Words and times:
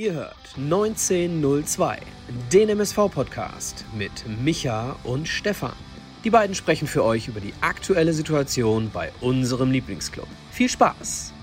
Ihr 0.00 0.14
hört 0.14 0.54
1902, 0.56 1.98
den 2.50 2.70
MSV-Podcast 2.70 3.84
mit 3.94 4.10
Micha 4.42 4.96
und 5.04 5.28
Stefan. 5.28 5.74
Die 6.24 6.30
beiden 6.30 6.54
sprechen 6.54 6.88
für 6.88 7.04
euch 7.04 7.28
über 7.28 7.40
die 7.40 7.52
aktuelle 7.60 8.14
Situation 8.14 8.90
bei 8.90 9.12
unserem 9.20 9.70
Lieblingsclub. 9.70 10.26
Viel 10.52 10.70
Spaß! 10.70 11.34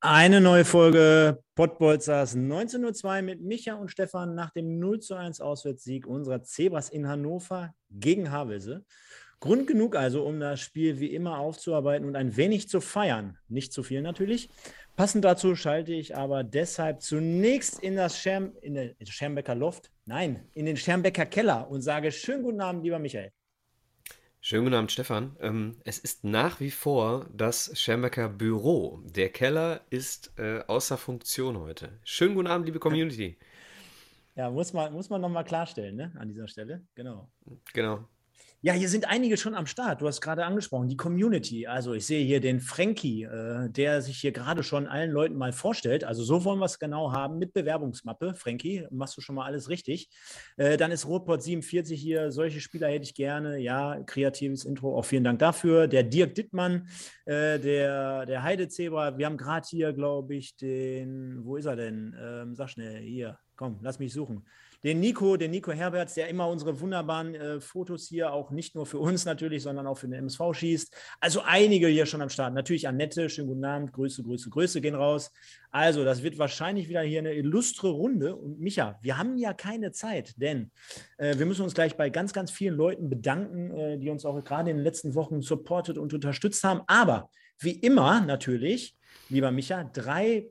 Eine 0.00 0.40
neue 0.40 0.64
Folge 0.64 1.42
Pottbolzers 1.58 2.36
1902 2.36 3.20
mit 3.20 3.40
Micha 3.40 3.74
und 3.74 3.90
Stefan 3.90 4.36
nach 4.36 4.50
dem 4.50 4.78
0 4.78 5.00
zu 5.00 5.16
1 5.16 5.40
Auswärtssieg 5.40 6.06
unserer 6.06 6.44
Zebras 6.44 6.88
in 6.88 7.08
Hannover 7.08 7.74
gegen 7.90 8.30
Havelse. 8.30 8.84
Grund 9.40 9.66
genug 9.66 9.96
also, 9.96 10.22
um 10.22 10.38
das 10.38 10.60
Spiel 10.60 11.00
wie 11.00 11.12
immer 11.12 11.40
aufzuarbeiten 11.40 12.06
und 12.06 12.14
ein 12.14 12.36
wenig 12.36 12.68
zu 12.68 12.80
feiern. 12.80 13.38
Nicht 13.48 13.72
zu 13.72 13.82
viel 13.82 14.02
natürlich. 14.02 14.50
Passend 14.94 15.24
dazu 15.24 15.56
schalte 15.56 15.92
ich 15.92 16.14
aber 16.14 16.44
deshalb 16.44 17.02
zunächst 17.02 17.82
in 17.82 17.96
das 17.96 18.16
Scherm, 18.20 18.52
in 18.62 18.74
den 18.74 18.94
Schermbecker 19.04 19.56
Loft, 19.56 19.90
nein, 20.06 20.48
in 20.54 20.64
den 20.64 20.76
Schermbecker 20.76 21.26
Keller 21.26 21.68
und 21.68 21.82
sage 21.82 22.12
schönen 22.12 22.44
guten 22.44 22.60
Abend, 22.60 22.84
lieber 22.84 23.00
Michael. 23.00 23.32
Schönen 24.40 24.64
guten 24.64 24.76
Abend, 24.76 24.92
Stefan. 24.92 25.36
Ähm, 25.40 25.76
es 25.84 25.98
ist 25.98 26.22
nach 26.22 26.60
wie 26.60 26.70
vor 26.70 27.26
das 27.34 27.72
Schermbecker 27.78 28.28
Büro. 28.28 29.00
Der 29.04 29.30
Keller 29.30 29.80
ist 29.90 30.32
äh, 30.38 30.60
außer 30.66 30.96
Funktion 30.96 31.58
heute. 31.58 31.98
Schönen 32.04 32.36
guten 32.36 32.46
Abend, 32.46 32.66
liebe 32.66 32.78
Community. 32.78 33.36
Ja, 34.36 34.48
muss 34.48 34.72
man, 34.72 34.92
muss 34.92 35.10
man 35.10 35.20
nochmal 35.20 35.44
klarstellen, 35.44 35.96
ne? 35.96 36.12
An 36.16 36.28
dieser 36.28 36.46
Stelle. 36.46 36.86
Genau. 36.94 37.28
Genau. 37.72 38.08
Ja, 38.60 38.72
hier 38.72 38.88
sind 38.88 39.08
einige 39.08 39.36
schon 39.36 39.54
am 39.54 39.66
Start. 39.66 40.00
Du 40.00 40.08
hast 40.08 40.20
gerade 40.20 40.44
angesprochen, 40.44 40.88
die 40.88 40.96
Community. 40.96 41.68
Also 41.68 41.94
ich 41.94 42.04
sehe 42.04 42.24
hier 42.24 42.40
den 42.40 42.58
Frankie, 42.58 43.22
äh, 43.22 43.70
der 43.70 44.02
sich 44.02 44.18
hier 44.18 44.32
gerade 44.32 44.64
schon 44.64 44.88
allen 44.88 45.12
Leuten 45.12 45.36
mal 45.36 45.52
vorstellt. 45.52 46.02
Also 46.02 46.24
so 46.24 46.44
wollen 46.44 46.58
wir 46.58 46.64
es 46.64 46.80
genau 46.80 47.12
haben 47.12 47.38
mit 47.38 47.52
Bewerbungsmappe. 47.52 48.34
Frankie, 48.34 48.84
machst 48.90 49.16
du 49.16 49.20
schon 49.20 49.36
mal 49.36 49.44
alles 49.44 49.68
richtig. 49.68 50.08
Äh, 50.56 50.76
dann 50.76 50.90
ist 50.90 51.06
Rotport 51.06 51.40
47 51.40 52.02
hier. 52.02 52.32
Solche 52.32 52.60
Spieler 52.60 52.88
hätte 52.88 53.04
ich 53.04 53.14
gerne. 53.14 53.58
Ja, 53.58 54.02
kreatives 54.04 54.64
Intro. 54.64 54.98
Auch 54.98 55.04
vielen 55.04 55.22
Dank 55.22 55.38
dafür. 55.38 55.86
Der 55.86 56.02
Dirk 56.02 56.34
Dittmann, 56.34 56.88
äh, 57.26 57.60
der, 57.60 58.26
der 58.26 58.42
Heidezebra. 58.42 59.18
Wir 59.18 59.26
haben 59.26 59.36
gerade 59.36 59.68
hier, 59.70 59.92
glaube 59.92 60.34
ich, 60.34 60.56
den, 60.56 61.44
wo 61.44 61.54
ist 61.54 61.66
er 61.66 61.76
denn? 61.76 62.16
Ähm, 62.20 62.56
sag 62.56 62.70
schnell, 62.70 63.02
hier. 63.02 63.38
Komm, 63.54 63.78
lass 63.82 64.00
mich 64.00 64.12
suchen 64.12 64.44
den 64.84 65.00
Nico, 65.00 65.36
den 65.36 65.50
Nico 65.50 65.72
Herberts, 65.72 66.14
der 66.14 66.28
immer 66.28 66.48
unsere 66.48 66.80
wunderbaren 66.80 67.34
äh, 67.34 67.60
Fotos 67.60 68.06
hier 68.06 68.32
auch 68.32 68.50
nicht 68.50 68.74
nur 68.74 68.86
für 68.86 68.98
uns 68.98 69.24
natürlich, 69.24 69.62
sondern 69.62 69.86
auch 69.86 69.98
für 69.98 70.06
den 70.06 70.14
MSV 70.14 70.40
schießt. 70.52 70.94
Also 71.20 71.42
einige 71.44 71.88
hier 71.88 72.06
schon 72.06 72.22
am 72.22 72.28
Start. 72.28 72.54
Natürlich 72.54 72.86
Annette, 72.86 73.28
schönen 73.28 73.48
guten 73.48 73.64
Abend, 73.64 73.92
Grüße, 73.92 74.22
Grüße, 74.22 74.50
Grüße 74.50 74.80
gehen 74.80 74.94
raus. 74.94 75.32
Also, 75.70 76.04
das 76.04 76.22
wird 76.22 76.38
wahrscheinlich 76.38 76.88
wieder 76.88 77.02
hier 77.02 77.18
eine 77.18 77.34
illustre 77.34 77.88
Runde. 77.88 78.36
Und 78.36 78.60
Micha, 78.60 78.98
wir 79.02 79.18
haben 79.18 79.36
ja 79.36 79.52
keine 79.52 79.92
Zeit, 79.92 80.40
denn 80.40 80.70
äh, 81.18 81.36
wir 81.38 81.46
müssen 81.46 81.62
uns 81.62 81.74
gleich 81.74 81.96
bei 81.96 82.08
ganz, 82.08 82.32
ganz 82.32 82.50
vielen 82.50 82.74
Leuten 82.74 83.10
bedanken, 83.10 83.70
äh, 83.72 83.98
die 83.98 84.10
uns 84.10 84.24
auch 84.24 84.42
gerade 84.44 84.70
in 84.70 84.78
den 84.78 84.84
letzten 84.84 85.14
Wochen 85.14 85.42
supportet 85.42 85.98
und 85.98 86.14
unterstützt 86.14 86.64
haben. 86.64 86.82
Aber 86.86 87.30
wie 87.58 87.72
immer 87.72 88.20
natürlich, 88.20 88.96
lieber 89.28 89.50
Micha, 89.50 89.84
drei 89.84 90.48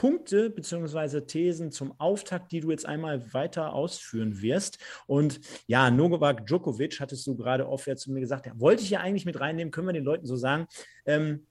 Punkte 0.00 0.48
bzw. 0.48 1.20
Thesen 1.26 1.70
zum 1.72 1.92
Auftakt, 2.00 2.52
die 2.52 2.60
du 2.60 2.70
jetzt 2.70 2.86
einmal 2.86 3.34
weiter 3.34 3.74
ausführen 3.74 4.40
wirst. 4.40 4.78
Und 5.06 5.40
ja, 5.66 5.90
Novak 5.90 6.46
Djokovic, 6.46 7.00
hattest 7.00 7.26
du 7.26 7.36
gerade 7.36 7.68
oft 7.68 7.98
zu 7.98 8.10
mir 8.10 8.20
gesagt, 8.20 8.46
ja, 8.46 8.58
wollte 8.58 8.82
ich 8.82 8.88
ja 8.88 9.00
eigentlich 9.00 9.26
mit 9.26 9.38
reinnehmen, 9.40 9.70
können 9.70 9.88
wir 9.88 9.92
den 9.92 10.04
Leuten 10.04 10.24
so 10.24 10.36
sagen. 10.36 10.68
Ähm, 11.04 11.46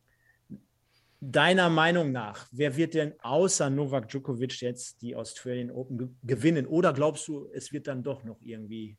deiner 1.21 1.69
Meinung 1.69 2.11
nach, 2.11 2.47
wer 2.51 2.75
wird 2.75 2.95
denn 2.95 3.13
außer 3.19 3.69
Novak 3.69 4.09
Djokovic 4.09 4.61
jetzt 4.61 5.03
die 5.03 5.15
Australian 5.15 5.69
Open 5.69 5.97
ge 5.99 6.07
gewinnen? 6.23 6.65
Oder 6.65 6.91
glaubst 6.93 7.27
du, 7.27 7.51
es 7.53 7.71
wird 7.71 7.85
dann 7.85 8.01
doch 8.01 8.23
noch 8.23 8.41
irgendwie 8.41 8.97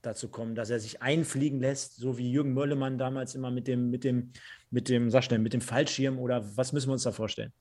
dazu 0.00 0.30
kommen, 0.30 0.54
dass 0.54 0.70
er 0.70 0.80
sich 0.80 1.02
einfliegen 1.02 1.60
lässt, 1.60 1.96
so 1.96 2.16
wie 2.16 2.32
Jürgen 2.32 2.54
Möllemann 2.54 2.96
damals 2.96 3.34
immer 3.34 3.50
mit 3.50 3.68
dem, 3.68 3.90
mit 3.90 4.04
dem, 4.04 4.32
mit 4.70 4.88
dem, 4.88 5.10
sag 5.10 5.24
schnell, 5.24 5.40
mit 5.40 5.52
dem 5.52 5.60
Fallschirm 5.60 6.18
oder 6.18 6.56
was 6.56 6.72
müssen 6.72 6.88
wir 6.88 6.94
uns 6.94 7.02
da 7.02 7.12
vorstellen? 7.12 7.52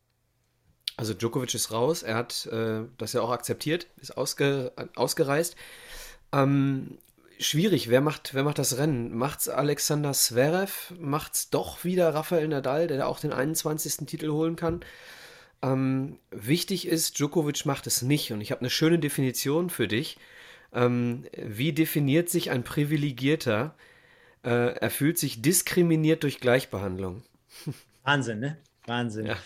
Also 0.98 1.14
Djokovic 1.14 1.54
ist 1.54 1.72
raus, 1.72 2.04
er 2.04 2.16
hat 2.16 2.46
äh, 2.48 2.84
das 2.98 3.14
ja 3.14 3.22
auch 3.22 3.32
akzeptiert, 3.32 3.88
ist 4.02 4.18
ausge, 4.18 4.72
ausgereist. 4.96 5.56
Ähm, 6.32 6.98
schwierig, 7.38 7.90
wer 7.90 8.02
macht, 8.02 8.34
wer 8.34 8.44
macht 8.44 8.60
das 8.60 8.78
Rennen? 8.78 9.16
Macht's 9.16 9.50
Alexander 9.50 10.14
Zverev? 10.14 10.94
Macht's 10.98 11.50
doch 11.50 11.84
wieder 11.84 12.14
Rafael 12.14 12.48
Nadal, 12.48 12.88
der 12.88 13.08
auch 13.08 13.20
den 13.20 13.34
21. 13.34 14.06
Titel 14.06 14.30
holen 14.30 14.56
kann? 14.56 14.86
Ähm, 15.62 16.20
wichtig 16.32 16.88
ist, 16.88 17.20
Djokovic 17.20 17.66
macht 17.66 17.88
es 17.88 18.02
nicht 18.02 18.32
und 18.32 18.40
ich 18.40 18.52
habe 18.52 18.62
eine 18.62 18.70
schöne 18.70 19.00
Definition 19.00 19.70
für 19.70 19.88
dich. 19.88 20.18
Ähm, 20.74 21.26
wie 21.34 21.74
definiert 21.74 22.30
sich 22.30 22.52
ein 22.52 22.64
Privilegierter? 22.64 23.76
Äh, 24.44 24.76
er 24.78 24.90
fühlt 24.90 25.18
sich 25.18 25.42
diskriminiert 25.42 26.24
durch 26.24 26.40
Gleichbehandlung. 26.40 27.24
Wahnsinn, 28.04 28.40
ne? 28.40 28.58
Wahnsinn. 28.86 29.26
Ja. 29.26 29.38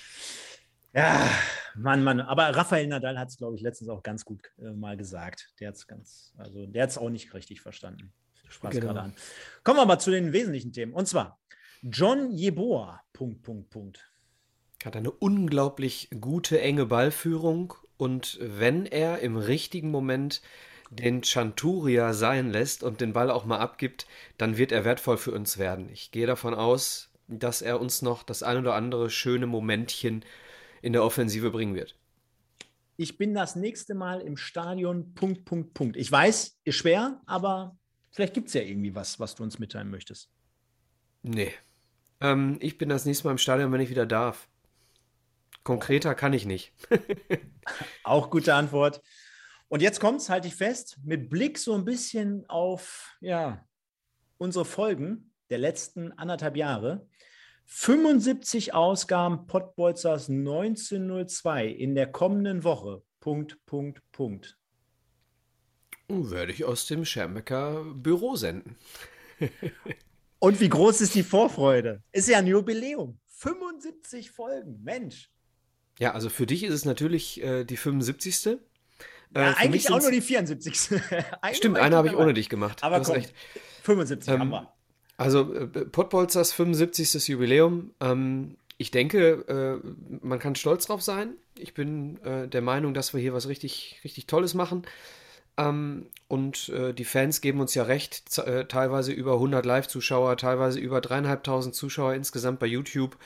Ja, 0.94 1.30
Mann, 1.76 2.04
Mann. 2.04 2.20
Aber 2.20 2.50
Rafael 2.50 2.88
Nadal 2.88 3.20
hat 3.20 3.30
es, 3.30 3.38
glaube 3.38 3.56
ich, 3.56 3.62
letztens 3.62 3.90
auch 3.90 4.04
ganz 4.04 4.26
gut 4.26 4.42
äh, 4.58 4.72
mal 4.72 4.98
gesagt. 4.98 5.54
Der 5.60 5.70
hat 5.70 5.76
es 5.76 5.88
ganz, 5.88 6.34
also 6.38 6.66
der 6.66 6.84
hat 6.84 6.90
es 6.90 6.98
auch 6.98 7.10
nicht 7.10 7.34
richtig 7.34 7.62
verstanden. 7.62 8.12
Spaß 8.50 8.72
genau. 8.72 8.88
gerade 8.88 9.02
an. 9.02 9.14
Kommen 9.64 9.80
wir 9.80 9.86
mal 9.86 10.00
zu 10.00 10.12
den 10.12 10.34
wesentlichen 10.34 10.74
Themen. 10.74 10.94
Und 10.94 11.08
zwar 11.08 11.40
John 11.84 12.32
Jeboa. 12.32 13.02
Punkt, 13.14 13.44
Punkt, 13.44 13.70
Punkt. 13.70 14.12
Hat 14.84 14.96
eine 14.96 15.12
unglaublich 15.12 16.10
gute, 16.20 16.60
enge 16.60 16.86
Ballführung. 16.86 17.74
Und 17.98 18.40
wenn 18.42 18.86
er 18.86 19.20
im 19.20 19.38
richtigen 19.38 19.92
Moment 19.92 20.42
den 20.90 21.24
Chanturia 21.24 22.14
sein 22.14 22.52
lässt 22.52 22.82
und 22.84 23.02
den 23.02 23.14
Ball 23.14 23.30
auch 23.30 23.46
mal 23.46 23.60
abgibt, 23.60 24.08
dann 24.38 24.58
wird 24.58 24.72
er 24.72 24.86
wertvoll 24.86 25.18
für 25.18 25.32
uns 25.32 25.58
werden. 25.58 25.90
Ich 25.90 26.12
gehe 26.12 26.26
davon 26.26 26.54
aus, 26.54 27.10
dass 27.28 27.62
er 27.62 27.80
uns 27.80 28.02
noch 28.02 28.24
das 28.24 28.42
ein 28.42 28.58
oder 28.58 28.74
andere 28.74 29.10
schöne 29.10 29.46
Momentchen 29.46 30.26
in 30.82 30.94
der 30.94 31.04
Offensive 31.04 31.52
bringen 31.52 31.76
wird. 31.76 31.98
Ich 32.98 33.18
bin 33.18 33.34
das 33.34 33.56
nächste 33.56 33.96
Mal 33.96 34.22
im 34.22 34.36
Stadion. 34.36 35.14
Punkt, 35.14 35.46
Punkt, 35.46 35.74
Punkt. 35.74 35.96
Ich 35.96 36.12
weiß, 36.12 36.60
ist 36.64 36.76
schwer, 36.76 37.22
aber 37.26 37.78
vielleicht 38.12 38.34
gibt 38.34 38.50
es 38.50 38.54
ja 38.54 38.62
irgendwie 38.62 38.94
was, 38.94 39.20
was 39.20 39.36
du 39.36 39.44
uns 39.44 39.58
mitteilen 39.58 39.90
möchtest. 39.90 40.30
Nee. 41.22 41.54
Ähm, 42.20 42.58
ich 42.60 42.78
bin 42.78 42.90
das 42.90 43.06
nächste 43.06 43.26
Mal 43.26 43.32
im 43.32 43.38
Stadion, 43.38 43.72
wenn 43.72 43.82
ich 43.82 43.90
wieder 43.90 44.06
darf. 44.06 44.50
Konkreter 45.64 46.16
kann 46.16 46.34
ich 46.34 46.46
nicht. 46.46 46.74
Auch 48.04 48.30
gute 48.30 48.54
Antwort. 48.54 49.02
Und 49.70 49.82
jetzt 49.82 50.00
kommt 50.00 50.20
es, 50.20 50.30
halte 50.30 50.48
ich 50.48 50.56
fest, 50.56 50.98
mit 51.04 51.30
Blick 51.30 51.58
so 51.58 51.76
ein 51.76 51.86
bisschen 51.86 52.50
auf 52.50 53.16
ja, 53.22 53.64
unsere 54.38 54.66
Folgen 54.66 55.32
der 55.50 55.60
letzten 55.60 56.12
anderthalb 56.14 56.58
Jahre. 56.58 57.08
75 57.72 58.74
Ausgaben 58.74 59.46
Pottbolzers 59.46 60.28
1902 60.28 61.68
in 61.68 61.94
der 61.94 62.12
kommenden 62.12 62.64
Woche. 62.64 63.04
Punkt, 63.20 63.64
Punkt, 63.68 64.02
Punkt. 64.12 64.58
Werde 66.08 66.52
ich 66.52 66.66
aus 66.66 66.88
dem 66.88 67.06
Schermecker 67.06 67.86
Büro 67.94 68.36
senden. 68.36 68.76
Und 70.40 70.60
wie 70.60 70.68
groß 70.70 71.00
ist 71.02 71.14
die 71.14 71.22
Vorfreude? 71.22 72.02
Ist 72.12 72.28
ja 72.28 72.40
ein 72.40 72.48
Jubiläum. 72.48 73.20
75 73.28 74.32
Folgen, 74.32 74.82
Mensch. 74.84 75.30
Ja, 76.00 76.14
also 76.14 76.30
für 76.30 76.48
dich 76.48 76.64
ist 76.64 76.74
es 76.74 76.86
natürlich 76.86 77.42
äh, 77.44 77.66
die 77.66 77.78
75. 77.78 78.48
Äh, 78.48 78.58
ja, 79.36 79.54
eigentlich 79.58 79.92
auch 79.92 80.02
nur 80.02 80.12
die 80.12 80.22
74. 80.22 80.76
Stimmt, 81.54 81.78
eine 81.78 81.96
habe 81.96 82.08
ich 82.08 82.16
ohne 82.16 82.34
dich 82.34 82.50
gemacht. 82.50 82.84
Aber 82.84 83.02
komm, 83.02 83.24
75 83.84 84.34
ähm, 84.34 84.40
haben 84.40 84.50
wir. 84.50 84.79
Also 85.20 85.54
äh, 85.54 85.68
Pottbolzers 85.68 86.54
75. 86.54 87.28
Jubiläum. 87.28 87.92
Ähm, 88.00 88.56
ich 88.78 88.90
denke, 88.90 89.82
äh, 89.84 90.26
man 90.26 90.40
kann 90.40 90.56
stolz 90.56 90.86
drauf 90.86 91.02
sein. 91.02 91.34
Ich 91.58 91.74
bin 91.74 92.24
äh, 92.24 92.48
der 92.48 92.62
Meinung, 92.62 92.94
dass 92.94 93.14
wir 93.14 93.20
hier 93.20 93.34
was 93.34 93.50
richtig, 93.50 94.00
richtig 94.06 94.28
Tolles 94.28 94.54
machen. 94.54 94.84
Ähm, 95.58 96.06
und 96.30 96.70
äh, 96.70 96.94
die 96.94 97.04
Fans 97.04 97.42
geben 97.42 97.60
uns 97.60 97.76
ja 97.76 97.84
recht, 97.84 98.38
äh, 98.38 98.64
teilweise 98.66 99.12
über 99.12 99.34
100 99.34 99.66
Live-Zuschauer, 99.66 100.38
teilweise 100.38 100.80
über 100.80 101.02
dreieinhalbtausend 101.02 101.76
Zuschauer 101.76 102.14
insgesamt 102.14 102.60
bei 102.60 102.68
YouTube. 102.68 103.18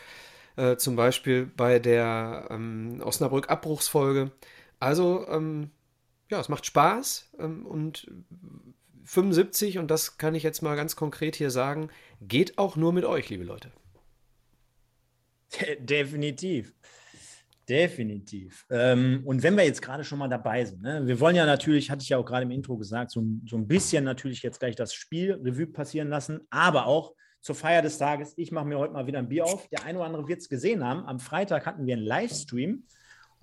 Äh, 0.56 0.78
zum 0.78 0.96
Beispiel 0.96 1.46
bei 1.46 1.78
der 1.78 2.48
ähm, 2.50 3.02
Osnabrück-Abbruchsfolge. 3.04 4.32
Also, 4.80 5.28
ähm, 5.30 5.70
ja, 6.32 6.40
es 6.40 6.50
macht 6.50 6.66
Spaß 6.66 7.30
ähm, 7.38 7.68
und 7.68 8.08
75, 9.06 9.78
und 9.78 9.90
das 9.92 10.18
kann 10.18 10.36
ich 10.36 10.44
jetzt 10.44 10.62
mal 10.62 10.76
ganz 10.76 10.96
konkret 10.96 11.36
hier 11.36 11.50
sagen, 11.50 11.90
geht 12.22 12.58
auch 12.58 12.76
nur 12.76 12.94
mit 12.94 13.06
euch, 13.06 13.30
liebe 13.30 13.44
Leute. 13.44 13.72
Definitiv. 15.80 16.74
Definitiv. 17.68 18.66
Ähm, 18.70 19.22
und 19.26 19.42
wenn 19.42 19.56
wir 19.56 19.64
jetzt 19.64 19.82
gerade 19.82 20.04
schon 20.04 20.20
mal 20.20 20.28
dabei 20.28 20.66
sind, 20.66 20.82
ne, 20.82 21.08
wir 21.08 21.20
wollen 21.20 21.36
ja 21.36 21.46
natürlich, 21.46 21.90
hatte 21.90 22.04
ich 22.04 22.10
ja 22.10 22.18
auch 22.18 22.26
gerade 22.26 22.44
im 22.44 22.52
Intro 22.52 22.78
gesagt, 22.78 23.12
so, 23.12 23.24
so 23.46 23.56
ein 23.56 23.68
bisschen 23.68 24.04
natürlich 24.04 24.44
jetzt 24.44 24.60
gleich 24.60 24.76
das 24.76 24.94
Spiel 24.94 25.40
Revue 25.42 25.68
passieren 25.68 26.10
lassen, 26.10 26.42
aber 26.50 26.88
auch 26.88 27.14
zur 27.40 27.56
Feier 27.56 27.82
des 27.82 27.98
Tages, 27.98 28.34
ich 28.38 28.52
mache 28.52 28.66
mir 28.66 28.80
heute 28.80 28.94
mal 28.94 29.08
wieder 29.08 29.20
ein 29.20 29.30
Bier 29.30 29.46
auf. 29.46 29.68
Der 29.70 29.84
eine 29.84 29.98
oder 30.00 30.08
andere 30.08 30.28
wird 30.28 30.40
es 30.40 30.50
gesehen 30.50 30.84
haben. 30.84 31.06
Am 31.06 31.20
Freitag 31.20 31.66
hatten 31.66 31.86
wir 31.86 31.96
einen 31.96 32.06
Livestream 32.06 32.86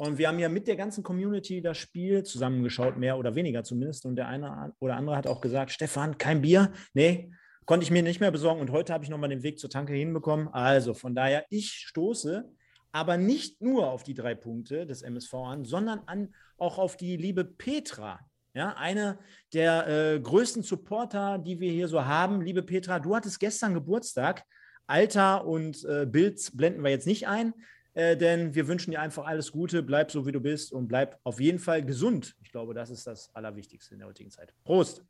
und 0.00 0.17
wir 0.17 0.29
haben 0.29 0.38
ja 0.38 0.49
mit 0.49 0.67
der 0.67 0.76
ganzen 0.76 1.05
Community 1.05 1.61
das 1.61 1.76
Spiel 1.76 2.23
zusammengeschaut, 2.23 2.97
mehr 2.97 3.19
oder 3.19 3.35
weniger 3.35 3.64
zumindest. 3.64 4.06
Und 4.06 4.17
der 4.17 4.29
eine 4.29 4.73
oder 4.79 4.97
andere 4.97 5.14
hat 5.14 5.26
auch 5.26 5.43
gesagt, 5.43 5.73
Stefan, 5.73 6.17
kein 6.17 6.41
Bier? 6.41 6.73
Nee, 6.94 7.31
konnte 7.67 7.85
ich 7.85 7.91
mir 7.91 8.02
nicht 8.02 8.19
mehr 8.19 8.31
besorgen. 8.31 8.62
Und 8.62 8.73
heute 8.73 8.94
habe 8.94 9.05
ich 9.05 9.11
nochmal 9.11 9.29
den 9.29 9.43
Weg 9.43 9.58
zur 9.58 9.69
Tanke 9.69 9.93
hinbekommen. 9.93 10.49
Also 10.49 10.94
von 10.94 11.14
daher, 11.14 11.44
ich 11.50 11.73
stoße 11.73 12.50
aber 12.93 13.19
nicht 13.19 13.61
nur 13.61 13.91
auf 13.91 14.02
die 14.02 14.14
drei 14.14 14.35
Punkte 14.35 14.87
des 14.87 15.02
MSV 15.02 15.35
an, 15.35 15.64
sondern 15.67 16.00
an, 16.06 16.35
auch 16.56 16.79
auf 16.79 16.96
die 16.96 17.19
liebe 17.19 17.44
Petra. 17.44 18.20
Ja, 18.55 18.76
eine 18.79 19.19
der 19.53 19.87
äh, 19.87 20.19
größten 20.19 20.62
Supporter, 20.62 21.37
die 21.37 21.61
wir 21.61 21.70
hier 21.70 21.88
so 21.88 22.06
haben. 22.06 22.41
Liebe 22.41 22.62
Petra, 22.62 23.00
du 23.00 23.14
hattest 23.14 23.38
gestern 23.38 23.75
Geburtstag. 23.75 24.44
Alter 24.87 25.46
und 25.46 25.85
äh, 25.85 26.06
Bild 26.06 26.41
blenden 26.55 26.82
wir 26.82 26.91
jetzt 26.91 27.06
nicht 27.06 27.29
ein, 27.29 27.53
äh, 27.94 28.16
denn 28.16 28.54
wir 28.54 28.69
wünschen 28.69 28.92
dir 28.92 29.00
einfach 29.00 29.26
alles 29.26 29.52
Gute. 29.52 29.82
Bleib 29.82 30.10
so, 30.10 30.26
wie 30.26 30.32
du 30.32 30.40
bist 30.40 30.72
und 30.72 30.88
bleib 30.88 31.19
auf 31.25 31.40
jeden 31.40 31.58
Fall 31.58 31.84
gesund. 31.84 32.37
Ich 32.42 32.52
glaube, 32.52 32.75
das 32.75 32.90
ist 32.90 33.06
das 33.06 33.34
Allerwichtigste 33.34 33.94
in 33.94 34.00
der 34.00 34.08
heutigen 34.08 34.31
Zeit. 34.31 34.54
Prost! 34.64 35.04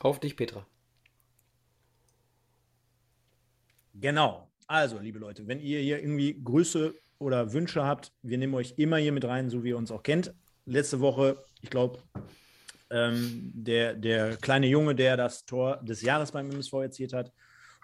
Auf 0.00 0.18
dich, 0.18 0.36
Petra. 0.36 0.66
Genau. 3.94 4.50
Also, 4.66 4.98
liebe 4.98 5.18
Leute, 5.18 5.46
wenn 5.46 5.60
ihr 5.60 5.80
hier 5.80 5.98
irgendwie 5.98 6.40
Grüße 6.42 6.94
oder 7.18 7.52
Wünsche 7.52 7.84
habt, 7.84 8.12
wir 8.22 8.38
nehmen 8.38 8.54
euch 8.54 8.74
immer 8.76 8.96
hier 8.96 9.12
mit 9.12 9.24
rein, 9.24 9.50
so 9.50 9.64
wie 9.64 9.70
ihr 9.70 9.76
uns 9.76 9.90
auch 9.90 10.02
kennt. 10.02 10.32
Letzte 10.64 11.00
Woche, 11.00 11.42
ich 11.60 11.70
glaube, 11.70 12.02
ähm, 12.90 13.52
der, 13.54 13.94
der 13.94 14.36
kleine 14.36 14.66
Junge, 14.66 14.94
der 14.94 15.16
das 15.16 15.44
Tor 15.44 15.78
des 15.82 16.02
Jahres 16.02 16.32
beim 16.32 16.50
MSV 16.50 16.72
erzielt 16.74 17.12
hat, 17.12 17.32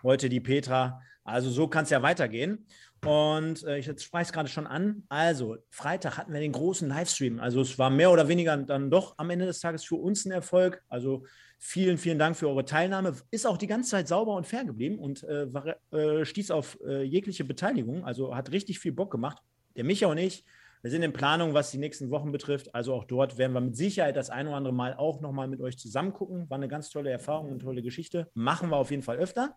heute 0.03 0.29
die 0.29 0.41
Petra. 0.41 1.01
Also 1.25 1.51
so 1.51 1.69
kann 1.69 1.85
es 1.85 1.91
ja 1.91 2.03
weitergehen. 2.03 2.67
Und 3.05 3.63
äh, 3.65 3.79
ich 3.79 3.87
spreche 3.87 4.23
es 4.23 4.33
gerade 4.33 4.49
schon 4.49 4.67
an. 4.67 5.05
Also, 5.09 5.59
Freitag 5.71 6.19
hatten 6.19 6.33
wir 6.33 6.41
den 6.41 6.53
großen 6.53 6.89
Livestream. 6.89 7.39
Also, 7.41 7.61
es 7.61 7.79
war 7.79 7.91
mehr 7.91 8.11
oder 8.11 8.29
weniger 8.29 8.57
dann 8.57 8.91
doch 8.91 9.15
am 9.19 9.31
Ende 9.31 9.47
des 9.47 9.61
Tages 9.61 9.85
für 9.85 9.97
uns 9.97 10.25
ein 10.25 10.33
Erfolg. 10.33 10.83
Also, 10.89 11.25
vielen, 11.59 11.99
vielen 11.99 12.19
Dank 12.19 12.37
für 12.37 12.49
eure 12.49 12.65
Teilnahme. 12.65 13.15
Ist 13.31 13.47
auch 13.47 13.59
die 13.59 13.67
ganze 13.67 13.91
Zeit 13.91 14.09
sauber 14.09 14.35
und 14.35 14.47
fair 14.47 14.65
geblieben 14.65 14.99
und 14.99 15.23
äh, 15.25 15.53
war, 15.53 15.77
äh, 15.93 16.25
stieß 16.25 16.51
auf 16.51 16.79
äh, 16.87 17.03
jegliche 17.03 17.45
Beteiligung. 17.45 18.05
Also, 18.05 18.35
hat 18.35 18.51
richtig 18.51 18.79
viel 18.79 18.93
Bock 18.93 19.11
gemacht. 19.11 19.39
Der 19.77 19.85
Micha 19.85 20.09
und 20.09 20.19
ich, 20.19 20.45
wir 20.83 20.91
sind 20.91 21.03
in 21.03 21.13
Planung, 21.13 21.55
was 21.55 21.71
die 21.71 21.79
nächsten 21.79 22.11
Wochen 22.11 22.33
betrifft. 22.33 22.75
Also, 22.75 22.95
auch 22.95 23.05
dort 23.05 23.39
werden 23.39 23.53
wir 23.53 23.61
mit 23.61 23.77
Sicherheit 23.77 24.17
das 24.17 24.31
ein 24.31 24.49
oder 24.49 24.57
andere 24.57 24.75
Mal 24.75 24.95
auch 24.95 25.21
nochmal 25.21 25.49
mit 25.49 25.61
euch 25.61 25.79
zusammen 25.79 26.13
gucken. 26.13 26.51
War 26.51 26.57
eine 26.57 26.69
ganz 26.69 26.91
tolle 26.91 27.11
Erfahrung, 27.11 27.51
eine 27.51 27.59
tolle 27.59 27.83
Geschichte. 27.83 28.31
Machen 28.35 28.71
wir 28.71 28.79
auf 28.79 28.91
jeden 28.91 29.03
Fall 29.03 29.19
öfter. 29.19 29.57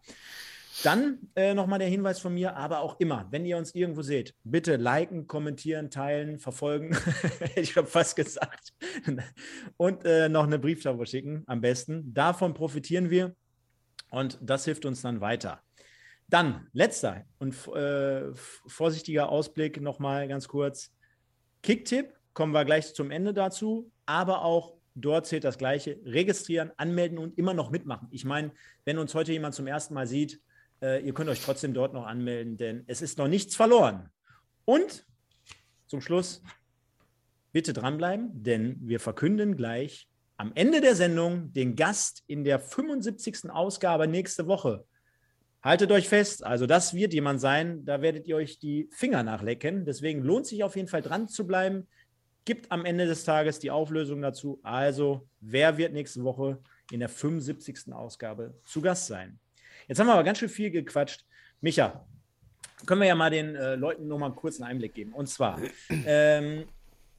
Dann 0.83 1.19
äh, 1.35 1.53
nochmal 1.53 1.79
der 1.79 1.89
Hinweis 1.89 2.19
von 2.19 2.33
mir, 2.33 2.55
aber 2.55 2.79
auch 2.79 2.99
immer, 2.99 3.27
wenn 3.31 3.45
ihr 3.45 3.57
uns 3.57 3.75
irgendwo 3.75 4.01
seht, 4.01 4.33
bitte 4.43 4.77
liken, 4.77 5.27
kommentieren, 5.27 5.89
teilen, 5.89 6.39
verfolgen. 6.39 6.95
ich 7.55 7.75
habe 7.75 7.87
fast 7.87 8.15
gesagt. 8.15 8.73
Und 9.77 10.05
äh, 10.05 10.29
noch 10.29 10.45
eine 10.45 10.57
Brieftaufe 10.57 11.05
schicken, 11.05 11.43
am 11.47 11.59
besten. 11.59 12.13
Davon 12.13 12.53
profitieren 12.53 13.09
wir 13.09 13.35
und 14.11 14.39
das 14.41 14.65
hilft 14.65 14.85
uns 14.85 15.01
dann 15.01 15.19
weiter. 15.19 15.61
Dann, 16.27 16.67
letzter 16.73 17.25
und 17.39 17.55
äh, 17.75 18.31
vorsichtiger 18.33 19.29
Ausblick 19.29 19.81
nochmal 19.81 20.27
ganz 20.27 20.47
kurz. 20.47 20.93
Kicktipp, 21.61 22.13
kommen 22.33 22.53
wir 22.53 22.63
gleich 22.63 22.93
zum 22.93 23.11
Ende 23.11 23.33
dazu, 23.33 23.91
aber 24.05 24.43
auch 24.45 24.75
dort 24.95 25.25
zählt 25.25 25.43
das 25.43 25.57
Gleiche. 25.57 25.99
Registrieren, 26.05 26.71
anmelden 26.77 27.17
und 27.17 27.37
immer 27.37 27.53
noch 27.53 27.71
mitmachen. 27.71 28.07
Ich 28.11 28.23
meine, 28.25 28.51
wenn 28.85 28.97
uns 28.97 29.13
heute 29.15 29.31
jemand 29.33 29.55
zum 29.55 29.67
ersten 29.67 29.93
Mal 29.93 30.07
sieht, 30.07 30.39
äh, 30.81 31.05
ihr 31.05 31.13
könnt 31.13 31.29
euch 31.29 31.41
trotzdem 31.41 31.73
dort 31.73 31.93
noch 31.93 32.05
anmelden, 32.05 32.57
denn 32.57 32.83
es 32.87 33.01
ist 33.01 33.17
noch 33.17 33.27
nichts 33.27 33.55
verloren. 33.55 34.09
Und 34.65 35.05
zum 35.87 36.01
Schluss, 36.01 36.41
bitte 37.51 37.73
dranbleiben, 37.73 38.43
denn 38.43 38.77
wir 38.81 38.99
verkünden 38.99 39.55
gleich 39.55 40.07
am 40.37 40.51
Ende 40.55 40.79
der 40.79 40.95
Sendung 40.95 41.51
den 41.51 41.75
Gast 41.75 42.23
in 42.27 42.43
der 42.43 42.59
75. 42.59 43.49
Ausgabe 43.49 44.07
nächste 44.07 44.47
Woche. 44.47 44.85
Haltet 45.61 45.91
euch 45.91 46.07
fest, 46.07 46.45
also 46.45 46.65
das 46.65 46.93
wird 46.93 47.13
jemand 47.13 47.41
sein, 47.41 47.83
da 47.83 48.01
werdet 48.01 48.25
ihr 48.27 48.37
euch 48.37 48.59
die 48.59 48.87
Finger 48.93 49.23
nachlecken. 49.23 49.83
Deswegen 49.83 50.23
lohnt 50.23 50.45
sich 50.45 50.63
auf 50.63 50.77
jeden 50.77 50.87
Fall 50.87 51.01
dran 51.01 51.27
zu 51.27 51.45
bleiben. 51.45 51.87
Gibt 52.45 52.71
am 52.71 52.85
Ende 52.85 53.05
des 53.05 53.25
Tages 53.25 53.59
die 53.59 53.69
Auflösung 53.69 54.21
dazu. 54.21 54.61
Also, 54.63 55.27
wer 55.41 55.77
wird 55.77 55.91
nächste 55.91 56.23
Woche 56.23 56.61
in 56.89 57.01
der 57.01 57.09
75. 57.09 57.91
Ausgabe 57.91 58.57
zu 58.63 58.79
Gast 58.81 59.07
sein? 59.07 59.39
Jetzt 59.89 59.99
haben 59.99 60.05
wir 60.05 60.13
aber 60.13 60.23
ganz 60.23 60.37
schön 60.37 60.49
viel 60.49 60.69
gequatscht. 60.69 61.25
Micha, 61.61 62.05
können 62.85 63.01
wir 63.01 63.07
ja 63.07 63.15
mal 63.15 63.31
den 63.31 63.55
äh, 63.55 63.73
Leuten 63.73 64.07
noch 64.07 64.19
mal 64.19 64.27
einen 64.27 64.35
kurzen 64.35 64.63
Einblick 64.63 64.93
geben. 64.93 65.13
Und 65.13 65.27
zwar, 65.27 65.59
ähm, 65.89 66.65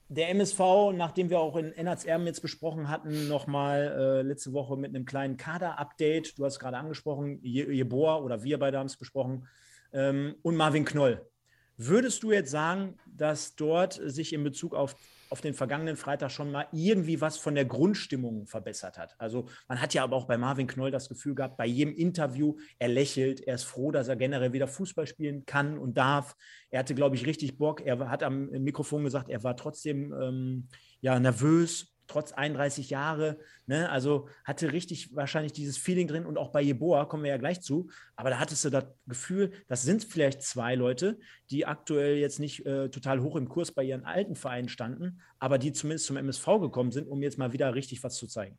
der 0.08 0.30
MSV, 0.30 0.92
nachdem 0.94 1.30
wir 1.30 1.40
auch 1.40 1.56
in 1.56 1.72
NHZR 1.72 2.20
jetzt 2.20 2.42
besprochen 2.42 2.88
hatten, 2.88 3.26
nochmal 3.26 3.92
äh, 3.98 4.22
letzte 4.22 4.52
Woche 4.52 4.76
mit 4.76 4.94
einem 4.94 5.04
kleinen 5.04 5.36
Kader-Update. 5.36 6.38
Du 6.38 6.44
hast 6.44 6.60
gerade 6.60 6.76
angesprochen, 6.76 7.40
Jeboa 7.42 8.18
oder 8.18 8.44
wir 8.44 8.56
beide 8.60 8.78
haben 8.78 8.86
es 8.86 8.96
besprochen. 8.96 9.48
Ähm, 9.92 10.36
und 10.42 10.54
Marvin 10.54 10.84
Knoll. 10.84 11.28
Würdest 11.76 12.22
du 12.22 12.30
jetzt 12.30 12.52
sagen, 12.52 12.98
dass 13.06 13.56
dort 13.56 13.94
sich 13.94 14.32
in 14.32 14.44
Bezug 14.44 14.76
auf 14.76 14.94
auf 15.30 15.40
den 15.40 15.54
vergangenen 15.54 15.96
Freitag 15.96 16.30
schon 16.30 16.50
mal 16.50 16.66
irgendwie 16.72 17.20
was 17.20 17.36
von 17.36 17.54
der 17.54 17.64
Grundstimmung 17.64 18.46
verbessert 18.46 18.98
hat. 18.98 19.14
Also 19.18 19.46
man 19.68 19.80
hat 19.80 19.94
ja 19.94 20.02
aber 20.02 20.16
auch 20.16 20.26
bei 20.26 20.36
Marvin 20.36 20.66
Knoll 20.66 20.90
das 20.90 21.08
Gefühl 21.08 21.34
gehabt, 21.34 21.56
bei 21.56 21.66
jedem 21.66 21.94
Interview, 21.94 22.56
er 22.78 22.88
lächelt, 22.88 23.40
er 23.40 23.54
ist 23.54 23.64
froh, 23.64 23.90
dass 23.90 24.08
er 24.08 24.16
generell 24.16 24.52
wieder 24.52 24.66
Fußball 24.66 25.06
spielen 25.06 25.46
kann 25.46 25.78
und 25.78 25.96
darf. 25.96 26.36
Er 26.70 26.80
hatte, 26.80 26.94
glaube 26.94 27.16
ich, 27.16 27.26
richtig 27.26 27.58
Bock. 27.58 27.80
Er 27.80 28.10
hat 28.10 28.22
am 28.22 28.50
Mikrofon 28.50 29.04
gesagt, 29.04 29.28
er 29.28 29.42
war 29.44 29.56
trotzdem 29.56 30.12
ähm, 30.12 30.68
ja, 31.00 31.18
nervös, 31.18 31.94
trotz 32.10 32.32
31 32.32 32.90
Jahre. 32.90 33.38
Ne? 33.66 33.88
Also 33.88 34.28
hatte 34.44 34.72
richtig 34.72 35.14
wahrscheinlich 35.14 35.52
dieses 35.52 35.78
Feeling 35.78 36.08
drin 36.08 36.26
und 36.26 36.38
auch 36.38 36.50
bei 36.50 36.60
Jeboa 36.60 37.04
kommen 37.04 37.22
wir 37.22 37.30
ja 37.30 37.36
gleich 37.36 37.60
zu. 37.60 37.88
Aber 38.16 38.30
da 38.30 38.38
hattest 38.38 38.64
du 38.64 38.70
das 38.70 38.84
Gefühl, 39.06 39.52
das 39.68 39.82
sind 39.82 40.04
vielleicht 40.04 40.42
zwei 40.42 40.74
Leute, 40.74 41.18
die 41.50 41.66
aktuell 41.66 42.16
jetzt 42.16 42.40
nicht 42.40 42.66
äh, 42.66 42.88
total 42.90 43.22
hoch 43.22 43.36
im 43.36 43.48
Kurs 43.48 43.72
bei 43.72 43.84
ihren 43.84 44.04
alten 44.04 44.34
Vereinen 44.34 44.68
standen, 44.68 45.20
aber 45.38 45.58
die 45.58 45.72
zumindest 45.72 46.06
zum 46.06 46.16
MSV 46.16 46.46
gekommen 46.60 46.90
sind, 46.90 47.08
um 47.08 47.22
jetzt 47.22 47.38
mal 47.38 47.52
wieder 47.52 47.74
richtig 47.74 48.02
was 48.02 48.16
zu 48.16 48.26
zeigen. 48.26 48.58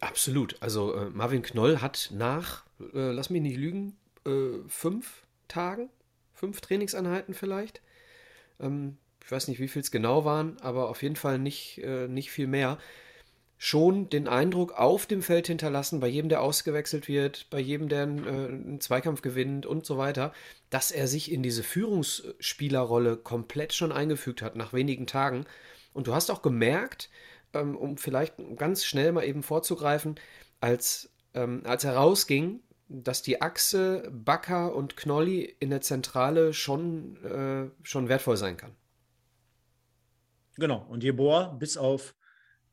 Absolut. 0.00 0.56
Also 0.60 0.94
äh, 0.94 1.10
Marvin 1.10 1.42
Knoll 1.42 1.78
hat 1.80 2.10
nach, 2.12 2.66
äh, 2.80 3.12
lass 3.12 3.30
mich 3.30 3.42
nicht 3.42 3.56
lügen, 3.56 3.96
äh, 4.26 4.58
fünf 4.66 5.24
Tagen, 5.48 5.88
fünf 6.34 6.60
Trainingseinheiten 6.60 7.32
vielleicht, 7.32 7.80
ähm, 8.60 8.98
ich 9.26 9.32
weiß 9.32 9.48
nicht, 9.48 9.58
wie 9.58 9.66
viel 9.66 9.82
es 9.82 9.90
genau 9.90 10.24
waren, 10.24 10.56
aber 10.60 10.88
auf 10.88 11.02
jeden 11.02 11.16
Fall 11.16 11.40
nicht, 11.40 11.78
äh, 11.82 12.06
nicht 12.06 12.30
viel 12.30 12.46
mehr, 12.46 12.78
schon 13.58 14.08
den 14.08 14.28
Eindruck 14.28 14.78
auf 14.78 15.06
dem 15.06 15.20
Feld 15.20 15.48
hinterlassen, 15.48 15.98
bei 15.98 16.06
jedem, 16.06 16.28
der 16.28 16.42
ausgewechselt 16.42 17.08
wird, 17.08 17.50
bei 17.50 17.58
jedem, 17.58 17.88
der 17.88 18.04
einen, 18.04 18.24
äh, 18.24 18.28
einen 18.28 18.80
Zweikampf 18.80 19.22
gewinnt 19.22 19.66
und 19.66 19.84
so 19.84 19.98
weiter, 19.98 20.32
dass 20.70 20.92
er 20.92 21.08
sich 21.08 21.32
in 21.32 21.42
diese 21.42 21.64
Führungsspielerrolle 21.64 23.16
komplett 23.16 23.72
schon 23.72 23.90
eingefügt 23.90 24.42
hat 24.42 24.54
nach 24.54 24.72
wenigen 24.72 25.08
Tagen. 25.08 25.44
Und 25.92 26.06
du 26.06 26.14
hast 26.14 26.30
auch 26.30 26.42
gemerkt, 26.42 27.10
ähm, 27.52 27.76
um 27.76 27.98
vielleicht 27.98 28.34
ganz 28.54 28.84
schnell 28.84 29.10
mal 29.10 29.24
eben 29.24 29.42
vorzugreifen, 29.42 30.20
als, 30.60 31.10
ähm, 31.34 31.62
als 31.64 31.82
er 31.82 31.96
rausging, 31.96 32.60
dass 32.88 33.22
die 33.22 33.42
Achse 33.42 34.08
Bakker 34.12 34.72
und 34.72 34.96
Knolli 34.96 35.56
in 35.58 35.70
der 35.70 35.80
Zentrale 35.80 36.52
schon, 36.52 37.16
äh, 37.24 37.70
schon 37.82 38.08
wertvoll 38.08 38.36
sein 38.36 38.56
kann. 38.56 38.76
Genau. 40.56 40.86
Und 40.88 41.02
Jeboa, 41.02 41.48
bis 41.58 41.76
auf 41.76 42.14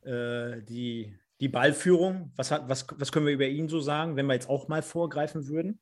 äh, 0.04 0.62
die, 0.62 1.18
die 1.40 1.50
Ballführung, 1.50 2.32
was, 2.36 2.52
hat, 2.52 2.70
was, 2.70 2.88
was 2.98 3.12
können 3.12 3.26
wir 3.26 3.34
über 3.34 3.48
ihn 3.48 3.70
so 3.70 3.80
sagen, 3.80 4.16
wenn 4.16 4.26
wir 4.26 4.34
jetzt 4.34 4.50
auch 4.50 4.68
mal 4.68 4.82
vorgreifen 4.82 5.48
würden? 5.48 5.80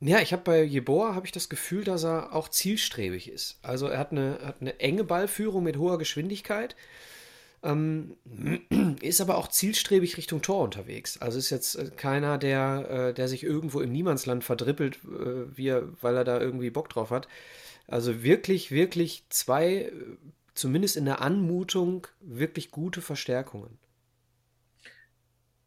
Ja, 0.00 0.20
ich 0.20 0.32
habe 0.32 0.42
bei 0.42 0.62
Jeboa 0.62 1.14
habe 1.14 1.24
ich 1.24 1.32
das 1.32 1.48
Gefühl, 1.48 1.84
dass 1.84 2.04
er 2.04 2.34
auch 2.34 2.48
zielstrebig 2.48 3.30
ist. 3.30 3.58
Also 3.62 3.86
er 3.86 3.98
hat 3.98 4.12
eine, 4.12 4.38
hat 4.42 4.60
eine 4.60 4.78
enge 4.78 5.04
Ballführung 5.04 5.64
mit 5.64 5.78
hoher 5.78 5.96
Geschwindigkeit, 5.96 6.76
ähm, 7.62 8.16
ist 9.00 9.22
aber 9.22 9.38
auch 9.38 9.48
zielstrebig 9.48 10.18
Richtung 10.18 10.42
Tor 10.42 10.62
unterwegs. 10.64 11.18
Also 11.22 11.38
ist 11.38 11.50
jetzt 11.50 11.76
äh, 11.76 11.90
keiner, 11.96 12.36
der, 12.36 12.90
äh, 12.90 13.14
der 13.14 13.28
sich 13.28 13.42
irgendwo 13.42 13.80
im 13.80 13.90
Niemandsland 13.90 14.44
verdrippelt, 14.44 14.96
äh, 15.04 15.56
wie 15.56 15.68
er, 15.68 15.88
weil 16.02 16.16
er 16.16 16.24
da 16.24 16.40
irgendwie 16.40 16.70
Bock 16.70 16.90
drauf 16.90 17.10
hat. 17.10 17.26
Also 17.88 18.22
wirklich, 18.22 18.70
wirklich 18.70 19.24
zwei 19.30 19.92
zumindest 20.56 20.96
in 20.96 21.04
der 21.04 21.20
Anmutung 21.20 22.06
wirklich 22.20 22.70
gute 22.70 23.00
Verstärkungen. 23.00 23.78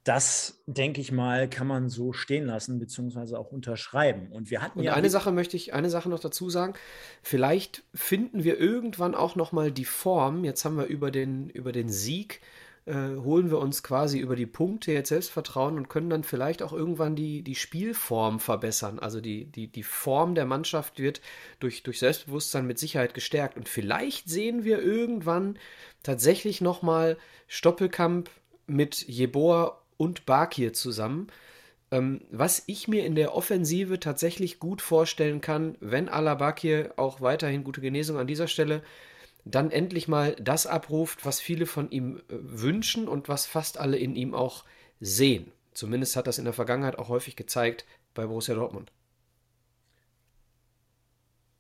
das, 0.04 0.64
denke 0.66 1.02
ich 1.02 1.12
mal, 1.12 1.48
kann 1.48 1.68
man 1.68 1.90
so 1.90 2.14
stehen 2.14 2.46
lassen, 2.46 2.80
beziehungsweise 2.80 3.38
auch 3.38 3.52
unterschreiben. 3.52 4.32
Und 4.32 4.50
wir 4.50 4.62
hatten 4.62 4.80
Und 4.80 4.86
ja. 4.86 4.94
eine 4.94 5.10
Sache 5.10 5.32
möchte 5.32 5.56
ich, 5.56 5.74
eine 5.74 5.90
Sache 5.90 6.10
noch 6.10 6.20
dazu 6.20 6.50
sagen. 6.50 6.74
Vielleicht 7.22 7.84
finden 7.94 8.44
wir 8.44 8.60
irgendwann 8.60 9.14
auch 9.14 9.36
nochmal 9.36 9.72
die 9.72 9.86
Form. 9.86 10.46
Jetzt 10.46 10.66
haben 10.66 10.78
wir 10.78 10.86
über 10.86 11.12
den, 11.12 11.50
über 11.50 11.72
den 11.72 11.90
Sieg, 11.90 12.42
äh, 12.90 13.18
holen 13.18 13.52
wir 13.52 13.60
uns 13.60 13.84
quasi 13.84 14.18
über 14.18 14.36
die 14.36 14.48
Punkte 14.48 14.92
jetzt 14.92 15.10
Selbstvertrauen 15.10 15.78
und 15.78 15.90
können 15.90 16.10
dann 16.10 16.24
vielleicht 16.24 16.64
auch 16.64 16.74
irgendwann 16.74 17.16
die, 17.16 17.44
die 17.44 17.54
Spielform 17.56 18.40
verbessern. 18.40 18.98
Also 18.98 19.22
die, 19.22 19.46
die, 19.46 19.68
die 19.68 19.84
Form 19.84 20.34
der 20.34 20.46
Mannschaft 20.46 21.00
wird 21.00 21.22
durch, 21.60 21.84
durch 21.84 22.00
Selbstbewusstsein 22.00 22.66
mit 22.66 22.80
Sicherheit 22.80 23.14
gestärkt. 23.14 23.58
Und 23.58 23.70
vielleicht 23.70 24.28
sehen 24.28 24.64
wir 24.64 24.82
irgendwann 24.82 25.60
tatsächlich 26.02 26.62
nochmal 26.62 27.18
Stoppelkamp 27.48 28.32
mit 28.66 29.08
Jeboa 29.08 29.80
und 29.98 30.26
Bakir 30.26 30.74
zusammen. 30.74 31.28
Ähm, 31.92 32.22
was 32.32 32.64
ich 32.66 32.88
mir 32.88 33.06
in 33.06 33.14
der 33.14 33.36
Offensive 33.36 34.00
tatsächlich 34.00 34.60
gut 34.60 34.82
vorstellen 34.82 35.42
kann, 35.42 35.78
wenn 35.80 36.10
Alabakir 36.10 36.94
auch 36.98 37.22
weiterhin 37.22 37.64
gute 37.64 37.82
Genesung 37.82 38.18
an 38.18 38.28
dieser 38.28 38.48
Stelle 38.48 38.82
dann 39.46 39.72
endlich 39.72 40.08
mal 40.08 40.36
das 40.36 40.68
abruft, 40.68 41.26
was 41.26 41.40
viele 41.40 41.66
von 41.66 41.90
ihm 41.92 42.18
äh, 42.18 42.22
wünschen 42.30 43.08
und 43.08 43.30
was 43.30 43.46
fast 43.46 43.78
alle 43.78 43.98
in 43.98 44.16
ihm 44.16 44.34
auch 44.34 44.66
sehen. 45.00 45.52
Zumindest 45.74 46.16
hat 46.16 46.28
das 46.28 46.38
in 46.38 46.46
der 46.46 46.54
Vergangenheit 46.54 46.98
auch 46.98 47.10
häufig 47.10 47.36
gezeigt 47.36 47.86
bei 48.14 48.26
Borussia 48.26 48.56
Dortmund. 48.56 48.92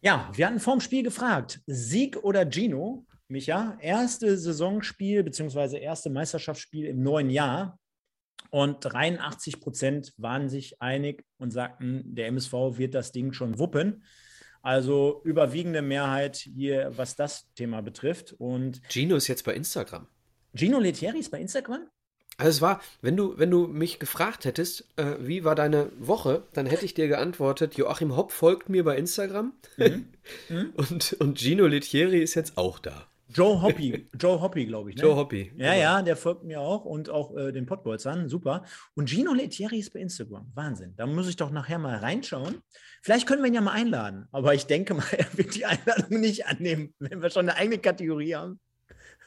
Ja, 0.02 0.32
wir 0.34 0.48
hatten 0.48 0.60
vorm 0.60 0.80
Spiel 0.80 1.04
gefragt, 1.04 1.62
Sieg 1.68 2.18
oder 2.24 2.50
Gino? 2.50 3.06
Micha, 3.28 3.78
erste 3.80 4.38
Saisonspiel 4.38 5.24
bzw. 5.24 5.78
erste 5.78 6.10
Meisterschaftsspiel 6.10 6.86
im 6.86 7.04
neuen 7.04 7.30
Jahr. 7.30 7.78
Und 8.50 8.80
83 8.82 9.60
Prozent 9.60 10.14
waren 10.18 10.50
sich 10.50 10.82
einig 10.82 11.24
und 11.38 11.52
sagten, 11.52 12.16
der 12.16 12.28
MSV 12.28 12.54
wird 12.78 12.96
das 12.96 13.12
Ding 13.12 13.34
schon 13.34 13.60
wuppen. 13.60 14.04
Also 14.62 15.22
überwiegende 15.24 15.82
Mehrheit 15.82 16.38
hier, 16.38 16.92
was 16.96 17.16
das 17.16 17.52
Thema 17.54 17.82
betrifft. 17.82 18.34
Und 18.38 18.82
Gino 18.90 19.16
ist 19.16 19.28
jetzt 19.28 19.46
bei 19.46 19.54
Instagram. 19.54 20.08
Gino 20.54 20.80
Letieri 20.80 21.20
ist 21.20 21.32
bei 21.32 21.40
Instagram? 21.40 21.88
Also 22.38 22.50
es 22.50 22.62
war, 22.62 22.82
wenn 23.02 23.18
du, 23.18 23.38
wenn 23.38 23.52
du 23.52 23.68
mich 23.68 24.00
gefragt 24.00 24.46
hättest, 24.46 24.88
äh, 24.96 25.16
wie 25.20 25.44
war 25.44 25.56
deine 25.56 25.92
Woche, 26.00 26.44
dann 26.54 26.66
hätte 26.66 26.86
ich 26.86 26.94
dir 26.94 27.10
geantwortet, 27.10 27.76
Joachim 27.76 28.16
Hopp 28.16 28.32
folgt 28.32 28.70
mir 28.70 28.86
bei 28.86 28.98
Instagram 28.98 29.54
mhm. 29.78 30.06
Mhm. 30.50 30.74
und, 30.76 31.14
und 31.20 31.40
Gino 31.40 31.68
Letieri 31.68 32.22
ist 32.22 32.36
jetzt 32.36 32.58
auch 32.58 32.80
da. 32.80 33.08
Joe 33.32 33.62
Hoppy, 33.62 34.10
Joe 34.20 34.42
Hoppy, 34.42 34.66
glaube 34.66 34.90
ich. 34.90 34.96
Ne? 34.96 35.04
Joe 35.04 35.16
Hoppy. 35.16 35.52
Ja, 35.56 35.72
genau. 35.72 35.82
ja, 35.82 36.02
der 36.02 36.16
folgt 36.16 36.44
mir 36.44 36.62
auch 36.62 36.86
und 36.86 37.10
auch 37.10 37.36
äh, 37.36 37.52
den 37.52 37.66
Pottbolzern. 37.66 38.28
Super. 38.28 38.64
Und 38.96 39.10
Gino 39.10 39.34
Letieri 39.34 39.80
ist 39.80 39.94
bei 39.94 40.00
Instagram. 40.00 40.52
Wahnsinn. 40.56 40.94
Da 40.96 41.06
muss 41.06 41.30
ich 41.30 41.36
doch 41.36 41.52
nachher 41.52 41.78
mal 41.78 41.98
reinschauen. 41.98 42.62
Vielleicht 43.02 43.28
können 43.28 43.44
wir 43.44 43.48
ihn 43.48 43.54
ja 43.54 43.62
mal 43.62 43.74
einladen. 43.74 44.28
Aber 44.32 44.54
ich 44.56 44.66
denke 44.66 44.96
mal, 44.96 45.06
er 45.18 45.28
wird 45.38 45.56
die 45.56 45.66
Einladung 45.66 46.20
nicht 46.20 46.48
annehmen, 46.48 46.94
wenn 47.00 47.22
wir 47.22 47.30
schon 47.30 47.48
eine 47.48 47.58
eigene 47.58 47.78
Kategorie 47.78 48.36
haben. 48.36 48.60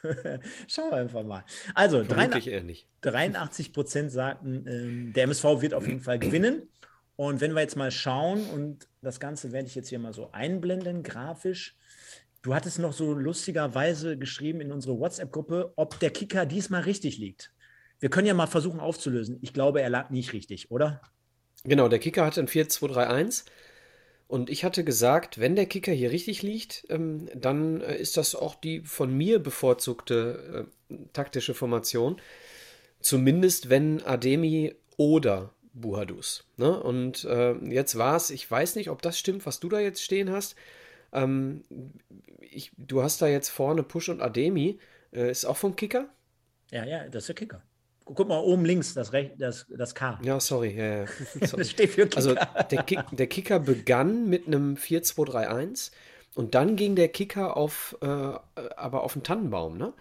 Schauen 0.67 0.91
wir 0.91 0.97
einfach 0.97 1.23
mal. 1.23 1.45
Also, 1.73 2.03
83, 2.03 2.87
83 3.01 3.71
Prozent 3.71 4.11
sagten, 4.11 4.65
ähm, 4.67 5.13
der 5.13 5.23
MSV 5.23 5.61
wird 5.61 5.73
auf 5.73 5.87
jeden 5.87 6.01
Fall 6.01 6.19
gewinnen. 6.19 6.69
Und 7.15 7.41
wenn 7.41 7.53
wir 7.53 7.61
jetzt 7.61 7.77
mal 7.77 7.91
schauen, 7.91 8.45
und 8.47 8.87
das 9.01 9.19
Ganze 9.19 9.51
werde 9.51 9.67
ich 9.67 9.75
jetzt 9.75 9.89
hier 9.89 9.99
mal 9.99 10.13
so 10.13 10.31
einblenden, 10.31 11.03
grafisch, 11.03 11.77
Du 12.43 12.53
hattest 12.53 12.77
noch 12.77 12.91
so 12.91 13.13
lustigerweise 13.13 14.17
geschrieben 14.17 14.59
in 14.59 14.73
unsere 14.73 14.99
WhatsApp-Gruppe, 14.99 15.71
ob 15.77 15.97
der 16.01 16.09
Kicker 16.09 16.45
diesmal 16.45 16.81
richtig 16.81 17.17
liegt. 17.17 17.53
Wir 18.01 18.09
können 18.09 18.27
ja 18.27 18.33
mal 18.33 18.47
versuchen 18.47 18.81
aufzulösen. 18.81 19.39
Ich 19.41 19.53
glaube, 19.53 19.81
er 19.81 19.89
lag 19.89 20.09
nicht 20.09 20.33
richtig, 20.33 20.69
oder? 20.69 21.01
Genau, 21.63 21.87
der 21.87 21.99
Kicker 21.99 22.25
hatte 22.25 22.41
ein 22.41 22.49
4-2-3-1. 22.49 23.45
Und 24.27 24.49
ich 24.49 24.65
hatte 24.65 24.83
gesagt, 24.83 25.39
wenn 25.39 25.55
der 25.55 25.67
Kicker 25.67 25.93
hier 25.93 26.11
richtig 26.11 26.41
liegt, 26.41 26.85
ähm, 26.89 27.29
dann 27.33 27.79
äh, 27.79 27.95
ist 27.95 28.17
das 28.17 28.35
auch 28.35 28.55
die 28.55 28.81
von 28.81 29.15
mir 29.15 29.39
bevorzugte 29.39 30.67
äh, 30.89 30.95
taktische 31.13 31.53
Formation. 31.53 32.19
Zumindest 32.99 33.69
wenn 33.69 34.03
Ademi 34.03 34.75
oder 34.97 35.53
Buhadus. 35.71 36.45
Ne? 36.57 36.77
Und 36.77 37.23
äh, 37.23 37.53
jetzt 37.69 37.97
war 37.97 38.17
es, 38.17 38.31
ich 38.31 38.49
weiß 38.51 38.75
nicht, 38.75 38.89
ob 38.89 39.01
das 39.01 39.17
stimmt, 39.17 39.45
was 39.45 39.61
du 39.61 39.69
da 39.69 39.79
jetzt 39.79 40.03
stehen 40.03 40.29
hast. 40.29 40.57
Ähm, 41.13 41.63
ich, 42.39 42.71
du 42.77 43.01
hast 43.01 43.21
da 43.21 43.27
jetzt 43.27 43.49
vorne 43.49 43.83
Push 43.83 44.09
und 44.09 44.21
Ademi. 44.21 44.79
Äh, 45.11 45.31
ist 45.31 45.45
auch 45.45 45.57
vom 45.57 45.75
Kicker? 45.75 46.09
Ja, 46.71 46.85
ja, 46.85 47.07
das 47.07 47.23
ist 47.23 47.27
der 47.29 47.35
Kicker. 47.35 47.63
Guck 48.05 48.27
mal 48.27 48.39
oben 48.39 48.65
links, 48.65 48.93
das, 48.93 49.13
Rech 49.13 49.31
das, 49.37 49.65
das 49.69 49.95
K. 49.95 50.19
Ja, 50.23 50.39
sorry. 50.39 50.75
Ja, 50.75 51.03
ja. 51.03 51.05
sorry. 51.41 51.63
das 51.63 51.69
steht 51.69 51.91
für 51.91 52.03
Kicker. 52.03 52.17
Also 52.17 52.35
der, 52.71 52.83
Kick, 52.83 52.99
der 53.11 53.27
Kicker 53.27 53.59
begann 53.59 54.27
mit 54.27 54.47
einem 54.47 54.75
4-2-3-1 54.75 55.91
und 56.35 56.55
dann 56.55 56.75
ging 56.75 56.95
der 56.95 57.09
Kicker 57.09 57.55
auf, 57.55 57.95
äh, 58.01 58.05
aber 58.05 59.03
auf 59.03 59.15
einen 59.15 59.23
Tannenbaum, 59.23 59.77
ne? 59.77 59.93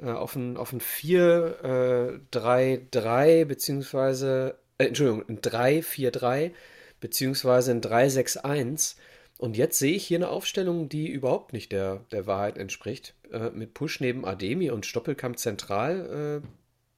Äh, 0.00 0.10
auf 0.10 0.36
ein, 0.36 0.56
auf 0.56 0.72
ein 0.72 0.80
4-3-3, 0.80 3.44
beziehungsweise, 3.44 4.58
äh, 4.78 4.86
Entschuldigung, 4.86 5.24
ein 5.28 5.40
3-4-3, 5.40 6.52
beziehungsweise 7.00 7.72
ein 7.72 7.82
3-6-1. 7.82 8.96
Und 9.38 9.56
jetzt 9.56 9.78
sehe 9.78 9.94
ich 9.94 10.04
hier 10.04 10.18
eine 10.18 10.28
Aufstellung, 10.28 10.88
die 10.88 11.08
überhaupt 11.08 11.52
nicht 11.52 11.70
der, 11.70 12.04
der 12.10 12.26
Wahrheit 12.26 12.58
entspricht. 12.58 13.14
Äh, 13.32 13.50
mit 13.50 13.72
Push 13.72 14.00
neben 14.00 14.24
Ademi 14.24 14.70
und 14.70 14.84
Stoppelkamp 14.84 15.38
zentral. 15.38 16.42
Äh, 16.44 16.48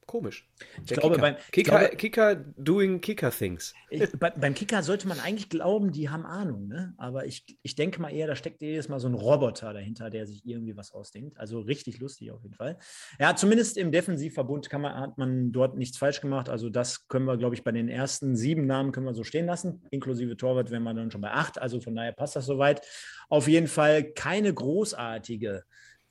komisch. 0.05 0.47
Ich 0.81 0.87
Der 0.87 0.97
glaube, 0.97 1.15
Kicker. 1.15 1.21
Beim, 1.21 1.35
Kicker, 1.51 1.79
glaube, 1.79 1.95
Kicker 1.95 2.35
doing 2.57 3.01
Kicker 3.01 3.31
things. 3.31 3.73
Ich, 3.89 4.11
bei, 4.19 4.29
beim 4.29 4.53
Kicker 4.53 4.83
sollte 4.83 5.07
man 5.07 5.19
eigentlich 5.19 5.49
glauben, 5.49 5.91
die 5.91 6.09
haben 6.09 6.25
Ahnung, 6.25 6.67
ne? 6.67 6.93
Aber 6.97 7.25
ich, 7.25 7.45
ich 7.61 7.75
denke 7.75 8.01
mal 8.01 8.09
eher, 8.09 8.27
da 8.27 8.35
steckt 8.35 8.61
jedes 8.61 8.89
Mal 8.89 8.99
so 8.99 9.07
ein 9.07 9.13
Roboter 9.13 9.73
dahinter, 9.73 10.09
der 10.09 10.27
sich 10.27 10.45
irgendwie 10.45 10.75
was 10.75 10.91
ausdenkt. 10.91 11.37
Also 11.37 11.59
richtig 11.61 11.99
lustig 11.99 12.31
auf 12.31 12.41
jeden 12.43 12.55
Fall. 12.55 12.77
Ja, 13.19 13.35
zumindest 13.35 13.77
im 13.77 13.91
Defensivverbund 13.91 14.69
kann 14.69 14.81
man, 14.81 14.95
hat 14.95 15.17
man 15.17 15.51
dort 15.51 15.77
nichts 15.77 15.97
falsch 15.97 16.21
gemacht. 16.21 16.49
Also 16.49 16.69
das 16.69 17.07
können 17.07 17.25
wir, 17.25 17.37
glaube 17.37 17.55
ich, 17.55 17.63
bei 17.63 17.71
den 17.71 17.87
ersten 17.87 18.35
sieben 18.35 18.65
Namen 18.65 18.91
können 18.91 19.05
wir 19.05 19.13
so 19.13 19.23
stehen 19.23 19.45
lassen. 19.45 19.81
Inklusive 19.91 20.35
Torwart 20.35 20.71
wären 20.71 20.83
wir 20.83 20.93
dann 20.93 21.11
schon 21.11 21.21
bei 21.21 21.31
acht. 21.31 21.61
Also 21.61 21.79
von 21.79 21.95
daher 21.95 22.11
passt 22.11 22.35
das 22.35 22.45
soweit. 22.45 22.81
Auf 23.29 23.47
jeden 23.47 23.67
Fall 23.67 24.03
keine 24.03 24.53
großartige 24.53 25.63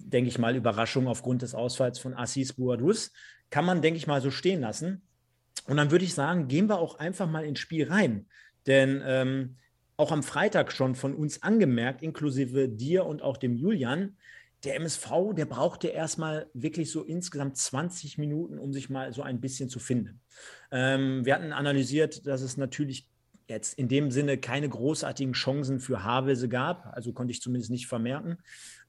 denke 0.02 0.28
ich 0.28 0.38
mal, 0.38 0.56
Überraschung 0.56 1.08
aufgrund 1.08 1.42
des 1.42 1.54
Ausfalls 1.54 1.98
von 1.98 2.14
Assis 2.14 2.54
Bouadous 2.54 3.12
kann 3.50 3.64
man, 3.64 3.82
denke 3.82 3.98
ich 3.98 4.06
mal, 4.06 4.20
so 4.20 4.30
stehen 4.30 4.60
lassen. 4.60 5.02
Und 5.66 5.76
dann 5.76 5.90
würde 5.90 6.04
ich 6.04 6.14
sagen, 6.14 6.48
gehen 6.48 6.68
wir 6.68 6.78
auch 6.78 6.98
einfach 6.98 7.28
mal 7.28 7.44
ins 7.44 7.58
Spiel 7.58 7.88
rein. 7.88 8.26
Denn 8.66 9.02
ähm, 9.04 9.56
auch 9.96 10.12
am 10.12 10.22
Freitag 10.22 10.72
schon 10.72 10.94
von 10.94 11.14
uns 11.14 11.42
angemerkt, 11.42 12.02
inklusive 12.02 12.68
dir 12.68 13.06
und 13.06 13.22
auch 13.22 13.36
dem 13.36 13.54
Julian, 13.54 14.16
der 14.64 14.76
MSV, 14.76 15.34
der 15.34 15.46
brauchte 15.46 15.88
erstmal 15.88 16.48
wirklich 16.52 16.90
so 16.90 17.02
insgesamt 17.02 17.56
20 17.56 18.18
Minuten, 18.18 18.58
um 18.58 18.72
sich 18.72 18.90
mal 18.90 19.12
so 19.12 19.22
ein 19.22 19.40
bisschen 19.40 19.68
zu 19.68 19.78
finden. 19.78 20.20
Ähm, 20.70 21.24
wir 21.24 21.34
hatten 21.34 21.52
analysiert, 21.52 22.26
dass 22.26 22.42
es 22.42 22.56
natürlich 22.56 23.08
jetzt 23.48 23.78
in 23.78 23.88
dem 23.88 24.10
Sinne 24.10 24.38
keine 24.38 24.68
großartigen 24.68 25.32
Chancen 25.32 25.80
für 25.80 26.04
Havelse 26.04 26.48
gab, 26.48 26.86
also 26.94 27.12
konnte 27.12 27.32
ich 27.32 27.40
zumindest 27.40 27.70
nicht 27.70 27.86
vermerken. 27.86 28.38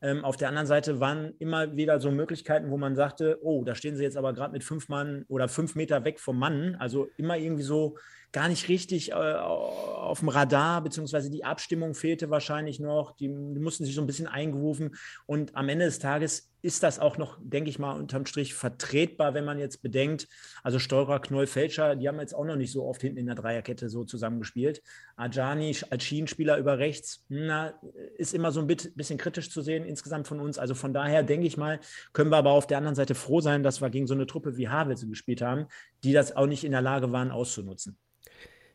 Ähm, 0.01 0.25
auf 0.25 0.35
der 0.35 0.47
anderen 0.49 0.67
Seite 0.67 0.99
waren 0.99 1.33
immer 1.37 1.75
wieder 1.75 1.99
so 1.99 2.11
Möglichkeiten, 2.11 2.71
wo 2.71 2.77
man 2.77 2.95
sagte, 2.95 3.39
oh, 3.43 3.63
da 3.63 3.75
stehen 3.75 3.95
sie 3.95 4.03
jetzt 4.03 4.17
aber 4.17 4.33
gerade 4.33 4.51
mit 4.51 4.63
fünf 4.63 4.89
Mann 4.89 5.25
oder 5.27 5.47
fünf 5.47 5.75
Meter 5.75 6.03
weg 6.03 6.19
vom 6.19 6.39
Mann. 6.39 6.75
Also 6.79 7.09
immer 7.17 7.37
irgendwie 7.37 7.63
so 7.63 7.97
gar 8.31 8.47
nicht 8.47 8.69
richtig 8.69 9.11
äh, 9.11 9.13
auf 9.13 10.19
dem 10.19 10.29
Radar, 10.29 10.81
beziehungsweise 10.81 11.29
die 11.29 11.43
Abstimmung 11.43 11.93
fehlte 11.93 12.29
wahrscheinlich 12.29 12.79
noch. 12.79 13.15
Die, 13.15 13.27
die, 13.27 13.59
mussten 13.59 13.85
sich 13.85 13.95
so 13.95 14.01
ein 14.01 14.07
bisschen 14.07 14.27
eingerufen. 14.27 14.95
Und 15.25 15.55
am 15.55 15.69
Ende 15.69 15.85
des 15.85 15.99
Tages 15.99 16.49
ist 16.61 16.83
das 16.83 16.99
auch 16.99 17.17
noch, 17.17 17.39
denke 17.41 17.69
ich 17.69 17.79
mal, 17.79 17.93
unterm 17.93 18.25
Strich 18.25 18.53
vertretbar, 18.53 19.33
wenn 19.33 19.45
man 19.45 19.57
jetzt 19.57 19.81
bedenkt, 19.81 20.27
also 20.63 20.79
Steurer, 20.79 21.19
Knoll, 21.19 21.47
Fälscher, 21.47 21.95
die 21.95 22.07
haben 22.07 22.19
jetzt 22.19 22.35
auch 22.35 22.45
noch 22.45 22.55
nicht 22.55 22.71
so 22.71 22.85
oft 22.85 23.01
hinten 23.01 23.17
in 23.17 23.25
der 23.25 23.35
Dreierkette 23.35 23.89
so 23.89 24.03
zusammengespielt. 24.03 24.81
Ajani 25.15 25.75
als 25.89 26.03
Schienenspieler 26.03 26.57
über 26.57 26.77
rechts, 26.77 27.25
na, 27.29 27.73
ist 28.17 28.33
immer 28.33 28.51
so 28.51 28.61
ein 28.61 28.67
bisschen 28.67 29.17
kritisch 29.17 29.49
zu 29.49 29.61
sehen 29.61 29.85
insgesamt 29.85 30.27
von 30.27 30.39
uns. 30.39 30.59
Also 30.59 30.75
von 30.75 30.93
daher 30.93 31.23
denke 31.23 31.47
ich 31.47 31.57
mal, 31.57 31.79
können 32.13 32.31
wir 32.31 32.37
aber 32.37 32.51
auf 32.51 32.67
der 32.67 32.77
anderen 32.77 32.95
Seite 32.95 33.15
froh 33.15 33.41
sein, 33.41 33.63
dass 33.63 33.81
wir 33.81 33.89
gegen 33.89 34.07
so 34.07 34.13
eine 34.13 34.27
Truppe 34.27 34.57
wie 34.57 34.69
Havelse 34.69 35.07
gespielt 35.07 35.41
haben, 35.41 35.65
die 36.03 36.13
das 36.13 36.35
auch 36.35 36.47
nicht 36.47 36.63
in 36.63 36.71
der 36.71 36.81
Lage 36.81 37.11
waren 37.11 37.31
auszunutzen. 37.31 37.97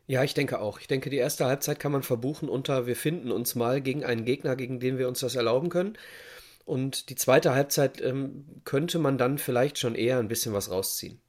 Ja, 0.07 0.23
ich 0.23 0.33
denke 0.33 0.59
auch. 0.59 0.79
Ich 0.79 0.87
denke, 0.87 1.09
die 1.09 1.17
erste 1.17 1.45
Halbzeit 1.45 1.79
kann 1.79 1.91
man 1.91 2.01
verbuchen 2.03 2.47
unter 2.49 2.87
wir 2.87 2.95
finden 2.95 3.31
uns 3.31 3.55
mal 3.55 3.81
gegen 3.81 4.05
einen 4.05 4.23
Gegner, 4.25 4.55
gegen 4.55 4.79
den 4.79 4.97
wir 4.97 5.07
uns 5.07 5.19
das 5.19 5.35
erlauben 5.35 5.69
können. 5.69 5.97
Und 6.65 7.09
die 7.09 7.15
zweite 7.15 7.53
Halbzeit 7.53 8.01
ähm, 8.01 8.61
könnte 8.65 8.99
man 8.99 9.17
dann 9.17 9.37
vielleicht 9.37 9.77
schon 9.79 9.95
eher 9.95 10.19
ein 10.19 10.27
bisschen 10.29 10.53
was 10.53 10.71
rausziehen. 10.71 11.21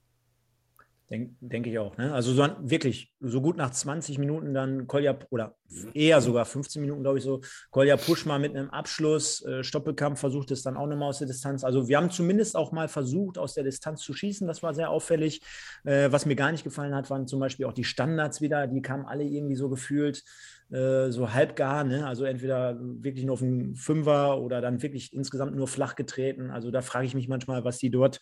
Denke 1.10 1.34
denk 1.40 1.66
ich 1.66 1.78
auch. 1.78 1.96
Ne? 1.96 2.12
Also 2.12 2.34
so, 2.34 2.46
wirklich, 2.60 3.14
so 3.20 3.40
gut 3.40 3.56
nach 3.56 3.70
20 3.70 4.18
Minuten 4.18 4.52
dann 4.52 4.86
Kolja, 4.86 5.18
oder 5.30 5.56
eher 5.94 6.20
sogar 6.20 6.44
15 6.44 6.82
Minuten, 6.82 7.02
glaube 7.02 7.16
ich 7.16 7.24
so, 7.24 7.40
Kolja 7.70 7.96
Pusch 7.96 8.26
mal 8.26 8.38
mit 8.38 8.54
einem 8.54 8.68
Abschluss, 8.68 9.42
äh, 9.46 9.64
Stoppelkampf 9.64 10.20
versucht 10.20 10.50
es 10.50 10.62
dann 10.62 10.76
auch 10.76 10.86
nochmal 10.86 11.08
aus 11.08 11.18
der 11.18 11.26
Distanz. 11.26 11.64
Also 11.64 11.88
wir 11.88 11.96
haben 11.96 12.10
zumindest 12.10 12.56
auch 12.56 12.72
mal 12.72 12.88
versucht, 12.88 13.38
aus 13.38 13.54
der 13.54 13.64
Distanz 13.64 14.02
zu 14.02 14.12
schießen. 14.12 14.46
Das 14.46 14.62
war 14.62 14.74
sehr 14.74 14.90
auffällig. 14.90 15.40
Äh, 15.84 16.12
was 16.12 16.26
mir 16.26 16.36
gar 16.36 16.52
nicht 16.52 16.64
gefallen 16.64 16.94
hat, 16.94 17.08
waren 17.08 17.26
zum 17.26 17.40
Beispiel 17.40 17.64
auch 17.64 17.72
die 17.72 17.84
Standards 17.84 18.42
wieder. 18.42 18.66
Die 18.66 18.82
kamen 18.82 19.06
alle 19.06 19.24
irgendwie 19.24 19.56
so 19.56 19.70
gefühlt 19.70 20.22
äh, 20.70 21.10
so 21.10 21.32
halbgar. 21.32 21.84
Ne? 21.84 22.06
Also 22.06 22.24
entweder 22.24 22.76
wirklich 22.80 23.24
nur 23.24 23.32
auf 23.32 23.42
einen 23.42 23.76
Fünfer 23.76 24.38
oder 24.38 24.60
dann 24.60 24.82
wirklich 24.82 25.14
insgesamt 25.14 25.56
nur 25.56 25.68
flach 25.68 25.96
getreten. 25.96 26.50
Also 26.50 26.70
da 26.70 26.82
frage 26.82 27.06
ich 27.06 27.14
mich 27.14 27.28
manchmal, 27.28 27.64
was 27.64 27.78
die 27.78 27.90
dort 27.90 28.20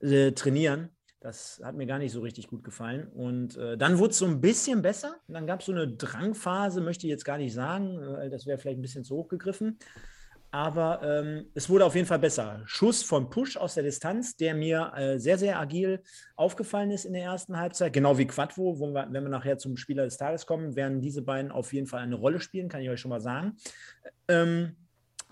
äh, 0.00 0.30
trainieren 0.30 0.90
das 1.20 1.60
hat 1.62 1.74
mir 1.74 1.86
gar 1.86 1.98
nicht 1.98 2.12
so 2.12 2.20
richtig 2.20 2.48
gut 2.48 2.64
gefallen. 2.64 3.08
Und 3.08 3.56
äh, 3.56 3.76
dann 3.76 3.98
wurde 3.98 4.10
es 4.10 4.18
so 4.18 4.26
ein 4.26 4.40
bisschen 4.40 4.80
besser. 4.80 5.16
dann 5.28 5.46
gab 5.46 5.60
es 5.60 5.66
so 5.66 5.72
eine 5.72 5.86
Drangphase, 5.86 6.80
möchte 6.80 7.06
ich 7.06 7.10
jetzt 7.10 7.24
gar 7.24 7.36
nicht 7.36 7.52
sagen, 7.52 8.02
äh, 8.02 8.30
das 8.30 8.46
wäre 8.46 8.58
vielleicht 8.58 8.78
ein 8.78 8.82
bisschen 8.82 9.04
zu 9.04 9.16
hoch 9.16 9.28
gegriffen. 9.28 9.78
Aber 10.52 11.00
ähm, 11.04 11.46
es 11.54 11.68
wurde 11.68 11.84
auf 11.84 11.94
jeden 11.94 12.08
Fall 12.08 12.18
besser. 12.18 12.62
Schuss 12.64 13.04
von 13.04 13.30
Push 13.30 13.56
aus 13.56 13.74
der 13.74 13.84
Distanz, 13.84 14.36
der 14.36 14.54
mir 14.54 14.92
äh, 14.96 15.18
sehr, 15.18 15.38
sehr 15.38 15.60
agil 15.60 16.02
aufgefallen 16.34 16.90
ist 16.90 17.04
in 17.04 17.12
der 17.12 17.22
ersten 17.22 17.56
Halbzeit. 17.56 17.92
Genau 17.92 18.18
wie 18.18 18.26
Quadvo, 18.26 18.80
wir, 18.80 19.08
wenn 19.10 19.22
wir 19.22 19.30
nachher 19.30 19.58
zum 19.58 19.76
Spieler 19.76 20.04
des 20.04 20.16
Tages 20.16 20.46
kommen, 20.46 20.74
werden 20.74 21.00
diese 21.00 21.22
beiden 21.22 21.52
auf 21.52 21.72
jeden 21.72 21.86
Fall 21.86 22.00
eine 22.00 22.16
Rolle 22.16 22.40
spielen, 22.40 22.68
kann 22.68 22.80
ich 22.80 22.90
euch 22.90 23.00
schon 23.00 23.10
mal 23.10 23.20
sagen. 23.20 23.58
Ähm, 24.26 24.74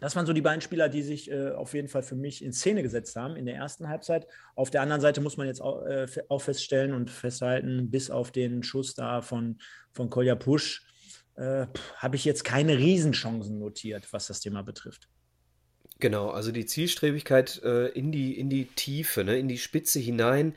das 0.01 0.15
waren 0.15 0.27
so 0.27 0.33
die 0.33 0.41
beiden 0.41 0.61
Spieler, 0.61 0.89
die 0.89 1.03
sich 1.03 1.31
äh, 1.31 1.51
auf 1.51 1.75
jeden 1.75 1.89
Fall 1.89 2.03
für 2.03 2.15
mich 2.15 2.45
in 2.45 2.53
Szene 2.53 2.83
gesetzt 2.83 3.17
haben 3.17 3.37
in 3.37 3.47
der 3.47 3.57
ersten 3.57 3.89
Halbzeit. 3.89 4.27
Auf 4.55 4.71
der 4.71 4.83
anderen 4.83 5.01
Seite 5.01 5.21
muss 5.21 5.37
man 5.37 5.47
jetzt 5.47 5.61
auch, 5.61 5.85
äh, 5.85 6.07
auch 6.29 6.41
feststellen 6.41 6.93
und 6.93 7.11
festhalten, 7.11 7.91
bis 7.91 8.11
auf 8.11 8.31
den 8.31 8.63
Schuss 8.63 8.95
da 8.95 9.23
von, 9.23 9.59
von 9.93 10.11
Kolja 10.11 10.35
Pusch, 10.35 10.87
äh, 11.37 11.67
habe 11.97 12.17
ich 12.17 12.25
jetzt 12.25 12.45
keine 12.45 12.79
Riesenchancen 12.79 13.59
notiert, 13.59 14.13
was 14.13 14.27
das 14.27 14.41
Thema 14.41 14.63
betrifft. 14.63 15.09
Genau, 16.01 16.31
also 16.31 16.53
die 16.53 16.67
Zielstrebigkeit 16.67 17.61
äh, 17.65 17.89
in, 17.89 18.13
die, 18.13 18.39
in 18.39 18.49
die 18.49 18.67
Tiefe, 18.67 19.25
ne, 19.25 19.39
in 19.39 19.49
die 19.49 19.59
Spitze 19.59 19.99
hinein 19.99 20.55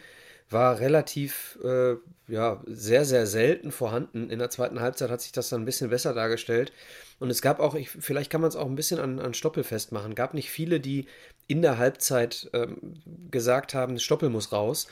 war 0.52 0.80
relativ, 0.80 1.58
äh, 1.64 1.96
ja, 2.28 2.62
sehr, 2.66 3.06
sehr 3.06 3.28
selten 3.28 3.72
vorhanden. 3.72 4.30
In 4.30 4.40
der 4.40 4.50
zweiten 4.50 4.80
Halbzeit 4.80 5.10
hat 5.10 5.22
sich 5.22 5.32
das 5.32 5.50
dann 5.50 5.62
ein 5.62 5.66
bisschen 5.66 5.90
besser 5.90 6.14
dargestellt. 6.14 6.72
Und 7.20 7.30
es 7.30 7.42
gab 7.42 7.60
auch, 7.60 7.76
ich, 7.76 7.90
vielleicht 7.90 8.32
kann 8.32 8.42
man 8.42 8.50
es 8.50 8.56
auch 8.56 8.68
ein 8.68 8.76
bisschen 8.76 9.00
an, 9.00 9.20
an 9.20 9.34
Stoppel 9.34 9.64
festmachen, 9.64 10.16
gab 10.16 10.34
nicht 10.34 10.50
viele, 10.50 10.80
die 10.80 11.08
in 11.48 11.62
der 11.62 11.78
Halbzeit 11.78 12.50
ähm, 12.54 13.02
gesagt 13.30 13.74
haben, 13.74 14.00
Stoppel 14.00 14.30
muss 14.30 14.52
raus. 14.52 14.88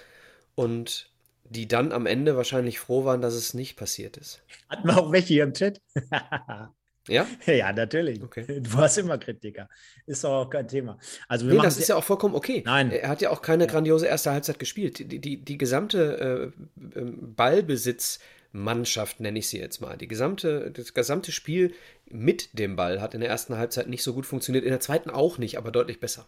Und 0.55 1.09
die 1.49 1.67
dann 1.67 1.91
am 1.91 2.05
Ende 2.05 2.37
wahrscheinlich 2.37 2.79
froh 2.79 3.05
waren, 3.05 3.21
dass 3.21 3.33
es 3.33 3.53
nicht 3.53 3.75
passiert 3.75 4.17
ist. 4.17 4.41
Hatten 4.69 4.87
wir 4.87 4.97
auch 4.97 5.11
welche 5.11 5.33
hier 5.33 5.43
im 5.43 5.53
Chat? 5.53 5.81
Ja? 7.07 7.27
Ja, 7.45 7.71
natürlich. 7.73 8.21
Okay. 8.21 8.45
Du 8.61 8.73
hast 8.77 8.97
immer 8.97 9.17
Kritiker. 9.17 9.69
Ist 10.05 10.23
doch 10.23 10.45
auch 10.45 10.49
kein 10.49 10.67
Thema. 10.67 10.97
Also 11.27 11.45
nee, 11.45 11.57
das 11.57 11.77
ist 11.77 11.89
ja 11.89 11.95
auch 11.95 12.03
vollkommen 12.03 12.35
okay. 12.35 12.63
Nein. 12.65 12.91
Er 12.91 13.09
hat 13.09 13.21
ja 13.21 13.29
auch 13.31 13.41
keine 13.41 13.67
grandiose 13.67 14.07
erste 14.07 14.31
Halbzeit 14.31 14.59
gespielt. 14.59 14.99
Die, 14.99 15.19
die, 15.19 15.37
die 15.43 15.57
gesamte 15.57 16.53
äh, 16.95 16.99
ähm, 16.99 17.35
Ballbesitzmannschaft, 17.35 19.19
nenne 19.19 19.39
ich 19.39 19.49
sie 19.49 19.59
jetzt 19.59 19.81
mal, 19.81 19.97
die 19.97 20.07
gesamte, 20.07 20.71
das 20.71 20.93
gesamte 20.93 21.31
Spiel 21.31 21.73
mit 22.05 22.57
dem 22.57 22.75
Ball 22.75 23.01
hat 23.01 23.13
in 23.13 23.21
der 23.21 23.29
ersten 23.29 23.57
Halbzeit 23.57 23.87
nicht 23.87 24.03
so 24.03 24.13
gut 24.13 24.25
funktioniert, 24.25 24.65
in 24.65 24.71
der 24.71 24.79
zweiten 24.79 25.09
auch 25.09 25.37
nicht, 25.37 25.57
aber 25.57 25.71
deutlich 25.71 25.99
besser. 25.99 26.27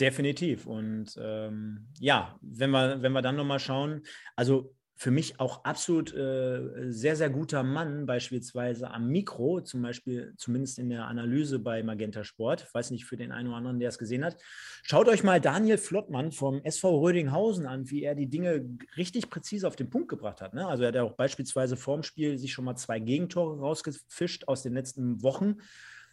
Definitiv. 0.00 0.66
Und 0.66 1.18
ähm, 1.20 1.86
ja, 2.00 2.38
wenn 2.40 2.70
wir, 2.70 3.02
wenn 3.02 3.12
wir 3.12 3.20
dann 3.20 3.36
nochmal 3.36 3.58
schauen, 3.58 4.02
also 4.34 4.74
für 5.00 5.10
mich 5.10 5.40
auch 5.40 5.64
absolut 5.64 6.14
äh, 6.14 6.90
sehr, 6.90 7.16
sehr 7.16 7.30
guter 7.30 7.62
Mann, 7.62 8.04
beispielsweise 8.04 8.90
am 8.90 9.08
Mikro, 9.08 9.62
zum 9.62 9.80
Beispiel 9.80 10.34
zumindest 10.36 10.78
in 10.78 10.90
der 10.90 11.06
Analyse 11.06 11.58
bei 11.58 11.82
Magenta 11.82 12.22
Sport. 12.22 12.66
Ich 12.68 12.74
weiß 12.74 12.90
nicht 12.90 13.06
für 13.06 13.16
den 13.16 13.32
einen 13.32 13.48
oder 13.48 13.56
anderen, 13.56 13.80
der 13.80 13.88
es 13.88 13.96
gesehen 13.96 14.26
hat. 14.26 14.36
Schaut 14.82 15.08
euch 15.08 15.24
mal 15.24 15.40
Daniel 15.40 15.78
Flottmann 15.78 16.32
vom 16.32 16.62
SV 16.62 17.00
Rödinghausen 17.00 17.64
an, 17.64 17.88
wie 17.88 18.02
er 18.02 18.14
die 18.14 18.28
Dinge 18.28 18.76
richtig 18.98 19.30
präzise 19.30 19.66
auf 19.66 19.74
den 19.74 19.88
Punkt 19.88 20.08
gebracht 20.08 20.42
hat. 20.42 20.52
Ne? 20.52 20.68
Also 20.68 20.82
er 20.82 20.88
hat 20.88 20.94
ja 20.96 21.02
auch 21.02 21.16
beispielsweise 21.16 21.78
vorm 21.78 22.02
Spiel 22.02 22.36
sich 22.36 22.52
schon 22.52 22.66
mal 22.66 22.76
zwei 22.76 22.98
Gegentore 22.98 23.58
rausgefischt 23.58 24.48
aus 24.48 24.62
den 24.62 24.74
letzten 24.74 25.22
Wochen 25.22 25.56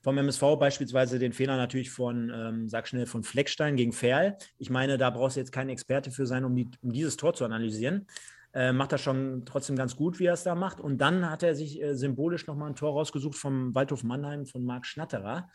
vom 0.02 0.18
MSV 0.18 0.56
beispielsweise 0.58 1.20
den 1.20 1.34
Fehler 1.34 1.58
natürlich 1.58 1.90
von, 1.90 2.32
ähm, 2.34 2.70
sag 2.70 2.88
schnell, 2.88 3.06
von 3.06 3.24
Fleckstein 3.24 3.76
gegen 3.76 3.92
Ferl. 3.92 4.38
Ich 4.58 4.70
meine, 4.70 4.98
da 4.98 5.10
brauchst 5.10 5.36
du 5.36 5.42
jetzt 5.42 5.52
kein 5.52 5.68
Experte 5.68 6.12
für 6.12 6.26
sein, 6.26 6.46
um, 6.46 6.56
die, 6.56 6.70
um 6.82 6.94
dieses 6.94 7.18
Tor 7.18 7.34
zu 7.34 7.44
analysieren. 7.44 8.08
Äh, 8.54 8.72
macht 8.72 8.92
er 8.92 8.98
schon 8.98 9.44
trotzdem 9.46 9.76
ganz 9.76 9.96
gut, 9.96 10.20
wie 10.20 10.26
er 10.26 10.34
es 10.34 10.44
da 10.44 10.56
macht. 10.56 10.80
Und 10.80 11.00
dann 11.00 11.30
hat 11.30 11.44
er 11.44 11.56
sich 11.56 11.82
äh, 11.82 11.94
symbolisch 11.96 12.48
nochmal 12.48 12.70
ein 12.70 12.76
Tor 12.76 12.94
rausgesucht 12.94 13.38
vom 13.38 13.76
Waldhof 13.76 14.04
Mannheim 14.04 14.46
von 14.46 14.64
Marc 14.64 14.86
Schnatterer. 14.86 15.50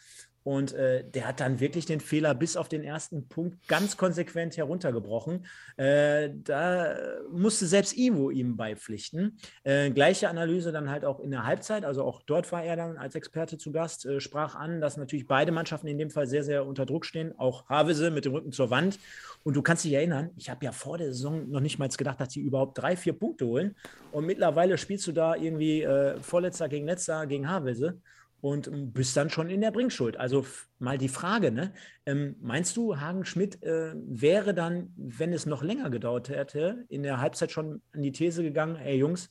Und 0.45 0.73
äh, 0.73 1.05
der 1.09 1.29
hat 1.29 1.41
dann 1.41 1.61
wirklich 1.61 1.87
den 1.87 2.01
Fehler 2.01 2.35
bis 2.35 2.57
auf 2.57 2.69
den 2.69 2.83
ersten 2.83 3.29
Punkt 3.29 3.69
ganz 3.69 3.97
konsequent 3.97 4.57
heruntergebrochen. 4.57 5.47
Äh, 5.77 6.31
da 6.43 6.97
musste 7.31 7.67
selbst 7.67 7.97
Ivo 7.97 8.31
ihm 8.31 8.57
beipflichten. 8.57 9.39
Äh, 9.63 9.91
gleiche 9.91 10.29
Analyse 10.29 10.73
dann 10.73 10.91
halt 10.91 11.05
auch 11.05 11.21
in 11.21 11.31
der 11.31 11.45
Halbzeit. 11.45 11.85
Also 11.85 12.03
auch 12.03 12.23
dort 12.23 12.51
war 12.51 12.65
er 12.65 12.77
dann 12.77 12.97
als 12.97 13.15
Experte 13.15 13.59
zu 13.59 13.73
Gast, 13.73 14.05
äh, 14.05 14.21
sprach 14.21 14.55
an, 14.55 14.81
dass 14.81 14.97
natürlich 14.97 15.27
beide 15.27 15.53
Mannschaften 15.53 15.87
in 15.87 15.99
dem 15.99 16.11
Fall 16.11 16.27
sehr, 16.27 16.43
sehr 16.43 16.67
unter 16.67 16.87
Druck 16.87 17.07
stehen. 17.07 17.39
Auch 17.39 17.69
Havese 17.69 18.11
mit 18.11 18.25
dem 18.25 18.33
Rücken 18.33 18.53
zur 18.53 18.71
Wand. 18.71 18.99
Und 19.45 19.55
du 19.55 19.63
kannst 19.63 19.85
dich 19.85 19.93
erinnern, 19.93 20.31
ich 20.37 20.51
habe 20.51 20.65
ja 20.65 20.73
vor 20.73 20.99
der 20.99 21.09
Saison 21.09 21.49
noch 21.51 21.61
nicht 21.61 21.79
mal 21.79 21.89
gedacht, 21.89 22.21
dass 22.21 22.31
die 22.31 22.41
überhaupt 22.41 22.79
drei, 22.79 22.97
vier 22.97 23.13
Punkte 23.13 23.47
holen. 23.47 23.77
Und 24.13 24.27
mittlerweile 24.27 24.79
spielst 24.79 25.07
du 25.07 25.13
da 25.13 25.35
irgendwie 25.35 25.83
äh, 25.83 26.19
Vorletzter 26.21 26.69
gegen 26.69 26.87
Letzter 26.87 27.27
gegen 27.27 27.49
Havese 27.49 28.01
und 28.43 28.67
ähm, 28.67 28.93
bist 28.93 29.17
dann 29.17 29.31
schon 29.31 29.49
in 29.49 29.63
der 29.63 29.71
Bringschuld. 29.71 30.19
Also 30.19 30.45
mal 30.79 30.99
die 30.99 31.09
Frage, 31.09 31.53
ne? 31.53 31.73
Ähm, 32.05 32.37
meinst 32.41 32.77
du, 32.77 32.99
Hagen 32.99 33.25
Schmidt 33.25 33.63
äh, 33.63 33.95
wäre 33.95 34.53
dann, 34.53 34.93
wenn 34.97 35.33
es 35.33 35.47
noch 35.47 35.63
länger 35.63 35.89
gedauert 35.91 36.29
hätte, 36.29 36.85
in 36.89 37.05
der 37.05 37.21
Halbzeit 37.21 37.53
schon 37.53 37.81
an 37.93 38.03
die 38.03 38.13
These 38.13 38.43
gegangen, 38.43 38.77
ey 38.77 38.99
Jungs, 38.99 39.31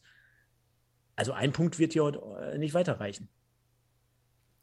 also 1.17 1.33
ein 1.33 1.51
Punkt 1.51 1.77
wird 1.77 1.91
hier 1.93 2.05
heute 2.05 2.21
äh, 2.53 2.57
nicht 2.57 2.73
weiterreichen? 2.73 3.27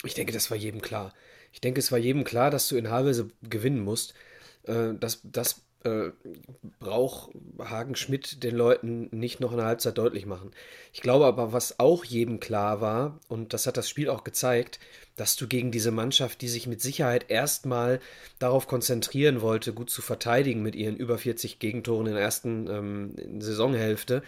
Ich 0.02 0.14
denke, 0.14 0.32
das 0.32 0.50
war 0.50 0.56
jedem 0.56 0.80
klar. 0.80 1.12
Ich 1.52 1.60
denke, 1.60 1.80
es 1.80 1.92
war 1.92 1.98
jedem 1.98 2.24
klar, 2.24 2.50
dass 2.50 2.68
du 2.68 2.76
in 2.76 2.88
Havelse 2.88 3.28
gewinnen 3.42 3.80
musst. 3.80 4.14
Äh, 4.62 4.94
das, 4.98 5.20
das 5.24 5.67
äh, 5.84 6.10
braucht 6.80 7.30
Hagen 7.58 7.94
Schmidt 7.94 8.42
den 8.42 8.56
Leuten 8.56 9.08
nicht 9.12 9.40
noch 9.40 9.52
in 9.52 9.58
der 9.58 9.66
Halbzeit 9.66 9.96
deutlich 9.96 10.26
machen. 10.26 10.50
Ich 10.92 11.00
glaube 11.00 11.26
aber, 11.26 11.52
was 11.52 11.78
auch 11.78 12.04
jedem 12.04 12.40
klar 12.40 12.80
war, 12.80 13.20
und 13.28 13.52
das 13.52 13.66
hat 13.66 13.76
das 13.76 13.88
Spiel 13.88 14.08
auch 14.08 14.24
gezeigt, 14.24 14.80
dass 15.16 15.36
du 15.36 15.46
gegen 15.46 15.70
diese 15.70 15.90
Mannschaft, 15.90 16.40
die 16.40 16.48
sich 16.48 16.66
mit 16.66 16.80
Sicherheit 16.80 17.26
erstmal 17.28 18.00
darauf 18.38 18.66
konzentrieren 18.66 19.40
wollte, 19.40 19.72
gut 19.72 19.90
zu 19.90 20.02
verteidigen 20.02 20.62
mit 20.62 20.76
ihren 20.76 20.96
über 20.96 21.18
40 21.18 21.58
Gegentoren 21.58 22.06
in 22.06 22.14
der 22.14 22.22
ersten 22.22 22.66
ähm, 22.68 23.40
Saisonhälfte, 23.40 24.22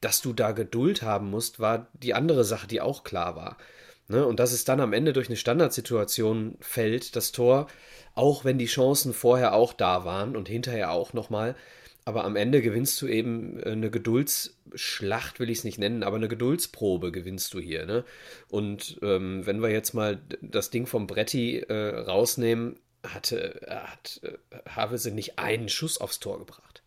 dass 0.00 0.20
du 0.20 0.32
da 0.32 0.52
Geduld 0.52 1.02
haben 1.02 1.30
musst, 1.30 1.58
war 1.58 1.88
die 1.94 2.14
andere 2.14 2.44
Sache, 2.44 2.66
die 2.66 2.80
auch 2.80 3.02
klar 3.02 3.36
war. 3.36 3.56
Ne? 4.08 4.24
Und 4.24 4.38
dass 4.38 4.52
es 4.52 4.64
dann 4.64 4.80
am 4.80 4.92
Ende 4.92 5.12
durch 5.12 5.28
eine 5.28 5.36
Standardsituation 5.36 6.56
fällt, 6.60 7.16
das 7.16 7.32
Tor, 7.32 7.66
auch 8.16 8.44
wenn 8.44 8.58
die 8.58 8.66
Chancen 8.66 9.12
vorher 9.12 9.54
auch 9.54 9.72
da 9.72 10.04
waren 10.04 10.36
und 10.36 10.48
hinterher 10.48 10.90
auch 10.90 11.12
nochmal. 11.12 11.54
Aber 12.04 12.24
am 12.24 12.36
Ende 12.36 12.62
gewinnst 12.62 13.00
du 13.02 13.06
eben 13.06 13.60
äh, 13.60 13.70
eine 13.70 13.90
Geduldsschlacht, 13.90 15.38
will 15.38 15.50
ich 15.50 15.58
es 15.58 15.64
nicht 15.64 15.78
nennen, 15.78 16.02
aber 16.02 16.16
eine 16.16 16.28
Geduldsprobe 16.28 17.12
gewinnst 17.12 17.52
du 17.54 17.60
hier. 17.60 17.84
Ne? 17.84 18.04
Und 18.48 18.98
ähm, 19.02 19.44
wenn 19.44 19.60
wir 19.60 19.70
jetzt 19.70 19.92
mal 19.92 20.20
das 20.40 20.70
Ding 20.70 20.86
vom 20.86 21.06
Bretti 21.06 21.58
äh, 21.58 21.98
rausnehmen, 21.98 22.78
hatte, 23.04 23.60
hat 23.68 24.20
äh, 24.22 24.56
Havelse 24.68 25.10
nicht 25.10 25.38
einen 25.38 25.68
Schuss 25.68 25.98
aufs 25.98 26.20
Tor 26.20 26.38
gebracht. 26.38 26.82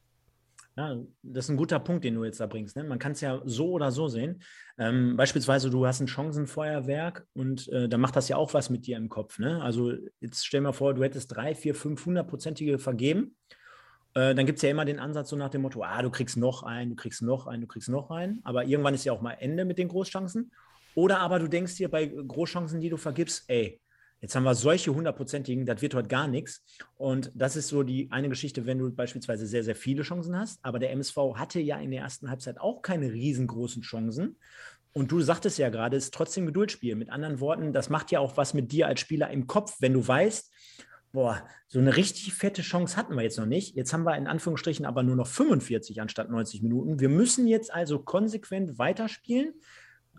Ja, 0.80 0.96
das 1.24 1.44
ist 1.44 1.50
ein 1.50 1.58
guter 1.58 1.78
Punkt, 1.78 2.06
den 2.06 2.15
du 2.15 2.24
jetzt 2.24 2.39
da 2.39 2.46
bringst. 2.46 2.78
Ne? 2.78 2.86
Man 2.86 3.00
kann 3.00 3.12
es 3.12 3.20
ja 3.20 3.42
so 3.44 3.72
oder 3.72 3.92
so 3.92 4.08
sehen. 4.08 4.42
Ähm, 4.78 5.18
beispielsweise, 5.18 5.70
du 5.70 5.86
hast 5.86 6.00
ein 6.00 6.08
Chancenfeuerwerk 6.08 7.28
und 7.34 7.68
äh, 7.68 7.89
da 7.89 7.98
macht 7.98 8.15
das 8.15 8.30
ja 8.30 8.38
auch 8.38 8.54
was 8.54 8.70
mit 8.70 8.88
dir 8.88 8.96
im 8.96 9.10
Kopf. 9.10 9.39
Ne? 9.39 9.62
Also 9.62 9.92
jetzt 10.22 10.46
stell 10.46 10.62
mal 10.62 10.72
vor, 10.72 10.94
du 10.94 11.04
hättest 11.04 11.36
drei, 11.36 11.54
vier, 11.54 11.76
fünf 11.76 12.06
hundertprozentige 12.06 12.80
vergeben. 12.80 13.36
Äh, 14.13 14.34
dann 14.34 14.46
gibt 14.46 14.60
es 14.60 14.62
ja 14.62 14.70
immer 14.70 14.86
den 14.86 15.00
Ansatz 15.00 15.32
so 15.32 15.36
nach 15.36 15.50
dem 15.50 15.63
Motto, 15.63 15.84
ah, 15.84 16.02
du 16.02 16.12
kriegst 16.12 16.38
noch 16.38 16.63
einen, 16.63 16.92
du 16.92 16.96
kriegst 16.96 17.22
noch 17.22 17.46
einen, 17.46 17.63
du 17.63 17.68
kriegst 17.68 17.89
noch 17.89 18.10
einen. 18.10 18.39
Aber 18.46 18.63
irgendwann 18.63 18.94
ist 18.94 19.04
ja 19.04 19.12
auch 19.12 19.22
mal 19.22 19.34
Ende 19.34 19.65
mit 19.65 19.80
den 19.80 19.89
Großchancen. 19.89 20.50
Oder 20.96 21.20
aber 21.20 21.39
du 21.39 21.50
denkst 21.50 21.76
dir 21.76 21.89
bei 21.92 22.06
Großchancen, 22.06 22.80
die 22.80 22.89
du 22.89 22.96
vergibst, 22.96 23.44
ey, 23.50 23.82
Jetzt 24.21 24.36
haben 24.36 24.43
wir 24.43 24.55
solche 24.55 24.93
hundertprozentigen, 24.93 25.65
das 25.65 25.82
wird 25.82 25.95
heute 25.95 26.10
gar 26.10 26.27
nichts. 26.27 26.65
Und 26.97 27.32
das 27.36 27.55
ist 27.55 27.69
so 27.69 27.84
die 27.84 28.12
eine 28.12 28.29
Geschichte, 28.29 28.65
wenn 28.65 28.77
du 28.77 28.91
beispielsweise 28.91 29.47
sehr, 29.47 29.63
sehr 29.63 29.75
viele 29.75 30.03
Chancen 30.03 30.38
hast. 30.38 30.60
Aber 30.63 30.79
der 30.79 30.91
MSV 30.91 31.17
hatte 31.36 31.60
ja 31.60 31.77
in 31.79 31.91
der 31.91 32.01
ersten 32.01 32.29
Halbzeit 32.29 32.60
auch 32.60 32.82
keine 32.82 33.12
riesengroßen 33.12 33.82
Chancen. 33.82 34.38
Und 34.91 35.12
du 35.12 35.21
sagtest 35.21 35.58
ja 35.58 35.69
gerade, 35.69 35.95
es 35.97 36.05
ist 36.05 36.13
trotzdem 36.13 36.45
Geduldsspiel. 36.45 36.95
Mit 36.95 37.10
anderen 37.10 37.39
Worten, 37.39 37.73
das 37.73 37.89
macht 37.89 38.12
ja 38.12 38.19
auch 38.19 38.38
was 38.38 38.53
mit 38.53 38.71
dir 38.71 38.88
als 38.88 38.99
Spieler 38.99 39.29
im 39.29 39.47
Kopf, 39.47 39.77
wenn 39.79 39.93
du 39.93 40.05
weißt, 40.05 40.51
boah, 41.12 41.43
so 41.67 41.79
eine 41.79 41.95
richtig 41.95 42.34
fette 42.34 42.62
Chance 42.62 42.97
hatten 42.97 43.15
wir 43.15 43.23
jetzt 43.23 43.38
noch 43.38 43.45
nicht. 43.45 43.75
Jetzt 43.75 43.93
haben 43.93 44.03
wir 44.03 44.15
in 44.15 44.27
Anführungsstrichen 44.27 44.86
aber 44.86 45.03
nur 45.03 45.15
noch 45.15 45.27
45 45.27 46.01
anstatt 46.01 46.29
90 46.29 46.62
Minuten. 46.62 46.99
Wir 46.99 47.10
müssen 47.10 47.47
jetzt 47.47 47.73
also 47.73 47.99
konsequent 47.99 48.77
weiterspielen, 48.77 49.53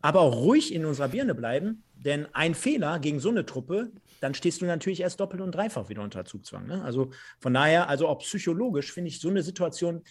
aber 0.03 0.21
auch 0.21 0.37
ruhig 0.37 0.75
in 0.75 0.85
unserer 0.85 1.09
Birne 1.09 1.35
bleiben, 1.35 1.83
denn 1.95 2.27
ein 2.33 2.55
Fehler 2.55 2.99
gegen 2.99 3.21
so 3.21 3.29
eine 3.29 3.45
Truppe, 3.45 3.91
dann 4.21 4.35
stehst 4.35 4.61
du 4.61 4.67
natürlich 4.67 5.01
erst 5.01 5.21
doppelt 5.21 5.43
und 5.43 5.55
dreifach 5.55 5.89
wieder 5.89 6.03
unter 6.03 6.25
Zugzwang. 6.25 6.67
Ne? 6.67 6.83
Also 6.83 7.11
von 7.39 7.55
daher, 7.55 7.89
also 7.89 8.09
auch 8.09 8.19
psychologisch 8.21 8.93
finde 8.93 9.09
ich 9.09 9.21
so 9.21 9.29
eine 9.29 9.43
Situation, 9.43 10.03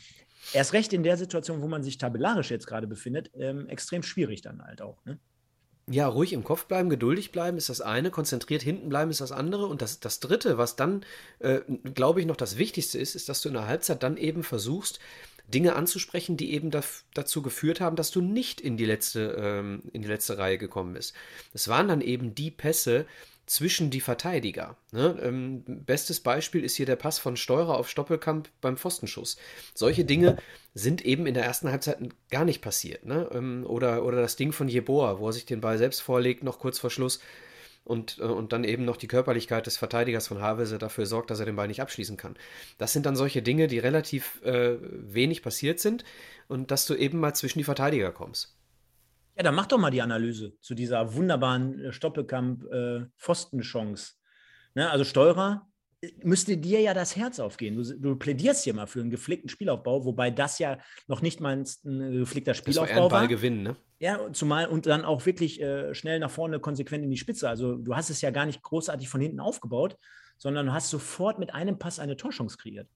erst 0.53 0.73
recht 0.73 0.93
in 0.93 1.03
der 1.03 1.17
Situation, 1.17 1.61
wo 1.61 1.67
man 1.67 1.83
sich 1.83 1.97
tabellarisch 1.97 2.51
jetzt 2.51 2.67
gerade 2.67 2.87
befindet, 2.87 3.31
ähm, 3.35 3.67
extrem 3.67 4.03
schwierig 4.03 4.41
dann 4.41 4.63
halt 4.63 4.81
auch. 4.81 5.03
Ne? 5.05 5.19
Ja, 5.91 6.07
ruhig 6.07 6.33
im 6.33 6.43
Kopf 6.43 6.65
bleiben, 6.65 6.89
geduldig 6.89 7.31
bleiben 7.31 7.57
ist 7.57 7.69
das 7.69 7.81
eine, 7.81 8.11
konzentriert 8.11 8.61
hinten 8.61 8.89
bleiben 8.89 9.09
ist 9.09 9.21
das 9.21 9.31
andere. 9.31 9.65
Und 9.65 9.81
das, 9.81 9.99
das 9.99 10.19
dritte, 10.19 10.59
was 10.59 10.75
dann, 10.75 11.03
äh, 11.39 11.61
glaube 11.95 12.19
ich, 12.19 12.27
noch 12.27 12.35
das 12.35 12.59
Wichtigste 12.59 12.99
ist, 12.99 13.15
ist, 13.15 13.27
dass 13.27 13.41
du 13.41 13.49
in 13.49 13.55
der 13.55 13.65
Halbzeit 13.65 14.03
dann 14.03 14.15
eben 14.15 14.43
versuchst, 14.43 14.99
Dinge 15.53 15.75
anzusprechen, 15.75 16.37
die 16.37 16.53
eben 16.53 16.71
dazu 17.13 17.41
geführt 17.41 17.81
haben, 17.81 17.95
dass 17.95 18.11
du 18.11 18.21
nicht 18.21 18.61
in 18.61 18.77
die 18.77 18.85
letzte, 18.85 19.35
ähm, 19.39 19.83
in 19.93 20.01
die 20.01 20.07
letzte 20.07 20.37
Reihe 20.37 20.57
gekommen 20.57 20.93
bist. 20.93 21.13
Es 21.53 21.67
waren 21.67 21.87
dann 21.87 22.01
eben 22.01 22.35
die 22.35 22.51
Pässe, 22.51 23.05
zwischen 23.49 23.89
die 23.89 23.99
Verteidiger. 23.99 24.77
Ne? 24.91 25.19
Ähm, 25.23 25.63
bestes 25.65 26.19
Beispiel 26.19 26.63
ist 26.63 26.75
hier 26.75 26.85
der 26.85 26.95
Pass 26.95 27.17
von 27.17 27.35
Steurer 27.35 27.77
auf 27.79 27.89
Stoppelkamp 27.89 28.47
beim 28.61 28.77
Pfostenschuss. 28.77 29.37
Solche 29.73 30.05
Dinge 30.05 30.37
sind 30.75 31.03
eben 31.03 31.25
in 31.25 31.33
der 31.33 31.45
ersten 31.45 31.71
Halbzeit 31.71 31.97
gar 32.29 32.45
nicht 32.45 32.61
passiert. 32.61 33.05
Ne? 33.07 33.27
Ähm, 33.33 33.65
oder, 33.67 34.05
oder 34.05 34.21
das 34.21 34.35
Ding 34.35 34.51
von 34.51 34.67
Jeboa, 34.67 35.17
wo 35.17 35.27
er 35.27 35.33
sich 35.33 35.47
den 35.47 35.61
Ball 35.61 35.79
selbst 35.79 36.01
vorlegt, 36.01 36.43
noch 36.43 36.59
kurz 36.59 36.77
vor 36.77 36.91
Schluss. 36.91 37.21
Und, 37.83 38.19
äh, 38.19 38.23
und 38.23 38.53
dann 38.53 38.63
eben 38.63 38.85
noch 38.85 38.97
die 38.97 39.07
Körperlichkeit 39.07 39.65
des 39.65 39.77
Verteidigers 39.77 40.27
von 40.27 40.41
Havelse 40.41 40.77
dafür 40.77 41.05
sorgt, 41.05 41.31
dass 41.31 41.39
er 41.39 41.45
den 41.45 41.55
Ball 41.55 41.67
nicht 41.67 41.81
abschließen 41.81 42.17
kann. 42.17 42.35
Das 42.77 42.93
sind 42.93 43.05
dann 43.05 43.15
solche 43.15 43.41
Dinge, 43.41 43.67
die 43.67 43.79
relativ 43.79 44.41
äh, 44.43 44.77
wenig 44.81 45.41
passiert 45.41 45.79
sind 45.79 46.03
und 46.47 46.71
dass 46.71 46.85
du 46.85 46.95
eben 46.95 47.19
mal 47.19 47.33
zwischen 47.33 47.59
die 47.59 47.63
Verteidiger 47.63 48.11
kommst. 48.11 48.55
Ja, 49.35 49.43
dann 49.43 49.55
mach 49.55 49.67
doch 49.67 49.77
mal 49.77 49.91
die 49.91 50.01
Analyse 50.01 50.59
zu 50.59 50.75
dieser 50.75 51.13
wunderbaren 51.13 51.79
äh, 51.79 51.93
Stoppelkamp-Pfostenchance. 51.93 54.15
Äh, 54.75 54.79
ne? 54.81 54.89
Also 54.89 55.05
Steurer 55.05 55.68
müsste 56.23 56.57
dir 56.57 56.79
ja 56.79 56.93
das 56.93 57.15
Herz 57.15 57.39
aufgehen. 57.39 57.75
Du, 57.75 57.83
du, 57.83 58.15
plädierst 58.15 58.63
hier 58.63 58.73
mal 58.73 58.87
für 58.87 59.01
einen 59.01 59.09
gepflegten 59.09 59.49
Spielaufbau, 59.49 60.05
wobei 60.05 60.31
das 60.31 60.59
ja 60.59 60.77
noch 61.07 61.21
nicht 61.21 61.41
mal 61.41 61.57
ein, 61.57 61.65
ein 61.85 62.19
gepflegter 62.19 62.53
Spielaufbau 62.53 63.03
das 63.03 63.11
war. 63.11 63.19
Ein 63.21 63.27
Ballgewinn, 63.27 63.63
ne? 63.63 63.75
Ja, 63.99 64.31
zumal 64.31 64.67
und 64.67 64.85
dann 64.85 65.03
auch 65.03 65.25
wirklich 65.25 65.61
äh, 65.61 65.93
schnell 65.93 66.19
nach 66.19 66.31
vorne 66.31 66.59
konsequent 66.59 67.03
in 67.03 67.11
die 67.11 67.17
Spitze. 67.17 67.49
Also 67.49 67.75
du 67.75 67.95
hast 67.95 68.09
es 68.09 68.21
ja 68.21 68.31
gar 68.31 68.45
nicht 68.45 68.61
großartig 68.61 69.09
von 69.09 69.19
hinten 69.19 69.41
aufgebaut, 69.41 69.97
sondern 70.37 70.67
du 70.67 70.73
hast 70.73 70.89
sofort 70.89 71.37
mit 71.37 71.53
einem 71.53 71.77
Pass 71.77 71.99
eine 71.99 72.15
Torchance 72.15 72.57
kreiert. 72.57 72.87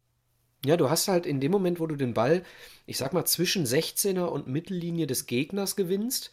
Ja, 0.65 0.77
du 0.77 0.89
hast 0.89 1.09
halt 1.09 1.25
in 1.25 1.41
dem 1.41 1.51
Moment, 1.51 1.81
wo 1.81 1.87
du 1.87 1.97
den 1.97 2.13
Ball, 2.13 2.43
ich 2.85 2.97
sag 2.97 3.11
mal, 3.11 3.25
zwischen 3.25 3.65
16er 3.65 4.23
und 4.23 4.47
Mittellinie 4.47 5.07
des 5.07 5.25
Gegners 5.25 5.75
gewinnst, 5.75 6.31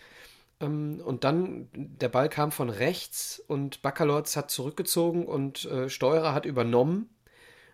und 0.66 1.24
dann 1.24 1.68
der 1.72 2.08
Ball 2.08 2.28
kam 2.28 2.52
von 2.52 2.68
rechts 2.68 3.42
und 3.46 3.82
Baccalords 3.82 4.36
hat 4.36 4.50
zurückgezogen 4.50 5.26
und 5.26 5.64
äh, 5.64 5.88
Steurer 5.88 6.34
hat 6.34 6.44
übernommen, 6.44 7.08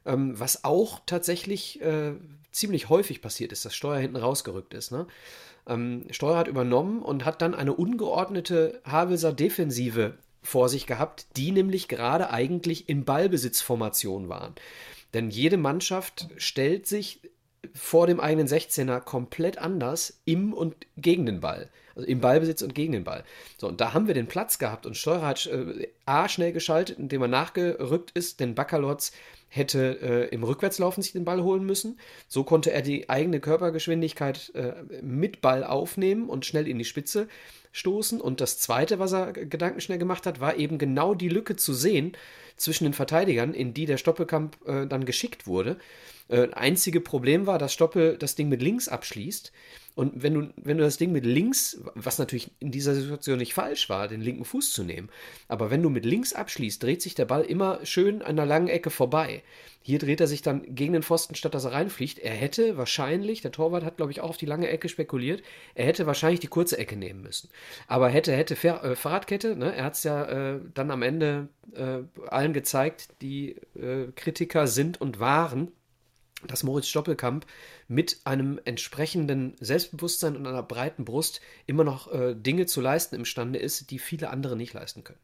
ähm, 0.04 0.38
was 0.38 0.64
auch 0.64 1.00
tatsächlich 1.04 1.80
äh, 1.82 2.12
ziemlich 2.52 2.88
häufig 2.88 3.20
passiert 3.20 3.52
ist, 3.52 3.64
dass 3.64 3.74
Steuer 3.74 3.98
hinten 3.98 4.16
rausgerückt 4.16 4.72
ist. 4.72 4.92
Ne? 4.92 5.06
Ähm, 5.66 6.04
Steuer 6.10 6.38
hat 6.38 6.48
übernommen 6.48 7.02
und 7.02 7.24
hat 7.24 7.42
dann 7.42 7.54
eine 7.54 7.74
ungeordnete 7.74 8.80
Havelser 8.84 9.32
Defensive 9.32 10.14
vor 10.42 10.68
sich 10.68 10.86
gehabt, 10.86 11.26
die 11.36 11.50
nämlich 11.50 11.88
gerade 11.88 12.30
eigentlich 12.30 12.88
in 12.88 13.04
Ballbesitzformation 13.04 14.28
waren. 14.28 14.54
Denn 15.12 15.30
jede 15.30 15.56
Mannschaft 15.56 16.28
stellt 16.36 16.86
sich 16.86 17.20
vor 17.74 18.06
dem 18.06 18.20
eigenen 18.20 18.46
16er 18.46 19.00
komplett 19.00 19.58
anders 19.58 20.20
im 20.24 20.52
und 20.52 20.76
gegen 20.96 21.26
den 21.26 21.40
Ball. 21.40 21.68
Also 21.96 22.06
im 22.08 22.20
Ballbesitz 22.20 22.62
und 22.62 22.74
gegen 22.74 22.92
den 22.92 23.04
Ball. 23.04 23.24
So, 23.56 23.66
und 23.66 23.80
da 23.80 23.94
haben 23.94 24.06
wir 24.06 24.14
den 24.14 24.26
Platz 24.26 24.58
gehabt 24.58 24.86
und 24.86 24.96
Steurer 24.96 25.26
hat 25.26 25.46
äh, 25.46 25.88
A 26.04 26.28
schnell 26.28 26.52
geschaltet, 26.52 26.98
indem 26.98 27.22
er 27.22 27.28
nachgerückt 27.28 28.10
ist, 28.12 28.38
denn 28.38 28.54
Baccalords 28.54 29.12
hätte 29.48 29.98
äh, 30.02 30.34
im 30.34 30.44
Rückwärtslaufen 30.44 31.02
sich 31.02 31.12
den 31.12 31.24
Ball 31.24 31.42
holen 31.42 31.64
müssen. 31.64 31.98
So 32.28 32.44
konnte 32.44 32.72
er 32.72 32.82
die 32.82 33.08
eigene 33.08 33.40
Körpergeschwindigkeit 33.40 34.52
äh, 34.54 34.74
mit 35.02 35.40
Ball 35.40 35.64
aufnehmen 35.64 36.28
und 36.28 36.44
schnell 36.44 36.68
in 36.68 36.78
die 36.78 36.84
Spitze 36.84 37.28
stoßen. 37.72 38.20
Und 38.20 38.40
das 38.40 38.58
Zweite, 38.58 38.98
was 38.98 39.12
er 39.12 39.32
gedankenschnell 39.32 39.98
gemacht 39.98 40.26
hat, 40.26 40.40
war 40.40 40.56
eben 40.56 40.78
genau 40.78 41.14
die 41.14 41.28
Lücke 41.28 41.56
zu 41.56 41.72
sehen 41.72 42.12
zwischen 42.56 42.84
den 42.84 42.94
Verteidigern, 42.94 43.54
in 43.54 43.74
die 43.74 43.86
der 43.86 43.98
Stoppelkamp 43.98 44.56
äh, 44.66 44.86
dann 44.86 45.04
geschickt 45.04 45.46
wurde. 45.46 45.76
Äh, 46.28 46.48
einzige 46.52 47.00
Problem 47.00 47.46
war, 47.46 47.58
dass 47.58 47.72
Stoppel 47.72 48.16
das 48.18 48.34
Ding 48.34 48.48
mit 48.48 48.62
links 48.62 48.88
abschließt. 48.88 49.52
Und 49.96 50.22
wenn 50.22 50.34
du, 50.34 50.52
wenn 50.56 50.76
du 50.76 50.84
das 50.84 50.98
Ding 50.98 51.10
mit 51.10 51.24
links, 51.24 51.80
was 51.94 52.18
natürlich 52.18 52.50
in 52.58 52.70
dieser 52.70 52.94
Situation 52.94 53.38
nicht 53.38 53.54
falsch 53.54 53.88
war, 53.88 54.08
den 54.08 54.20
linken 54.20 54.44
Fuß 54.44 54.72
zu 54.72 54.84
nehmen, 54.84 55.08
aber 55.48 55.70
wenn 55.70 55.82
du 55.82 55.88
mit 55.88 56.04
links 56.04 56.34
abschließt, 56.34 56.82
dreht 56.82 57.00
sich 57.00 57.14
der 57.14 57.24
Ball 57.24 57.42
immer 57.42 57.80
schön 57.86 58.20
an 58.20 58.36
der 58.36 58.44
langen 58.44 58.68
Ecke 58.68 58.90
vorbei. 58.90 59.42
Hier 59.80 59.98
dreht 59.98 60.20
er 60.20 60.26
sich 60.26 60.42
dann 60.42 60.74
gegen 60.74 60.92
den 60.92 61.02
Pfosten, 61.02 61.34
statt 61.34 61.54
dass 61.54 61.64
er 61.64 61.72
reinfliegt. 61.72 62.18
Er 62.18 62.34
hätte 62.34 62.76
wahrscheinlich, 62.76 63.40
der 63.40 63.52
Torwart 63.52 63.84
hat, 63.84 63.96
glaube 63.96 64.12
ich, 64.12 64.20
auch 64.20 64.28
auf 64.28 64.36
die 64.36 64.44
lange 64.44 64.68
Ecke 64.68 64.90
spekuliert, 64.90 65.42
er 65.74 65.86
hätte 65.86 66.06
wahrscheinlich 66.06 66.40
die 66.40 66.48
kurze 66.48 66.76
Ecke 66.76 66.96
nehmen 66.96 67.22
müssen. 67.22 67.48
Aber 67.86 68.10
hätte, 68.10 68.32
hätte 68.32 68.54
Fahr 68.54 68.84
äh, 68.84 68.96
Fahrradkette, 68.96 69.56
ne? 69.56 69.74
er 69.74 69.84
hat 69.84 69.94
es 69.94 70.02
ja 70.02 70.24
äh, 70.56 70.60
dann 70.74 70.90
am 70.90 71.00
Ende 71.00 71.48
äh, 71.74 72.00
allen 72.26 72.52
gezeigt, 72.52 73.08
die 73.22 73.56
äh, 73.76 74.08
Kritiker 74.14 74.66
sind 74.66 75.00
und 75.00 75.20
waren 75.20 75.72
dass 76.46 76.62
Moritz 76.62 76.88
Stoppelkamp 76.88 77.46
mit 77.88 78.20
einem 78.24 78.60
entsprechenden 78.64 79.54
Selbstbewusstsein 79.60 80.36
und 80.36 80.46
einer 80.46 80.62
breiten 80.62 81.04
Brust 81.04 81.40
immer 81.66 81.84
noch 81.84 82.12
äh, 82.12 82.34
Dinge 82.34 82.66
zu 82.66 82.80
leisten 82.80 83.14
imstande 83.14 83.58
ist, 83.58 83.90
die 83.90 83.98
viele 83.98 84.30
andere 84.30 84.56
nicht 84.56 84.74
leisten 84.74 85.02
können. 85.02 85.18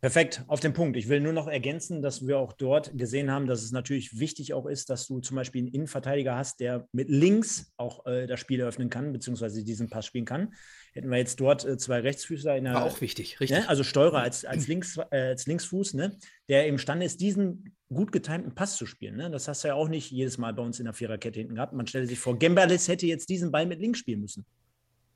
Perfekt, 0.00 0.44
auf 0.46 0.60
den 0.60 0.72
Punkt. 0.72 0.96
Ich 0.96 1.10
will 1.10 1.20
nur 1.20 1.34
noch 1.34 1.46
ergänzen, 1.46 2.00
dass 2.00 2.26
wir 2.26 2.38
auch 2.38 2.54
dort 2.54 2.96
gesehen 2.96 3.30
haben, 3.30 3.46
dass 3.46 3.62
es 3.62 3.70
natürlich 3.70 4.18
wichtig 4.18 4.54
auch 4.54 4.64
ist, 4.64 4.88
dass 4.88 5.06
du 5.06 5.20
zum 5.20 5.36
Beispiel 5.36 5.60
einen 5.60 5.74
Innenverteidiger 5.74 6.36
hast, 6.36 6.60
der 6.60 6.88
mit 6.92 7.10
links 7.10 7.70
auch 7.76 8.06
äh, 8.06 8.26
das 8.26 8.40
Spiel 8.40 8.60
eröffnen 8.60 8.88
kann, 8.88 9.12
beziehungsweise 9.12 9.62
diesen 9.62 9.90
Pass 9.90 10.06
spielen 10.06 10.24
kann. 10.24 10.54
Hätten 10.94 11.10
wir 11.10 11.18
jetzt 11.18 11.38
dort 11.38 11.66
äh, 11.66 11.76
zwei 11.76 12.00
Rechtsfüßer 12.00 12.56
in 12.56 12.64
der. 12.64 12.74
War 12.74 12.84
auch 12.84 13.02
wichtig, 13.02 13.40
richtig. 13.40 13.60
Ne? 13.60 13.68
Also 13.68 13.84
Steurer 13.84 14.20
als, 14.20 14.46
als, 14.46 14.66
Links, 14.68 14.96
äh, 15.10 15.18
als 15.18 15.46
Linksfuß, 15.46 15.92
ne? 15.92 16.16
der 16.48 16.66
imstande 16.66 17.04
ist, 17.04 17.20
diesen 17.20 17.76
gut 17.92 18.10
getimten 18.10 18.54
Pass 18.54 18.76
zu 18.76 18.86
spielen. 18.86 19.16
Ne? 19.16 19.30
Das 19.30 19.48
hast 19.48 19.64
du 19.64 19.68
ja 19.68 19.74
auch 19.74 19.88
nicht 19.88 20.10
jedes 20.10 20.38
Mal 20.38 20.54
bei 20.54 20.62
uns 20.62 20.78
in 20.78 20.86
der 20.86 20.94
Viererkette 20.94 21.40
hinten 21.40 21.56
gehabt. 21.56 21.74
Man 21.74 21.86
stellt 21.86 22.08
sich 22.08 22.18
vor, 22.18 22.38
Gemberles 22.38 22.88
hätte 22.88 23.06
jetzt 23.06 23.28
diesen 23.28 23.52
Ball 23.52 23.66
mit 23.66 23.80
links 23.80 23.98
spielen 23.98 24.20
müssen. 24.20 24.46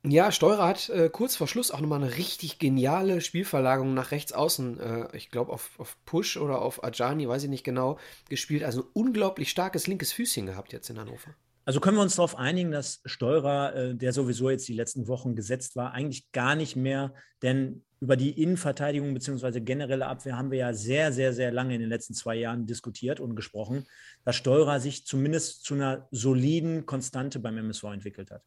Ja, 0.07 0.31
Steurer 0.31 0.67
hat 0.67 0.89
äh, 0.89 1.09
kurz 1.09 1.35
vor 1.35 1.47
Schluss 1.47 1.71
auch 1.71 1.81
nochmal 1.81 2.03
eine 2.03 2.15
richtig 2.17 2.59
geniale 2.59 3.21
Spielverlagerung 3.21 3.95
nach 3.95 4.11
rechts 4.11 4.33
außen, 4.33 4.79
äh, 4.79 5.17
ich 5.17 5.31
glaube 5.31 5.51
auf, 5.51 5.79
auf 5.79 5.97
Push 6.05 6.37
oder 6.37 6.61
auf 6.61 6.83
Ajani, 6.83 7.27
weiß 7.27 7.43
ich 7.43 7.49
nicht 7.49 7.63
genau, 7.63 7.97
gespielt. 8.29 8.63
Also 8.63 8.81
ein 8.81 8.87
unglaublich 8.93 9.49
starkes 9.49 9.87
linkes 9.87 10.11
Füßchen 10.13 10.45
gehabt 10.45 10.73
jetzt 10.73 10.91
in 10.91 10.99
Hannover. 10.99 11.33
Also 11.63 11.79
können 11.79 11.97
wir 11.97 12.03
uns 12.03 12.17
darauf 12.17 12.35
einigen, 12.35 12.69
dass 12.69 13.01
Steurer, 13.05 13.75
äh, 13.75 13.95
der 13.95 14.13
sowieso 14.13 14.51
jetzt 14.51 14.67
die 14.67 14.75
letzten 14.75 15.07
Wochen 15.07 15.35
gesetzt 15.35 15.75
war, 15.75 15.93
eigentlich 15.93 16.31
gar 16.31 16.55
nicht 16.55 16.75
mehr, 16.75 17.15
denn 17.41 17.83
über 17.99 18.15
die 18.15 18.39
Innenverteidigung 18.39 19.11
bzw. 19.15 19.61
generelle 19.61 20.05
Abwehr 20.05 20.37
haben 20.37 20.51
wir 20.51 20.59
ja 20.59 20.73
sehr, 20.73 21.11
sehr, 21.13 21.33
sehr 21.33 21.51
lange 21.51 21.73
in 21.73 21.81
den 21.81 21.89
letzten 21.89 22.13
zwei 22.13 22.35
Jahren 22.35 22.67
diskutiert 22.67 23.19
und 23.19 23.35
gesprochen, 23.35 23.85
dass 24.23 24.35
Steurer 24.35 24.79
sich 24.79 25.07
zumindest 25.07 25.63
zu 25.63 25.73
einer 25.73 26.07
soliden 26.11 26.85
Konstante 26.85 27.39
beim 27.39 27.57
MSV 27.57 27.85
entwickelt 27.85 28.29
hat 28.29 28.43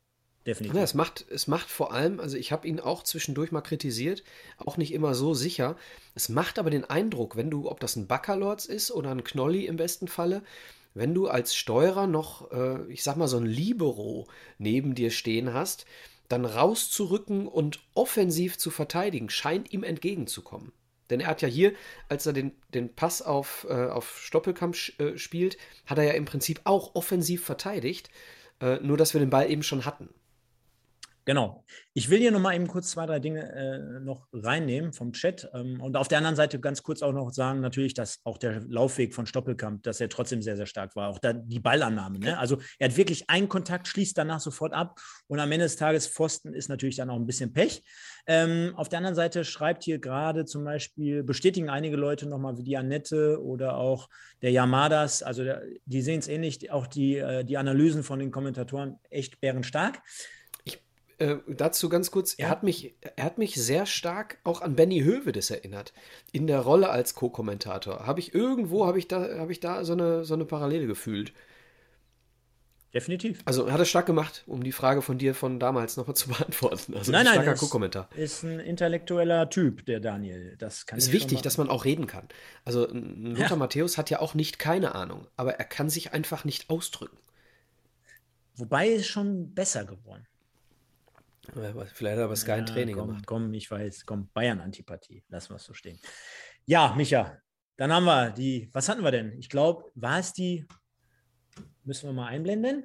definitiv. 0.49 0.77
Ja, 0.77 0.83
es 0.83 0.95
macht, 0.95 1.27
es 1.31 1.47
macht 1.47 1.69
vor 1.69 1.93
allem, 1.93 2.19
also 2.19 2.37
ich 2.37 2.51
habe 2.51 2.67
ihn 2.67 2.81
auch 2.81 3.03
zwischendurch 3.03 3.53
mal 3.53 3.61
kritisiert, 3.61 4.25
auch 4.57 4.77
nicht 4.77 4.93
immer 4.93 5.15
so 5.15 5.35
sicher. 5.35 5.77
Es 6.15 6.29
macht 6.29 6.59
aber 6.59 6.71
den 6.71 6.85
Eindruck, 6.85 7.37
wenn 7.37 7.51
du, 7.51 7.71
ob 7.71 7.81
das 7.81 7.97
ein 7.97 8.09
Baccalords 8.09 8.67
ist 8.67 8.91
oder 8.91 9.11
ein 9.11 9.25
Knolli 9.25 9.67
im 9.67 9.77
besten 9.77 10.09
Falle, 10.09 10.43
wenn 10.95 11.15
du 11.15 11.29
als 11.29 11.55
Steuerer 11.55 12.07
noch, 12.07 12.51
äh, 12.51 12.91
ich 12.93 13.03
sag 13.05 13.17
mal, 13.17 13.29
so 13.29 13.37
ein 13.37 13.47
Libero 13.47 14.27
neben 14.59 14.95
dir 14.95 15.11
stehen 15.11 15.55
hast, 15.55 15.87
dann 16.29 16.45
rauszurücken 16.45 17.47
und 17.47 17.81
offensiv 17.95 18.59
zu 18.59 18.71
verteidigen, 18.71 19.31
scheint 19.31 19.73
ihm 19.73 19.83
entgegenzukommen. 19.83 20.73
Denn 21.11 21.21
er 21.21 21.29
hat 21.29 21.43
ja 21.43 21.49
hier, 21.49 21.73
als 22.09 22.27
er 22.27 22.33
den, 22.33 22.53
den 22.75 22.95
Pass 22.95 23.23
auf, 23.23 23.67
äh, 23.71 23.87
auf 23.87 24.19
Stoppelkamp 24.19 24.77
äh, 24.99 25.17
spielt, 25.17 25.57
hat 25.87 25.99
er 25.99 26.05
ja 26.05 26.13
im 26.13 26.27
Prinzip 26.27 26.61
auch 26.65 26.95
offensiv 26.95 27.45
verteidigt, 27.45 28.11
äh, 28.61 28.77
nur 28.81 28.97
dass 28.97 29.15
wir 29.15 29.21
den 29.21 29.31
Ball 29.31 29.51
eben 29.51 29.63
schon 29.63 29.85
hatten. 29.85 30.11
Genau. 31.29 31.63
Ich 31.93 32.09
will 32.09 32.21
hier 32.21 32.33
noch 32.33 32.41
mal 32.41 32.55
eben 32.55 32.67
kurz 32.69 32.93
zwei, 32.93 33.05
drei 33.05 33.19
Dinge 33.19 33.53
äh, 33.53 34.01
noch 34.01 34.29
reinnehmen 34.33 34.95
vom 34.95 35.13
Chat. 35.13 35.47
Ähm, 35.53 35.79
und 35.79 35.95
auf 35.95 36.09
der 36.09 36.17
anderen 36.17 36.37
Seite 36.37 36.59
ganz 36.59 36.83
kurz 36.83 37.03
auch 37.03 37.13
noch 37.13 37.35
sagen, 37.35 37.61
natürlich, 37.61 37.93
dass 37.93 38.21
auch 38.25 38.39
der 38.39 38.63
Laufweg 38.67 39.13
von 39.13 39.27
Stoppelkamp, 39.27 39.83
dass 39.83 40.01
er 40.01 40.09
trotzdem 40.09 40.41
sehr, 40.41 40.57
sehr 40.57 40.65
stark 40.65 40.97
war. 40.97 41.11
Auch 41.11 41.19
da 41.19 41.35
die 41.35 41.61
Ballannahme. 41.61 42.19
Ne? 42.19 42.39
Also 42.39 42.57
er 42.79 42.89
hat 42.89 42.97
wirklich 42.97 43.29
einen 43.29 43.51
Kontakt, 43.51 43.89
schließt 43.89 44.17
danach 44.17 44.41
sofort 44.41 44.73
ab. 44.73 44.99
Und 45.27 45.39
am 45.39 45.53
Ende 45.53 45.67
des 45.67 45.77
Tages 45.77 46.09
Pfosten 46.09 46.55
ist 46.55 46.71
natürlich 46.71 46.97
dann 46.97 47.11
auch 47.11 47.17
ein 47.17 47.27
bisschen 47.27 47.53
Pech. 47.53 47.85
Ähm, 48.27 48.73
auf 48.77 48.89
der 48.89 48.97
anderen 48.97 49.15
Seite 49.15 49.45
schreibt 49.45 49.85
hier 49.85 49.99
gerade 49.99 50.47
zum 50.47 50.65
Beispiel, 50.65 51.23
bestätigen 51.23 51.69
einige 51.69 51.99
Leute 51.99 52.27
nochmal 52.27 52.57
wie 52.57 52.63
die 52.63 52.79
Annette 52.79 53.39
oder 53.43 53.77
auch 53.77 54.09
der 54.41 54.53
Yamadas, 54.53 55.23
also 55.23 55.45
der, 55.45 55.63
die 55.85 56.01
sehen 56.01 56.21
es 56.21 56.29
ähnlich, 56.29 56.71
auch 56.71 56.87
die, 56.87 57.19
äh, 57.19 57.45
die 57.45 57.59
Analysen 57.59 58.03
von 58.03 58.19
den 58.19 58.31
Kommentatoren 58.31 58.99
echt 59.11 59.43
bärenstark. 59.43 60.01
Äh, 61.19 61.37
dazu 61.49 61.89
ganz 61.89 62.11
kurz, 62.13 62.35
er, 62.35 62.49
hat 62.49 62.63
mich, 62.63 62.95
er 63.17 63.25
hat 63.25 63.39
mich 63.39 63.57
sehr 63.57 63.87
stark 63.87 64.39
auch 64.45 64.63
an 64.63 64.77
Benny 64.77 65.01
Hövedes 65.01 65.51
erinnert. 65.51 65.93
In 66.31 66.47
der 66.47 66.61
Rolle 66.61 66.91
als 66.91 67.15
Co-Kommentator. 67.15 68.07
Habe 68.07 68.21
ich 68.21 68.35
irgendwo, 68.35 68.87
habe 68.87 68.99
ich 68.99 69.09
da, 69.09 69.39
habe 69.39 69.51
ich 69.51 69.59
da 69.59 69.85
so 69.85 69.95
eine, 69.95 70.25
so 70.25 70.35
eine 70.35 70.45
Parallele 70.45 70.87
gefühlt. 70.87 71.33
Definitiv. 72.95 73.41
Also 73.45 73.71
hat 73.71 73.79
er 73.79 73.85
stark 73.85 74.07
gemacht, 74.07 74.45
um 74.47 74.63
die 74.63 74.73
Frage 74.73 75.03
von 75.03 75.19
dir 75.19 75.35
von 75.35 75.61
damals 75.61 75.97
nochmal 75.97 76.17
zu 76.17 76.29
beantworten. 76.29 76.95
Also 76.95 77.13
nein, 77.13 77.27
ein 77.27 77.35
starker 77.35 77.55
Co-Kommentar. 77.55 78.09
Ist 78.17 78.45
ein 78.45 78.61
intellektueller 78.61 79.51
Typ, 79.51 79.85
der 79.87 80.01
Daniel. 80.01 80.57
Das 80.59 80.87
kann 80.87 80.99
ist 80.99 81.13
wichtig, 81.13 81.43
dass 81.43 81.59
man 81.59 81.69
auch 81.69 81.85
reden 81.85 82.07
kann. 82.07 82.29
Also 82.65 82.87
Lothar 82.93 83.51
ja. 83.51 83.57
Matthäus 83.57 83.99
hat 83.99 84.09
ja 84.09 84.21
auch 84.21 84.35
nicht 84.35 84.59
keine 84.59 84.95
Ahnung, 84.95 85.27
aber 85.37 85.55
er 85.55 85.65
kann 85.65 85.91
sich 85.91 86.13
einfach 86.13 86.45
nicht 86.45 86.71
ausdrücken. 86.71 87.19
Wobei 88.55 88.89
ist 88.89 89.09
schon 89.09 89.55
besser 89.55 89.85
geworden. 89.85 90.27
Vielleicht 91.53 92.13
hat 92.13 92.19
er 92.19 92.25
aber 92.25 92.37
Sky 92.37 92.53
ein 92.53 92.67
Training 92.67 92.97
komm, 92.97 93.09
gemacht. 93.09 93.27
Komm, 93.27 93.55
ich 93.55 93.71
weiß, 93.71 94.05
komm, 94.07 94.29
Bayern-Antipathie. 94.33 95.25
Lassen 95.29 95.51
wir 95.51 95.57
es 95.57 95.65
so 95.65 95.75
stehen. 95.75 95.99
Ja, 96.67 96.95
Micha, 96.97 97.39
dann 97.77 97.93
haben 97.93 98.05
wir 98.05 98.31
die, 98.31 98.69
was 98.73 98.89
hatten 98.89 99.03
wir 99.03 99.11
denn? 99.11 99.39
Ich 99.39 99.49
glaube, 99.49 99.91
war 99.95 100.19
es 100.19 100.33
die, 100.33 100.67
müssen 101.85 102.09
wir 102.09 102.13
mal 102.13 102.27
einblenden? 102.27 102.85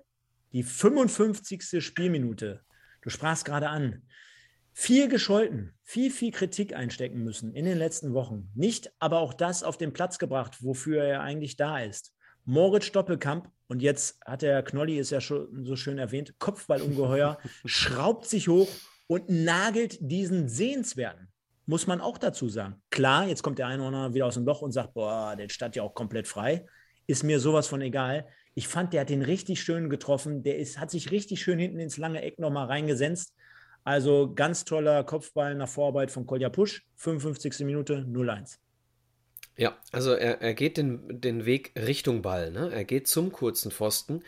Die 0.53 0.63
55. 0.63 1.83
Spielminute. 1.83 2.61
Du 3.01 3.09
sprachst 3.09 3.43
gerade 3.43 3.69
an. 3.69 4.03
Viel 4.71 5.07
gescholten, 5.07 5.77
viel, 5.83 6.09
viel 6.09 6.31
Kritik 6.31 6.75
einstecken 6.75 7.23
müssen 7.23 7.53
in 7.53 7.65
den 7.65 7.77
letzten 7.77 8.13
Wochen. 8.13 8.49
Nicht 8.55 8.91
aber 8.99 9.19
auch 9.19 9.33
das 9.33 9.61
auf 9.61 9.77
den 9.77 9.93
Platz 9.93 10.17
gebracht, 10.17 10.63
wofür 10.63 11.03
er 11.03 11.21
eigentlich 11.21 11.57
da 11.57 11.79
ist. 11.79 12.13
Moritz 12.45 12.91
Doppelkamp 12.91 13.49
und 13.67 13.81
jetzt 13.81 14.19
hat 14.25 14.41
der 14.41 14.63
Knolli, 14.63 14.99
ist 14.99 15.11
ja 15.11 15.21
schon 15.21 15.65
so 15.65 15.75
schön 15.75 15.97
erwähnt, 15.97 16.35
Kopfballungeheuer, 16.39 17.37
schraubt 17.65 18.27
sich 18.27 18.47
hoch 18.47 18.69
und 19.07 19.29
nagelt 19.29 19.97
diesen 20.01 20.49
Sehenswerten. 20.49 21.29
Muss 21.65 21.87
man 21.87 22.01
auch 22.01 22.17
dazu 22.17 22.49
sagen. 22.49 22.81
Klar, 22.89 23.27
jetzt 23.27 23.41
kommt 23.41 23.57
der 23.57 23.67
andere 23.67 24.13
wieder 24.13 24.25
aus 24.25 24.33
dem 24.33 24.45
Loch 24.45 24.61
und 24.61 24.73
sagt, 24.73 24.93
boah, 24.93 25.35
der 25.37 25.47
stand 25.47 25.75
ja 25.75 25.83
auch 25.83 25.93
komplett 25.93 26.27
frei. 26.27 26.65
Ist 27.07 27.23
mir 27.23 27.39
sowas 27.39 27.67
von 27.67 27.81
egal. 27.81 28.27
Ich 28.53 28.67
fand, 28.67 28.93
der 28.93 29.01
hat 29.01 29.09
den 29.09 29.21
richtig 29.21 29.61
schön 29.61 29.89
getroffen. 29.89 30.43
Der 30.43 30.57
ist, 30.57 30.79
hat 30.79 30.91
sich 30.91 31.11
richtig 31.11 31.41
schön 31.41 31.59
hinten 31.59 31.79
ins 31.79 31.97
lange 31.97 32.21
Eck 32.21 32.37
nochmal 32.37 32.67
reingesenzt. 32.67 33.33
Also 33.85 34.33
ganz 34.33 34.65
toller 34.65 35.03
Kopfball 35.03 35.55
nach 35.55 35.69
Vorarbeit 35.69 36.11
von 36.11 36.25
Kolja 36.25 36.49
Pusch. 36.49 36.85
55. 36.97 37.59
Minute 37.65 38.05
0-1. 38.09 38.57
Ja, 39.55 39.77
also 39.91 40.13
er, 40.13 40.41
er 40.41 40.53
geht 40.53 40.77
den, 40.77 41.21
den 41.21 41.45
Weg 41.45 41.71
Richtung 41.75 42.21
Ball. 42.21 42.51
Ne? 42.51 42.71
Er 42.73 42.83
geht 42.85 43.07
zum 43.07 43.31
kurzen 43.31 43.71
Pfosten 43.71 44.23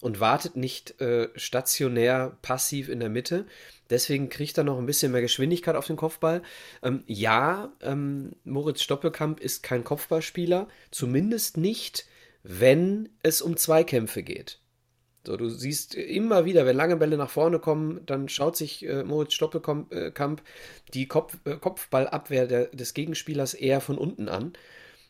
und 0.00 0.20
wartet 0.20 0.56
nicht 0.56 1.00
äh, 1.00 1.28
stationär 1.36 2.38
passiv 2.40 2.88
in 2.88 3.00
der 3.00 3.10
Mitte. 3.10 3.46
Deswegen 3.90 4.30
kriegt 4.30 4.56
er 4.56 4.64
noch 4.64 4.78
ein 4.78 4.86
bisschen 4.86 5.12
mehr 5.12 5.20
Geschwindigkeit 5.20 5.76
auf 5.76 5.86
den 5.86 5.96
Kopfball. 5.96 6.42
Ähm, 6.82 7.02
ja, 7.06 7.72
ähm, 7.82 8.32
Moritz 8.44 8.82
Stoppelkamp 8.82 9.40
ist 9.40 9.62
kein 9.62 9.84
Kopfballspieler, 9.84 10.68
zumindest 10.90 11.56
nicht, 11.56 12.06
wenn 12.42 13.10
es 13.22 13.42
um 13.42 13.56
Zweikämpfe 13.56 14.22
geht. 14.22 14.60
So, 15.26 15.36
du 15.36 15.50
siehst 15.50 15.94
immer 15.94 16.44
wieder, 16.46 16.64
wenn 16.64 16.76
lange 16.76 16.96
Bälle 16.96 17.18
nach 17.18 17.28
vorne 17.28 17.58
kommen, 17.58 18.00
dann 18.06 18.28
schaut 18.28 18.56
sich 18.56 18.86
äh, 18.86 19.04
Moritz 19.04 19.34
Stoppelkamp 19.34 19.92
äh, 19.92 20.42
die 20.94 21.06
Kopf, 21.08 21.36
äh, 21.44 21.56
Kopfballabwehr 21.56 22.46
der, 22.46 22.66
des 22.68 22.94
Gegenspielers 22.94 23.52
eher 23.52 23.80
von 23.80 23.98
unten 23.98 24.28
an 24.28 24.54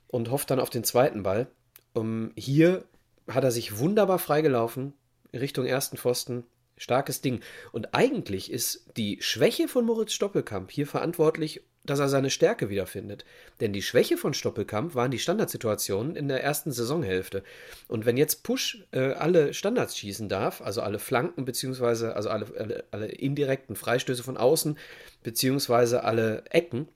und 0.08 0.30
hofft 0.30 0.50
dann 0.50 0.60
auf 0.60 0.70
den 0.70 0.84
zweiten 0.84 1.22
Ball. 1.22 1.48
Um, 1.92 2.32
hier 2.36 2.84
hat 3.28 3.44
er 3.44 3.50
sich 3.50 3.78
wunderbar 3.78 4.18
freigelaufen, 4.18 4.94
Richtung 5.32 5.66
ersten 5.66 5.96
Pfosten. 5.96 6.44
Starkes 6.76 7.20
Ding. 7.20 7.40
Und 7.72 7.94
eigentlich 7.94 8.50
ist 8.50 8.86
die 8.96 9.18
Schwäche 9.20 9.68
von 9.68 9.84
Moritz 9.84 10.12
Stoppelkamp 10.12 10.70
hier 10.70 10.86
verantwortlich 10.86 11.62
dass 11.84 11.98
er 11.98 12.08
seine 12.08 12.30
Stärke 12.30 12.68
wiederfindet. 12.68 13.24
Denn 13.60 13.72
die 13.72 13.82
Schwäche 13.82 14.16
von 14.16 14.34
Stoppelkamp 14.34 14.94
waren 14.94 15.10
die 15.10 15.18
Standardsituationen 15.18 16.14
in 16.14 16.28
der 16.28 16.42
ersten 16.44 16.72
Saisonhälfte. 16.72 17.42
Und 17.88 18.06
wenn 18.06 18.16
jetzt 18.16 18.42
Push 18.42 18.84
äh, 18.92 19.12
alle 19.12 19.54
Standards 19.54 19.96
schießen 19.96 20.28
darf, 20.28 20.60
also 20.60 20.82
alle 20.82 20.98
Flanken, 20.98 21.44
beziehungsweise 21.44 22.14
also 22.14 22.28
alle, 22.28 22.46
alle, 22.58 22.84
alle 22.90 23.06
indirekten 23.06 23.76
Freistöße 23.76 24.22
von 24.22 24.36
außen, 24.36 24.78
beziehungsweise 25.22 26.04
alle 26.04 26.44
Ecken, 26.50 26.88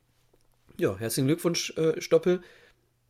ja, 0.78 0.96
herzlichen 0.98 1.28
Glückwunsch, 1.28 1.76
äh, 1.76 2.00
Stoppel. 2.00 2.40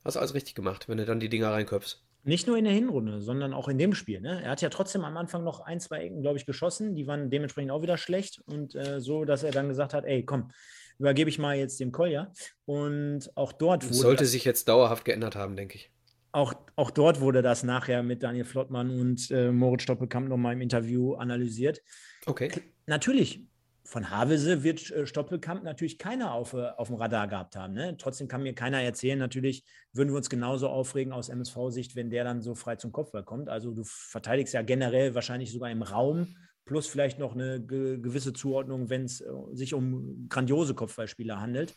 Hast 0.04 0.16
alles 0.16 0.34
richtig 0.34 0.54
gemacht, 0.54 0.88
wenn 0.88 0.98
du 0.98 1.06
dann 1.06 1.18
die 1.18 1.30
Dinger 1.30 1.50
reinköpfst. 1.50 2.02
Nicht 2.26 2.46
nur 2.46 2.56
in 2.56 2.64
der 2.64 2.72
Hinrunde, 2.72 3.20
sondern 3.20 3.52
auch 3.52 3.68
in 3.68 3.76
dem 3.76 3.94
Spiel. 3.94 4.20
Ne? 4.20 4.42
Er 4.42 4.50
hat 4.50 4.62
ja 4.62 4.70
trotzdem 4.70 5.04
am 5.04 5.16
Anfang 5.16 5.44
noch 5.44 5.60
ein, 5.60 5.78
zwei 5.80 6.04
Ecken, 6.04 6.22
glaube 6.22 6.38
ich, 6.38 6.46
geschossen. 6.46 6.94
Die 6.94 7.06
waren 7.06 7.30
dementsprechend 7.30 7.70
auch 7.70 7.82
wieder 7.82 7.98
schlecht. 7.98 8.40
Und 8.46 8.74
äh, 8.74 9.00
so, 9.00 9.26
dass 9.26 9.42
er 9.42 9.52
dann 9.52 9.68
gesagt 9.68 9.92
hat: 9.92 10.04
ey, 10.06 10.24
komm, 10.24 10.50
übergebe 10.98 11.30
ich 11.30 11.38
mal 11.38 11.57
jetzt 11.57 11.80
dem 11.80 11.92
Kolja. 11.92 12.33
Und 12.64 13.30
auch 13.37 13.52
dort 13.52 13.85
wurde. 13.85 13.94
Sollte 13.94 14.24
das, 14.24 14.33
sich 14.33 14.44
jetzt 14.44 14.68
dauerhaft 14.68 15.04
geändert 15.04 15.37
haben, 15.37 15.57
denke 15.57 15.76
ich. 15.76 15.90
Auch, 16.33 16.54
auch 16.74 16.90
dort 16.90 17.20
wurde 17.20 17.42
das 17.42 17.62
nachher 17.62 18.02
mit 18.02 18.22
Daniel 18.22 18.44
Flottmann 18.44 18.90
und 18.90 19.30
äh, 19.30 19.52
Moritz 19.52 19.83
Stoppelkamp 19.83 20.28
nochmal 20.28 20.54
im 20.54 20.62
Interview 20.62 21.14
analysiert. 21.14 21.80
Okay. 22.26 22.50
Natürlich, 22.87 23.46
von 23.85 24.11
Havelse 24.11 24.62
wird 24.64 24.90
äh, 24.90 25.07
Stoppelkamp 25.07 25.62
natürlich 25.62 25.98
keiner 25.98 26.33
auf, 26.33 26.54
äh, 26.54 26.70
auf 26.76 26.88
dem 26.88 26.96
Radar 26.96 27.28
gehabt 27.28 27.54
haben. 27.54 27.74
Ne? 27.74 27.96
Trotzdem 27.98 28.28
kann 28.28 28.42
mir 28.42 28.54
keiner 28.54 28.80
erzählen, 28.80 29.18
natürlich 29.18 29.64
würden 29.92 30.09
wir 30.09 30.16
uns 30.16 30.30
genauso 30.30 30.68
aufregen 30.68 31.12
aus 31.12 31.28
MSV-Sicht, 31.28 31.94
wenn 31.94 32.11
der 32.11 32.24
dann 32.24 32.40
so 32.42 32.54
frei 32.54 32.76
zum 32.76 32.92
Kopfball 32.92 33.22
kommt. 33.22 33.48
Also 33.48 33.72
du 33.72 33.85
verteidigst 33.85 34.54
ja 34.54 34.62
generell 34.62 35.14
wahrscheinlich 35.14 35.52
sogar 35.52 35.70
im 35.70 35.83
Raum 35.83 36.35
plus 36.64 36.87
vielleicht 36.87 37.18
noch 37.18 37.35
eine 37.35 37.61
ge 37.61 37.98
gewisse 37.98 38.33
Zuordnung, 38.33 38.90
wenn 38.90 39.05
es 39.05 39.20
äh, 39.20 39.27
sich 39.53 39.74
um 39.74 40.27
grandiose 40.29 40.74
Kopfballspieler 40.74 41.40
handelt. 41.40 41.74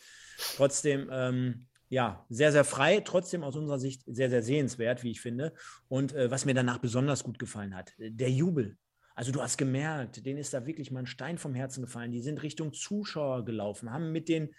Trotzdem, 0.56 1.08
ähm, 1.12 1.66
ja, 1.88 2.26
sehr, 2.28 2.52
sehr 2.52 2.64
frei, 2.64 3.00
trotzdem 3.00 3.42
aus 3.42 3.56
unserer 3.56 3.78
Sicht 3.78 4.02
sehr, 4.06 4.30
sehr 4.30 4.42
sehenswert, 4.42 5.02
wie 5.02 5.10
ich 5.10 5.20
finde. 5.20 5.54
Und 5.88 6.14
äh, 6.14 6.30
was 6.30 6.44
mir 6.44 6.54
danach 6.54 6.78
besonders 6.78 7.24
gut 7.24 7.38
gefallen 7.38 7.74
hat, 7.74 7.92
der 7.98 8.30
Jubel. 8.30 8.76
Also 9.14 9.32
du 9.32 9.42
hast 9.42 9.56
gemerkt, 9.56 10.24
denen 10.24 10.38
ist 10.38 10.54
da 10.54 10.64
wirklich 10.64 10.90
mal 10.90 11.00
ein 11.00 11.06
Stein 11.06 11.38
vom 11.38 11.54
Herzen 11.54 11.82
gefallen. 11.82 12.12
Die 12.12 12.22
sind 12.22 12.42
Richtung 12.42 12.72
Zuschauer 12.72 13.44
gelaufen, 13.44 13.90
haben 13.90 14.12
mit 14.12 14.28
den 14.28 14.50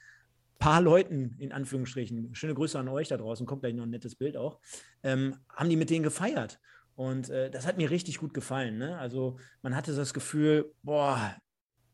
paar 0.60 0.82
Leuten, 0.82 1.36
in 1.39 1.54
Anführungsstrichen, 1.54 2.36
schöne 2.36 2.54
Grüße 2.54 2.78
an 2.78 2.89
euch 2.89 3.08
da 3.08 3.18
draußen, 3.18 3.46
kommt 3.46 3.62
gleich 3.62 3.74
noch 3.74 3.86
ein 3.86 3.89
nettes 3.89 4.15
Bild 4.15 4.36
auch, 4.36 4.60
ähm, 5.04 5.38
haben 5.50 5.70
die 5.70 5.78
mit 5.78 5.89
denen 5.89 6.04
gefeiert. 6.04 6.60
Und 6.99 7.29
äh, 7.29 7.49
das 7.49 7.65
hat 7.65 7.77
mir 7.77 7.89
richtig 7.89 8.17
gut 8.17 8.33
gefallen. 8.33 8.77
Ne? 8.77 8.97
Also 8.97 9.38
man 9.62 9.73
hatte 9.73 9.95
das 9.95 10.13
Gefühl, 10.13 10.73
boah, 10.83 11.33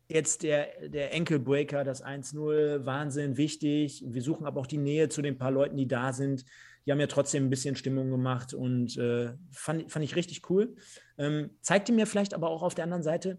jetzt 0.07 0.41
der, 0.41 0.89
der 0.89 1.13
Enkelbreaker, 1.13 1.83
das 1.83 2.03
1-0, 2.03 2.87
Wahnsinn, 2.87 3.37
wichtig. 3.37 4.03
Wir 4.07 4.23
suchen 4.23 4.47
aber 4.47 4.59
auch 4.59 4.65
die 4.65 4.79
Nähe 4.79 5.07
zu 5.07 5.21
den 5.21 5.37
paar 5.37 5.51
Leuten, 5.51 5.77
die 5.77 5.87
da 5.87 6.11
sind. 6.11 6.43
Die 6.87 6.91
haben 6.91 6.99
ja 6.99 7.05
trotzdem 7.05 7.45
ein 7.45 7.49
bisschen 7.51 7.75
Stimmung 7.75 8.09
gemacht 8.09 8.55
und 8.55 8.97
äh, 8.97 9.33
fand, 9.51 9.91
fand 9.91 10.03
ich 10.03 10.15
richtig 10.15 10.49
cool. 10.49 10.75
Ähm, 11.19 11.51
zeigte 11.61 11.93
mir 11.93 12.07
vielleicht 12.07 12.33
aber 12.33 12.49
auch 12.49 12.63
auf 12.63 12.73
der 12.73 12.85
anderen 12.85 13.03
Seite, 13.03 13.37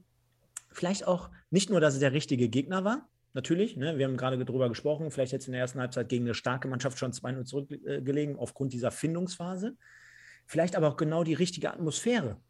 vielleicht 0.71 1.05
auch 1.05 1.31
nicht 1.51 1.69
nur, 1.69 1.81
dass 1.81 1.95
es 1.95 2.01
der 2.01 2.13
richtige 2.13 2.49
Gegner 2.49 2.85
war, 2.85 3.09
natürlich. 3.33 3.77
Ne? 3.77 3.99
Wir 3.99 4.07
haben 4.07 4.17
gerade 4.17 4.39
darüber 4.45 4.69
gesprochen, 4.69 5.11
vielleicht 5.11 5.33
jetzt 5.33 5.49
in 5.49 5.53
der 5.53 5.63
ersten 5.63 5.81
Halbzeit 5.81 6.09
gegen 6.09 6.27
eine 6.27 6.35
starke 6.35 6.69
Mannschaft 6.69 6.97
schon 6.97 7.11
2-0 7.11 7.45
zurückgelegen, 7.45 8.39
aufgrund 8.39 8.73
dieser 8.73 8.93
Findungsphase 8.93 9.77
vielleicht 10.47 10.77
aber 10.77 10.89
auch 10.89 10.97
genau 10.97 11.25
die 11.25 11.35
richtige 11.35 11.71
Atmosphäre. 11.71 12.41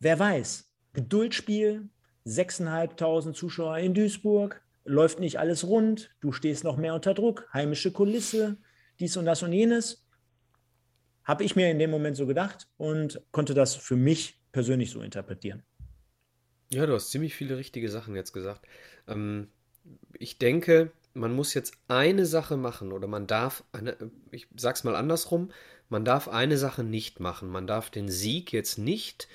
Wer 0.00 0.18
weiß, 0.18 0.70
Geduldsspiel, 0.92 1.88
6.500 2.26 3.32
Zuschauer 3.34 3.78
in 3.78 3.94
Duisburg, 3.94 4.62
läuft 4.84 5.20
nicht 5.20 5.38
alles 5.38 5.64
rund, 5.64 6.14
du 6.20 6.32
stehst 6.32 6.64
noch 6.64 6.76
mehr 6.76 6.94
unter 6.94 7.14
Druck, 7.14 7.48
heimische 7.52 7.92
Kulisse, 7.92 8.56
dies 9.00 9.16
und 9.16 9.24
das 9.24 9.42
und 9.42 9.52
jenes. 9.52 10.06
Habe 11.24 11.44
ich 11.44 11.56
mir 11.56 11.70
in 11.70 11.78
dem 11.78 11.90
Moment 11.90 12.16
so 12.16 12.26
gedacht 12.26 12.68
und 12.76 13.22
konnte 13.32 13.54
das 13.54 13.74
für 13.74 13.96
mich 13.96 14.40
persönlich 14.52 14.90
so 14.90 15.00
interpretieren. 15.00 15.62
Ja, 16.70 16.86
du 16.86 16.94
hast 16.94 17.10
ziemlich 17.10 17.34
viele 17.34 17.56
richtige 17.56 17.88
Sachen 17.88 18.14
jetzt 18.14 18.32
gesagt. 18.32 18.66
Ähm, 19.08 19.48
ich 20.18 20.38
denke, 20.38 20.92
man 21.14 21.34
muss 21.34 21.54
jetzt 21.54 21.74
eine 21.88 22.26
Sache 22.26 22.56
machen 22.56 22.92
oder 22.92 23.06
man 23.06 23.26
darf, 23.26 23.64
eine, 23.72 23.96
ich 24.30 24.48
sag's 24.56 24.84
mal 24.84 24.96
andersrum, 24.96 25.50
man 25.88 26.04
darf 26.04 26.28
eine 26.28 26.58
Sache 26.58 26.82
nicht 26.82 27.20
machen. 27.20 27.48
Man 27.48 27.66
darf 27.66 27.90
den 27.90 28.08
Sieg 28.08 28.52
jetzt 28.52 28.78
nicht 28.78 29.28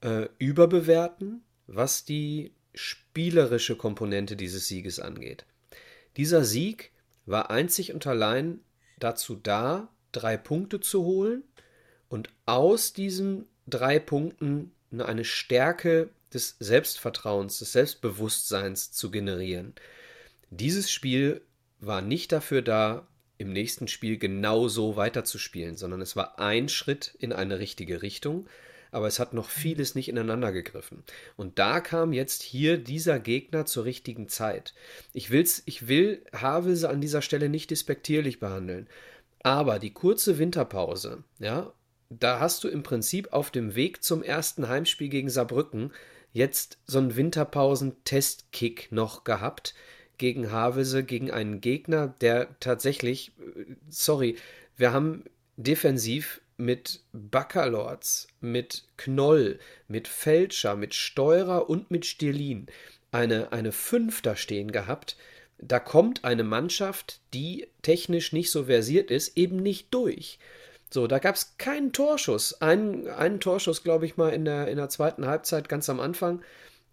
äh, 0.00 0.28
überbewerten, 0.38 1.42
was 1.66 2.04
die 2.04 2.52
spielerische 2.74 3.76
Komponente 3.76 4.36
dieses 4.36 4.68
Sieges 4.68 5.00
angeht. 5.00 5.44
Dieser 6.16 6.44
Sieg 6.44 6.92
war 7.26 7.50
einzig 7.50 7.92
und 7.92 8.06
allein 8.06 8.60
dazu 8.98 9.34
da, 9.34 9.88
drei 10.12 10.36
Punkte 10.36 10.80
zu 10.80 11.04
holen 11.04 11.42
und 12.08 12.30
aus 12.46 12.92
diesen 12.92 13.46
drei 13.66 13.98
Punkten 13.98 14.72
eine 14.92 15.24
Stärke 15.24 16.10
des 16.32 16.56
Selbstvertrauens, 16.58 17.58
des 17.58 17.72
Selbstbewusstseins 17.72 18.92
zu 18.92 19.10
generieren. 19.10 19.74
Dieses 20.50 20.90
Spiel 20.90 21.42
war 21.80 22.02
nicht 22.02 22.32
dafür 22.32 22.62
da, 22.62 23.08
im 23.42 23.52
nächsten 23.52 23.88
Spiel 23.88 24.18
genauso 24.18 24.96
weiterzuspielen, 24.96 25.76
sondern 25.76 26.00
es 26.00 26.16
war 26.16 26.38
ein 26.38 26.68
Schritt 26.68 27.14
in 27.18 27.32
eine 27.32 27.58
richtige 27.58 28.02
Richtung, 28.02 28.46
aber 28.90 29.06
es 29.06 29.18
hat 29.18 29.34
noch 29.34 29.48
vieles 29.48 29.94
nicht 29.94 30.08
ineinander 30.08 30.52
gegriffen. 30.52 31.02
Und 31.36 31.58
da 31.58 31.80
kam 31.80 32.12
jetzt 32.12 32.42
hier 32.42 32.78
dieser 32.78 33.18
Gegner 33.18 33.66
zur 33.66 33.84
richtigen 33.84 34.28
Zeit. 34.28 34.74
Ich, 35.12 35.30
will's, 35.30 35.62
ich 35.66 35.88
will 35.88 36.24
Havelse 36.32 36.88
an 36.88 37.00
dieser 37.00 37.22
Stelle 37.22 37.48
nicht 37.48 37.70
despektierlich 37.70 38.38
behandeln, 38.38 38.88
aber 39.42 39.78
die 39.78 39.92
kurze 39.92 40.38
Winterpause, 40.38 41.24
ja, 41.38 41.72
da 42.10 42.38
hast 42.38 42.62
du 42.62 42.68
im 42.68 42.82
Prinzip 42.82 43.32
auf 43.32 43.50
dem 43.50 43.74
Weg 43.74 44.04
zum 44.04 44.22
ersten 44.22 44.68
Heimspiel 44.68 45.08
gegen 45.08 45.30
Saarbrücken 45.30 45.92
jetzt 46.32 46.78
so 46.86 46.98
einen 46.98 47.16
Winterpausen-Testkick 47.16 48.92
noch 48.92 49.24
gehabt 49.24 49.74
gegen 50.22 50.52
Havese, 50.52 51.02
gegen 51.02 51.32
einen 51.32 51.60
Gegner, 51.60 52.14
der 52.20 52.48
tatsächlich, 52.60 53.32
äh, 53.40 53.74
sorry, 53.88 54.36
wir 54.76 54.92
haben 54.92 55.24
defensiv 55.56 56.40
mit 56.56 57.00
Baccalords, 57.12 58.28
mit 58.40 58.84
Knoll, 58.96 59.58
mit 59.88 60.06
Fälscher, 60.06 60.76
mit 60.76 60.94
Steurer 60.94 61.68
und 61.68 61.90
mit 61.90 62.06
Stirlin 62.06 62.68
eine, 63.10 63.50
eine 63.50 63.72
Fünf 63.72 64.22
stehen 64.36 64.70
gehabt. 64.70 65.16
Da 65.58 65.80
kommt 65.80 66.24
eine 66.24 66.44
Mannschaft, 66.44 67.18
die 67.34 67.66
technisch 67.82 68.32
nicht 68.32 68.52
so 68.52 68.66
versiert 68.66 69.10
ist, 69.10 69.36
eben 69.36 69.56
nicht 69.56 69.92
durch. 69.92 70.38
So, 70.88 71.08
da 71.08 71.18
gab 71.18 71.34
es 71.34 71.56
keinen 71.58 71.92
Torschuss. 71.92 72.62
Einen, 72.62 73.08
einen 73.08 73.40
Torschuss, 73.40 73.82
glaube 73.82 74.06
ich 74.06 74.16
mal, 74.16 74.28
in 74.28 74.44
der, 74.44 74.68
in 74.68 74.76
der 74.76 74.88
zweiten 74.88 75.26
Halbzeit 75.26 75.68
ganz 75.68 75.90
am 75.90 75.98
Anfang, 75.98 76.42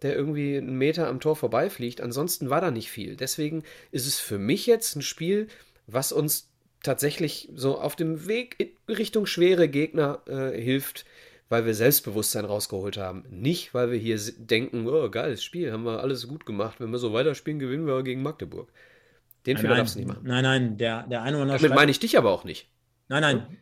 der 0.04 0.16
irgendwie 0.16 0.58
einen 0.58 0.78
Meter 0.78 1.08
am 1.08 1.20
Tor 1.20 1.36
vorbeifliegt. 1.36 2.02
Ansonsten 2.02 2.50
war 2.50 2.62
da 2.62 2.72
nicht 2.72 2.90
viel. 2.92 3.16
Deswegen 3.16 3.64
ist 3.92 4.08
es 4.08 4.20
für 4.20 4.38
mich 4.38 4.66
jetzt 4.66 4.96
ein 4.96 5.02
Spiel, 5.02 5.48
was 5.88 6.12
uns 6.12 6.50
tatsächlich 6.84 7.50
so 7.56 7.80
auf 7.80 7.96
dem 7.96 8.28
Weg 8.28 8.56
in 8.58 8.94
Richtung 8.94 9.26
schwere 9.26 9.68
Gegner 9.68 10.22
äh, 10.28 10.60
hilft, 10.60 11.06
weil 11.50 11.66
wir 11.66 11.74
Selbstbewusstsein 11.74 12.46
rausgeholt 12.46 12.98
haben. 12.98 13.26
Nicht, 13.30 13.74
weil 13.74 13.92
wir 13.92 13.98
hier 13.98 14.20
denken, 14.38 14.88
oh, 14.88 15.10
geiles 15.10 15.44
Spiel, 15.44 15.72
haben 15.72 15.84
wir 15.84 16.02
alles 16.02 16.28
gut 16.28 16.46
gemacht. 16.46 16.80
Wenn 16.80 16.92
wir 16.92 17.00
so 17.00 17.12
weiterspielen, 17.12 17.60
gewinnen 17.60 17.88
wir 17.88 18.04
gegen 18.04 18.22
Magdeburg. 18.22 18.72
Den 19.46 19.56
nein, 19.56 19.62
Fehler 19.62 19.76
darfst 19.76 19.96
du 19.96 20.00
nicht 20.00 20.08
machen. 20.08 20.24
Nein, 20.24 20.44
nein, 20.44 20.78
der, 20.78 21.04
der 21.08 21.24
eine 21.24 21.38
oder 21.38 21.44
andere. 21.44 21.60
Damit 21.60 21.76
meine 21.76 21.92
ich 21.92 22.00
dich 22.00 22.18
aber 22.18 22.32
auch 22.32 22.44
nicht. 22.44 22.68
Nein, 23.12 23.22
nein. 23.22 23.58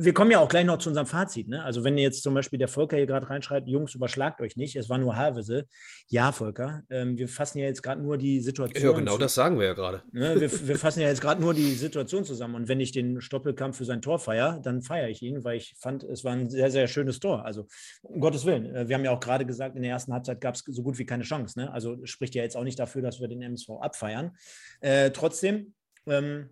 Wir 0.00 0.14
kommen 0.14 0.30
ja 0.30 0.38
auch 0.38 0.48
gleich 0.48 0.64
noch 0.64 0.78
zu 0.78 0.88
unserem 0.88 1.06
Fazit. 1.06 1.48
Ne? 1.48 1.62
Also, 1.62 1.84
wenn 1.84 1.98
jetzt 1.98 2.22
zum 2.22 2.32
Beispiel 2.32 2.58
der 2.58 2.68
Volker 2.68 2.96
hier 2.96 3.06
gerade 3.06 3.28
reinschreibt, 3.28 3.68
Jungs, 3.68 3.94
überschlagt 3.94 4.40
euch 4.40 4.56
nicht, 4.56 4.74
es 4.76 4.88
war 4.88 4.96
nur 4.96 5.16
Havese. 5.16 5.66
Ja, 6.08 6.32
Volker, 6.32 6.82
ähm, 6.88 7.18
wir 7.18 7.28
fassen 7.28 7.58
ja 7.58 7.66
jetzt 7.66 7.82
gerade 7.82 8.00
nur 8.00 8.16
die 8.16 8.40
Situation. 8.40 8.82
Ja, 8.82 8.92
genau 8.92 9.18
das 9.18 9.34
sagen 9.34 9.58
wir 9.58 9.66
ja 9.66 9.74
gerade. 9.74 10.02
Ne? 10.12 10.40
Wir, 10.40 10.68
wir, 10.68 10.78
fassen 10.78 11.00
ja 11.00 11.08
jetzt 11.08 11.20
gerade 11.20 11.42
nur 11.42 11.52
die 11.52 11.74
Situation 11.74 12.24
zusammen. 12.24 12.54
Und 12.54 12.68
wenn 12.68 12.80
ich 12.80 12.92
den 12.92 13.20
Stoppelkampf 13.20 13.76
für 13.76 13.84
sein 13.84 14.00
Tor 14.00 14.18
feiere, 14.18 14.60
dann 14.62 14.80
feiere 14.80 15.08
ich 15.08 15.20
ihn, 15.20 15.44
weil 15.44 15.58
ich 15.58 15.74
fand, 15.78 16.02
es 16.02 16.24
war 16.24 16.32
ein 16.32 16.48
sehr, 16.48 16.70
sehr 16.70 16.86
schönes 16.86 17.20
Tor. 17.20 17.44
Also, 17.44 17.66
um 18.02 18.20
Gottes 18.20 18.46
Willen. 18.46 18.74
Äh, 18.74 18.88
wir 18.88 18.96
haben 18.96 19.04
ja 19.04 19.10
auch 19.10 19.20
gerade 19.20 19.44
gesagt, 19.44 19.76
in 19.76 19.82
der 19.82 19.90
ersten 19.90 20.14
Halbzeit 20.14 20.40
gab 20.40 20.54
es 20.54 20.64
so 20.66 20.82
gut 20.82 20.98
wie 20.98 21.04
keine 21.04 21.24
Chance. 21.24 21.58
Ne? 21.58 21.70
Also, 21.70 21.98
spricht 22.04 22.34
ja 22.34 22.42
jetzt 22.42 22.56
auch 22.56 22.64
nicht 22.64 22.78
dafür, 22.78 23.02
dass 23.02 23.20
wir 23.20 23.28
den 23.28 23.42
MSV 23.42 23.70
abfeiern. 23.80 24.32
Äh, 24.80 25.10
trotzdem, 25.10 25.74
ähm, 26.06 26.48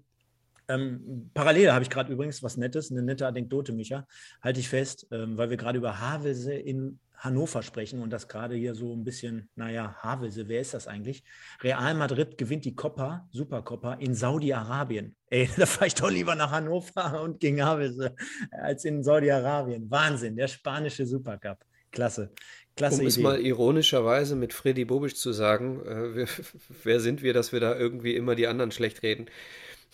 ähm, 0.73 1.31
parallel 1.35 1.73
habe 1.73 1.83
ich 1.83 1.91
gerade 1.91 2.13
übrigens 2.13 2.43
was 2.43 2.57
Nettes, 2.57 2.91
eine 2.91 3.03
nette 3.03 3.27
Anekdote, 3.27 3.73
Micha, 3.73 4.07
halte 4.41 4.61
ich 4.61 4.69
fest, 4.69 5.07
ähm, 5.11 5.37
weil 5.37 5.51
wir 5.51 5.57
gerade 5.57 5.79
über 5.79 6.01
Havelse 6.01 6.55
in 6.55 6.99
Hannover 7.23 7.63
sprechen 7.63 8.03
und 8.03 8.11
das 8.11 8.27
gerade 8.27 8.57
hier 8.57 8.75
so 8.75 8.93
ein 8.93 9.05
bisschen, 9.05 9.49
naja, 9.55 9.95
Havelse, 10.01 10.49
wer 10.49 10.61
ist 10.61 10.75
das 10.75 10.89
eigentlich? 10.89 11.23
Real 11.63 11.95
Madrid 11.95 12.37
gewinnt 12.37 12.65
die 12.65 12.75
Copa, 12.75 13.29
Supercopa 13.31 13.95
in 13.95 14.15
Saudi-Arabien. 14.15 15.15
Ey, 15.31 15.49
da 15.57 15.67
fahre 15.67 15.87
ich 15.87 15.95
doch 15.95 16.11
lieber 16.11 16.35
nach 16.35 16.51
Hannover 16.51 17.23
und 17.23 17.39
gegen 17.39 17.63
Havelse 17.63 18.17
als 18.51 18.85
in 18.85 19.05
Saudi-Arabien. 19.05 19.89
Wahnsinn, 19.91 20.37
der 20.37 20.49
spanische 20.49 21.07
Supercup. 21.07 21.59
Klasse. 21.93 22.33
Klasse 22.75 23.03
um 23.03 23.07
es 23.07 23.19
mal 23.19 23.39
ironischerweise 23.39 24.35
mit 24.35 24.55
Freddy 24.55 24.87
Bobic 24.87 25.17
zu 25.17 25.33
sagen, 25.33 25.81
äh, 25.85 26.17
wir, 26.17 26.27
wer 26.83 27.01
sind 27.01 27.23
wir, 27.23 27.35
dass 27.35 27.53
wir 27.53 27.61
da 27.61 27.77
irgendwie 27.77 28.17
immer 28.17 28.35
die 28.35 28.49
anderen 28.49 28.73
schlecht 28.73 29.03
reden? 29.03 29.27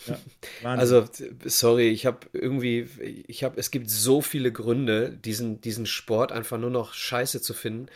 Ja, 0.07 0.19
also, 0.65 1.07
sorry, 1.45 1.89
ich 1.89 2.07
habe 2.07 2.27
irgendwie, 2.33 2.89
ich 3.27 3.45
habe, 3.45 3.59
es 3.59 3.71
gibt 3.71 3.91
so 3.91 4.21
viele 4.21 4.53
Gründe, 4.53 5.11
diesen, 5.11 5.61
diesen 5.61 5.87
Sport 5.87 6.33
einfach 6.33 6.59
nur 6.59 6.71
noch 6.71 6.95
scheiße 6.95 7.41
zu 7.41 7.55
finden. 7.55 7.89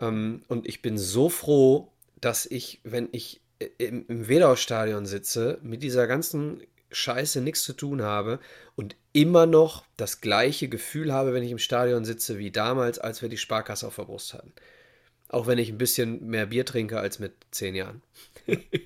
Ähm, 0.00 0.42
und 0.48 0.66
ich 0.66 0.82
bin 0.82 0.98
so 0.98 1.28
froh, 1.28 1.90
dass 2.20 2.46
ich, 2.46 2.80
wenn 2.84 3.08
ich 3.12 3.40
im, 3.78 4.06
im 4.08 4.28
Wedau-Stadion 4.28 5.06
sitze, 5.06 5.58
mit 5.62 5.82
dieser 5.82 6.06
ganzen 6.06 6.62
Scheiße 6.92 7.40
nichts 7.40 7.62
zu 7.62 7.72
tun 7.72 8.02
habe 8.02 8.40
und 8.74 8.96
immer 9.12 9.46
noch 9.46 9.84
das 9.96 10.20
gleiche 10.20 10.68
Gefühl 10.68 11.12
habe, 11.12 11.34
wenn 11.34 11.42
ich 11.42 11.52
im 11.52 11.58
Stadion 11.58 12.04
sitze, 12.04 12.38
wie 12.38 12.50
damals, 12.50 12.98
als 12.98 13.22
wir 13.22 13.28
die 13.28 13.36
Sparkasse 13.36 13.86
auf 13.86 13.96
der 13.96 14.04
Brust 14.04 14.34
hatten. 14.34 14.52
Auch 15.28 15.46
wenn 15.46 15.58
ich 15.58 15.68
ein 15.68 15.78
bisschen 15.78 16.26
mehr 16.26 16.46
Bier 16.46 16.66
trinke 16.66 16.98
als 16.98 17.20
mit 17.20 17.32
zehn 17.52 17.74
Jahren. 17.76 18.02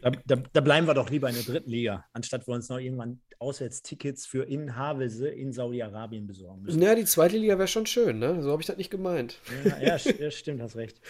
Da, 0.03 0.11
da, 0.27 0.37
da, 0.53 0.61
bleiben 0.61 0.87
wir 0.87 0.95
doch 0.95 1.11
lieber 1.11 1.29
in 1.29 1.35
der 1.35 1.45
dritten 1.45 1.71
Liga, 1.71 2.05
anstatt 2.12 2.47
wir 2.47 2.55
uns 2.55 2.69
noch 2.69 2.79
irgendwann 2.79 3.21
Auswärtstickets 3.38 4.27
für 4.27 4.45
in 4.45 4.77
Havelse 4.77 5.29
in 5.29 5.53
Saudi-Arabien 5.53 6.27
besorgen 6.27 6.62
müssen. 6.62 6.83
Ja, 6.83 6.95
die 6.95 7.05
zweite 7.05 7.38
Liga 7.38 7.59
wäre 7.59 7.69
schon 7.69 7.87
schön, 7.87 8.19
ne? 8.19 8.43
So 8.43 8.51
habe 8.51 8.62
ich 8.62 8.67
das 8.67 8.77
nicht 8.77 8.90
gemeint. 8.90 9.38
Ja, 9.64 9.97
ja, 9.97 10.12
ja, 10.19 10.31
stimmt, 10.31 10.61
hast 10.61 10.77
recht. 10.77 11.01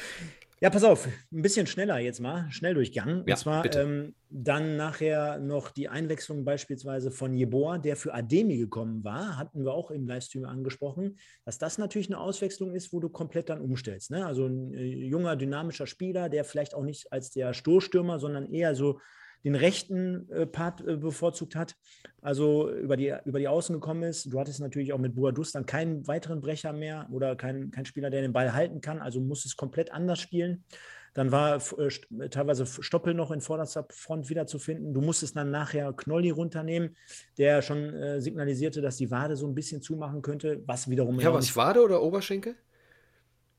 Ja, 0.60 0.70
pass 0.70 0.84
auf, 0.84 1.06
ein 1.06 1.42
bisschen 1.42 1.66
schneller 1.66 1.98
jetzt 1.98 2.20
mal, 2.20 2.50
Schnelldurchgang. 2.50 3.24
Ja, 3.26 3.34
Und 3.34 3.38
zwar 3.38 3.74
ähm, 3.74 4.14
dann 4.30 4.76
nachher 4.76 5.38
noch 5.38 5.70
die 5.70 5.88
Einwechslung 5.88 6.44
beispielsweise 6.44 7.10
von 7.10 7.34
Jeboa, 7.34 7.78
der 7.78 7.96
für 7.96 8.14
Ademi 8.14 8.56
gekommen 8.56 9.04
war, 9.04 9.36
hatten 9.36 9.64
wir 9.64 9.72
auch 9.72 9.90
im 9.90 10.06
Livestream 10.06 10.44
angesprochen, 10.44 11.18
dass 11.44 11.58
das 11.58 11.78
natürlich 11.78 12.08
eine 12.08 12.18
Auswechslung 12.18 12.74
ist, 12.74 12.92
wo 12.92 13.00
du 13.00 13.08
komplett 13.08 13.48
dann 13.48 13.60
umstellst. 13.60 14.10
Ne? 14.10 14.24
Also 14.24 14.46
ein 14.46 14.72
äh, 14.74 14.84
junger, 14.84 15.36
dynamischer 15.36 15.86
Spieler, 15.86 16.28
der 16.28 16.44
vielleicht 16.44 16.74
auch 16.74 16.84
nicht 16.84 17.12
als 17.12 17.30
der 17.30 17.52
Stoßstürmer, 17.52 18.18
sondern 18.18 18.50
eher 18.52 18.74
so 18.74 19.00
den 19.44 19.54
rechten 19.54 20.28
äh, 20.30 20.46
Part 20.46 20.80
äh, 20.87 20.96
bevorzugt 20.96 21.54
hat, 21.54 21.76
also 22.22 22.70
über 22.70 22.96
die, 22.96 23.14
über 23.24 23.38
die 23.38 23.48
Außen 23.48 23.74
gekommen 23.74 24.02
ist. 24.02 24.33
Du 24.33 24.40
hattest 24.40 24.61
natürlich 24.61 24.92
auch 24.92 24.98
mit 24.98 25.14
Boadus 25.14 25.52
dann 25.52 25.66
keinen 25.66 26.07
weiteren 26.07 26.40
Brecher 26.40 26.72
mehr 26.72 27.07
oder 27.11 27.37
keinen 27.37 27.70
kein 27.70 27.85
Spieler, 27.85 28.11
der 28.11 28.22
den 28.22 28.33
Ball 28.33 28.54
halten 28.54 28.80
kann, 28.80 29.00
also 29.00 29.20
muss 29.20 29.44
es 29.44 29.57
komplett 29.57 29.92
anders 29.92 30.20
spielen. 30.20 30.64
Dann 31.12 31.30
war 31.30 31.62
äh, 31.78 32.28
teilweise 32.28 32.66
Stoppel 32.66 33.14
noch 33.14 33.30
in 33.30 33.40
vorderster 33.40 33.87
Front 33.90 34.28
wiederzufinden. 34.30 34.92
Du 34.92 35.00
musstest 35.00 35.37
dann 35.37 35.50
nachher 35.50 35.92
Knolli 35.92 36.30
runternehmen, 36.30 36.96
der 37.38 37.62
schon 37.62 37.94
äh, 37.94 38.20
signalisierte, 38.20 38.80
dass 38.80 38.96
die 38.96 39.11
Wade 39.11 39.37
so 39.37 39.46
ein 39.46 39.54
bisschen 39.54 39.80
zumachen 39.80 40.22
könnte, 40.22 40.62
was 40.66 40.90
wiederum. 40.90 41.20
Ja, 41.20 41.33
was 41.33 41.54
Wade 41.54 41.83
oder 41.83 42.02
Oberschenkel? 42.02 42.57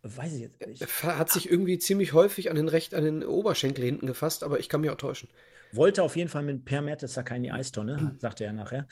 Weiß 0.08 0.34
ich 0.34 0.42
jetzt 0.42 0.68
nicht. 0.68 0.82
Er 1.04 1.18
hat 1.18 1.32
sich 1.32 1.50
irgendwie 1.50 1.80
ziemlich 1.80 2.14
häufig 2.14 2.52
an 2.52 2.56
den, 2.56 2.68
Recht, 2.68 2.94
an 2.94 3.04
den 3.04 3.24
Oberschenkel 3.24 3.84
hinten 3.84 4.06
gefasst, 4.06 4.44
aber 4.44 4.60
ich 4.60 4.70
kann 4.70 4.82
mich 4.82 4.92
auch 4.92 4.98
täuschen. 4.98 5.30
Wollte 5.72 6.04
auf 6.04 6.16
jeden 6.16 6.30
Fall 6.30 6.44
mit 6.44 6.64
Per 6.64 6.84
Mertesacker 6.84 7.36
in 7.36 7.42
die 7.42 7.52
Eistonne, 7.52 7.98
mhm. 7.98 8.20
sagte 8.20 8.44
er 8.46 8.54
nachher. 8.54 8.86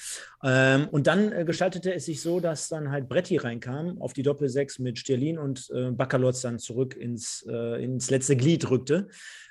Ähm, 0.44 0.88
und 0.90 1.06
dann 1.06 1.32
äh, 1.32 1.46
gestaltete 1.46 1.94
es 1.94 2.06
sich 2.06 2.20
so, 2.20 2.40
dass 2.40 2.68
dann 2.68 2.90
halt 2.90 3.10
Bretti 3.10 3.38
reinkam 3.38 4.02
auf 4.02 4.14
die 4.14 4.24
Doppel-6 4.24 4.82
mit 4.82 4.98
Stirlin 4.98 5.38
und 5.38 5.70
äh, 5.70 5.92
Baccalotz 5.92 6.42
dann 6.42 6.58
zurück 6.58 6.96
ins, 6.96 7.46
äh, 7.48 7.84
ins 7.84 8.10
letzte 8.10 8.36
Glied 8.36 8.68
rückte. 8.72 9.08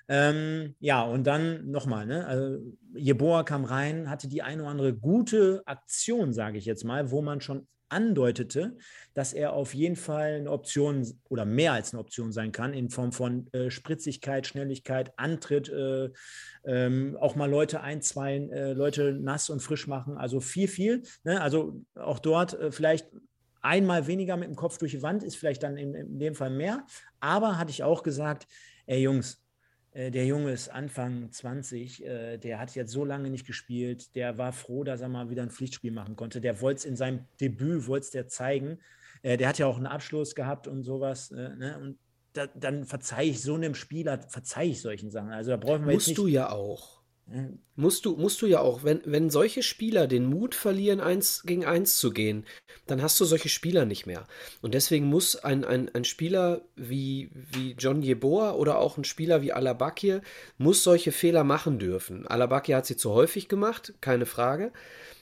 Ähm, 0.08 0.74
ja, 0.80 1.02
und 1.02 1.28
dann 1.28 1.70
nochmal, 1.70 2.06
ne? 2.06 2.26
Also, 2.26 2.58
Jeboa 2.96 3.44
kam 3.44 3.64
rein, 3.64 4.10
hatte 4.10 4.26
die 4.26 4.42
eine 4.42 4.62
oder 4.62 4.72
andere 4.72 4.94
gute 4.94 5.62
Aktion, 5.64 6.32
sage 6.32 6.58
ich 6.58 6.64
jetzt 6.64 6.84
mal, 6.84 7.12
wo 7.12 7.22
man 7.22 7.40
schon 7.40 7.68
andeutete, 7.92 8.76
dass 9.14 9.32
er 9.32 9.52
auf 9.52 9.74
jeden 9.74 9.96
Fall 9.96 10.34
eine 10.34 10.50
Option 10.50 11.06
oder 11.28 11.44
mehr 11.44 11.72
als 11.72 11.92
eine 11.92 12.00
Option 12.00 12.32
sein 12.32 12.50
kann 12.50 12.72
in 12.72 12.90
Form 12.90 13.12
von 13.12 13.52
äh, 13.52 13.70
Spritzigkeit, 13.70 14.46
Schnelligkeit, 14.46 15.12
Antritt, 15.18 15.68
äh, 15.68 16.10
ähm, 16.64 17.16
auch 17.20 17.36
mal 17.36 17.50
Leute 17.50 17.80
einzweilen, 17.80 18.50
äh, 18.50 18.72
Leute 18.72 19.12
nass 19.12 19.50
und 19.50 19.60
frisch 19.60 19.86
machen, 19.86 20.16
also 20.16 20.40
viel, 20.40 20.68
viel. 20.68 21.02
Ne? 21.24 21.40
Also 21.40 21.82
auch 21.94 22.18
dort 22.18 22.54
äh, 22.54 22.72
vielleicht 22.72 23.08
einmal 23.60 24.06
weniger 24.06 24.36
mit 24.36 24.48
dem 24.48 24.56
Kopf 24.56 24.78
durch 24.78 24.92
die 24.92 25.02
Wand 25.02 25.22
ist 25.22 25.36
vielleicht 25.36 25.62
dann 25.62 25.76
in, 25.76 25.94
in 25.94 26.18
dem 26.18 26.34
Fall 26.34 26.50
mehr. 26.50 26.86
Aber 27.20 27.58
hatte 27.58 27.70
ich 27.70 27.82
auch 27.82 28.02
gesagt, 28.02 28.46
ey 28.86 29.02
Jungs, 29.02 29.41
der 29.94 30.26
Junge 30.26 30.52
ist 30.52 30.68
Anfang 30.68 31.30
20, 31.30 32.04
äh, 32.04 32.38
der 32.38 32.58
hat 32.58 32.74
jetzt 32.74 32.92
so 32.92 33.04
lange 33.04 33.28
nicht 33.28 33.46
gespielt, 33.46 34.14
der 34.14 34.38
war 34.38 34.52
froh, 34.52 34.84
dass 34.84 35.02
er 35.02 35.08
mal 35.08 35.28
wieder 35.28 35.42
ein 35.42 35.50
Pflichtspiel 35.50 35.92
machen 35.92 36.16
konnte. 36.16 36.40
Der 36.40 36.60
wollte 36.60 36.78
es 36.78 36.84
in 36.84 36.96
seinem 36.96 37.26
Debüt, 37.40 37.86
wollte 37.86 38.04
es 38.04 38.10
der 38.10 38.28
zeigen. 38.28 38.78
Äh, 39.22 39.36
der 39.36 39.48
hat 39.48 39.58
ja 39.58 39.66
auch 39.66 39.76
einen 39.76 39.86
Abschluss 39.86 40.34
gehabt 40.34 40.66
und 40.66 40.82
sowas. 40.82 41.30
Ne? 41.30 41.78
Und 41.80 41.98
da, 42.32 42.46
dann 42.46 42.84
verzeihe 42.84 43.30
ich 43.30 43.42
so 43.42 43.54
einem 43.54 43.74
Spieler, 43.74 44.20
verzeihe 44.28 44.70
ich 44.70 44.80
solchen 44.80 45.10
Sachen. 45.10 45.30
Also 45.30 45.50
da 45.50 45.56
brauchen 45.58 45.86
wir 45.86 45.92
Musst 45.92 46.08
jetzt 46.08 46.18
du 46.18 46.26
ja 46.26 46.50
auch. 46.50 47.01
Musst 47.76 48.04
du, 48.04 48.16
musst 48.16 48.42
du 48.42 48.46
ja 48.46 48.60
auch, 48.60 48.84
wenn, 48.84 49.00
wenn 49.06 49.30
solche 49.30 49.62
Spieler 49.62 50.06
den 50.06 50.26
Mut 50.26 50.54
verlieren, 50.54 51.00
eins 51.00 51.44
gegen 51.44 51.64
eins 51.64 51.96
zu 51.96 52.10
gehen, 52.10 52.44
dann 52.86 53.00
hast 53.00 53.18
du 53.20 53.24
solche 53.24 53.48
Spieler 53.48 53.86
nicht 53.86 54.06
mehr. 54.06 54.26
Und 54.60 54.74
deswegen 54.74 55.06
muss 55.06 55.36
ein, 55.36 55.64
ein, 55.64 55.88
ein 55.94 56.04
Spieler 56.04 56.62
wie, 56.76 57.30
wie 57.32 57.74
John 57.78 58.02
Jeboa 58.02 58.52
oder 58.52 58.78
auch 58.78 58.98
ein 58.98 59.04
Spieler 59.04 59.40
wie 59.40 59.52
Alabakir, 59.52 60.20
muss 60.58 60.82
solche 60.82 61.12
Fehler 61.12 61.44
machen 61.44 61.78
dürfen. 61.78 62.26
Alabakir 62.26 62.76
hat 62.76 62.86
sie 62.86 62.96
zu 62.96 63.12
häufig 63.12 63.48
gemacht, 63.48 63.94
keine 64.00 64.26
Frage. 64.26 64.72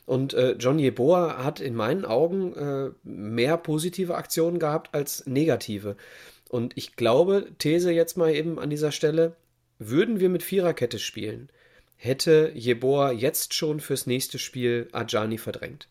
Und 0.06 0.34
äh, 0.34 0.56
John 0.58 0.80
Jeboa 0.80 1.44
hat 1.44 1.60
in 1.60 1.76
meinen 1.76 2.04
Augen 2.04 2.54
äh, 2.54 2.90
mehr 3.04 3.56
positive 3.56 4.16
Aktionen 4.16 4.58
gehabt 4.58 4.92
als 4.92 5.26
negative. 5.26 5.96
Und 6.48 6.76
ich 6.76 6.96
glaube, 6.96 7.46
These 7.58 7.92
jetzt 7.92 8.16
mal 8.16 8.34
eben 8.34 8.58
an 8.58 8.70
dieser 8.70 8.90
Stelle, 8.90 9.36
würden 9.78 10.18
wir 10.18 10.28
mit 10.28 10.42
Viererkette 10.42 10.98
spielen, 10.98 11.50
hätte 12.00 12.52
Jeboa 12.54 13.12
jetzt 13.12 13.52
schon 13.52 13.78
fürs 13.78 14.06
nächste 14.06 14.38
Spiel 14.38 14.88
Ajani 14.92 15.36
verdrängt. 15.36 15.86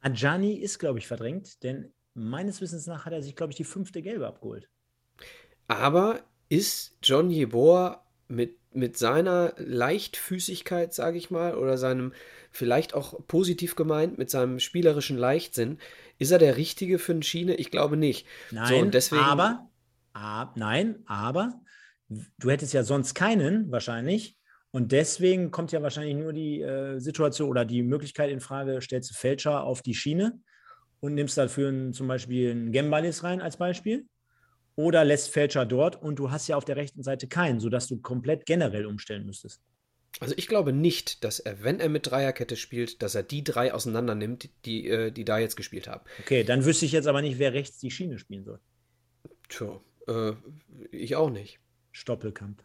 Ajani 0.00 0.54
ist, 0.54 0.78
glaube 0.78 1.00
ich, 1.00 1.08
verdrängt, 1.08 1.64
denn 1.64 1.92
meines 2.14 2.60
Wissens 2.60 2.86
nach 2.86 3.04
hat 3.04 3.12
er 3.12 3.20
sich, 3.20 3.34
glaube 3.34 3.50
ich, 3.50 3.56
die 3.56 3.64
fünfte 3.64 4.02
Gelbe 4.02 4.28
abgeholt. 4.28 4.68
Aber 5.66 6.20
ist 6.48 6.96
John 7.02 7.28
Jeboa 7.28 8.06
mit, 8.28 8.56
mit 8.72 8.96
seiner 8.96 9.52
Leichtfüßigkeit, 9.56 10.94
sage 10.94 11.18
ich 11.18 11.28
mal, 11.28 11.56
oder 11.56 11.76
seinem 11.76 12.12
vielleicht 12.52 12.94
auch 12.94 13.26
positiv 13.26 13.74
gemeint, 13.74 14.16
mit 14.16 14.30
seinem 14.30 14.60
spielerischen 14.60 15.18
Leichtsinn, 15.18 15.78
ist 16.18 16.30
er 16.30 16.38
der 16.38 16.56
Richtige 16.56 17.00
für 17.00 17.12
eine 17.12 17.24
Schiene? 17.24 17.56
Ich 17.56 17.72
glaube 17.72 17.96
nicht. 17.96 18.28
Nein, 18.52 18.84
so, 18.84 18.90
deswegen, 18.90 19.22
aber, 19.22 19.68
ab, 20.12 20.52
nein, 20.56 21.02
aber 21.06 21.60
du 22.38 22.48
hättest 22.48 22.74
ja 22.74 22.84
sonst 22.84 23.14
keinen 23.14 23.72
wahrscheinlich, 23.72 24.37
und 24.70 24.92
deswegen 24.92 25.50
kommt 25.50 25.72
ja 25.72 25.82
wahrscheinlich 25.82 26.16
nur 26.16 26.32
die 26.32 26.60
äh, 26.60 26.98
Situation 26.98 27.48
oder 27.48 27.64
die 27.64 27.82
Möglichkeit 27.82 28.30
in 28.30 28.40
Frage, 28.40 28.80
stellst 28.82 29.10
du 29.10 29.14
Fälscher 29.14 29.64
auf 29.64 29.82
die 29.82 29.94
Schiene 29.94 30.40
und 31.00 31.14
nimmst 31.14 31.38
dafür 31.38 31.68
einen, 31.68 31.92
zum 31.92 32.06
Beispiel 32.06 32.50
einen 32.50 32.72
Gembalis 32.72 33.24
rein 33.24 33.40
als 33.40 33.56
Beispiel. 33.56 34.06
Oder 34.76 35.04
lässt 35.04 35.30
Fälscher 35.30 35.66
dort 35.66 36.00
und 36.00 36.20
du 36.20 36.30
hast 36.30 36.46
ja 36.46 36.56
auf 36.56 36.64
der 36.64 36.76
rechten 36.76 37.02
Seite 37.02 37.26
keinen, 37.26 37.58
sodass 37.58 37.88
du 37.88 38.00
komplett 38.00 38.46
generell 38.46 38.86
umstellen 38.86 39.26
müsstest. 39.26 39.60
Also 40.20 40.34
ich 40.36 40.46
glaube 40.46 40.72
nicht, 40.72 41.24
dass 41.24 41.40
er, 41.40 41.64
wenn 41.64 41.80
er 41.80 41.88
mit 41.88 42.10
Dreierkette 42.10 42.56
spielt, 42.56 43.02
dass 43.02 43.14
er 43.14 43.22
die 43.22 43.42
drei 43.42 43.74
auseinander 43.74 44.14
nimmt, 44.14 44.50
die, 44.64 44.88
äh, 44.88 45.10
die 45.10 45.24
da 45.24 45.38
jetzt 45.38 45.56
gespielt 45.56 45.88
haben. 45.88 46.04
Okay, 46.20 46.44
dann 46.44 46.64
wüsste 46.64 46.84
ich 46.84 46.92
jetzt 46.92 47.08
aber 47.08 47.22
nicht, 47.22 47.38
wer 47.38 47.54
rechts 47.54 47.78
die 47.78 47.90
Schiene 47.90 48.18
spielen 48.18 48.44
soll. 48.44 48.60
Tja, 49.48 49.80
äh, 50.06 50.32
ich 50.92 51.16
auch 51.16 51.30
nicht. 51.30 51.58
Stoppelkamp. 51.90 52.62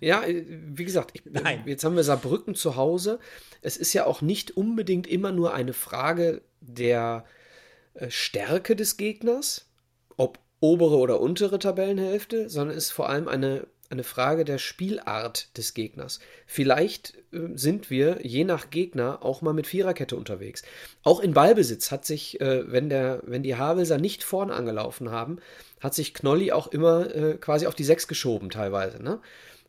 Ja, 0.00 0.22
äh, 0.24 0.44
wie 0.48 0.84
gesagt, 0.84 1.12
ich, 1.14 1.26
äh, 1.26 1.58
jetzt 1.66 1.84
haben 1.84 1.96
wir 1.96 2.04
Saarbrücken 2.04 2.54
zu 2.54 2.76
Hause. 2.76 3.18
Es 3.62 3.76
ist 3.76 3.92
ja 3.92 4.06
auch 4.06 4.22
nicht 4.22 4.56
unbedingt 4.56 5.06
immer 5.06 5.32
nur 5.32 5.54
eine 5.54 5.72
Frage 5.72 6.42
der 6.60 7.24
äh, 7.94 8.10
Stärke 8.10 8.76
des 8.76 8.96
Gegners, 8.96 9.66
ob 10.16 10.38
obere 10.60 10.96
oder 10.96 11.20
untere 11.20 11.58
Tabellenhälfte, 11.58 12.48
sondern 12.48 12.76
es 12.76 12.86
ist 12.86 12.92
vor 12.92 13.08
allem 13.08 13.28
eine, 13.28 13.66
eine 13.90 14.02
Frage 14.02 14.44
der 14.44 14.58
Spielart 14.58 15.56
des 15.56 15.74
Gegners. 15.74 16.18
Vielleicht 16.46 17.14
äh, 17.32 17.48
sind 17.54 17.90
wir 17.90 18.18
je 18.22 18.44
nach 18.44 18.70
Gegner 18.70 19.24
auch 19.24 19.40
mal 19.40 19.54
mit 19.54 19.66
Viererkette 19.66 20.16
unterwegs. 20.16 20.62
Auch 21.04 21.20
in 21.20 21.32
Ballbesitz 21.32 21.90
hat 21.90 22.04
sich, 22.04 22.40
äh, 22.40 22.70
wenn, 22.70 22.88
der, 22.88 23.22
wenn 23.24 23.42
die 23.42 23.56
Havelser 23.56 23.98
nicht 23.98 24.24
vorne 24.24 24.54
angelaufen 24.54 25.10
haben, 25.10 25.38
hat 25.80 25.94
sich 25.94 26.14
Knolli 26.14 26.52
auch 26.52 26.66
immer 26.68 27.14
äh, 27.14 27.36
quasi 27.36 27.66
auf 27.66 27.74
die 27.74 27.84
Sechs 27.84 28.08
geschoben 28.08 28.50
teilweise. 28.50 29.02
Ne? 29.02 29.20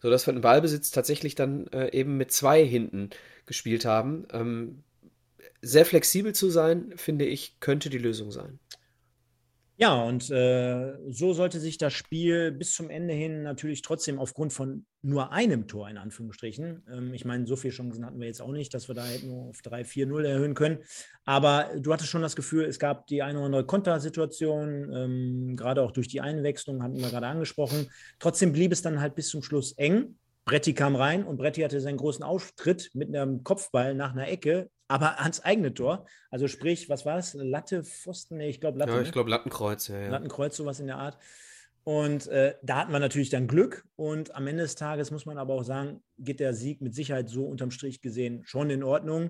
Sodass 0.01 0.27
wir 0.27 0.33
den 0.33 0.41
Ballbesitz 0.41 0.91
tatsächlich 0.91 1.35
dann 1.35 1.67
äh, 1.67 1.91
eben 1.91 2.17
mit 2.17 2.31
zwei 2.31 2.63
hinten 2.65 3.09
gespielt 3.45 3.85
haben. 3.85 4.27
Ähm, 4.31 4.83
sehr 5.61 5.85
flexibel 5.85 6.33
zu 6.33 6.49
sein, 6.49 6.93
finde 6.95 7.25
ich, 7.25 7.59
könnte 7.59 7.89
die 7.89 7.97
Lösung 7.97 8.31
sein. 8.31 8.59
Ja, 9.81 10.03
und 10.03 10.29
äh, 10.29 10.97
so 11.07 11.31
sollte 11.31 11.61
sich 11.61 11.77
das 11.77 11.93
Spiel 11.93 12.51
bis 12.51 12.73
zum 12.73 12.89
Ende 12.89 13.13
hin 13.13 13.43
natürlich 13.43 13.81
trotzdem 13.81 14.19
aufgrund 14.19 14.51
von 14.51 14.85
nur 15.01 15.31
einem 15.31 15.69
Tor 15.69 15.89
in 15.89 15.97
Anführungsstrichen, 15.97 16.83
ähm, 16.91 17.13
ich 17.13 17.23
meine, 17.23 17.47
so 17.47 17.55
viele 17.55 17.71
Chancen 17.71 18.05
hatten 18.05 18.19
wir 18.19 18.27
jetzt 18.27 18.41
auch 18.41 18.51
nicht, 18.51 18.73
dass 18.73 18.89
wir 18.89 18.95
da 18.95 19.05
hätten 19.05 19.29
nur 19.29 19.45
auf 19.45 19.61
3-4-0 19.61 20.25
erhöhen 20.25 20.53
können, 20.53 20.79
aber 21.23 21.69
du 21.77 21.93
hattest 21.93 22.09
schon 22.09 22.21
das 22.21 22.35
Gefühl, 22.35 22.65
es 22.65 22.77
gab 22.77 23.07
die 23.07 23.23
eine 23.23 23.37
oder 23.37 23.45
andere 23.45 23.65
Kontersituation, 23.65 24.91
ähm, 24.93 25.55
gerade 25.55 25.81
auch 25.81 25.91
durch 25.91 26.09
die 26.09 26.19
Einwechslung, 26.19 26.83
hatten 26.83 26.97
wir 26.97 27.09
gerade 27.09 27.27
angesprochen. 27.27 27.89
Trotzdem 28.19 28.51
blieb 28.51 28.73
es 28.73 28.81
dann 28.81 28.99
halt 28.99 29.15
bis 29.15 29.29
zum 29.29 29.43
Schluss 29.43 29.71
eng. 29.77 30.17
Bretti 30.43 30.73
kam 30.73 30.97
rein 30.97 31.23
und 31.23 31.37
Bretti 31.37 31.61
hatte 31.61 31.79
seinen 31.79 31.95
großen 31.95 32.23
Auftritt 32.25 32.89
mit 32.95 33.15
einem 33.15 33.45
Kopfball 33.45 33.95
nach 33.95 34.11
einer 34.11 34.27
Ecke, 34.27 34.69
aber 34.89 35.21
ans 35.21 35.39
eigene 35.39 35.73
Tor. 35.73 36.05
Also 36.29 36.47
sprich, 36.47 36.89
was 36.89 37.05
war 37.05 37.19
es? 37.19 37.35
Latte, 37.35 37.83
Pfosten? 37.83 38.37
Nee, 38.37 38.49
ich 38.49 38.59
glaube 38.59 38.79
Latte. 38.79 38.91
Ja, 38.91 38.99
ich 38.99 39.07
ne? 39.07 39.13
glaube 39.13 39.29
Lattenkreuz, 39.29 39.87
ja, 39.87 39.99
ja. 39.99 40.09
Lattenkreuz, 40.09 40.57
sowas 40.57 40.79
in 40.79 40.87
der 40.87 40.97
Art. 40.97 41.17
Und 41.83 42.27
äh, 42.27 42.55
da 42.63 42.77
hatten 42.77 42.91
wir 42.91 42.99
natürlich 42.99 43.29
dann 43.29 43.47
Glück. 43.47 43.85
Und 43.95 44.35
am 44.35 44.47
Ende 44.47 44.63
des 44.63 44.75
Tages 44.75 45.11
muss 45.11 45.25
man 45.25 45.37
aber 45.37 45.53
auch 45.53 45.63
sagen, 45.63 46.03
geht 46.17 46.39
der 46.39 46.53
Sieg 46.53 46.81
mit 46.81 46.95
Sicherheit 46.95 47.29
so 47.29 47.45
unterm 47.45 47.71
Strich 47.71 48.01
gesehen 48.01 48.41
schon 48.45 48.69
in 48.71 48.83
Ordnung. 48.83 49.29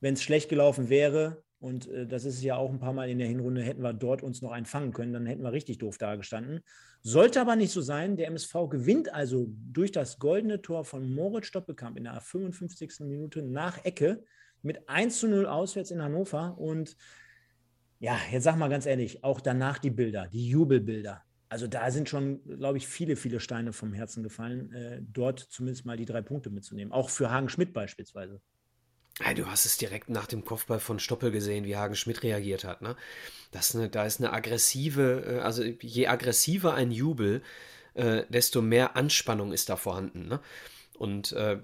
Wenn 0.00 0.14
es 0.14 0.22
schlecht 0.22 0.50
gelaufen 0.50 0.90
wäre, 0.90 1.42
und 1.60 1.88
äh, 1.88 2.06
das 2.06 2.26
ist 2.26 2.42
ja 2.42 2.56
auch 2.56 2.70
ein 2.70 2.78
paar 2.78 2.92
Mal 2.92 3.08
in 3.08 3.18
der 3.18 3.26
Hinrunde, 3.26 3.62
hätten 3.62 3.82
wir 3.82 3.94
dort 3.94 4.22
uns 4.22 4.42
noch 4.42 4.52
einen 4.52 4.66
fangen 4.66 4.92
können, 4.92 5.14
dann 5.14 5.24
hätten 5.24 5.42
wir 5.42 5.52
richtig 5.52 5.78
doof 5.78 5.96
dagestanden. 5.96 6.60
Sollte 7.00 7.40
aber 7.40 7.56
nicht 7.56 7.72
so 7.72 7.80
sein. 7.80 8.18
Der 8.18 8.26
MSV 8.26 8.68
gewinnt 8.68 9.14
also 9.14 9.46
durch 9.48 9.92
das 9.92 10.18
goldene 10.18 10.60
Tor 10.60 10.84
von 10.84 11.10
Moritz 11.10 11.46
Stoppelkamp 11.46 11.96
in 11.96 12.04
der 12.04 12.20
55. 12.20 13.00
Minute 13.00 13.42
nach 13.42 13.82
Ecke 13.86 14.22
mit 14.64 14.88
1 14.88 15.20
zu 15.20 15.28
0 15.28 15.46
auswärts 15.46 15.90
in 15.90 16.02
Hannover. 16.02 16.56
Und 16.58 16.96
ja, 18.00 18.18
jetzt 18.30 18.44
sag 18.44 18.56
mal 18.56 18.68
ganz 18.68 18.86
ehrlich, 18.86 19.24
auch 19.24 19.40
danach 19.40 19.78
die 19.78 19.90
Bilder, 19.90 20.28
die 20.28 20.48
Jubelbilder. 20.48 21.22
Also 21.48 21.66
da 21.68 21.90
sind 21.90 22.08
schon, 22.08 22.42
glaube 22.58 22.78
ich, 22.78 22.88
viele, 22.88 23.16
viele 23.16 23.38
Steine 23.38 23.72
vom 23.72 23.92
Herzen 23.92 24.22
gefallen, 24.22 24.72
äh, 24.72 25.00
dort 25.00 25.38
zumindest 25.38 25.86
mal 25.86 25.96
die 25.96 26.04
drei 26.04 26.20
Punkte 26.20 26.50
mitzunehmen. 26.50 26.92
Auch 26.92 27.10
für 27.10 27.30
Hagen 27.30 27.48
Schmidt 27.48 27.72
beispielsweise. 27.72 28.40
Ja, 29.20 29.32
du 29.32 29.46
hast 29.46 29.64
es 29.64 29.78
direkt 29.78 30.10
nach 30.10 30.26
dem 30.26 30.44
Kopfball 30.44 30.80
von 30.80 30.98
Stoppel 30.98 31.30
gesehen, 31.30 31.64
wie 31.64 31.76
Hagen 31.76 31.94
Schmidt 31.94 32.24
reagiert 32.24 32.64
hat. 32.64 32.82
Ne? 32.82 32.96
Das 33.52 33.74
eine, 33.74 33.88
da 33.88 34.04
ist 34.04 34.20
eine 34.20 34.32
aggressive, 34.32 35.24
äh, 35.26 35.38
also 35.38 35.62
je 35.62 36.08
aggressiver 36.08 36.74
ein 36.74 36.90
Jubel, 36.90 37.42
äh, 37.94 38.24
desto 38.28 38.60
mehr 38.60 38.96
Anspannung 38.96 39.52
ist 39.52 39.68
da 39.68 39.76
vorhanden. 39.76 40.26
Ne? 40.26 40.40
Und 40.96 41.32
äh, 41.32 41.58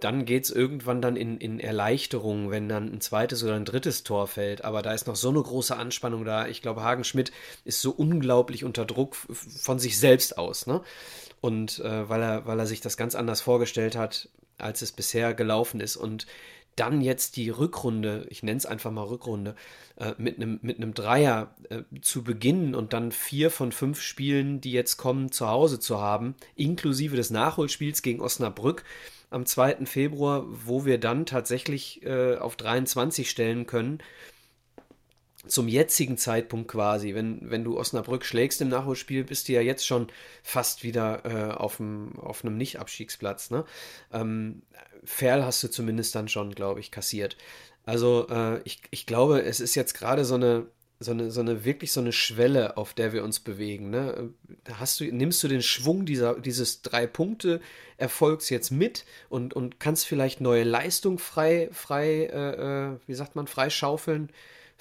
dann 0.00 0.24
geht 0.24 0.44
es 0.44 0.50
irgendwann 0.50 1.02
dann 1.02 1.16
in, 1.16 1.36
in 1.38 1.60
Erleichterung, 1.60 2.50
wenn 2.50 2.68
dann 2.68 2.90
ein 2.90 3.00
zweites 3.00 3.44
oder 3.44 3.54
ein 3.54 3.66
drittes 3.66 4.02
Tor 4.02 4.26
fällt. 4.26 4.64
Aber 4.64 4.80
da 4.80 4.94
ist 4.94 5.06
noch 5.06 5.16
so 5.16 5.28
eine 5.28 5.42
große 5.42 5.76
Anspannung 5.76 6.24
da. 6.24 6.48
Ich 6.48 6.62
glaube, 6.62 6.82
Hagen 6.82 7.04
Schmidt 7.04 7.32
ist 7.64 7.82
so 7.82 7.90
unglaublich 7.90 8.64
unter 8.64 8.86
Druck 8.86 9.14
von 9.14 9.78
sich 9.78 9.98
selbst 9.98 10.38
aus. 10.38 10.66
Ne? 10.66 10.80
Und 11.40 11.80
äh, 11.80 12.08
weil, 12.08 12.22
er, 12.22 12.46
weil 12.46 12.58
er 12.58 12.66
sich 12.66 12.80
das 12.80 12.96
ganz 12.96 13.14
anders 13.14 13.42
vorgestellt 13.42 13.94
hat, 13.94 14.30
als 14.56 14.80
es 14.80 14.92
bisher 14.92 15.34
gelaufen 15.34 15.80
ist. 15.80 15.96
Und 15.96 16.26
dann 16.76 17.00
jetzt 17.00 17.36
die 17.36 17.50
Rückrunde, 17.50 18.26
ich 18.30 18.42
nenne 18.42 18.58
es 18.58 18.66
einfach 18.66 18.90
mal 18.90 19.04
Rückrunde, 19.04 19.54
äh, 19.96 20.14
mit 20.18 20.36
einem 20.36 20.58
mit 20.62 20.78
Dreier 20.98 21.54
äh, 21.68 21.82
zu 22.00 22.24
beginnen 22.24 22.74
und 22.74 22.92
dann 22.92 23.12
vier 23.12 23.50
von 23.50 23.72
fünf 23.72 24.00
Spielen, 24.00 24.60
die 24.60 24.72
jetzt 24.72 24.96
kommen, 24.96 25.32
zu 25.32 25.48
Hause 25.48 25.80
zu 25.80 26.00
haben, 26.00 26.34
inklusive 26.56 27.16
des 27.16 27.30
Nachholspiels 27.30 28.02
gegen 28.02 28.20
Osnabrück 28.20 28.84
am 29.30 29.46
2. 29.46 29.86
Februar, 29.86 30.44
wo 30.46 30.84
wir 30.84 30.98
dann 30.98 31.26
tatsächlich 31.26 32.02
äh, 32.04 32.36
auf 32.36 32.56
23 32.56 33.28
stellen 33.28 33.66
können, 33.66 34.02
zum 35.46 35.66
jetzigen 35.66 36.18
Zeitpunkt 36.18 36.68
quasi, 36.68 37.14
wenn, 37.14 37.50
wenn 37.50 37.64
du 37.64 37.78
Osnabrück 37.78 38.24
schlägst 38.24 38.60
im 38.60 38.68
Nachholspiel, 38.68 39.24
bist 39.24 39.48
du 39.48 39.52
ja 39.52 39.60
jetzt 39.60 39.86
schon 39.86 40.06
fast 40.42 40.84
wieder 40.84 41.24
äh, 41.24 41.52
auf, 41.52 41.78
dem, 41.78 42.18
auf 42.18 42.44
einem 42.44 42.56
Nicht-Abstiegsplatz. 42.56 43.50
Ne? 43.50 43.64
Ähm, 44.12 44.62
Ferl 45.04 45.44
hast 45.44 45.62
du 45.62 45.68
zumindest 45.68 46.14
dann 46.14 46.28
schon, 46.28 46.54
glaube 46.54 46.80
ich, 46.80 46.90
kassiert. 46.90 47.36
Also 47.84 48.28
äh, 48.28 48.60
ich, 48.64 48.80
ich 48.90 49.06
glaube, 49.06 49.42
es 49.42 49.60
ist 49.60 49.74
jetzt 49.74 49.94
gerade 49.94 50.24
so 50.24 50.36
eine, 50.36 50.66
so 51.00 51.10
eine, 51.10 51.30
so 51.30 51.40
eine 51.40 51.64
wirklich 51.64 51.90
so 51.90 52.00
eine 52.00 52.12
Schwelle, 52.12 52.76
auf 52.76 52.94
der 52.94 53.12
wir 53.12 53.24
uns 53.24 53.40
bewegen. 53.40 53.90
Ne? 53.90 54.30
Hast 54.74 55.00
du, 55.00 55.04
nimmst 55.04 55.42
du 55.42 55.48
den 55.48 55.62
Schwung 55.62 56.06
dieser, 56.06 56.38
dieses 56.38 56.82
Drei-Punkte-Erfolgs 56.82 58.50
jetzt 58.50 58.70
mit 58.70 59.04
und, 59.28 59.54
und 59.54 59.80
kannst 59.80 60.06
vielleicht 60.06 60.40
neue 60.40 60.64
Leistung 60.64 61.18
frei, 61.18 61.68
frei, 61.72 62.26
äh, 62.26 62.92
äh 62.92 62.98
wie 63.06 63.14
sagt 63.14 63.34
man, 63.34 63.48
freischaufeln? 63.48 64.30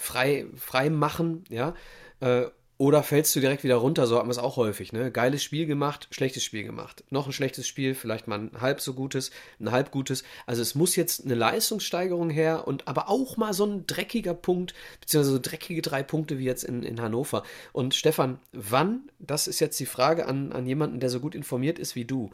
frei, 0.02 0.46
frei 0.56 0.90
machen, 0.90 1.46
ja. 1.50 1.76
Äh, 2.20 2.48
Oder 2.82 3.04
fällst 3.04 3.36
du 3.36 3.40
direkt 3.40 3.64
wieder 3.64 3.76
runter, 3.76 4.08
so 4.08 4.18
hat 4.18 4.24
man 4.24 4.32
es 4.32 4.40
auch 4.40 4.58
häufig, 4.58 4.92
ne? 4.92 5.12
Geiles 5.12 5.44
Spiel 5.44 5.68
gemacht, 5.68 6.08
schlechtes 6.10 6.44
Spiel 6.44 6.64
gemacht. 6.64 7.04
Noch 7.12 7.28
ein 7.28 7.32
schlechtes 7.32 7.68
Spiel, 7.68 7.94
vielleicht 7.94 8.28
mal 8.28 8.40
ein 8.40 8.60
halb 8.60 8.82
so 8.82 8.96
gutes, 8.96 9.30
ein 9.60 9.72
halb 9.72 9.92
gutes. 9.92 10.24
Also 10.48 10.64
es 10.64 10.74
muss 10.74 10.96
jetzt 10.96 11.24
eine 11.24 11.36
Leistungssteigerung 11.36 12.32
her 12.32 12.68
und 12.68 12.88
aber 12.88 13.08
auch 13.08 13.38
mal 13.38 13.54
so 13.54 13.68
ein 13.68 13.86
dreckiger 13.86 14.34
Punkt, 14.34 14.74
beziehungsweise 15.00 15.34
so 15.34 15.40
dreckige 15.40 15.84
drei 15.84 16.02
Punkte 16.02 16.40
wie 16.40 16.46
jetzt 16.46 16.64
in, 16.64 16.82
in 16.82 17.00
Hannover. 17.00 17.44
Und 17.72 17.94
Stefan, 17.94 18.40
wann, 18.52 19.12
das 19.20 19.46
ist 19.46 19.60
jetzt 19.60 19.80
die 19.80 19.86
Frage 19.86 20.26
an, 20.26 20.52
an 20.52 20.66
jemanden, 20.66 21.00
der 21.00 21.12
so 21.12 21.20
gut 21.20 21.36
informiert 21.36 21.78
ist 21.78 21.94
wie 21.94 22.06
du, 22.06 22.32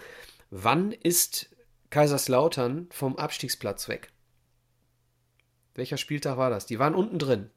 wann 0.50 0.93
ist 0.93 1.50
Kaiserslautern 1.89 2.88
vom 2.89 3.18
Abstiegsplatz 3.18 3.89
weg? 3.89 4.14
Welcher 5.76 5.98
Spieltag 5.98 6.38
war 6.38 6.50
das? 6.50 6.66
Die 6.66 6.80
waren 6.80 6.95
unten 6.95 7.20
drin. 7.20 7.50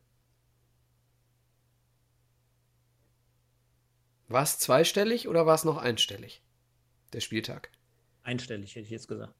War 4.31 4.45
es 4.45 4.61
zweistellig 4.61 5.27
oder 5.27 5.45
war 5.45 5.57
es 5.57 5.65
noch 5.65 5.77
einstellig? 5.77 6.41
Der 7.13 7.21
Spieltag. 7.21 7.71
Einstellig, 8.23 8.77
hätte 8.77 8.85
ich 8.85 8.91
jetzt 8.91 9.09
gesagt. 9.09 9.35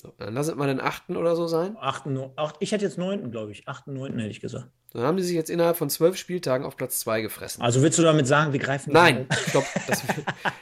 So, 0.00 0.14
dann 0.16 0.32
lass 0.32 0.46
es 0.46 0.54
mal 0.54 0.68
den 0.68 0.80
achten 0.80 1.16
oder 1.16 1.34
so 1.34 1.48
sein. 1.48 1.76
Achten, 1.80 2.30
acht, 2.36 2.54
ich 2.60 2.70
hätte 2.70 2.84
jetzt 2.84 2.98
neunten, 2.98 3.32
glaube 3.32 3.50
ich. 3.50 3.66
Achten, 3.66 3.94
neunten 3.94 4.20
hätte 4.20 4.30
ich 4.30 4.40
gesagt. 4.40 4.68
Dann 4.92 5.02
haben 5.02 5.16
die 5.16 5.24
sich 5.24 5.34
jetzt 5.34 5.50
innerhalb 5.50 5.76
von 5.76 5.90
zwölf 5.90 6.16
Spieltagen 6.16 6.64
auf 6.64 6.76
Platz 6.76 7.00
zwei 7.00 7.20
gefressen. 7.20 7.62
Also 7.62 7.82
willst 7.82 7.98
du 7.98 8.02
damit 8.02 8.28
sagen, 8.28 8.52
wir 8.52 8.60
greifen 8.60 8.92
Nein, 8.92 9.26
stopp. 9.48 9.64
Das, 9.88 10.02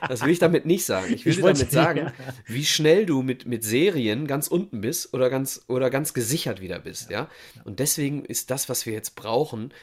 das, 0.08 0.22
will 0.22 0.30
ich 0.30 0.38
damit 0.38 0.64
nicht 0.64 0.86
sagen. 0.86 1.12
Ich 1.12 1.26
will 1.26 1.32
ich 1.32 1.40
damit 1.40 1.70
sagen, 1.70 1.98
ja. 1.98 2.12
wie 2.46 2.64
schnell 2.64 3.04
du 3.04 3.20
mit, 3.22 3.44
mit 3.44 3.62
Serien 3.62 4.26
ganz 4.26 4.48
unten 4.48 4.80
bist 4.80 5.12
oder 5.12 5.28
ganz, 5.28 5.64
oder 5.68 5.90
ganz 5.90 6.14
gesichert 6.14 6.62
wieder 6.62 6.78
bist. 6.78 7.10
Ja? 7.10 7.28
Und 7.64 7.78
deswegen 7.78 8.24
ist 8.24 8.50
das, 8.50 8.70
was 8.70 8.86
wir 8.86 8.94
jetzt 8.94 9.16
brauchen, 9.16 9.74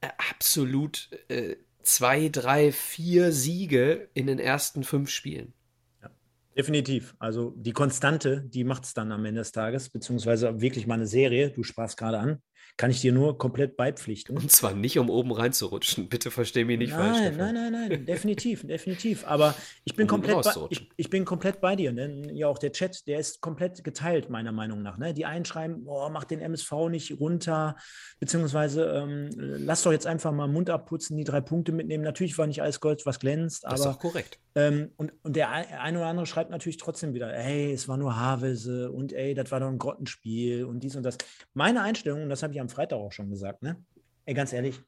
äh, 0.00 0.08
absolut 0.30 1.10
äh, 1.28 1.56
zwei, 1.86 2.28
drei, 2.28 2.72
vier 2.72 3.32
Siege 3.32 4.08
in 4.14 4.26
den 4.26 4.38
ersten 4.38 4.84
fünf 4.84 5.10
Spielen. 5.10 5.54
Ja, 6.02 6.10
definitiv. 6.56 7.14
Also 7.18 7.54
die 7.56 7.72
Konstante, 7.72 8.42
die 8.42 8.64
macht 8.64 8.84
es 8.84 8.94
dann 8.94 9.12
am 9.12 9.24
Ende 9.24 9.40
des 9.40 9.52
Tages, 9.52 9.88
beziehungsweise 9.88 10.60
wirklich 10.60 10.86
mal 10.86 10.94
eine 10.94 11.06
Serie. 11.06 11.50
Du 11.50 11.62
sprachst 11.62 11.96
gerade 11.96 12.18
an 12.18 12.42
kann 12.76 12.90
ich 12.90 13.00
dir 13.00 13.12
nur 13.12 13.38
komplett 13.38 13.76
beipflichten. 13.76 14.36
Und 14.36 14.50
zwar 14.50 14.74
nicht, 14.74 14.98
um 14.98 15.08
oben 15.08 15.32
reinzurutschen. 15.32 16.08
Bitte 16.10 16.30
versteh 16.30 16.64
mich 16.64 16.78
nicht 16.78 16.90
nein, 16.90 17.14
falsch. 17.14 17.36
Nein, 17.36 17.54
nein, 17.54 17.72
nein, 17.72 17.88
nein, 17.88 18.06
definitiv, 18.06 18.66
definitiv. 18.66 19.26
Aber 19.26 19.54
ich 19.84 19.96
bin, 19.96 20.04
um 20.04 20.08
komplett 20.08 20.42
bei, 20.42 20.52
ich, 20.68 20.90
ich, 20.96 21.10
bin 21.10 21.24
komplett 21.24 21.60
bei 21.60 21.74
dir. 21.74 21.92
Ne? 21.92 22.32
Ja, 22.34 22.48
auch 22.48 22.58
der 22.58 22.72
Chat, 22.72 23.06
der 23.06 23.18
ist 23.18 23.40
komplett 23.40 23.82
geteilt, 23.82 24.28
meiner 24.28 24.52
Meinung 24.52 24.82
nach. 24.82 24.98
Ne? 24.98 25.14
Die 25.14 25.24
einen 25.24 25.46
schreiben, 25.46 25.84
oh, 25.86 26.08
mach 26.10 26.24
den 26.24 26.40
MSV 26.40 26.72
nicht 26.90 27.18
runter, 27.18 27.76
beziehungsweise 28.20 28.84
ähm, 28.84 29.30
lass 29.36 29.82
doch 29.82 29.92
jetzt 29.92 30.06
einfach 30.06 30.32
mal 30.32 30.46
Mund 30.46 30.68
abputzen, 30.68 31.16
die 31.16 31.24
drei 31.24 31.40
Punkte 31.40 31.72
mitnehmen. 31.72 32.04
Natürlich 32.04 32.36
war 32.36 32.46
nicht 32.46 32.62
alles 32.62 32.80
Gold, 32.80 33.06
was 33.06 33.20
glänzt. 33.20 33.64
Das 33.64 33.80
aber, 33.80 33.90
ist 33.90 33.96
auch 33.96 34.00
korrekt. 34.00 34.38
Ähm, 34.54 34.90
und, 34.96 35.12
und 35.22 35.36
der 35.36 35.50
eine 35.50 35.98
oder 35.98 36.08
andere 36.08 36.26
schreibt 36.26 36.50
natürlich 36.50 36.78
trotzdem 36.78 37.14
wieder, 37.14 37.30
hey, 37.32 37.72
es 37.72 37.88
war 37.88 37.96
nur 37.96 38.16
Havelse 38.16 38.90
und 38.90 39.12
ey, 39.12 39.34
das 39.34 39.50
war 39.50 39.60
doch 39.60 39.68
ein 39.68 39.78
Grottenspiel 39.78 40.64
und 40.64 40.80
dies 40.80 40.96
und 40.96 41.02
das. 41.02 41.18
Meine 41.52 41.82
Einstellung, 41.82 42.22
und 42.22 42.30
das 42.30 42.42
habe 42.42 42.54
ich 42.54 42.60
am 42.60 42.65
Freitag 42.68 42.98
auch 42.98 43.12
schon 43.12 43.30
gesagt, 43.30 43.62
ne? 43.62 43.84
Ey, 44.24 44.34
ganz 44.34 44.52
ehrlich, 44.52 44.80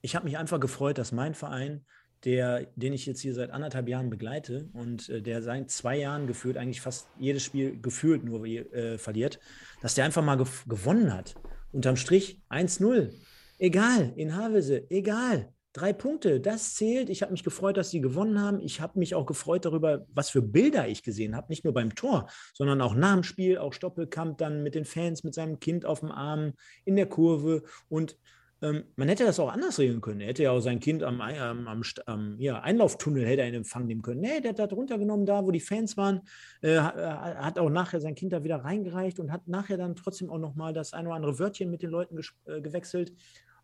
ich 0.00 0.14
habe 0.14 0.24
mich 0.24 0.38
einfach 0.38 0.60
gefreut, 0.60 0.98
dass 0.98 1.12
mein 1.12 1.34
Verein, 1.34 1.84
der, 2.24 2.66
den 2.76 2.92
ich 2.92 3.06
jetzt 3.06 3.20
hier 3.20 3.34
seit 3.34 3.50
anderthalb 3.50 3.88
Jahren 3.88 4.10
begleite 4.10 4.68
und 4.72 5.08
äh, 5.08 5.22
der 5.22 5.42
seit 5.42 5.70
zwei 5.70 5.96
Jahren 5.96 6.26
gefühlt 6.26 6.56
eigentlich 6.56 6.80
fast 6.80 7.08
jedes 7.18 7.42
Spiel 7.42 7.80
gefühlt 7.80 8.24
nur 8.24 8.44
äh, 8.44 8.98
verliert, 8.98 9.38
dass 9.82 9.94
der 9.94 10.04
einfach 10.04 10.24
mal 10.24 10.36
gewonnen 10.36 11.12
hat. 11.12 11.36
Unterm 11.72 11.96
Strich 11.96 12.40
1-0. 12.50 13.12
Egal, 13.58 14.12
in 14.16 14.36
Havelse, 14.36 14.90
egal. 14.90 15.52
Drei 15.78 15.92
Punkte, 15.92 16.40
das 16.40 16.74
zählt. 16.74 17.08
Ich 17.08 17.22
habe 17.22 17.30
mich 17.30 17.44
gefreut, 17.44 17.76
dass 17.76 17.90
sie 17.90 18.00
gewonnen 18.00 18.42
haben. 18.42 18.58
Ich 18.58 18.80
habe 18.80 18.98
mich 18.98 19.14
auch 19.14 19.26
gefreut 19.26 19.64
darüber, 19.64 20.04
was 20.12 20.28
für 20.28 20.42
Bilder 20.42 20.88
ich 20.88 21.04
gesehen 21.04 21.36
habe. 21.36 21.46
Nicht 21.50 21.62
nur 21.62 21.72
beim 21.72 21.94
Tor, 21.94 22.28
sondern 22.52 22.80
auch 22.80 22.96
nach 22.96 23.14
dem 23.14 23.22
Spiel, 23.22 23.58
auch 23.58 23.72
Stoppelkamp 23.72 24.38
dann 24.38 24.64
mit 24.64 24.74
den 24.74 24.84
Fans, 24.84 25.22
mit 25.22 25.34
seinem 25.34 25.60
Kind 25.60 25.86
auf 25.86 26.00
dem 26.00 26.10
Arm, 26.10 26.54
in 26.84 26.96
der 26.96 27.06
Kurve. 27.06 27.62
Und 27.88 28.18
ähm, 28.60 28.86
man 28.96 29.06
hätte 29.06 29.24
das 29.24 29.38
auch 29.38 29.52
anders 29.52 29.78
regeln 29.78 30.00
können. 30.00 30.20
Er 30.20 30.28
hätte 30.30 30.42
ja 30.42 30.50
auch 30.50 30.58
sein 30.58 30.80
Kind 30.80 31.04
am, 31.04 31.20
am, 31.20 31.68
am, 31.68 31.82
am 32.06 32.40
ja, 32.40 32.60
Einlauftunnel 32.60 33.24
hätte 33.24 33.42
er 33.42 33.48
in 33.48 33.54
Empfang 33.54 33.86
nehmen 33.86 34.02
können. 34.02 34.20
Nee, 34.20 34.40
der 34.40 34.50
hat 34.50 34.58
das 34.58 34.72
runtergenommen, 34.72 35.26
da 35.26 35.44
wo 35.44 35.52
die 35.52 35.60
Fans 35.60 35.96
waren, 35.96 36.22
äh, 36.62 36.76
hat 36.76 37.56
auch 37.60 37.70
nachher 37.70 38.00
sein 38.00 38.16
Kind 38.16 38.32
da 38.32 38.42
wieder 38.42 38.56
reingereicht 38.64 39.20
und 39.20 39.30
hat 39.30 39.46
nachher 39.46 39.76
dann 39.76 39.94
trotzdem 39.94 40.28
auch 40.28 40.38
nochmal 40.38 40.72
das 40.72 40.92
ein 40.92 41.06
oder 41.06 41.14
andere 41.14 41.38
Wörtchen 41.38 41.70
mit 41.70 41.82
den 41.82 41.90
Leuten 41.90 42.18
äh, 42.46 42.60
gewechselt 42.60 43.12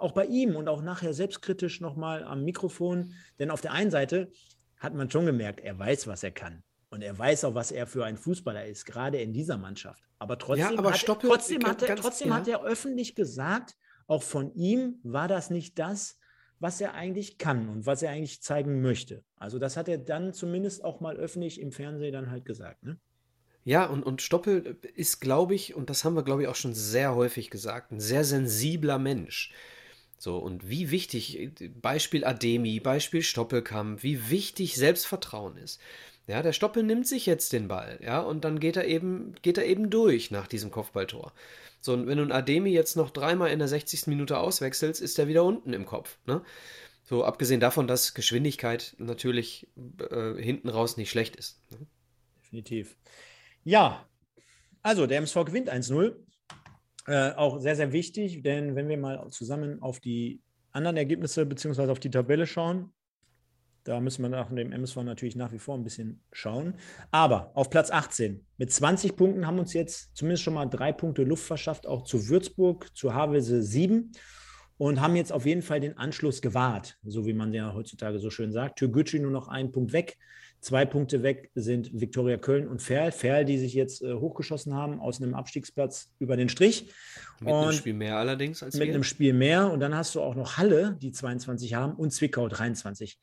auch 0.05 0.13
bei 0.13 0.27
ihm 0.27 0.55
und 0.55 0.69
auch 0.69 0.83
nachher 0.83 1.15
selbstkritisch 1.15 1.81
nochmal 1.81 2.23
am 2.25 2.45
Mikrofon. 2.45 3.15
Denn 3.39 3.51
auf 3.51 3.61
der 3.61 3.73
einen 3.73 3.91
Seite 3.91 4.31
hat 4.79 4.95
man 4.95 5.11
schon 5.11 5.27
gemerkt, 5.27 5.61
er 5.61 5.79
weiß, 5.79 6.07
was 6.07 6.23
er 6.23 6.31
kann. 6.31 6.63
Und 6.91 7.03
er 7.03 7.19
weiß 7.19 7.45
auch, 7.45 7.55
was 7.55 7.73
er 7.73 7.87
für 7.87 8.05
ein 8.05 8.17
Fußballer 8.17 8.67
ist, 8.67 8.85
gerade 8.85 9.21
in 9.21 9.33
dieser 9.33 9.57
Mannschaft. 9.57 10.05
Aber 10.19 10.39
trotzdem, 10.39 10.73
ja, 10.73 10.79
aber 10.79 10.91
hat, 10.91 10.99
Stoppel, 10.99 11.29
trotzdem, 11.29 11.65
hat, 11.65 11.83
er, 11.83 11.97
trotzdem 11.97 12.29
ja. 12.29 12.35
hat 12.37 12.47
er 12.47 12.63
öffentlich 12.63 13.15
gesagt, 13.15 13.77
auch 14.07 14.23
von 14.23 14.55
ihm 14.55 15.01
war 15.03 15.27
das 15.27 15.51
nicht 15.51 15.79
das, 15.79 16.19
was 16.61 16.81
er 16.81 16.95
eigentlich 16.95 17.39
kann 17.39 17.69
und 17.69 17.87
was 17.87 18.03
er 18.03 18.11
eigentlich 18.11 18.43
zeigen 18.43 18.81
möchte. 18.81 19.25
Also 19.37 19.59
das 19.59 19.77
hat 19.77 19.89
er 19.89 19.99
dann 19.99 20.33
zumindest 20.33 20.85
auch 20.85 21.01
mal 21.01 21.17
öffentlich 21.17 21.61
im 21.61 21.73
Fernsehen 21.73 22.13
dann 22.13 22.31
halt 22.31 22.45
gesagt. 22.45 22.85
Ne? 22.85 22.99
Ja, 23.65 23.87
und, 23.87 24.03
und 24.03 24.21
Stoppel 24.21 24.79
ist, 24.95 25.21
glaube 25.21 25.55
ich, 25.55 25.75
und 25.75 25.89
das 25.89 26.05
haben 26.05 26.15
wir, 26.15 26.23
glaube 26.23 26.43
ich, 26.43 26.49
auch 26.49 26.55
schon 26.55 26.75
sehr 26.75 27.15
häufig 27.15 27.51
gesagt, 27.51 27.93
ein 27.93 28.01
sehr 28.01 28.25
sensibler 28.25 28.99
Mensch. 28.99 29.53
So, 30.25 30.39
und 30.39 30.71
wie 30.71 30.91
wichtig, 30.91 31.51
Beispiel 31.83 32.25
Ademi, 32.25 32.81
Beispiel 32.81 33.23
Stoppelkamp, 33.23 34.03
wie 34.03 34.31
wichtig 34.31 34.75
Selbstvertrauen 34.75 35.59
ist. 35.59 35.83
Ja, 36.27 36.41
der 36.41 36.55
Stoppel 36.55 36.83
nimmt 36.83 37.07
sich 37.07 37.27
jetzt 37.27 37.53
den 37.53 37.69
Ball, 37.69 38.01
ja, 38.03 38.21
und 38.21 38.43
dann 38.43 38.59
geht 38.59 38.79
er 38.79 38.87
eben, 38.87 39.35
geht 39.43 39.59
er 39.59 39.67
eben 39.67 39.91
durch 39.91 40.31
nach 40.31 40.47
diesem 40.47 40.71
Kopfballtor. 40.71 41.35
So, 41.83 41.93
und 41.93 42.07
wenn 42.07 42.17
du 42.17 42.23
einen 42.23 42.33
Ademi 42.33 42.71
jetzt 42.71 42.97
noch 42.97 43.11
dreimal 43.11 43.51
in 43.51 43.59
der 43.59 43.69
60. 43.69 44.07
Minute 44.07 44.39
auswechselst, 44.39 45.03
ist 45.03 45.19
er 45.19 45.29
wieder 45.29 45.45
unten 45.45 45.75
im 45.75 45.85
Kopf, 45.85 46.17
ne? 46.25 46.43
So, 47.03 47.23
abgesehen 47.23 47.61
davon, 47.61 47.87
dass 47.87 48.15
Geschwindigkeit 48.15 48.95
natürlich 48.97 49.67
äh, 50.11 50.43
hinten 50.43 50.71
raus 50.71 50.97
nicht 50.97 51.11
schlecht 51.11 51.37
ist. 51.37 51.61
Ne? 51.71 51.87
Definitiv. 52.43 52.97
Ja, 53.63 54.09
also 54.81 55.07
der 55.07 55.19
MSV 55.19 55.45
gewinnt 55.45 55.71
1-0. 55.71 56.15
Äh, 57.07 57.33
auch 57.33 57.61
sehr, 57.61 57.77
sehr 57.77 57.93
wichtig, 57.93 58.43
denn 58.43 58.77
wenn 58.77 58.89
wir 58.89 58.97
mal 58.97 59.29
zusammen 59.31 59.83
auf 59.83 60.01
die 60.01 60.41
anderen 60.73 60.97
Ergebnisse 60.97 61.45
bzw. 61.45 61.91
auf 61.91 62.01
die 62.01 62.11
Tabelle 62.11 62.47
schauen, 62.47 62.93
da 63.85 64.01
müssen 64.01 64.23
wir 64.23 64.31
nach 64.31 64.49
dem 64.49 64.73
MSV 64.73 64.97
natürlich 65.03 65.37
nach 65.37 65.53
wie 65.53 65.59
vor 65.59 65.77
ein 65.77 65.85
bisschen 65.85 66.23
schauen. 66.33 66.75
Aber 67.11 67.51
auf 67.55 67.69
Platz 67.69 67.91
18 67.91 68.45
mit 68.57 68.73
20 68.73 69.15
Punkten 69.15 69.47
haben 69.47 69.59
uns 69.59 69.75
jetzt 69.75 70.17
zumindest 70.17 70.43
schon 70.43 70.55
mal 70.55 70.65
drei 70.65 70.93
Punkte 70.93 71.23
Luft 71.23 71.45
verschafft, 71.45 71.87
auch 71.87 72.03
zu 72.03 72.29
Würzburg, 72.29 72.89
zu 72.97 73.13
Havelse 73.13 73.63
7 73.63 74.13
und 74.79 75.03
haben 75.03 75.17
jetzt 75.17 75.33
auf 75.33 75.45
jeden 75.45 75.61
Fall 75.61 75.81
den 75.81 75.99
Anschluss 75.99 76.41
gewahrt, 76.41 76.99
so 77.05 77.27
wie 77.27 77.35
man 77.35 77.53
ja 77.53 77.75
heutzutage 77.75 78.19
so 78.19 78.31
schön 78.31 78.53
sagt. 78.53 78.79
Türgücü 78.79 79.19
nur 79.19 79.31
noch 79.31 79.49
einen 79.49 79.71
Punkt 79.71 79.93
weg. 79.93 80.17
Zwei 80.65 80.87
Punkte 80.87 81.23
weg 81.23 81.51
sind 81.55 81.91
Viktoria 81.93 82.39
Köln 82.39 82.67
und 82.67 82.81
Ferl. 82.81 83.13
Ferl, 83.13 83.45
die 83.45 83.59
sich 83.59 83.75
jetzt 83.75 84.01
äh, 84.01 84.15
hochgeschossen 84.15 84.73
haben 84.73 84.99
aus 84.99 85.21
einem 85.21 85.35
Abstiegsplatz 85.35 86.09
über 86.19 86.39
den 86.39 86.49
Strich. 86.49 86.91
Mit 87.41 87.53
und 87.53 87.65
einem 87.65 87.73
Spiel 87.73 87.93
mehr 87.93 88.17
allerdings 88.17 88.63
als 88.63 88.75
Mit 88.75 88.89
wir. 88.89 88.95
einem 88.95 89.03
Spiel 89.03 89.35
mehr. 89.35 89.71
Und 89.71 89.81
dann 89.81 89.95
hast 89.95 90.15
du 90.15 90.23
auch 90.23 90.35
noch 90.35 90.57
Halle, 90.57 90.97
die 91.03 91.13
22 91.13 91.75
haben, 91.75 91.93
und 91.93 92.13
Zwickau 92.13 92.49
23. 92.49 93.19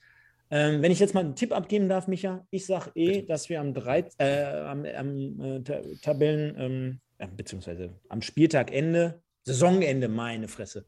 Ähm, 0.52 0.84
wenn 0.84 0.92
ich 0.92 1.00
jetzt 1.00 1.16
mal 1.16 1.22
einen 1.22 1.36
Tipp 1.36 1.52
abgeben 1.52 1.90
darf, 1.90 2.08
Micha, 2.08 2.46
ich 2.52 2.68
sage 2.68 2.92
eh, 2.94 3.08
Bitte. 3.08 3.28
dass 3.30 3.50
wir 3.50 3.60
am, 3.60 3.74
drei, 3.74 4.06
äh, 4.20 4.44
am, 4.44 4.86
am 4.86 5.42
äh, 5.42 5.62
Tabellen, 6.04 6.56
ähm, 6.60 7.00
äh, 7.18 7.26
beziehungsweise 7.36 7.90
am 8.08 8.22
Spieltagende 8.22 9.20
Saisonende, 9.44 10.08
meine 10.08 10.48
Fresse, 10.48 10.86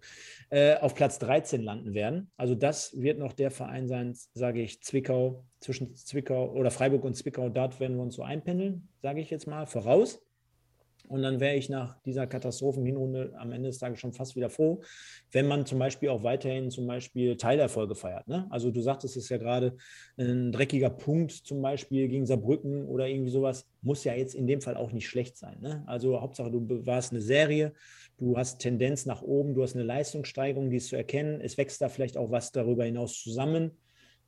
äh, 0.51 0.75
auf 0.75 0.93
Platz 0.93 1.17
13 1.17 1.63
landen 1.63 1.95
werden. 1.95 2.29
Also 2.37 2.53
das 2.53 2.95
wird 2.95 3.17
noch 3.17 3.33
der 3.33 3.49
Verein 3.49 3.87
sein, 3.87 4.15
sage 4.35 4.61
ich, 4.61 4.83
Zwickau, 4.83 5.43
zwischen 5.63 5.95
Zwickau 5.95 6.51
oder 6.51 6.71
Freiburg 6.71 7.03
und 7.03 7.15
Zwickau, 7.15 7.49
dort 7.49 7.79
werden 7.79 7.95
wir 7.95 8.03
uns 8.03 8.15
so 8.15 8.23
einpendeln, 8.23 8.89
sage 9.01 9.21
ich 9.21 9.29
jetzt 9.29 9.47
mal, 9.47 9.65
voraus. 9.65 10.21
Und 11.09 11.21
dann 11.21 11.39
wäre 11.39 11.55
ich 11.55 11.69
nach 11.69 11.99
dieser 12.03 12.27
Katastrophenhinrunde 12.27 13.33
am 13.37 13.51
Ende 13.51 13.67
des 13.69 13.77
Tages 13.77 13.99
schon 13.99 14.13
fast 14.13 14.35
wieder 14.35 14.49
froh, 14.49 14.81
wenn 15.31 15.47
man 15.47 15.65
zum 15.65 15.77
Beispiel 15.77 16.09
auch 16.09 16.23
weiterhin 16.23 16.71
zum 16.71 16.87
Beispiel 16.87 17.35
Teilerfolge 17.35 17.93
feiert. 17.93 18.27
Ne? 18.27 18.47
Also 18.49 18.71
du 18.71 18.79
sagtest 18.79 19.17
es 19.17 19.27
ja 19.27 19.37
gerade, 19.37 19.75
ein 20.17 20.51
dreckiger 20.51 20.89
Punkt 20.89 21.31
zum 21.31 21.61
Beispiel 21.61 22.07
gegen 22.07 22.25
Saarbrücken 22.25 22.85
oder 22.87 23.07
irgendwie 23.07 23.31
sowas, 23.31 23.67
muss 23.81 24.05
ja 24.05 24.13
jetzt 24.13 24.33
in 24.33 24.47
dem 24.47 24.61
Fall 24.61 24.77
auch 24.77 24.93
nicht 24.93 25.07
schlecht 25.07 25.37
sein. 25.37 25.59
Ne? 25.59 25.83
Also 25.87 26.21
Hauptsache, 26.21 26.49
du 26.49 26.85
warst 26.85 27.11
eine 27.11 27.21
Serie, 27.21 27.73
du 28.17 28.37
hast 28.37 28.59
Tendenz 28.59 29.05
nach 29.05 29.21
oben, 29.21 29.55
du 29.55 29.61
hast 29.61 29.75
eine 29.75 29.83
Leistungssteigerung, 29.83 30.69
die 30.69 30.77
ist 30.77 30.87
zu 30.87 30.95
erkennen. 30.95 31.41
Es 31.41 31.57
wächst 31.57 31.81
da 31.81 31.89
vielleicht 31.89 32.17
auch 32.17 32.31
was 32.31 32.53
darüber 32.53 32.85
hinaus 32.85 33.21
zusammen. 33.21 33.71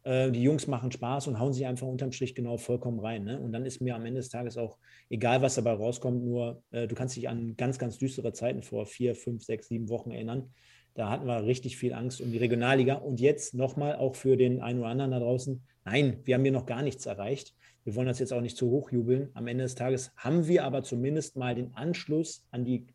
Äh, 0.06 0.32
die 0.32 0.43
Jungs 0.43 0.68
machen 0.68 0.91
Spaß 0.91 1.28
und 1.28 1.39
hauen 1.39 1.51
sich 1.51 1.66
einfach 1.66 1.88
unterm 1.88 2.12
Strich 2.12 2.36
genau 2.36 2.58
vollkommen 2.58 2.99
rein. 2.99 3.24
Ne? 3.24 3.39
Und 3.39 3.51
dann 3.51 3.66
ist 3.66 3.82
mir 3.82 3.95
am 3.95 4.06
Ende 4.06 4.22
des 4.22 4.30
Tages 4.30 4.56
auch 4.56 4.78
egal, 5.10 5.41
was 5.41 5.56
dabei 5.56 5.74
rauskommt, 5.74 6.24
nur 6.24 6.64
äh, 6.72 6.88
du 6.88 6.95
kannst 6.95 7.16
dich 7.16 7.28
an 7.28 7.58
ganz, 7.58 7.80
ganz 7.80 7.97
düstere 7.97 8.32
Zeiten 8.32 8.62
vor 8.62 8.86
vier, 8.86 9.16
fünf, 9.16 9.43
sechs, 9.43 9.68
sieben 9.68 9.89
Wochen 9.89 10.12
erinnern. 10.12 10.53
Da 10.93 11.10
hatten 11.10 11.26
wir 11.26 11.43
richtig 11.43 11.76
viel 11.76 11.93
Angst 11.93 12.22
um 12.22 12.32
die 12.32 12.38
Regionalliga. 12.38 12.95
Und 12.95 13.20
jetzt 13.20 13.53
nochmal 13.53 13.95
auch 13.97 14.16
für 14.16 14.38
den 14.38 14.62
einen 14.62 14.80
oder 14.80 14.89
anderen 14.89 15.12
da 15.12 15.20
draußen. 15.20 15.62
Nein, 15.84 16.22
wir 16.24 16.36
haben 16.36 16.43
hier 16.43 16.53
noch 16.53 16.68
gar 16.68 16.84
nichts 16.84 17.06
erreicht. 17.06 17.53
Wir 17.84 17.95
wollen 17.95 18.08
das 18.08 18.20
jetzt 18.20 18.32
auch 18.32 18.41
nicht 18.41 18.58
zu 18.58 18.70
hoch 18.70 18.91
jubeln. 18.91 19.30
Am 19.34 19.47
Ende 19.47 19.64
des 19.64 19.76
Tages 19.76 20.12
haben 20.16 20.47
wir 20.47 20.64
aber 20.64 20.84
zumindest 20.84 21.36
mal 21.36 21.53
den 21.53 21.74
Anschluss 21.76 22.45
an 22.51 22.64
die 22.64 22.88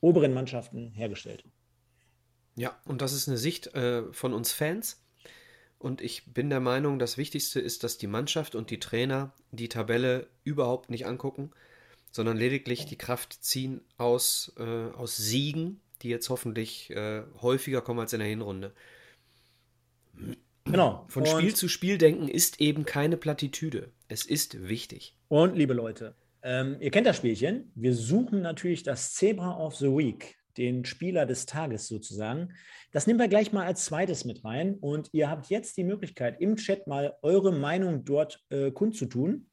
oberen 0.00 0.32
Mannschaften 0.32 0.92
hergestellt. 0.92 1.44
Ja, 2.56 2.78
und 2.86 3.02
das 3.02 3.12
ist 3.12 3.28
eine 3.28 3.36
Sicht 3.36 3.74
äh, 3.74 4.12
von 4.12 4.32
uns 4.32 4.52
Fans. 4.52 5.03
Und 5.84 6.00
ich 6.00 6.24
bin 6.32 6.48
der 6.48 6.60
Meinung, 6.60 6.98
das 6.98 7.18
Wichtigste 7.18 7.60
ist, 7.60 7.84
dass 7.84 7.98
die 7.98 8.06
Mannschaft 8.06 8.54
und 8.54 8.70
die 8.70 8.80
Trainer 8.80 9.34
die 9.50 9.68
Tabelle 9.68 10.28
überhaupt 10.42 10.88
nicht 10.88 11.04
angucken, 11.04 11.50
sondern 12.10 12.38
lediglich 12.38 12.86
die 12.86 12.96
Kraft 12.96 13.44
ziehen 13.44 13.82
aus, 13.98 14.54
äh, 14.58 14.62
aus 14.62 15.18
Siegen, 15.18 15.82
die 16.00 16.08
jetzt 16.08 16.30
hoffentlich 16.30 16.88
äh, 16.88 17.24
häufiger 17.42 17.82
kommen 17.82 18.00
als 18.00 18.14
in 18.14 18.20
der 18.20 18.28
Hinrunde. 18.28 18.72
Genau. 20.64 21.04
Von 21.08 21.24
und 21.24 21.28
Spiel 21.28 21.54
zu 21.54 21.68
Spiel 21.68 21.98
denken 21.98 22.28
ist 22.28 22.62
eben 22.62 22.86
keine 22.86 23.18
Plattitüde. 23.18 23.90
Es 24.08 24.24
ist 24.24 24.66
wichtig. 24.66 25.14
Und 25.28 25.54
liebe 25.54 25.74
Leute, 25.74 26.14
ähm, 26.42 26.78
ihr 26.80 26.92
kennt 26.92 27.06
das 27.06 27.18
Spielchen. 27.18 27.70
Wir 27.74 27.92
suchen 27.92 28.40
natürlich 28.40 28.84
das 28.84 29.12
Zebra 29.12 29.58
of 29.58 29.76
the 29.76 29.88
Week 29.88 30.38
den 30.56 30.84
Spieler 30.84 31.26
des 31.26 31.46
Tages 31.46 31.88
sozusagen. 31.88 32.54
Das 32.92 33.06
nehmen 33.06 33.18
wir 33.18 33.28
gleich 33.28 33.52
mal 33.52 33.66
als 33.66 33.84
zweites 33.84 34.24
mit 34.24 34.44
rein. 34.44 34.74
Und 34.74 35.08
ihr 35.12 35.30
habt 35.30 35.46
jetzt 35.50 35.76
die 35.76 35.84
Möglichkeit, 35.84 36.40
im 36.40 36.56
Chat 36.56 36.86
mal 36.86 37.14
eure 37.22 37.52
Meinung 37.52 38.04
dort 38.04 38.44
äh, 38.50 38.70
kundzutun 38.70 39.46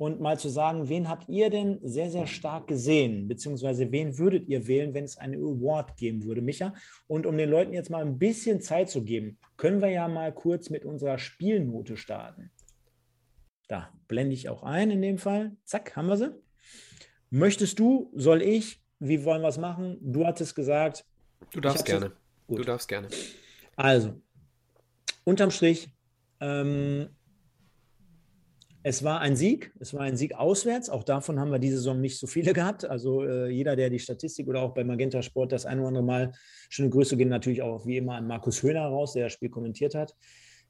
und 0.00 0.18
mal 0.18 0.38
zu 0.38 0.48
sagen, 0.48 0.88
wen 0.88 1.10
habt 1.10 1.28
ihr 1.28 1.50
denn 1.50 1.78
sehr, 1.82 2.10
sehr 2.10 2.26
stark 2.26 2.68
gesehen? 2.68 3.28
Beziehungsweise 3.28 3.92
wen 3.92 4.16
würdet 4.16 4.48
ihr 4.48 4.66
wählen, 4.66 4.94
wenn 4.94 5.04
es 5.04 5.18
einen 5.18 5.42
Award 5.42 5.98
geben 5.98 6.24
würde, 6.24 6.40
Micha? 6.40 6.72
Und 7.06 7.26
um 7.26 7.36
den 7.36 7.50
Leuten 7.50 7.74
jetzt 7.74 7.90
mal 7.90 8.02
ein 8.02 8.18
bisschen 8.18 8.62
Zeit 8.62 8.88
zu 8.88 9.04
geben, 9.04 9.38
können 9.58 9.82
wir 9.82 9.90
ja 9.90 10.08
mal 10.08 10.32
kurz 10.32 10.70
mit 10.70 10.86
unserer 10.86 11.18
Spielnote 11.18 11.98
starten. 11.98 12.50
Da 13.68 13.92
blende 14.08 14.32
ich 14.32 14.48
auch 14.48 14.62
ein 14.62 14.90
in 14.90 15.02
dem 15.02 15.18
Fall. 15.18 15.54
Zack, 15.64 15.94
haben 15.96 16.08
wir 16.08 16.16
sie. 16.16 16.34
Möchtest 17.28 17.78
du, 17.78 18.10
soll 18.14 18.40
ich, 18.40 18.79
wie 19.00 19.24
wollen 19.24 19.42
wir 19.42 19.48
es 19.48 19.58
machen? 19.58 19.98
Du 20.00 20.26
hattest 20.26 20.54
gesagt. 20.54 21.04
Du 21.50 21.60
darfst 21.60 21.84
gerne. 21.84 22.12
Du 22.46 22.62
darfst 22.62 22.86
gerne. 22.88 23.08
Also, 23.76 24.20
unterm 25.24 25.50
Strich, 25.50 25.88
ähm, 26.40 27.08
es 28.82 29.04
war 29.04 29.20
ein 29.20 29.36
Sieg, 29.36 29.72
es 29.78 29.92
war 29.92 30.02
ein 30.02 30.16
Sieg 30.16 30.34
auswärts. 30.34 30.88
Auch 30.88 31.04
davon 31.04 31.38
haben 31.38 31.50
wir 31.50 31.58
diese 31.58 31.76
Saison 31.76 32.00
nicht 32.00 32.18
so 32.18 32.26
viele 32.26 32.52
gehabt. 32.54 32.84
Also 32.84 33.24
äh, 33.24 33.48
jeder, 33.48 33.76
der 33.76 33.90
die 33.90 33.98
Statistik 33.98 34.48
oder 34.48 34.60
auch 34.60 34.74
bei 34.74 34.84
Magenta 34.84 35.22
Sport 35.22 35.52
das 35.52 35.66
ein 35.66 35.78
oder 35.78 35.88
andere 35.88 36.04
Mal, 36.04 36.32
schöne 36.68 36.90
Grüße 36.90 37.16
gehen 37.16 37.28
natürlich 37.28 37.62
auch 37.62 37.86
wie 37.86 37.98
immer 37.98 38.14
an 38.14 38.26
Markus 38.26 38.62
Höhner 38.62 38.86
raus, 38.86 39.12
der 39.12 39.24
das 39.24 39.32
Spiel 39.32 39.50
kommentiert 39.50 39.94
hat, 39.94 40.14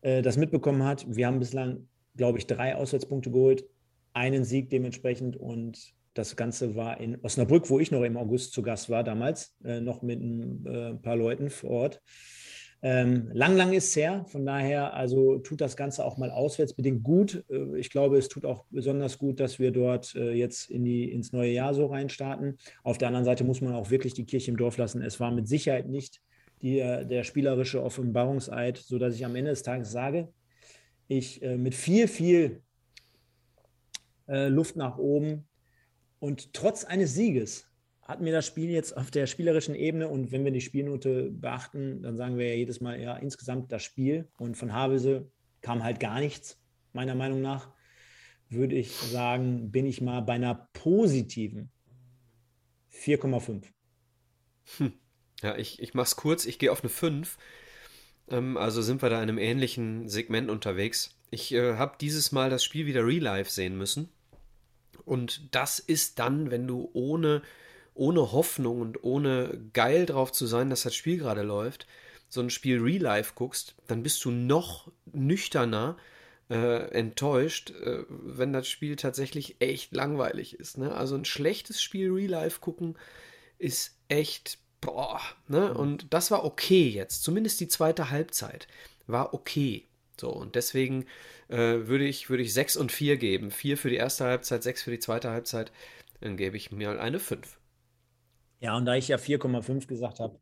äh, 0.02 0.22
das 0.22 0.36
mitbekommen 0.36 0.84
hat. 0.84 1.04
Wir 1.08 1.26
haben 1.26 1.38
bislang, 1.38 1.88
glaube 2.16 2.38
ich, 2.38 2.46
drei 2.46 2.74
Auswärtspunkte 2.74 3.30
geholt, 3.30 3.64
einen 4.12 4.44
Sieg 4.44 4.70
dementsprechend 4.70 5.36
und 5.36 5.94
das 6.14 6.36
Ganze 6.36 6.74
war 6.74 7.00
in 7.00 7.20
Osnabrück, 7.22 7.70
wo 7.70 7.78
ich 7.78 7.90
noch 7.90 8.02
im 8.02 8.16
August 8.16 8.52
zu 8.52 8.62
Gast 8.62 8.90
war 8.90 9.04
damals, 9.04 9.56
äh, 9.64 9.80
noch 9.80 10.02
mit 10.02 10.20
ein 10.20 10.66
äh, 10.66 10.94
paar 10.94 11.16
Leuten 11.16 11.50
vor 11.50 11.70
Ort. 11.70 12.02
Ähm, 12.82 13.30
lang, 13.34 13.56
lang 13.56 13.72
ist 13.74 13.88
es 13.88 13.96
her. 13.96 14.24
Von 14.28 14.46
daher, 14.46 14.94
also 14.94 15.38
tut 15.38 15.60
das 15.60 15.76
Ganze 15.76 16.04
auch 16.04 16.16
mal 16.16 16.30
auswärtsbedingt 16.30 17.02
gut. 17.02 17.44
Äh, 17.50 17.78
ich 17.78 17.90
glaube, 17.90 18.16
es 18.16 18.28
tut 18.28 18.46
auch 18.46 18.64
besonders 18.70 19.18
gut, 19.18 19.38
dass 19.38 19.58
wir 19.58 19.70
dort 19.70 20.14
äh, 20.14 20.32
jetzt 20.32 20.70
in 20.70 20.84
die, 20.84 21.12
ins 21.12 21.32
neue 21.32 21.52
Jahr 21.52 21.74
so 21.74 21.86
reinstarten. 21.86 22.56
Auf 22.82 22.96
der 22.96 23.08
anderen 23.08 23.26
Seite 23.26 23.44
muss 23.44 23.60
man 23.60 23.74
auch 23.74 23.90
wirklich 23.90 24.14
die 24.14 24.24
Kirche 24.24 24.50
im 24.50 24.56
Dorf 24.56 24.78
lassen. 24.78 25.02
Es 25.02 25.20
war 25.20 25.30
mit 25.30 25.46
Sicherheit 25.46 25.88
nicht 25.88 26.22
die, 26.62 26.80
äh, 26.80 27.04
der 27.04 27.22
spielerische 27.24 27.82
Offenbarungseid, 27.82 28.78
sodass 28.78 29.14
ich 29.14 29.26
am 29.26 29.36
Ende 29.36 29.50
des 29.50 29.62
Tages 29.62 29.92
sage, 29.92 30.28
ich 31.06 31.42
äh, 31.42 31.56
mit 31.56 31.74
viel, 31.74 32.08
viel 32.08 32.62
Luft 34.32 34.76
nach 34.76 34.96
oben 34.96 35.48
und 36.20 36.52
trotz 36.54 36.84
eines 36.84 37.14
Sieges 37.14 37.66
hat 38.02 38.20
mir 38.20 38.32
das 38.32 38.46
Spiel 38.46 38.70
jetzt 38.70 38.96
auf 38.96 39.10
der 39.10 39.26
spielerischen 39.26 39.74
Ebene 39.74 40.08
und 40.08 40.32
wenn 40.32 40.44
wir 40.44 40.52
die 40.52 40.60
Spielnote 40.60 41.30
beachten, 41.30 42.02
dann 42.02 42.16
sagen 42.16 42.38
wir 42.38 42.48
ja 42.48 42.54
jedes 42.54 42.80
Mal, 42.80 43.00
ja, 43.00 43.16
insgesamt 43.16 43.72
das 43.72 43.82
Spiel 43.82 44.28
und 44.36 44.56
von 44.56 44.72
Havelse 44.72 45.30
kam 45.62 45.82
halt 45.82 46.00
gar 46.00 46.20
nichts, 46.20 46.60
meiner 46.92 47.14
Meinung 47.14 47.40
nach, 47.40 47.72
würde 48.48 48.74
ich 48.76 48.92
sagen, 48.92 49.70
bin 49.70 49.86
ich 49.86 50.00
mal 50.00 50.20
bei 50.20 50.34
einer 50.34 50.68
positiven 50.72 51.70
4,5. 52.92 53.64
Hm. 54.78 54.92
Ja, 55.42 55.56
ich, 55.56 55.80
ich 55.80 55.94
es 55.94 56.16
kurz, 56.16 56.44
ich 56.44 56.58
gehe 56.58 56.72
auf 56.72 56.82
eine 56.82 56.90
5. 56.90 57.38
Ähm, 58.28 58.56
also 58.56 58.82
sind 58.82 59.02
wir 59.02 59.08
da 59.08 59.16
in 59.22 59.28
einem 59.28 59.38
ähnlichen 59.38 60.08
Segment 60.08 60.50
unterwegs. 60.50 61.16
Ich 61.30 61.52
äh, 61.52 61.76
habe 61.76 61.96
dieses 62.00 62.32
Mal 62.32 62.50
das 62.50 62.64
Spiel 62.64 62.86
wieder 62.86 63.06
real 63.06 63.22
life 63.22 63.50
sehen 63.50 63.78
müssen. 63.78 64.08
Und 65.10 65.56
das 65.56 65.80
ist 65.80 66.20
dann, 66.20 66.52
wenn 66.52 66.68
du 66.68 66.88
ohne, 66.92 67.42
ohne 67.94 68.30
Hoffnung 68.30 68.80
und 68.80 69.02
ohne 69.02 69.60
geil 69.72 70.06
drauf 70.06 70.30
zu 70.30 70.46
sein, 70.46 70.70
dass 70.70 70.84
das 70.84 70.94
Spiel 70.94 71.18
gerade 71.18 71.42
läuft, 71.42 71.88
so 72.28 72.40
ein 72.40 72.48
Spiel 72.48 72.80
Real 72.80 73.02
Life 73.02 73.32
guckst, 73.34 73.74
dann 73.88 74.04
bist 74.04 74.24
du 74.24 74.30
noch 74.30 74.92
nüchterner 75.12 75.96
äh, 76.48 76.92
enttäuscht, 76.92 77.70
äh, 77.70 78.04
wenn 78.08 78.52
das 78.52 78.68
Spiel 78.68 78.94
tatsächlich 78.94 79.56
echt 79.58 79.92
langweilig 79.92 80.54
ist. 80.54 80.78
Ne? 80.78 80.94
Also 80.94 81.16
ein 81.16 81.24
schlechtes 81.24 81.82
Spiel 81.82 82.12
Real 82.12 82.30
Life 82.30 82.60
gucken 82.60 82.96
ist 83.58 83.98
echt, 84.06 84.58
boah, 84.80 85.20
ne? 85.48 85.70
Mhm. 85.70 85.76
Und 85.76 86.14
das 86.14 86.30
war 86.30 86.44
okay 86.44 86.88
jetzt, 86.88 87.24
zumindest 87.24 87.58
die 87.58 87.68
zweite 87.68 88.10
Halbzeit 88.10 88.68
war 89.08 89.34
okay. 89.34 89.88
So, 90.20 90.30
und 90.30 90.54
deswegen 90.54 91.06
äh, 91.50 91.88
würde 91.88 92.04
ich, 92.04 92.30
würde 92.30 92.42
ich 92.42 92.54
6 92.54 92.76
und 92.76 92.92
4 92.92 93.16
geben. 93.16 93.50
4 93.50 93.76
für 93.76 93.90
die 93.90 93.96
erste 93.96 94.24
Halbzeit, 94.24 94.62
6 94.62 94.82
für 94.82 94.90
die 94.90 94.98
zweite 94.98 95.30
Halbzeit. 95.30 95.72
Dann 96.20 96.36
gebe 96.36 96.56
ich 96.56 96.70
mir 96.70 97.00
eine 97.00 97.18
5. 97.18 97.58
Ja, 98.60 98.76
und 98.76 98.84
da 98.84 98.94
ich 98.94 99.08
ja 99.08 99.16
4,5 99.16 99.86
gesagt 99.86 100.20
habe 100.20 100.38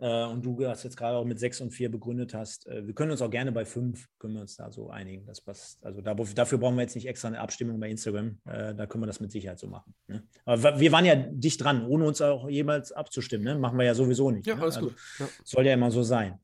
äh, 0.00 0.24
und 0.24 0.44
du 0.44 0.58
das 0.58 0.82
jetzt 0.82 0.96
gerade 0.96 1.16
auch 1.16 1.24
mit 1.24 1.38
6 1.38 1.60
und 1.60 1.70
4 1.70 1.90
begründet 1.90 2.34
hast, 2.34 2.66
äh, 2.66 2.86
wir 2.86 2.94
können 2.94 3.12
uns 3.12 3.22
auch 3.22 3.30
gerne 3.30 3.52
bei 3.52 3.64
5, 3.64 4.06
können 4.18 4.34
wir 4.34 4.40
uns 4.40 4.56
da 4.56 4.70
so 4.72 4.90
einigen. 4.90 5.24
Das 5.26 5.40
passt. 5.40 5.84
Also 5.84 6.00
da, 6.00 6.14
dafür 6.14 6.58
brauchen 6.58 6.76
wir 6.76 6.82
jetzt 6.82 6.96
nicht 6.96 7.06
extra 7.06 7.28
eine 7.28 7.40
Abstimmung 7.40 7.78
bei 7.78 7.88
Instagram. 7.88 8.38
Äh, 8.44 8.74
da 8.74 8.86
können 8.86 9.02
wir 9.02 9.06
das 9.06 9.20
mit 9.20 9.30
Sicherheit 9.30 9.58
so 9.58 9.68
machen. 9.68 9.94
Ne? 10.08 10.24
Aber 10.44 10.80
wir 10.80 10.92
waren 10.92 11.04
ja 11.04 11.14
dicht 11.14 11.62
dran, 11.62 11.86
ohne 11.86 12.06
uns 12.06 12.20
auch 12.20 12.48
jemals 12.48 12.92
abzustimmen. 12.92 13.44
Ne? 13.44 13.54
Machen 13.58 13.78
wir 13.78 13.84
ja 13.84 13.94
sowieso 13.94 14.30
nicht. 14.30 14.46
Ja, 14.46 14.56
ne? 14.56 14.62
alles 14.62 14.76
also, 14.76 14.88
gut. 14.88 14.98
Ja. 15.20 15.28
Soll 15.44 15.66
ja 15.66 15.74
immer 15.74 15.90
so 15.90 16.02
sein. 16.02 16.40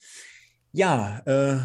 Ja, 0.72 1.22
äh, 1.26 1.58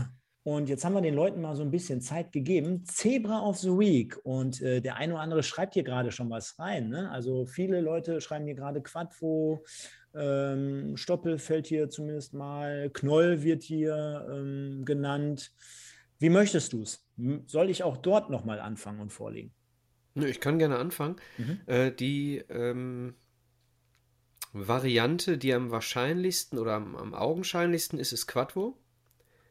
und 0.44 0.70
jetzt 0.70 0.84
haben 0.84 0.94
wir 0.94 1.02
den 1.02 1.14
Leuten 1.14 1.42
mal 1.42 1.56
so 1.56 1.62
ein 1.62 1.70
bisschen 1.70 2.02
Zeit 2.02 2.32
gegeben. 2.32 2.84
Zebra 2.86 3.42
of 3.42 3.60
the 3.60 3.70
Week. 3.70 4.18
Und 4.24 4.60
äh, 4.62 4.82
der 4.82 4.96
eine 4.96 5.14
oder 5.14 5.22
andere 5.22 5.44
schreibt 5.44 5.76
hier 5.76 5.84
gerade 5.84 6.12
schon 6.12 6.32
was 6.32 6.58
rein. 6.58 6.90
Ne? 6.90 7.12
Also 7.12 7.46
viele 7.46 7.80
Leute 7.80 8.22
schreiben 8.22 8.46
hier 8.46 8.56
gerade 8.56 8.82
Quadvo, 8.82 9.64
ähm, 10.16 10.98
Stoppel 10.98 11.38
fällt 11.38 11.68
hier 11.68 11.90
zumindest 11.90 12.34
mal, 12.34 12.90
Knoll 12.90 13.44
wird 13.44 13.64
hier 13.64 14.28
ähm, 14.32 14.84
genannt. 14.84 15.54
Wie 16.20 16.30
möchtest 16.30 16.74
du 16.74 16.82
es? 16.82 17.06
Soll 17.46 17.70
ich 17.70 17.84
auch 17.84 17.98
dort 17.98 18.30
nochmal 18.30 18.60
anfangen 18.60 19.00
und 19.00 19.14
vorlegen? 19.14 19.54
Ich 20.16 20.42
kann 20.42 20.60
gerne 20.60 20.78
anfangen. 20.78 21.16
Mhm. 21.38 21.62
Äh, 21.68 21.92
die 21.92 22.38
ähm, 22.50 23.14
Variante, 24.54 25.38
die 25.38 25.54
am 25.54 25.72
wahrscheinlichsten 25.72 26.58
oder 26.58 26.74
am, 26.74 26.96
am 26.96 27.14
augenscheinlichsten 27.14 27.98
ist, 28.00 28.12
ist 28.12 28.28
Quadvo. 28.28 28.78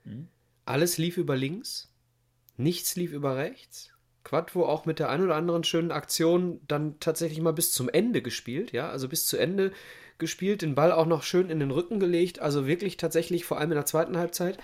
Mhm. 0.04 0.28
Alles 0.70 0.98
lief 0.98 1.16
über 1.16 1.34
links, 1.34 1.92
nichts 2.56 2.94
lief 2.94 3.10
über 3.10 3.36
rechts. 3.36 3.90
Quadvo 4.22 4.66
auch 4.66 4.86
mit 4.86 5.00
der 5.00 5.08
ein 5.08 5.20
oder 5.20 5.34
anderen 5.34 5.64
schönen 5.64 5.90
Aktion 5.90 6.60
dann 6.68 7.00
tatsächlich 7.00 7.40
mal 7.40 7.52
bis 7.52 7.72
zum 7.72 7.88
Ende 7.88 8.22
gespielt, 8.22 8.70
ja, 8.70 8.88
also 8.88 9.08
bis 9.08 9.26
zu 9.26 9.36
Ende 9.36 9.72
gespielt, 10.18 10.62
den 10.62 10.76
Ball 10.76 10.92
auch 10.92 11.06
noch 11.06 11.24
schön 11.24 11.50
in 11.50 11.58
den 11.58 11.72
Rücken 11.72 11.98
gelegt, 11.98 12.38
also 12.38 12.68
wirklich 12.68 12.98
tatsächlich 12.98 13.44
vor 13.44 13.58
allem 13.58 13.72
in 13.72 13.78
der 13.78 13.84
zweiten 13.84 14.16
Halbzeit. 14.16 14.58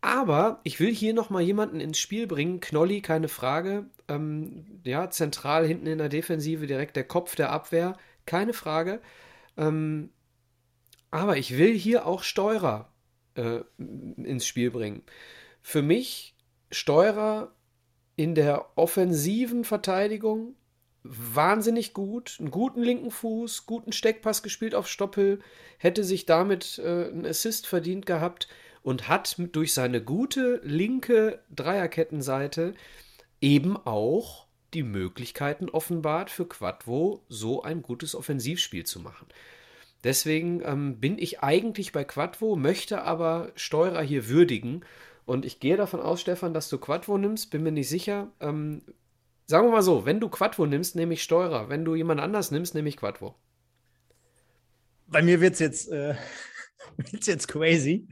Aber 0.00 0.62
ich 0.64 0.80
will 0.80 0.94
hier 0.94 1.12
noch 1.12 1.28
mal 1.28 1.42
jemanden 1.42 1.80
ins 1.80 1.98
Spiel 1.98 2.26
bringen. 2.26 2.60
Knolli, 2.60 3.02
keine 3.02 3.28
Frage. 3.28 3.90
Ähm, 4.08 4.80
ja, 4.84 5.10
zentral 5.10 5.66
hinten 5.66 5.86
in 5.86 5.98
der 5.98 6.08
Defensive 6.08 6.66
direkt 6.66 6.96
der 6.96 7.04
Kopf 7.04 7.36
der 7.36 7.52
Abwehr, 7.52 7.98
keine 8.24 8.54
Frage. 8.54 9.02
Ähm, 9.58 10.08
aber 11.10 11.36
ich 11.36 11.58
will 11.58 11.74
hier 11.74 12.06
auch 12.06 12.22
Steurer 12.22 12.90
äh, 13.36 13.60
ins 13.78 14.46
Spiel 14.46 14.70
bringen. 14.70 15.02
Für 15.62 15.82
mich 15.82 16.34
Steurer 16.70 17.52
in 18.16 18.34
der 18.34 18.66
offensiven 18.76 19.64
Verteidigung 19.64 20.56
wahnsinnig 21.02 21.92
gut, 21.92 22.36
einen 22.40 22.50
guten 22.50 22.82
linken 22.82 23.10
Fuß, 23.10 23.66
guten 23.66 23.92
Steckpass 23.92 24.42
gespielt 24.42 24.74
auf 24.74 24.88
Stoppel, 24.88 25.40
hätte 25.78 26.02
sich 26.04 26.26
damit 26.26 26.78
äh, 26.78 27.08
einen 27.08 27.26
Assist 27.26 27.66
verdient 27.66 28.06
gehabt 28.06 28.48
und 28.82 29.08
hat 29.08 29.36
durch 29.52 29.72
seine 29.74 30.02
gute 30.02 30.60
linke 30.64 31.42
Dreierkettenseite 31.54 32.74
eben 33.40 33.76
auch 33.76 34.46
die 34.74 34.82
Möglichkeiten 34.82 35.68
offenbart 35.68 36.30
für 36.30 36.46
Quadvo 36.46 37.24
so 37.28 37.62
ein 37.62 37.82
gutes 37.82 38.14
Offensivspiel 38.14 38.84
zu 38.84 39.00
machen. 39.00 39.26
Deswegen 40.06 40.62
ähm, 40.64 41.00
bin 41.00 41.18
ich 41.18 41.40
eigentlich 41.40 41.90
bei 41.90 42.04
Quadvo, 42.04 42.54
möchte 42.54 43.02
aber 43.02 43.50
Steurer 43.56 44.02
hier 44.02 44.28
würdigen. 44.28 44.84
Und 45.24 45.44
ich 45.44 45.58
gehe 45.58 45.76
davon 45.76 46.00
aus, 46.00 46.20
Stefan, 46.20 46.54
dass 46.54 46.68
du 46.68 46.78
Quadvo 46.78 47.18
nimmst, 47.18 47.50
bin 47.50 47.64
mir 47.64 47.72
nicht 47.72 47.88
sicher. 47.88 48.30
Ähm, 48.38 48.82
sagen 49.46 49.66
wir 49.66 49.72
mal 49.72 49.82
so, 49.82 50.06
wenn 50.06 50.20
du 50.20 50.28
Quadvo 50.28 50.64
nimmst, 50.64 50.94
nehme 50.94 51.14
ich 51.14 51.24
Steurer. 51.24 51.68
Wenn 51.68 51.84
du 51.84 51.96
jemand 51.96 52.20
anders 52.20 52.52
nimmst, 52.52 52.76
nehme 52.76 52.88
ich 52.88 52.96
Quadvo. 52.96 53.34
Bei 55.08 55.22
mir 55.22 55.40
wird 55.40 55.54
es 55.54 55.58
jetzt, 55.58 55.90
äh, 55.90 56.14
jetzt 57.24 57.48
crazy 57.48 58.06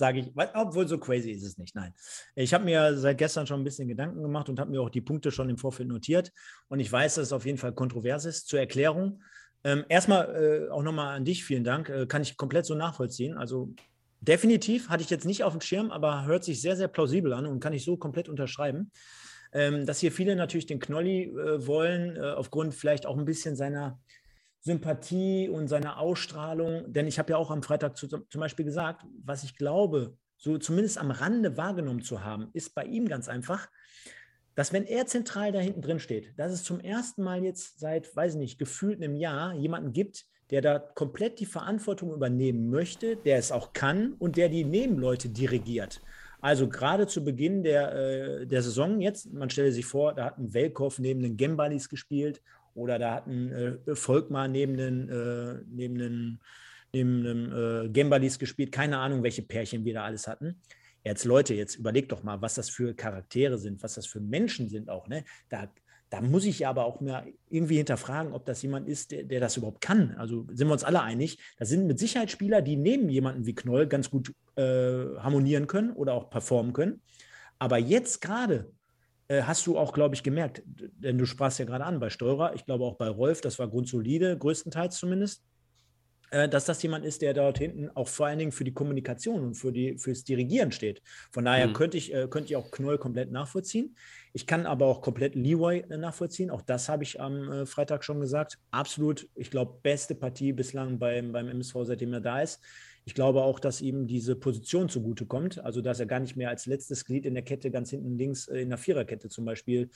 sage 0.00 0.20
ich, 0.20 0.32
obwohl 0.54 0.88
so 0.88 0.98
crazy 0.98 1.30
ist 1.30 1.44
es 1.44 1.58
nicht. 1.58 1.74
Nein. 1.76 1.94
Ich 2.34 2.52
habe 2.52 2.64
mir 2.64 2.96
seit 2.96 3.18
gestern 3.18 3.46
schon 3.46 3.60
ein 3.60 3.64
bisschen 3.64 3.86
Gedanken 3.86 4.22
gemacht 4.22 4.48
und 4.48 4.58
habe 4.58 4.70
mir 4.70 4.80
auch 4.80 4.90
die 4.90 5.00
Punkte 5.00 5.30
schon 5.30 5.48
im 5.48 5.58
Vorfeld 5.58 5.88
notiert. 5.88 6.32
Und 6.68 6.80
ich 6.80 6.90
weiß, 6.90 7.16
dass 7.16 7.26
es 7.26 7.32
auf 7.32 7.46
jeden 7.46 7.58
Fall 7.58 7.72
kontrovers 7.72 8.24
ist. 8.24 8.48
Zur 8.48 8.58
Erklärung. 8.58 9.22
Ähm, 9.62 9.84
erstmal 9.88 10.68
äh, 10.68 10.70
auch 10.70 10.82
nochmal 10.82 11.16
an 11.16 11.24
dich, 11.24 11.44
vielen 11.44 11.64
Dank. 11.64 11.88
Äh, 11.88 12.06
kann 12.06 12.22
ich 12.22 12.36
komplett 12.36 12.66
so 12.66 12.74
nachvollziehen. 12.74 13.36
Also 13.36 13.74
definitiv 14.20 14.88
hatte 14.88 15.02
ich 15.02 15.10
jetzt 15.10 15.26
nicht 15.26 15.44
auf 15.44 15.52
dem 15.52 15.60
Schirm, 15.60 15.90
aber 15.90 16.24
hört 16.24 16.44
sich 16.44 16.60
sehr, 16.60 16.76
sehr 16.76 16.88
plausibel 16.88 17.32
an 17.32 17.46
und 17.46 17.60
kann 17.60 17.72
ich 17.72 17.84
so 17.84 17.96
komplett 17.96 18.28
unterschreiben. 18.28 18.90
Ähm, 19.52 19.84
dass 19.84 19.98
hier 19.98 20.12
viele 20.12 20.36
natürlich 20.36 20.66
den 20.66 20.78
Knolli 20.78 21.24
äh, 21.24 21.66
wollen, 21.66 22.16
äh, 22.16 22.20
aufgrund 22.20 22.74
vielleicht 22.74 23.04
auch 23.04 23.18
ein 23.18 23.24
bisschen 23.24 23.56
seiner 23.56 24.00
Sympathie 24.60 25.48
und 25.48 25.68
seine 25.68 25.96
Ausstrahlung. 25.96 26.92
Denn 26.92 27.06
ich 27.06 27.18
habe 27.18 27.32
ja 27.32 27.36
auch 27.36 27.50
am 27.50 27.62
Freitag 27.62 27.96
zu, 27.96 28.06
zum 28.06 28.40
Beispiel 28.40 28.64
gesagt, 28.64 29.04
was 29.24 29.42
ich 29.42 29.56
glaube, 29.56 30.16
so 30.36 30.56
zumindest 30.56 30.98
am 30.98 31.10
Rande 31.10 31.56
wahrgenommen 31.56 32.02
zu 32.02 32.24
haben, 32.24 32.48
ist 32.52 32.74
bei 32.74 32.84
ihm 32.84 33.08
ganz 33.08 33.28
einfach, 33.28 33.68
dass 34.60 34.74
wenn 34.74 34.84
er 34.84 35.06
zentral 35.06 35.52
da 35.52 35.58
hinten 35.58 35.80
drin 35.80 36.00
steht, 36.00 36.38
dass 36.38 36.52
es 36.52 36.64
zum 36.64 36.80
ersten 36.80 37.22
Mal 37.22 37.42
jetzt 37.42 37.80
seit, 37.80 38.14
weiß 38.14 38.34
ich 38.34 38.38
nicht, 38.38 38.58
gefühlt 38.58 39.02
einem 39.02 39.16
Jahr 39.16 39.54
jemanden 39.54 39.94
gibt, 39.94 40.26
der 40.50 40.60
da 40.60 40.78
komplett 40.78 41.40
die 41.40 41.46
Verantwortung 41.46 42.12
übernehmen 42.12 42.68
möchte, 42.68 43.16
der 43.16 43.38
es 43.38 43.52
auch 43.52 43.72
kann 43.72 44.12
und 44.18 44.36
der 44.36 44.50
die 44.50 44.64
Nebenleute 44.64 45.30
dirigiert. 45.30 46.02
Also 46.42 46.68
gerade 46.68 47.06
zu 47.06 47.24
Beginn 47.24 47.62
der, 47.62 47.94
äh, 47.94 48.46
der 48.46 48.60
Saison 48.60 49.00
jetzt, 49.00 49.32
man 49.32 49.48
stelle 49.48 49.72
sich 49.72 49.86
vor, 49.86 50.12
da 50.12 50.26
hat 50.26 50.36
ein 50.36 50.52
Welkow 50.52 50.98
neben 50.98 51.22
den 51.22 51.38
Gembalis 51.38 51.88
gespielt 51.88 52.42
oder 52.74 52.98
da 52.98 53.14
hat 53.14 53.28
ein 53.28 53.80
äh, 53.86 53.96
Volkmar 53.96 54.46
neben 54.46 54.76
den, 54.76 55.08
äh, 55.08 55.62
neben 55.70 55.96
den 55.96 56.40
neben 56.92 57.26
einem 57.26 57.86
äh, 57.86 57.88
Gembalis 57.88 58.38
gespielt. 58.38 58.72
Keine 58.72 58.98
Ahnung, 58.98 59.22
welche 59.22 59.42
Pärchen 59.42 59.86
wir 59.86 59.94
da 59.94 60.04
alles 60.04 60.26
hatten. 60.28 60.60
Jetzt 61.04 61.24
Leute, 61.24 61.54
jetzt 61.54 61.76
überlegt 61.76 62.12
doch 62.12 62.22
mal, 62.22 62.42
was 62.42 62.54
das 62.54 62.68
für 62.68 62.94
Charaktere 62.94 63.58
sind, 63.58 63.82
was 63.82 63.94
das 63.94 64.06
für 64.06 64.20
Menschen 64.20 64.68
sind 64.68 64.90
auch. 64.90 65.08
Ne? 65.08 65.24
Da, 65.48 65.68
da 66.10 66.20
muss 66.20 66.44
ich 66.44 66.66
aber 66.66 66.84
auch 66.84 67.00
mal 67.00 67.26
irgendwie 67.48 67.76
hinterfragen, 67.76 68.32
ob 68.32 68.44
das 68.44 68.62
jemand 68.62 68.88
ist, 68.88 69.12
der, 69.12 69.22
der, 69.22 69.40
das 69.40 69.56
überhaupt 69.56 69.80
kann. 69.80 70.14
Also 70.18 70.46
sind 70.52 70.68
wir 70.68 70.72
uns 70.72 70.84
alle 70.84 71.02
einig, 71.02 71.38
das 71.58 71.68
sind 71.68 71.86
mit 71.86 71.98
Sicherheit 71.98 72.30
Spieler, 72.30 72.60
die 72.62 72.76
neben 72.76 73.08
jemanden 73.08 73.46
wie 73.46 73.54
Knoll 73.54 73.86
ganz 73.86 74.10
gut 74.10 74.34
äh, 74.56 74.62
harmonieren 75.18 75.66
können 75.66 75.92
oder 75.92 76.14
auch 76.14 76.28
performen 76.28 76.72
können. 76.72 77.00
Aber 77.58 77.78
jetzt 77.78 78.20
gerade 78.20 78.70
äh, 79.28 79.42
hast 79.42 79.66
du 79.66 79.78
auch, 79.78 79.92
glaube 79.92 80.16
ich, 80.16 80.22
gemerkt, 80.22 80.62
denn 80.66 81.16
du 81.16 81.24
sprachst 81.24 81.60
ja 81.60 81.64
gerade 81.64 81.84
an 81.84 82.00
bei 82.00 82.10
Steurer, 82.10 82.54
ich 82.54 82.66
glaube 82.66 82.84
auch 82.84 82.96
bei 82.96 83.08
Rolf, 83.08 83.40
das 83.40 83.58
war 83.58 83.68
grundsolide, 83.68 84.36
größtenteils 84.36 84.98
zumindest, 84.98 85.44
dass 86.30 86.64
das 86.64 86.82
jemand 86.82 87.04
ist, 87.04 87.22
der 87.22 87.34
dort 87.34 87.58
hinten 87.58 87.90
auch 87.90 88.08
vor 88.08 88.26
allen 88.26 88.38
Dingen 88.38 88.52
für 88.52 88.64
die 88.64 88.72
Kommunikation 88.72 89.44
und 89.44 89.54
für 89.54 89.72
die, 89.72 89.98
fürs 89.98 90.24
Dirigieren 90.24 90.72
steht. 90.72 91.02
Von 91.30 91.44
daher 91.44 91.68
mhm. 91.68 91.72
könnte, 91.72 91.96
ich, 91.96 92.14
äh, 92.14 92.28
könnte 92.28 92.50
ich 92.50 92.56
auch 92.56 92.70
Knoll 92.70 92.98
komplett 92.98 93.30
nachvollziehen. 93.30 93.96
Ich 94.32 94.46
kann 94.46 94.66
aber 94.66 94.86
auch 94.86 95.00
komplett 95.00 95.34
Leroy 95.34 95.84
nachvollziehen. 95.88 96.50
Auch 96.50 96.62
das 96.62 96.88
habe 96.88 97.02
ich 97.02 97.20
am 97.20 97.66
Freitag 97.66 98.04
schon 98.04 98.20
gesagt. 98.20 98.58
Absolut, 98.70 99.28
ich 99.34 99.50
glaube, 99.50 99.80
beste 99.82 100.14
Partie 100.14 100.52
bislang 100.52 100.98
beim, 101.00 101.32
beim 101.32 101.48
MSV, 101.48 101.74
seitdem 101.82 102.12
er 102.12 102.20
da 102.20 102.40
ist. 102.40 102.60
Ich 103.04 103.14
glaube 103.14 103.42
auch, 103.42 103.58
dass 103.58 103.80
ihm 103.80 104.06
diese 104.06 104.36
Position 104.36 104.88
zugutekommt, 104.88 105.58
also 105.64 105.80
dass 105.80 106.00
er 106.00 106.06
gar 106.06 106.20
nicht 106.20 106.36
mehr 106.36 106.48
als 106.48 106.66
letztes 106.66 107.04
Glied 107.04 107.26
in 107.26 107.34
der 107.34 107.42
Kette 107.42 107.70
ganz 107.70 107.90
hinten 107.90 108.16
links 108.16 108.46
äh, 108.46 108.60
in 108.60 108.68
der 108.68 108.78
Viererkette 108.78 109.28
zum 109.28 109.44
Beispiel 109.44 109.90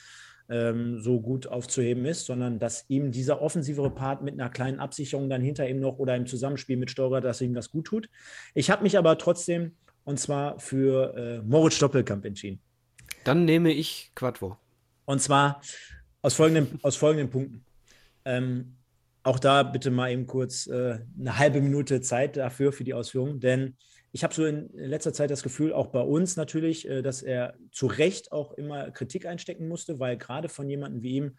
ähm, 0.48 1.00
so 1.00 1.20
gut 1.20 1.46
aufzuheben 1.46 2.04
ist, 2.04 2.26
sondern 2.26 2.58
dass 2.58 2.84
ihm 2.88 3.12
dieser 3.12 3.40
offensivere 3.40 3.90
Part 3.90 4.22
mit 4.22 4.34
einer 4.34 4.50
kleinen 4.50 4.78
Absicherung 4.78 5.30
dann 5.30 5.42
hinter 5.42 5.68
ihm 5.68 5.80
noch 5.80 5.98
oder 5.98 6.16
im 6.16 6.26
Zusammenspiel 6.26 6.76
mit 6.76 6.90
Steurer, 6.90 7.20
dass 7.20 7.40
ihm 7.40 7.54
das 7.54 7.70
gut 7.70 7.86
tut. 7.86 8.08
Ich 8.54 8.70
habe 8.70 8.82
mich 8.82 8.98
aber 8.98 9.16
trotzdem 9.18 9.72
und 10.04 10.20
zwar 10.20 10.58
für 10.60 11.14
äh, 11.16 11.42
Moritz 11.42 11.78
Doppelkamp 11.78 12.24
entschieden. 12.24 12.60
Dann 13.24 13.44
nehme 13.44 13.72
ich 13.72 14.12
Quadvo. 14.14 14.58
Und 15.06 15.20
zwar 15.20 15.62
aus 16.22 16.34
folgenden, 16.34 16.78
aus 16.82 16.96
folgenden 16.96 17.30
Punkten. 17.30 17.64
Ähm, 18.24 18.76
auch 19.22 19.38
da 19.38 19.62
bitte 19.62 19.90
mal 19.90 20.10
eben 20.10 20.26
kurz 20.26 20.66
äh, 20.66 20.98
eine 21.18 21.38
halbe 21.38 21.60
Minute 21.60 22.02
Zeit 22.02 22.36
dafür, 22.36 22.72
für 22.72 22.84
die 22.84 22.94
Ausführung, 22.94 23.40
denn 23.40 23.76
ich 24.14 24.22
habe 24.22 24.32
so 24.32 24.46
in 24.46 24.70
letzter 24.72 25.12
Zeit 25.12 25.32
das 25.32 25.42
Gefühl, 25.42 25.72
auch 25.72 25.88
bei 25.88 26.00
uns 26.00 26.36
natürlich, 26.36 26.88
äh, 26.88 27.02
dass 27.02 27.20
er 27.20 27.54
zu 27.72 27.86
Recht 27.86 28.30
auch 28.30 28.52
immer 28.52 28.92
Kritik 28.92 29.26
einstecken 29.26 29.66
musste, 29.66 29.98
weil 29.98 30.16
gerade 30.16 30.48
von 30.48 30.70
jemandem 30.70 31.02
wie 31.02 31.16
ihm 31.16 31.36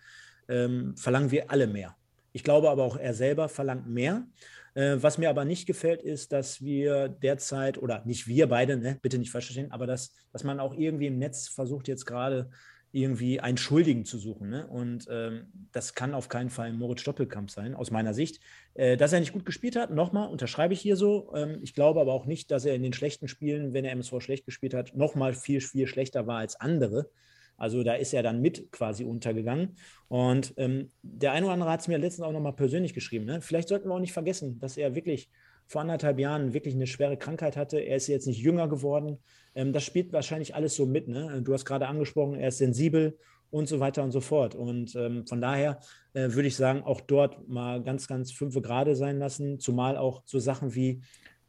ähm, 0.49 0.93
verlangen 0.97 1.31
wir 1.31 1.49
alle 1.49 1.67
mehr. 1.67 1.95
Ich 2.33 2.43
glaube 2.43 2.69
aber 2.69 2.83
auch, 2.83 2.97
er 2.97 3.13
selber 3.13 3.47
verlangt 3.47 3.87
mehr. 3.87 4.27
Äh, 4.73 4.97
was 4.97 5.17
mir 5.17 5.29
aber 5.29 5.45
nicht 5.45 5.67
gefällt, 5.67 6.03
ist, 6.03 6.33
dass 6.33 6.61
wir 6.61 7.07
derzeit, 7.07 7.77
oder 7.77 8.03
nicht 8.03 8.27
wir 8.27 8.47
beide, 8.47 8.75
ne, 8.75 8.99
bitte 9.01 9.19
nicht 9.19 9.31
falsch 9.31 9.45
verstehen, 9.45 9.71
aber 9.71 9.87
dass, 9.87 10.13
dass 10.33 10.43
man 10.43 10.59
auch 10.59 10.73
irgendwie 10.73 11.07
im 11.07 11.17
Netz 11.17 11.47
versucht, 11.47 11.87
jetzt 11.87 12.05
gerade 12.05 12.49
irgendwie 12.95 13.41
einen 13.41 13.57
Schuldigen 13.57 14.05
zu 14.05 14.17
suchen. 14.17 14.49
Ne? 14.49 14.65
Und 14.67 15.05
ähm, 15.11 15.47
das 15.73 15.95
kann 15.95 16.13
auf 16.13 16.29
keinen 16.29 16.49
Fall 16.49 16.71
Moritz 16.71 17.03
Doppelkamp 17.03 17.51
sein, 17.51 17.75
aus 17.75 17.91
meiner 17.91 18.13
Sicht. 18.13 18.39
Äh, 18.73 18.95
dass 18.95 19.11
er 19.11 19.19
nicht 19.19 19.33
gut 19.33 19.45
gespielt 19.45 19.75
hat, 19.75 19.91
nochmal, 19.91 20.29
unterschreibe 20.29 20.73
ich 20.73 20.79
hier 20.79 20.95
so. 20.95 21.33
Ähm, 21.35 21.59
ich 21.61 21.73
glaube 21.73 21.99
aber 21.99 22.13
auch 22.13 22.25
nicht, 22.25 22.51
dass 22.51 22.63
er 22.63 22.73
in 22.73 22.83
den 22.83 22.93
schlechten 22.93 23.27
Spielen, 23.27 23.73
wenn 23.73 23.83
er 23.83 23.91
MSV 23.91 24.21
schlecht 24.21 24.45
gespielt 24.45 24.73
hat, 24.73 24.95
nochmal 24.95 25.33
viel, 25.33 25.59
viel 25.59 25.87
schlechter 25.87 26.25
war 26.25 26.37
als 26.37 26.59
andere. 26.59 27.09
Also 27.57 27.83
da 27.83 27.95
ist 27.95 28.13
er 28.13 28.23
dann 28.23 28.41
mit 28.41 28.71
quasi 28.71 29.03
untergegangen. 29.03 29.75
Und 30.07 30.53
ähm, 30.55 30.91
der 31.01 31.33
eine 31.33 31.45
oder 31.45 31.53
andere 31.53 31.71
hat 31.71 31.81
es 31.81 31.89
mir 31.89 31.97
letztens 31.97 32.25
auch 32.25 32.31
nochmal 32.31 32.55
persönlich 32.55 32.93
geschrieben. 32.93 33.25
Ne? 33.25 33.41
Vielleicht 33.41 33.67
sollten 33.67 33.89
wir 33.89 33.95
auch 33.95 33.99
nicht 33.99 34.13
vergessen, 34.13 34.59
dass 34.59 34.77
er 34.77 34.95
wirklich 34.95 35.29
vor 35.67 35.81
anderthalb 35.81 36.19
Jahren 36.19 36.53
wirklich 36.53 36.75
eine 36.75 36.87
schwere 36.87 37.17
Krankheit 37.17 37.57
hatte. 37.57 37.79
Er 37.79 37.97
ist 37.97 38.07
jetzt 38.07 38.27
nicht 38.27 38.39
jünger 38.39 38.67
geworden. 38.67 39.17
Ähm, 39.55 39.73
das 39.73 39.83
spielt 39.83 40.13
wahrscheinlich 40.13 40.53
alles 40.55 40.75
so 40.75 40.85
mit. 40.85 41.07
Ne? 41.07 41.41
Du 41.41 41.53
hast 41.53 41.65
gerade 41.65 41.87
angesprochen, 41.87 42.35
er 42.35 42.49
ist 42.49 42.59
sensibel 42.59 43.17
und 43.49 43.67
so 43.67 43.79
weiter 43.79 44.03
und 44.03 44.11
so 44.11 44.21
fort. 44.21 44.53
Und 44.53 44.95
ähm, 44.95 45.25
von 45.25 45.41
daher 45.41 45.79
äh, 46.13 46.29
würde 46.31 46.47
ich 46.47 46.55
sagen, 46.55 46.83
auch 46.83 47.01
dort 47.01 47.47
mal 47.47 47.81
ganz, 47.81 48.07
ganz 48.07 48.31
fünfe 48.31 48.61
gerade 48.61 48.95
sein 48.95 49.17
lassen. 49.17 49.59
Zumal 49.59 49.97
auch 49.97 50.23
so 50.25 50.39
Sachen 50.39 50.75
wie 50.75 51.01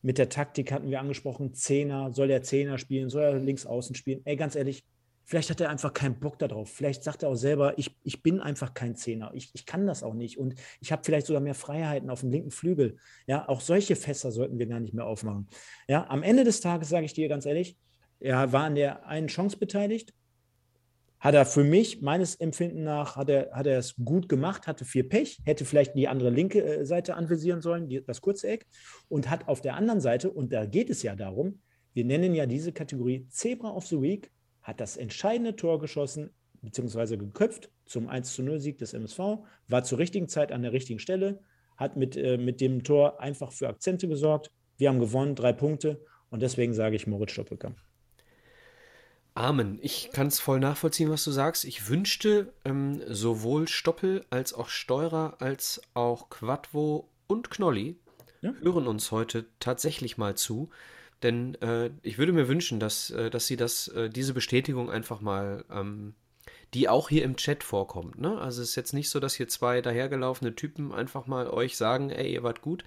mit 0.03 0.19
der 0.19 0.29
Taktik 0.29 0.71
hatten 0.71 0.91
wir 0.91 1.01
angesprochen, 1.01 1.53
Zehner, 1.53 2.13
soll 2.13 2.31
er 2.31 2.43
Zehner 2.43 2.79
spielen, 2.79 3.11
soll 3.11 3.25
er 3.25 3.39
links 3.41 3.67
außen 3.67 3.97
spielen? 3.97 4.21
Ey, 4.25 4.37
ganz 4.37 4.55
ehrlich, 4.55 4.85
Vielleicht 5.29 5.51
hat 5.51 5.61
er 5.61 5.71
einfach 5.71 5.93
keinen 5.93 6.21
Bock 6.21 6.39
darauf. 6.39 6.71
Vielleicht 6.71 7.03
sagt 7.03 7.25
er 7.25 7.31
auch 7.31 7.35
selber, 7.35 7.77
ich, 7.79 7.99
ich 8.05 8.23
bin 8.23 8.39
einfach 8.39 8.75
kein 8.75 8.95
Zehner. 8.95 9.33
Ich, 9.35 9.51
ich 9.55 9.67
kann 9.67 9.85
das 9.85 10.05
auch 10.05 10.15
nicht. 10.15 10.39
Und 10.39 10.55
ich 10.81 10.93
habe 10.93 11.03
vielleicht 11.05 11.27
sogar 11.27 11.43
mehr 11.43 11.57
Freiheiten 11.57 12.11
auf 12.11 12.21
dem 12.21 12.31
linken 12.31 12.53
Flügel. 12.53 12.97
Ja, 13.27 13.49
auch 13.49 13.61
solche 13.61 13.97
Fässer 13.97 14.31
sollten 14.31 14.61
wir 14.61 14.67
gar 14.67 14.79
nicht 14.79 14.95
mehr 14.95 15.05
aufmachen. 15.05 15.49
Ja, 15.89 16.09
am 16.09 16.23
Ende 16.23 16.45
des 16.45 16.61
Tages 16.61 16.91
sage 16.91 17.07
ich 17.07 17.13
dir 17.13 17.29
ganz 17.29 17.45
ehrlich, 17.45 17.77
er 18.21 18.53
war 18.53 18.65
an 18.65 18.75
der 18.75 19.07
einen 19.07 19.29
Chance 19.29 19.59
beteiligt. 19.59 20.13
Hat 21.19 21.35
er 21.35 21.47
für 21.47 21.65
mich, 21.65 22.03
meines 22.03 22.35
Empfinden 22.37 22.85
nach, 22.85 23.17
hat 23.17 23.31
er, 23.31 23.51
hat 23.53 23.67
er 23.67 23.79
es 23.79 23.97
gut 23.97 24.29
gemacht, 24.29 24.67
hatte 24.67 24.85
viel 24.85 25.05
Pech, 25.05 25.41
hätte 25.45 25.65
vielleicht 25.65 25.95
die 25.95 26.09
andere 26.09 26.31
linke 26.31 26.63
äh, 26.63 26.85
Seite 26.85 27.15
anvisieren 27.15 27.63
sollen, 27.63 27.89
die, 27.89 28.05
das 28.05 28.21
kurze 28.21 28.49
Eck, 28.49 28.67
und 29.09 29.31
hat 29.31 29.49
auf 29.49 29.61
der 29.61 29.77
anderen 29.77 30.01
Seite, 30.01 30.31
und 30.31 30.53
da 30.53 30.67
geht 30.67 30.91
es 30.91 31.03
ja 31.03 31.17
darum, 31.17 31.61
wir 31.95 32.05
nennen 32.05 32.35
ja 32.35 32.45
diese 32.45 32.73
Kategorie 32.73 33.27
Zebra 33.31 33.71
of 33.71 33.87
the 33.87 34.01
Week, 34.01 34.31
hat 34.63 34.81
das 34.81 34.97
entscheidende 34.97 35.57
Tor 35.57 35.81
geschossen, 35.81 36.31
beziehungsweise 36.61 37.17
geköpft 37.17 37.71
zum 37.87 38.09
1 38.09 38.35
zu 38.35 38.43
0 38.43 38.61
Sieg 38.61 38.79
des 38.79 38.93
MSV, 38.93 39.19
war 39.69 39.85
zur 39.85 39.99
richtigen 39.99 40.29
Zeit 40.29 40.53
an 40.53 40.63
der 40.63 40.73
richtigen 40.73 40.99
Stelle, 40.99 41.41
hat 41.77 41.97
mit, 41.97 42.17
äh, 42.17 42.37
mit 42.37 42.61
dem 42.61 42.85
Tor 42.85 43.21
einfach 43.21 43.53
für 43.53 43.69
Akzente 43.69 44.09
gesorgt. 44.09 44.51
Wir 44.77 44.91
haben 44.91 45.01
gewonnen, 45.01 45.35
drei 45.35 45.53
Punkte 45.53 46.05
und 46.29 46.43
deswegen 46.43 46.75
sage 46.75 46.97
ich 46.97 47.07
Moritz 47.07 47.33
Stoppelkamp. 47.33 47.79
Amen. 49.37 49.79
Ich 49.83 50.11
kann 50.13 50.29
es 50.29 50.41
voll 50.41 50.61
nachvollziehen, 50.61 51.11
was 51.11 51.23
du 51.23 51.31
sagst. 51.31 51.67
Ich 51.67 51.91
wünschte, 51.91 52.55
ähm, 52.65 53.03
sowohl 53.07 53.69
Stoppel 53.69 54.25
als 54.31 54.55
auch 54.55 54.71
Steurer 54.71 55.37
als 55.41 55.83
auch 55.93 56.31
Quadvo 56.31 57.11
und 57.27 57.51
Knolli 57.51 57.99
ja? 58.41 58.55
hören 58.63 58.87
uns 58.87 59.11
heute 59.11 59.45
tatsächlich 59.61 60.17
mal 60.17 60.37
zu. 60.37 60.71
Denn 61.23 61.55
äh, 61.57 61.91
ich 62.03 62.17
würde 62.17 62.33
mir 62.33 62.49
wünschen, 62.49 62.81
dass, 62.81 63.11
äh, 63.11 63.29
dass 63.29 63.47
sie 63.47 63.59
das, 63.59 63.89
äh, 63.89 64.09
diese 64.09 64.33
Bestätigung 64.33 64.91
einfach 64.91 65.21
mal, 65.21 65.67
ähm, 65.71 66.15
die 66.73 66.89
auch 66.89 67.11
hier 67.11 67.23
im 67.23 67.37
Chat 67.37 67.63
vorkommt. 67.63 68.19
Ne? 68.19 68.39
Also 68.39 68.63
es 68.63 68.71
ist 68.71 68.77
jetzt 68.77 68.95
nicht 68.95 69.11
so, 69.11 69.21
dass 69.21 69.35
hier 69.35 69.49
zwei 69.49 69.83
dahergelaufene 69.83 70.55
Typen 70.55 70.93
einfach 70.93 71.27
mal 71.27 71.51
euch 71.51 71.77
sagen, 71.77 72.09
ey, 72.09 72.33
ihr 72.33 72.43
wart 72.43 72.63
gut, 72.63 72.85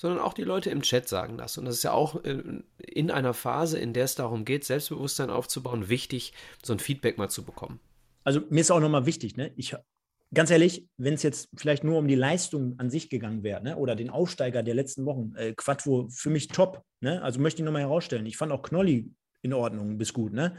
sondern 0.00 0.20
auch 0.20 0.32
die 0.32 0.44
Leute 0.44 0.70
im 0.70 0.80
Chat 0.80 1.10
sagen 1.10 1.36
das. 1.36 1.58
Und 1.58 1.66
das 1.66 1.74
ist 1.74 1.82
ja 1.82 1.92
auch 1.92 2.24
äh, 2.24 2.42
in 2.78 3.10
einer 3.10 3.34
Phase, 3.34 3.78
in 3.78 3.92
der 3.92 4.04
es 4.04 4.14
darum 4.14 4.46
geht, 4.46 4.64
Selbstbewusstsein 4.64 5.28
aufzubauen, 5.28 5.90
wichtig, 5.90 6.32
so 6.64 6.72
ein 6.72 6.78
Feedback 6.78 7.18
mal 7.18 7.28
zu 7.28 7.44
bekommen. 7.44 7.80
Also 8.24 8.40
mir 8.48 8.60
ist 8.60 8.70
auch 8.70 8.80
nochmal 8.80 9.04
wichtig, 9.04 9.36
ne? 9.36 9.52
ich 9.56 9.76
ganz 10.32 10.50
ehrlich, 10.50 10.88
wenn 10.96 11.12
es 11.12 11.22
jetzt 11.22 11.50
vielleicht 11.54 11.84
nur 11.84 11.98
um 11.98 12.08
die 12.08 12.14
Leistung 12.14 12.76
an 12.78 12.88
sich 12.88 13.10
gegangen 13.10 13.42
wäre, 13.42 13.62
ne? 13.62 13.76
oder 13.76 13.94
den 13.94 14.08
Aufsteiger 14.08 14.62
der 14.62 14.74
letzten 14.74 15.04
Wochen, 15.04 15.34
äh, 15.36 15.52
Quattro 15.52 16.08
für 16.08 16.30
mich 16.30 16.48
top. 16.48 16.82
Ne? 17.02 17.20
Also 17.22 17.38
möchte 17.38 17.60
ich 17.60 17.66
nochmal 17.66 17.82
herausstellen. 17.82 18.24
Ich 18.24 18.38
fand 18.38 18.52
auch 18.52 18.62
Knolli 18.62 19.12
in 19.42 19.52
Ordnung, 19.52 19.98
bis 19.98 20.12
gut. 20.12 20.32
Ne? 20.32 20.56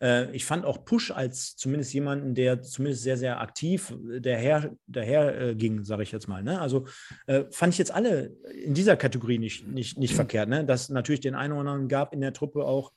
Äh, 0.00 0.30
ich 0.34 0.44
fand 0.44 0.64
auch 0.64 0.84
Push 0.84 1.10
als 1.10 1.56
zumindest 1.56 1.92
jemanden, 1.94 2.34
der 2.34 2.62
zumindest 2.62 3.02
sehr, 3.02 3.16
sehr 3.16 3.40
aktiv 3.40 3.94
daher, 4.20 4.74
daher 4.86 5.40
äh, 5.40 5.54
ging, 5.54 5.84
sage 5.84 6.02
ich 6.02 6.12
jetzt 6.12 6.28
mal. 6.28 6.42
Ne? 6.42 6.60
Also 6.60 6.86
äh, 7.26 7.44
fand 7.50 7.72
ich 7.72 7.78
jetzt 7.78 7.92
alle 7.92 8.36
in 8.64 8.74
dieser 8.74 8.96
Kategorie 8.96 9.38
nicht, 9.38 9.66
nicht, 9.66 9.98
nicht 9.98 10.14
verkehrt. 10.14 10.48
Ne? 10.48 10.64
Dass 10.64 10.88
natürlich 10.88 11.20
den 11.20 11.34
einen 11.34 11.52
oder 11.52 11.70
anderen 11.70 11.88
gab 11.88 12.12
in 12.12 12.20
der 12.20 12.32
Truppe 12.32 12.64
auch, 12.64 12.92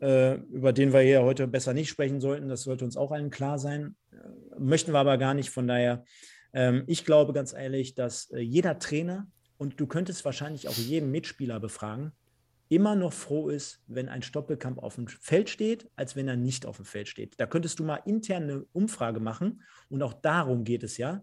äh, 0.00 0.34
über 0.34 0.72
den 0.72 0.92
wir 0.92 1.00
hier 1.00 1.22
heute 1.22 1.46
besser 1.46 1.74
nicht 1.74 1.88
sprechen 1.88 2.20
sollten. 2.20 2.48
Das 2.48 2.62
sollte 2.62 2.84
uns 2.84 2.96
auch 2.96 3.12
allen 3.12 3.30
klar 3.30 3.58
sein. 3.58 3.96
Äh, 4.12 4.16
möchten 4.58 4.92
wir 4.92 4.98
aber 4.98 5.18
gar 5.18 5.34
nicht. 5.34 5.50
Von 5.50 5.66
daher, 5.66 6.04
ähm, 6.52 6.84
ich 6.86 7.04
glaube 7.04 7.32
ganz 7.32 7.52
ehrlich, 7.52 7.94
dass 7.94 8.30
äh, 8.30 8.40
jeder 8.40 8.78
Trainer 8.78 9.26
und 9.58 9.78
du 9.78 9.86
könntest 9.86 10.24
wahrscheinlich 10.24 10.68
auch 10.68 10.76
jeden 10.76 11.10
Mitspieler 11.10 11.60
befragen, 11.60 12.12
immer 12.70 12.94
noch 12.94 13.12
froh 13.12 13.48
ist, 13.48 13.82
wenn 13.88 14.08
ein 14.08 14.22
Stoppelkamp 14.22 14.78
auf 14.78 14.94
dem 14.94 15.08
Feld 15.08 15.50
steht, 15.50 15.90
als 15.96 16.16
wenn 16.16 16.28
er 16.28 16.36
nicht 16.36 16.64
auf 16.64 16.76
dem 16.76 16.86
Feld 16.86 17.08
steht. 17.08 17.34
Da 17.38 17.46
könntest 17.46 17.78
du 17.80 17.84
mal 17.84 17.96
intern 18.06 18.44
eine 18.44 18.64
Umfrage 18.72 19.20
machen 19.20 19.62
und 19.88 20.02
auch 20.02 20.14
darum 20.14 20.64
geht 20.64 20.84
es 20.84 20.96
ja. 20.96 21.22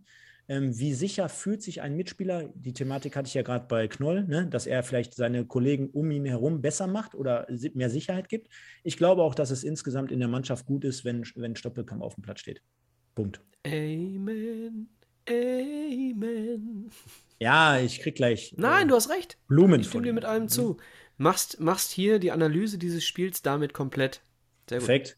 Ähm, 0.50 0.78
wie 0.78 0.94
sicher 0.94 1.28
fühlt 1.30 1.62
sich 1.62 1.82
ein 1.82 1.96
Mitspieler? 1.96 2.50
Die 2.54 2.74
Thematik 2.74 3.16
hatte 3.16 3.28
ich 3.28 3.34
ja 3.34 3.42
gerade 3.42 3.66
bei 3.68 3.88
Knoll, 3.88 4.26
ne? 4.26 4.48
dass 4.48 4.68
er 4.68 4.84
vielleicht 4.84 5.14
seine 5.14 5.46
Kollegen 5.46 5.90
um 5.90 6.12
ihn 6.12 6.26
herum 6.26 6.62
besser 6.62 6.88
macht 6.88 7.16
oder 7.16 7.48
mehr 7.74 7.90
Sicherheit 7.90 8.30
gibt. 8.30 8.50
Ich 8.84 8.98
glaube 8.98 9.24
auch, 9.24 9.36
dass 9.36 9.50
es 9.50 9.64
insgesamt 9.64 10.12
in 10.12 10.20
der 10.20 10.30
Mannschaft 10.30 10.66
gut 10.66 10.84
ist, 10.84 11.06
wenn, 11.06 11.26
wenn 11.36 11.56
Stoppelkamp 11.56 12.02
auf 12.02 12.16
dem 12.16 12.24
Platz 12.24 12.42
steht. 12.42 12.62
Punkt. 13.16 13.42
Amen. 13.66 14.90
Amen. 15.30 16.90
Ja, 17.40 17.80
ich 17.80 18.00
krieg 18.00 18.16
gleich. 18.16 18.54
Nein, 18.58 18.88
äh, 18.88 18.90
du 18.90 18.96
hast 18.96 19.10
recht. 19.10 19.38
Blumen. 19.48 19.82
Ich 19.82 19.88
stimme 19.88 20.04
dir 20.04 20.14
mit 20.14 20.26
allem 20.26 20.48
zu. 20.48 20.78
Machst, 21.18 21.60
machst 21.60 21.92
hier 21.92 22.20
die 22.20 22.32
Analyse 22.32 22.78
dieses 22.78 23.06
Spiels 23.06 23.42
damit 23.42 23.74
komplett. 23.74 24.22
Sehr 24.70 24.80
gut. 24.80 24.88
Perfekt. 24.88 25.18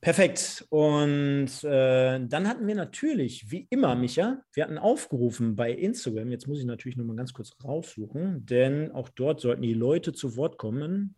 Perfekt. 0.00 0.66
Und 0.68 1.64
äh, 1.64 2.20
dann 2.20 2.48
hatten 2.48 2.66
wir 2.66 2.74
natürlich, 2.74 3.50
wie 3.50 3.66
immer, 3.70 3.94
Micha, 3.96 4.42
wir 4.52 4.64
hatten 4.64 4.78
aufgerufen 4.78 5.56
bei 5.56 5.72
Instagram. 5.72 6.30
Jetzt 6.30 6.46
muss 6.46 6.58
ich 6.58 6.64
natürlich 6.64 6.96
noch 6.96 7.04
mal 7.04 7.16
ganz 7.16 7.32
kurz 7.32 7.56
raussuchen, 7.64 8.44
denn 8.46 8.92
auch 8.92 9.08
dort 9.08 9.40
sollten 9.40 9.62
die 9.62 9.74
Leute 9.74 10.12
zu 10.12 10.36
Wort 10.36 10.58
kommen 10.58 11.16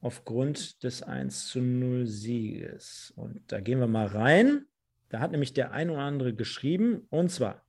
aufgrund 0.00 0.82
des 0.84 1.02
1 1.02 1.48
zu 1.48 1.60
0 1.60 2.06
Sieges. 2.06 3.12
Und 3.16 3.40
da 3.48 3.60
gehen 3.60 3.80
wir 3.80 3.88
mal 3.88 4.06
rein. 4.06 4.66
Da 5.08 5.20
hat 5.20 5.32
nämlich 5.32 5.52
der 5.52 5.72
ein 5.72 5.90
oder 5.90 6.00
andere 6.00 6.34
geschrieben, 6.34 7.06
und 7.10 7.30
zwar. 7.30 7.65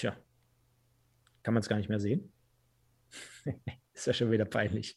Tja, 0.00 0.16
kann 1.42 1.52
man 1.52 1.60
es 1.60 1.68
gar 1.68 1.76
nicht 1.76 1.90
mehr 1.90 2.00
sehen. 2.00 2.32
ist 3.92 4.06
ja 4.06 4.14
schon 4.14 4.30
wieder 4.30 4.46
peinlich. 4.46 4.96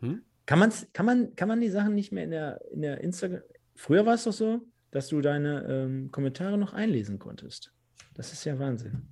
hm? 0.00 0.24
Kann, 0.44 0.58
man's, 0.58 0.88
kann, 0.92 1.06
man, 1.06 1.36
kann 1.36 1.46
man 1.46 1.60
die 1.60 1.68
Sachen 1.68 1.94
nicht 1.94 2.10
mehr 2.10 2.24
in 2.24 2.32
der, 2.32 2.60
in 2.72 2.82
der 2.82 3.00
Instagram. 3.00 3.42
Früher 3.76 4.04
war 4.06 4.14
es 4.14 4.24
doch 4.24 4.32
so, 4.32 4.62
dass 4.90 5.06
du 5.06 5.20
deine 5.20 5.68
ähm, 5.68 6.10
Kommentare 6.10 6.58
noch 6.58 6.72
einlesen 6.72 7.20
konntest. 7.20 7.72
Das 8.14 8.32
ist 8.32 8.44
ja 8.44 8.58
Wahnsinn. 8.58 9.06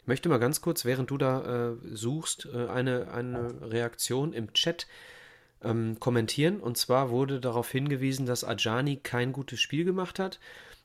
Ich 0.00 0.08
möchte 0.08 0.28
mal 0.28 0.38
ganz 0.38 0.60
kurz, 0.60 0.84
während 0.84 1.12
du 1.12 1.16
da 1.16 1.74
äh, 1.74 1.76
suchst, 1.92 2.48
äh, 2.52 2.66
eine, 2.66 3.12
eine 3.12 3.70
Reaktion 3.70 4.32
im 4.32 4.52
Chat 4.54 4.88
ähm, 5.62 6.00
kommentieren. 6.00 6.58
Und 6.58 6.78
zwar 6.78 7.10
wurde 7.10 7.38
darauf 7.38 7.70
hingewiesen, 7.70 8.26
dass 8.26 8.42
Ajani 8.42 8.96
kein 8.96 9.32
gutes 9.32 9.60
Spiel 9.60 9.84
gemacht 9.84 10.18
hat. 10.18 10.40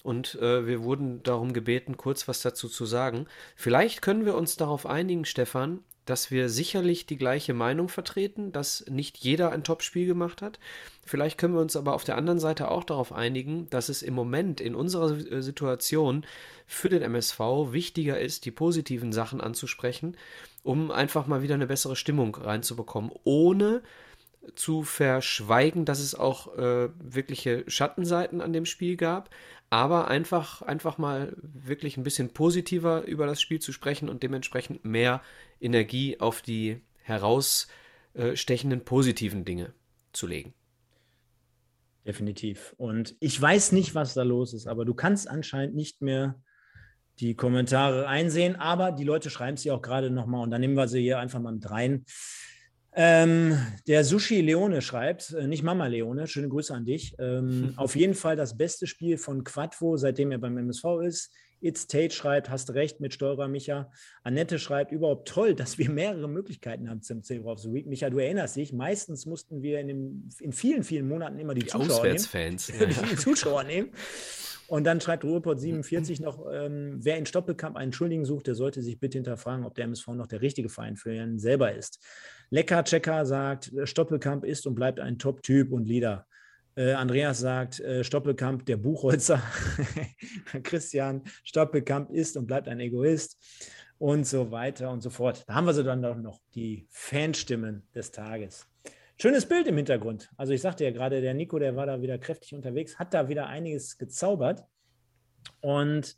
Und 0.05 0.35
äh, 0.35 0.67
wir 0.67 0.83
wurden 0.83 1.23
darum 1.23 1.51
gebeten, 1.51 1.97
kurz 1.97 2.27
was 2.27 2.43
dazu 2.43 2.69
zu 2.69 2.85
sagen. 2.85 3.25
Vielleicht 3.55 4.03
können 4.03 4.23
wir 4.23 4.35
uns 4.35 4.55
darauf 4.55 4.85
einigen, 4.85 5.25
Stefan, 5.25 5.79
dass 6.05 6.29
wir 6.29 6.47
sicherlich 6.47 7.07
die 7.07 7.17
gleiche 7.17 7.55
Meinung 7.55 7.89
vertreten, 7.89 8.51
dass 8.51 8.85
nicht 8.87 9.17
jeder 9.17 9.51
ein 9.51 9.63
Top-Spiel 9.63 10.05
gemacht 10.05 10.43
hat. 10.43 10.59
Vielleicht 11.07 11.39
können 11.39 11.55
wir 11.55 11.61
uns 11.61 11.75
aber 11.75 11.95
auf 11.95 12.03
der 12.03 12.17
anderen 12.17 12.37
Seite 12.39 12.69
auch 12.69 12.83
darauf 12.83 13.13
einigen, 13.13 13.67
dass 13.71 13.89
es 13.89 14.03
im 14.03 14.13
Moment 14.13 14.61
in 14.61 14.75
unserer 14.75 15.09
äh, 15.09 15.41
Situation 15.41 16.23
für 16.67 16.89
den 16.89 17.01
MSV 17.01 17.39
wichtiger 17.71 18.19
ist, 18.19 18.45
die 18.45 18.51
positiven 18.51 19.11
Sachen 19.11 19.41
anzusprechen, 19.41 20.17
um 20.61 20.91
einfach 20.91 21.25
mal 21.25 21.41
wieder 21.41 21.55
eine 21.55 21.65
bessere 21.65 21.95
Stimmung 21.95 22.35
reinzubekommen, 22.35 23.09
ohne 23.23 23.81
zu 24.53 24.83
verschweigen, 24.83 25.85
dass 25.85 25.99
es 25.99 26.13
auch 26.13 26.55
äh, 26.55 26.89
wirkliche 26.99 27.63
Schattenseiten 27.67 28.41
an 28.41 28.53
dem 28.53 28.65
Spiel 28.65 28.95
gab, 28.95 29.31
aber 29.69 30.07
einfach, 30.07 30.61
einfach 30.61 30.97
mal 30.97 31.35
wirklich 31.41 31.97
ein 31.97 32.03
bisschen 32.03 32.29
positiver 32.29 33.03
über 33.03 33.25
das 33.25 33.41
Spiel 33.41 33.59
zu 33.59 33.71
sprechen 33.71 34.09
und 34.09 34.23
dementsprechend 34.23 34.85
mehr 34.85 35.21
Energie 35.59 36.19
auf 36.19 36.41
die 36.41 36.81
herausstechenden 37.01 38.85
positiven 38.85 39.45
Dinge 39.45 39.73
zu 40.13 40.27
legen. 40.27 40.53
Definitiv. 42.05 42.75
Und 42.77 43.15
ich 43.19 43.41
weiß 43.41 43.71
nicht, 43.71 43.95
was 43.95 44.13
da 44.13 44.23
los 44.23 44.53
ist, 44.53 44.67
aber 44.67 44.85
du 44.85 44.93
kannst 44.93 45.27
anscheinend 45.27 45.75
nicht 45.75 46.01
mehr 46.01 46.39
die 47.19 47.35
Kommentare 47.35 48.07
einsehen, 48.07 48.55
aber 48.57 48.91
die 48.91 49.03
Leute 49.03 49.29
schreiben 49.29 49.57
sie 49.57 49.71
auch 49.71 49.81
gerade 49.81 50.11
nochmal 50.11 50.43
und 50.43 50.51
dann 50.51 50.61
nehmen 50.61 50.75
wir 50.75 50.87
sie 50.87 51.01
hier 51.01 51.19
einfach 51.19 51.39
mal 51.39 51.53
mit 51.53 51.69
rein. 51.69 52.05
Ähm, 52.97 53.57
der 53.87 54.05
Sushi 54.05 54.39
Leone 54.39 54.81
schreibt, 54.81 55.33
äh, 55.33 55.47
nicht 55.47 55.63
Mama 55.63 55.87
Leone, 55.87 56.27
schöne 56.27 56.47
Grüße 56.47 56.73
an 56.73 56.85
dich. 56.85 57.15
Ähm, 57.19 57.73
auf 57.77 57.95
jeden 57.95 58.13
Fall 58.13 58.35
das 58.37 58.57
beste 58.57 58.87
Spiel 58.87 59.17
von 59.17 59.43
Quadvo, 59.43 59.97
seitdem 59.97 60.31
er 60.31 60.37
beim 60.37 60.57
MSV 60.57 61.01
ist. 61.05 61.31
It's 61.61 61.87
Tate 61.87 62.13
schreibt, 62.13 62.49
hast 62.49 62.73
recht 62.73 62.99
mit 62.99 63.13
Steurer, 63.13 63.47
Micha. 63.47 63.89
Annette 64.23 64.59
schreibt, 64.59 64.91
überhaupt 64.91 65.27
toll, 65.27 65.55
dass 65.55 65.77
wir 65.77 65.89
mehrere 65.89 66.29
Möglichkeiten 66.29 66.89
haben 66.89 67.01
zum 67.01 67.23
Zero 67.23 67.51
of 67.51 67.59
the 67.59 67.73
Week. 67.73 67.87
Micha, 67.87 68.09
du 68.09 68.19
erinnerst 68.19 68.55
dich, 68.55 68.71
meistens 68.71 69.25
mussten 69.25 69.61
wir 69.61 69.79
in, 69.79 69.87
dem, 69.87 70.29
in 70.39 70.53
vielen, 70.53 70.83
vielen 70.83 71.07
Monaten 71.07 71.39
immer 71.39 71.53
die, 71.53 71.61
die 71.61 71.67
Zuschauer 71.67 71.97
Auswärtsfans. 71.97 72.71
nehmen. 72.79 72.95
die 73.09 73.15
Zuschauer 73.15 73.63
nehmen. 73.63 73.89
Und 74.67 74.83
dann 74.83 74.99
schreibt 74.99 75.23
Ruhrport 75.23 75.59
47 75.59 76.19
noch, 76.19 76.45
ähm, 76.51 76.97
wer 77.01 77.17
in 77.17 77.25
Stoppelkamp 77.25 77.75
einen 77.75 77.93
Schuldigen 77.93 78.25
sucht, 78.25 78.47
der 78.47 78.55
sollte 78.55 78.81
sich 78.81 78.99
bitte 78.99 79.17
hinterfragen, 79.17 79.65
ob 79.65 79.75
der 79.75 79.85
MSV 79.85 80.07
noch 80.09 80.27
der 80.27 80.41
richtige 80.41 80.69
Verein 80.69 80.95
für 80.95 81.13
ihn 81.13 81.39
selber 81.39 81.73
ist. 81.73 81.99
Lecker 82.49 82.83
Checker 82.83 83.25
sagt, 83.25 83.71
Stoppelkamp 83.83 84.43
ist 84.43 84.67
und 84.67 84.75
bleibt 84.75 84.99
ein 84.99 85.17
Top-Typ 85.17 85.71
und 85.71 85.85
Leader. 85.85 86.25
Äh, 86.75 86.93
Andreas 86.93 87.39
sagt, 87.39 87.79
äh, 87.79 88.03
Stoppelkamp, 88.03 88.65
der 88.65 88.77
Buchholzer. 88.77 89.41
Christian, 90.63 91.23
Stoppelkamp 91.43 92.11
ist 92.11 92.35
und 92.35 92.47
bleibt 92.47 92.67
ein 92.67 92.79
Egoist. 92.79 93.37
Und 93.97 94.27
so 94.27 94.51
weiter 94.51 94.91
und 94.91 95.01
so 95.01 95.09
fort. 95.09 95.45
Da 95.47 95.55
haben 95.55 95.65
wir 95.65 95.73
so 95.73 95.81
dann 95.81 96.01
doch 96.01 96.17
noch 96.17 96.41
die 96.53 96.85
Fanstimmen 96.89 97.87
des 97.95 98.11
Tages. 98.11 98.67
Schönes 99.17 99.45
Bild 99.45 99.67
im 99.67 99.77
Hintergrund. 99.77 100.29
Also 100.35 100.51
ich 100.51 100.61
sagte 100.61 100.83
ja 100.83 100.91
gerade, 100.91 101.21
der 101.21 101.33
Nico, 101.33 101.57
der 101.57 101.77
war 101.77 101.85
da 101.85 102.01
wieder 102.01 102.17
kräftig 102.17 102.53
unterwegs, 102.53 102.99
hat 102.99 103.13
da 103.13 103.29
wieder 103.29 103.47
einiges 103.47 103.97
gezaubert. 103.97 104.65
Und 105.61 106.17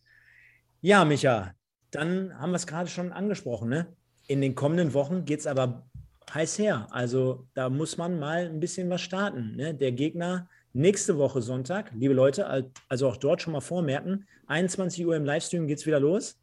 ja, 0.82 1.06
Micha, 1.06 1.54
dann 1.92 2.34
haben 2.40 2.50
wir 2.50 2.56
es 2.56 2.66
gerade 2.66 2.90
schon 2.90 3.12
angesprochen. 3.12 3.70
Ne? 3.70 3.96
In 4.26 4.42
den 4.42 4.56
kommenden 4.56 4.96
Wochen 4.96 5.26
geht 5.26 5.42
es 5.42 5.48
aber 5.48 5.88
heiß 6.34 6.60
her. 6.60 6.88
Also 6.92 7.48
da 7.54 7.70
muss 7.70 7.98
man 7.98 8.20
mal 8.20 8.46
ein 8.46 8.60
bisschen 8.60 8.90
was 8.90 9.02
starten. 9.02 9.56
Ne? 9.56 9.74
Der 9.74 9.92
Gegner 9.92 10.50
nächste 10.74 11.18
Woche 11.18 11.42
Sonntag, 11.42 11.92
liebe 11.96 12.14
Leute, 12.14 12.72
also 12.88 13.08
auch 13.08 13.18
dort 13.18 13.42
schon 13.42 13.54
mal 13.54 13.62
vormerken, 13.62 14.28
21 14.48 15.06
Uhr 15.06 15.16
im 15.16 15.26
Livestream 15.26 15.68
geht 15.68 15.80
es 15.80 15.86
wieder 15.86 16.00
los. 16.00 16.40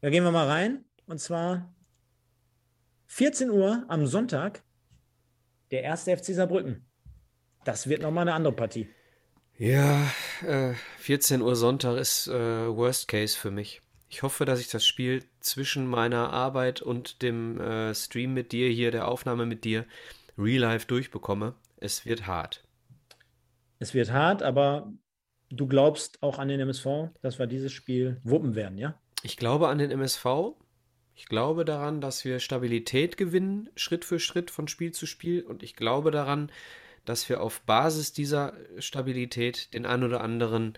Da 0.00 0.10
gehen 0.10 0.24
wir 0.24 0.32
mal 0.32 0.48
rein. 0.48 0.84
Und 1.06 1.20
zwar 1.20 1.74
14 3.06 3.50
Uhr 3.50 3.84
am 3.88 4.06
Sonntag 4.06 4.62
der 5.70 5.82
erste 5.82 6.16
FC 6.16 6.34
Saarbrücken. 6.34 6.86
Das 7.64 7.88
wird 7.88 8.02
nochmal 8.02 8.22
eine 8.22 8.34
andere 8.34 8.54
Partie. 8.54 8.88
Ja, 9.58 10.10
äh, 10.46 10.74
14 10.98 11.42
Uhr 11.42 11.54
Sonntag 11.54 11.98
ist 11.98 12.26
äh, 12.26 12.32
Worst 12.32 13.08
Case 13.08 13.36
für 13.36 13.50
mich. 13.50 13.82
Ich 14.12 14.22
hoffe, 14.22 14.44
dass 14.44 14.60
ich 14.60 14.68
das 14.68 14.86
Spiel 14.86 15.24
zwischen 15.40 15.86
meiner 15.86 16.34
Arbeit 16.34 16.82
und 16.82 17.22
dem 17.22 17.58
äh, 17.58 17.94
Stream 17.94 18.34
mit 18.34 18.52
dir 18.52 18.68
hier, 18.68 18.90
der 18.90 19.08
Aufnahme 19.08 19.46
mit 19.46 19.64
dir, 19.64 19.86
real 20.36 20.60
life 20.60 20.86
durchbekomme. 20.86 21.54
Es 21.78 22.04
wird 22.04 22.26
hart. 22.26 22.62
Es 23.78 23.94
wird 23.94 24.12
hart, 24.12 24.42
aber 24.42 24.92
du 25.48 25.66
glaubst 25.66 26.22
auch 26.22 26.38
an 26.38 26.48
den 26.48 26.60
MSV, 26.60 27.08
dass 27.22 27.38
wir 27.38 27.46
dieses 27.46 27.72
Spiel 27.72 28.20
wuppen 28.22 28.54
werden, 28.54 28.76
ja? 28.76 29.00
Ich 29.22 29.38
glaube 29.38 29.68
an 29.68 29.78
den 29.78 29.90
MSV. 29.90 30.26
Ich 31.14 31.24
glaube 31.24 31.64
daran, 31.64 32.02
dass 32.02 32.22
wir 32.26 32.38
Stabilität 32.38 33.16
gewinnen, 33.16 33.70
Schritt 33.76 34.04
für 34.04 34.20
Schritt 34.20 34.50
von 34.50 34.68
Spiel 34.68 34.92
zu 34.92 35.06
Spiel. 35.06 35.42
Und 35.42 35.62
ich 35.62 35.74
glaube 35.74 36.10
daran, 36.10 36.52
dass 37.06 37.30
wir 37.30 37.42
auf 37.42 37.62
Basis 37.62 38.12
dieser 38.12 38.52
Stabilität 38.78 39.72
den 39.72 39.86
ein 39.86 40.04
oder 40.04 40.20
anderen 40.20 40.74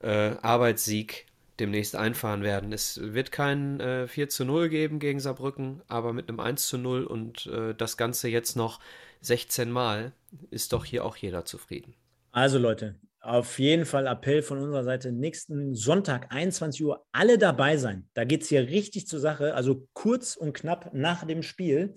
äh, 0.00 0.36
Arbeitssieg 0.42 1.26
demnächst 1.60 1.96
einfahren 1.96 2.42
werden. 2.42 2.72
Es 2.72 3.00
wird 3.02 3.32
kein 3.32 3.80
äh, 3.80 4.08
4 4.08 4.28
zu 4.28 4.44
0 4.44 4.68
geben 4.68 4.98
gegen 4.98 5.20
Saarbrücken, 5.20 5.82
aber 5.86 6.12
mit 6.12 6.28
einem 6.28 6.40
1 6.40 6.66
zu 6.66 6.78
0 6.78 7.04
und 7.04 7.46
äh, 7.46 7.74
das 7.74 7.96
Ganze 7.96 8.28
jetzt 8.28 8.56
noch 8.56 8.80
16 9.20 9.70
Mal 9.70 10.12
ist 10.50 10.72
doch 10.72 10.84
hier 10.84 11.04
auch 11.04 11.16
jeder 11.16 11.44
zufrieden. 11.44 11.94
Also 12.32 12.58
Leute, 12.58 12.96
auf 13.20 13.58
jeden 13.58 13.86
Fall 13.86 14.06
Appell 14.06 14.42
von 14.42 14.58
unserer 14.58 14.84
Seite. 14.84 15.10
Nächsten 15.10 15.74
Sonntag, 15.74 16.30
21 16.30 16.84
Uhr, 16.84 17.06
alle 17.10 17.38
dabei 17.38 17.76
sein. 17.78 18.06
Da 18.12 18.24
geht 18.24 18.42
es 18.42 18.48
hier 18.48 18.68
richtig 18.68 19.06
zur 19.06 19.20
Sache. 19.20 19.54
Also 19.54 19.88
kurz 19.94 20.36
und 20.36 20.52
knapp 20.52 20.92
nach 20.92 21.26
dem 21.26 21.42
Spiel. 21.42 21.94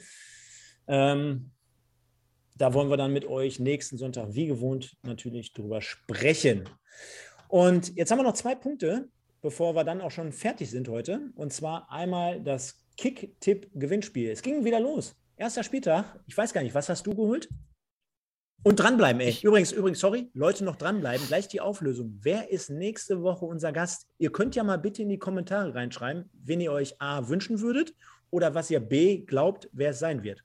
Ähm, 0.87 1.51
da 2.55 2.73
wollen 2.73 2.89
wir 2.89 2.97
dann 2.97 3.13
mit 3.13 3.25
euch 3.25 3.59
nächsten 3.59 3.97
Sonntag, 3.97 4.33
wie 4.35 4.47
gewohnt, 4.47 4.95
natürlich 5.03 5.53
drüber 5.53 5.81
sprechen. 5.81 6.69
Und 7.49 7.95
jetzt 7.95 8.09
haben 8.09 8.19
wir 8.19 8.23
noch 8.23 8.33
zwei 8.33 8.55
Punkte, 8.55 9.09
bevor 9.41 9.75
wir 9.75 9.83
dann 9.83 10.01
auch 10.01 10.11
schon 10.11 10.31
fertig 10.31 10.69
sind 10.69 10.87
heute. 10.87 11.31
Und 11.35 11.53
zwar 11.53 11.91
einmal 11.91 12.41
das 12.41 12.87
Kick-Tipp-Gewinnspiel. 12.97 14.31
Es 14.31 14.41
ging 14.41 14.65
wieder 14.65 14.79
los. 14.79 15.15
Erster 15.35 15.63
Spieltag. 15.63 16.19
Ich 16.25 16.37
weiß 16.37 16.53
gar 16.53 16.63
nicht, 16.63 16.73
was 16.73 16.89
hast 16.89 17.05
du 17.05 17.11
geholt? 17.11 17.47
Und 18.63 18.79
dranbleiben, 18.79 19.21
ey. 19.21 19.37
Übrigens, 19.43 19.71
übrigens, 19.71 19.99
sorry, 19.99 20.29
Leute 20.33 20.63
noch 20.63 20.75
dranbleiben. 20.75 21.25
Gleich 21.27 21.47
die 21.47 21.61
Auflösung. 21.61 22.17
Wer 22.21 22.49
ist 22.51 22.69
nächste 22.69 23.21
Woche 23.21 23.45
unser 23.45 23.71
Gast? 23.71 24.07
Ihr 24.17 24.31
könnt 24.31 24.55
ja 24.55 24.63
mal 24.63 24.77
bitte 24.77 25.03
in 25.03 25.09
die 25.09 25.19
Kommentare 25.19 25.75
reinschreiben, 25.75 26.29
wen 26.33 26.59
ihr 26.59 26.71
euch 26.71 26.99
A 26.99 27.29
wünschen 27.29 27.61
würdet 27.61 27.93
oder 28.31 28.55
was 28.55 28.71
ihr 28.71 28.79
B 28.79 29.19
glaubt, 29.19 29.69
wer 29.71 29.91
es 29.91 29.99
sein 29.99 30.23
wird. 30.23 30.43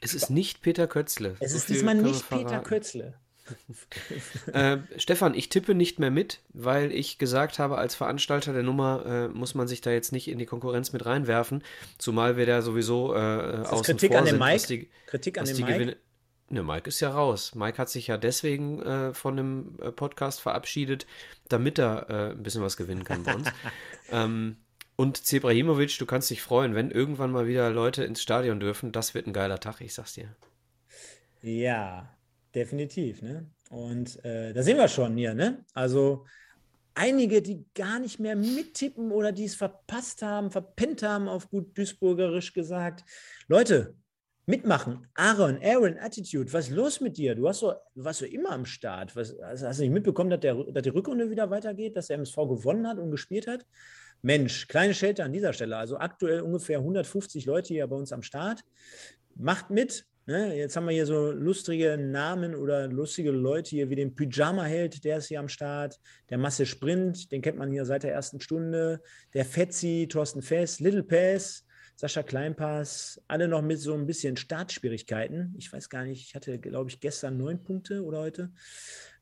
Es 0.00 0.14
ist 0.14 0.30
nicht 0.30 0.60
Peter 0.62 0.88
Kötzle. 0.88 1.36
Es 1.38 1.52
so 1.52 1.58
ist 1.58 1.68
diesmal 1.68 1.94
nicht 1.94 2.28
Peter 2.28 2.60
Kötzle. 2.60 3.21
äh, 4.52 4.78
Stefan, 4.96 5.34
ich 5.34 5.48
tippe 5.48 5.74
nicht 5.74 5.98
mehr 5.98 6.10
mit, 6.10 6.40
weil 6.52 6.92
ich 6.92 7.18
gesagt 7.18 7.58
habe, 7.58 7.78
als 7.78 7.94
Veranstalter 7.94 8.52
der 8.52 8.62
Nummer 8.62 9.04
äh, 9.06 9.28
muss 9.28 9.54
man 9.54 9.68
sich 9.68 9.80
da 9.80 9.90
jetzt 9.90 10.12
nicht 10.12 10.28
in 10.28 10.38
die 10.38 10.46
Konkurrenz 10.46 10.92
mit 10.92 11.04
reinwerfen, 11.04 11.62
zumal 11.98 12.36
wir 12.36 12.46
da 12.46 12.62
sowieso 12.62 13.14
äh, 13.14 13.18
außen 13.18 13.84
Kritik 13.84 14.12
vor 14.12 14.18
an 14.20 14.24
dem 14.24 14.30
sind, 14.30 14.38
Mike? 14.38 14.66
Die, 14.68 14.88
Kritik 15.06 15.38
an 15.38 15.44
dem 15.46 15.56
Mike? 15.56 15.72
Gewinne 15.72 15.96
Ne, 16.52 16.62
Mike 16.62 16.86
ist 16.86 17.00
ja 17.00 17.08
raus. 17.08 17.54
Mike 17.54 17.78
hat 17.78 17.88
sich 17.88 18.08
ja 18.08 18.18
deswegen 18.18 18.82
äh, 18.82 19.14
von 19.14 19.38
dem 19.38 19.78
äh, 19.80 19.90
Podcast 19.90 20.42
verabschiedet, 20.42 21.06
damit 21.48 21.78
er 21.78 22.10
äh, 22.10 22.30
ein 22.32 22.42
bisschen 22.42 22.62
was 22.62 22.76
gewinnen 22.76 23.04
kann 23.04 23.22
bei 23.22 23.34
uns. 23.34 23.48
ähm, 24.10 24.56
und 24.96 25.24
Zebrahimovic, 25.24 25.98
du 25.98 26.04
kannst 26.04 26.28
dich 26.28 26.42
freuen, 26.42 26.74
wenn 26.74 26.90
irgendwann 26.90 27.32
mal 27.32 27.46
wieder 27.46 27.70
Leute 27.70 28.04
ins 28.04 28.20
Stadion 28.20 28.60
dürfen. 28.60 28.92
Das 28.92 29.14
wird 29.14 29.26
ein 29.26 29.32
geiler 29.32 29.60
Tag, 29.60 29.80
ich 29.80 29.94
sag's 29.94 30.12
dir. 30.12 30.28
Ja, 31.40 32.14
definitiv. 32.54 33.22
Ne? 33.22 33.50
Und 33.70 34.24
äh, 34.24 34.52
da 34.52 34.62
sehen 34.62 34.76
wir 34.76 34.88
schon 34.88 35.16
hier. 35.16 35.34
Ne? 35.34 35.64
Also 35.74 36.26
einige, 36.94 37.42
die 37.42 37.64
gar 37.74 37.98
nicht 37.98 38.18
mehr 38.18 38.36
mittippen 38.36 39.12
oder 39.12 39.32
die 39.32 39.44
es 39.44 39.54
verpasst 39.54 40.22
haben, 40.22 40.50
verpennt 40.50 41.02
haben, 41.02 41.28
auf 41.28 41.50
gut 41.50 41.76
Duisburgerisch 41.76 42.52
gesagt. 42.52 43.04
Leute, 43.48 43.94
mitmachen. 44.46 45.06
Aaron, 45.14 45.58
Aaron, 45.62 45.98
Attitude, 45.98 46.52
was 46.52 46.68
ist 46.68 46.74
los 46.74 47.00
mit 47.00 47.16
dir? 47.16 47.34
Du, 47.34 47.48
hast 47.48 47.60
so, 47.60 47.72
du 47.94 48.04
warst 48.04 48.20
so 48.20 48.26
immer 48.26 48.50
am 48.50 48.64
Start. 48.64 49.14
Was, 49.14 49.34
hast, 49.42 49.62
hast, 49.62 49.78
du 49.78 49.84
nicht 49.84 49.92
mitbekommen, 49.92 50.30
dass, 50.30 50.40
der, 50.40 50.54
dass 50.54 50.82
die 50.82 50.90
Rückrunde 50.90 51.30
wieder 51.30 51.50
weitergeht, 51.50 51.96
dass 51.96 52.08
der 52.08 52.16
MSV 52.16 52.36
gewonnen 52.36 52.86
hat 52.86 52.98
und 52.98 53.10
gespielt 53.10 53.46
hat? 53.46 53.64
Mensch, 54.20 54.68
kleine 54.68 54.94
Schelte 54.94 55.24
an 55.24 55.32
dieser 55.32 55.52
Stelle. 55.52 55.76
Also 55.76 55.98
aktuell 55.98 56.40
ungefähr 56.40 56.78
150 56.78 57.46
Leute 57.46 57.68
hier 57.68 57.86
bei 57.86 57.96
uns 57.96 58.12
am 58.12 58.22
Start. 58.22 58.64
Macht 59.34 59.70
mit. 59.70 60.06
Ne? 60.26 60.56
Jetzt 60.56 60.76
haben 60.76 60.86
wir 60.86 60.92
hier 60.92 61.06
so 61.06 61.32
lustige 61.32 61.96
Namen 61.98 62.54
oder 62.54 62.86
lustige 62.86 63.32
Leute 63.32 63.70
hier 63.70 63.90
wie 63.90 63.96
den 63.96 64.14
Pyjama-Held, 64.14 65.04
der 65.04 65.18
ist 65.18 65.26
hier 65.26 65.40
am 65.40 65.48
Start. 65.48 65.98
Der 66.30 66.38
Masse 66.38 66.64
Sprint, 66.64 67.32
den 67.32 67.42
kennt 67.42 67.58
man 67.58 67.72
hier 67.72 67.84
seit 67.84 68.04
der 68.04 68.12
ersten 68.12 68.40
Stunde. 68.40 69.00
Der 69.34 69.44
Fetzi, 69.44 70.06
Thorsten 70.08 70.42
Fest, 70.42 70.80
Little 70.80 71.02
Pass. 71.02 71.64
Sascha 71.94 72.22
Kleinpass, 72.22 73.20
alle 73.28 73.46
noch 73.48 73.62
mit 73.62 73.78
so 73.78 73.94
ein 73.94 74.06
bisschen 74.06 74.36
Startschwierigkeiten. 74.36 75.54
Ich 75.58 75.72
weiß 75.72 75.88
gar 75.88 76.04
nicht, 76.04 76.26
ich 76.26 76.34
hatte, 76.34 76.58
glaube 76.58 76.90
ich, 76.90 77.00
gestern 77.00 77.36
neun 77.36 77.62
Punkte 77.62 78.02
oder 78.02 78.18
heute. 78.18 78.50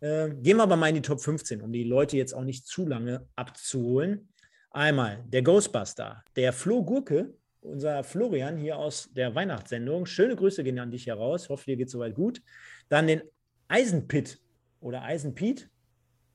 Äh, 0.00 0.30
gehen 0.30 0.56
wir 0.56 0.62
aber 0.62 0.76
mal 0.76 0.88
in 0.88 0.94
die 0.94 1.02
Top 1.02 1.20
15, 1.20 1.60
um 1.60 1.72
die 1.72 1.84
Leute 1.84 2.16
jetzt 2.16 2.32
auch 2.32 2.44
nicht 2.44 2.66
zu 2.66 2.86
lange 2.86 3.26
abzuholen. 3.36 4.28
Einmal 4.70 5.24
der 5.26 5.42
Ghostbuster, 5.42 6.22
der 6.36 6.52
Flo 6.52 6.84
Gurke, 6.84 7.34
unser 7.60 8.04
Florian 8.04 8.56
hier 8.56 8.78
aus 8.78 9.10
der 9.12 9.34
Weihnachtssendung. 9.34 10.06
Schöne 10.06 10.36
Grüße 10.36 10.64
gehen 10.64 10.78
an 10.78 10.90
dich 10.90 11.06
heraus. 11.06 11.48
Hoffe, 11.48 11.66
dir 11.66 11.76
geht 11.76 11.90
soweit 11.90 12.14
gut. 12.14 12.42
Dann 12.88 13.06
den 13.06 13.22
Eisenpit 13.68 14.40
oder 14.80 15.02
Eisenpiet. 15.02 15.68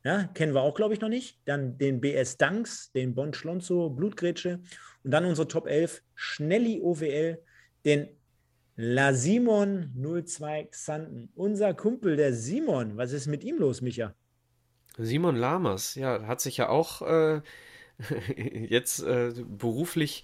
Ja, 0.03 0.25
kennen 0.35 0.53
wir 0.53 0.61
auch, 0.61 0.75
glaube 0.75 0.93
ich, 0.93 1.01
noch 1.01 1.09
nicht. 1.09 1.39
Dann 1.45 1.77
den 1.79 1.99
BS 1.99 2.37
Danks, 2.37 2.91
den 2.91 3.15
Bon 3.15 3.33
Schlonzo, 3.33 3.89
Blutgrätsche. 3.89 4.61
Und 5.03 5.11
dann 5.11 5.25
unsere 5.25 5.47
Top 5.47 5.67
11, 5.67 6.03
Schnelli 6.13 6.79
OWL, 6.81 7.41
den 7.85 8.09
La 8.75 9.13
Simon 9.13 9.91
02 9.95 10.65
Xanten. 10.65 11.29
Unser 11.33 11.73
Kumpel, 11.73 12.17
der 12.17 12.33
Simon. 12.33 12.97
Was 12.97 13.13
ist 13.13 13.25
mit 13.25 13.43
ihm 13.43 13.57
los, 13.57 13.81
Micha? 13.81 14.13
Simon 14.97 15.35
Lamas, 15.35 15.95
ja, 15.95 16.27
hat 16.27 16.39
sich 16.39 16.57
ja 16.57 16.69
auch 16.69 17.01
äh, 17.01 17.41
jetzt 18.69 19.01
äh, 19.01 19.33
beruflich 19.47 20.23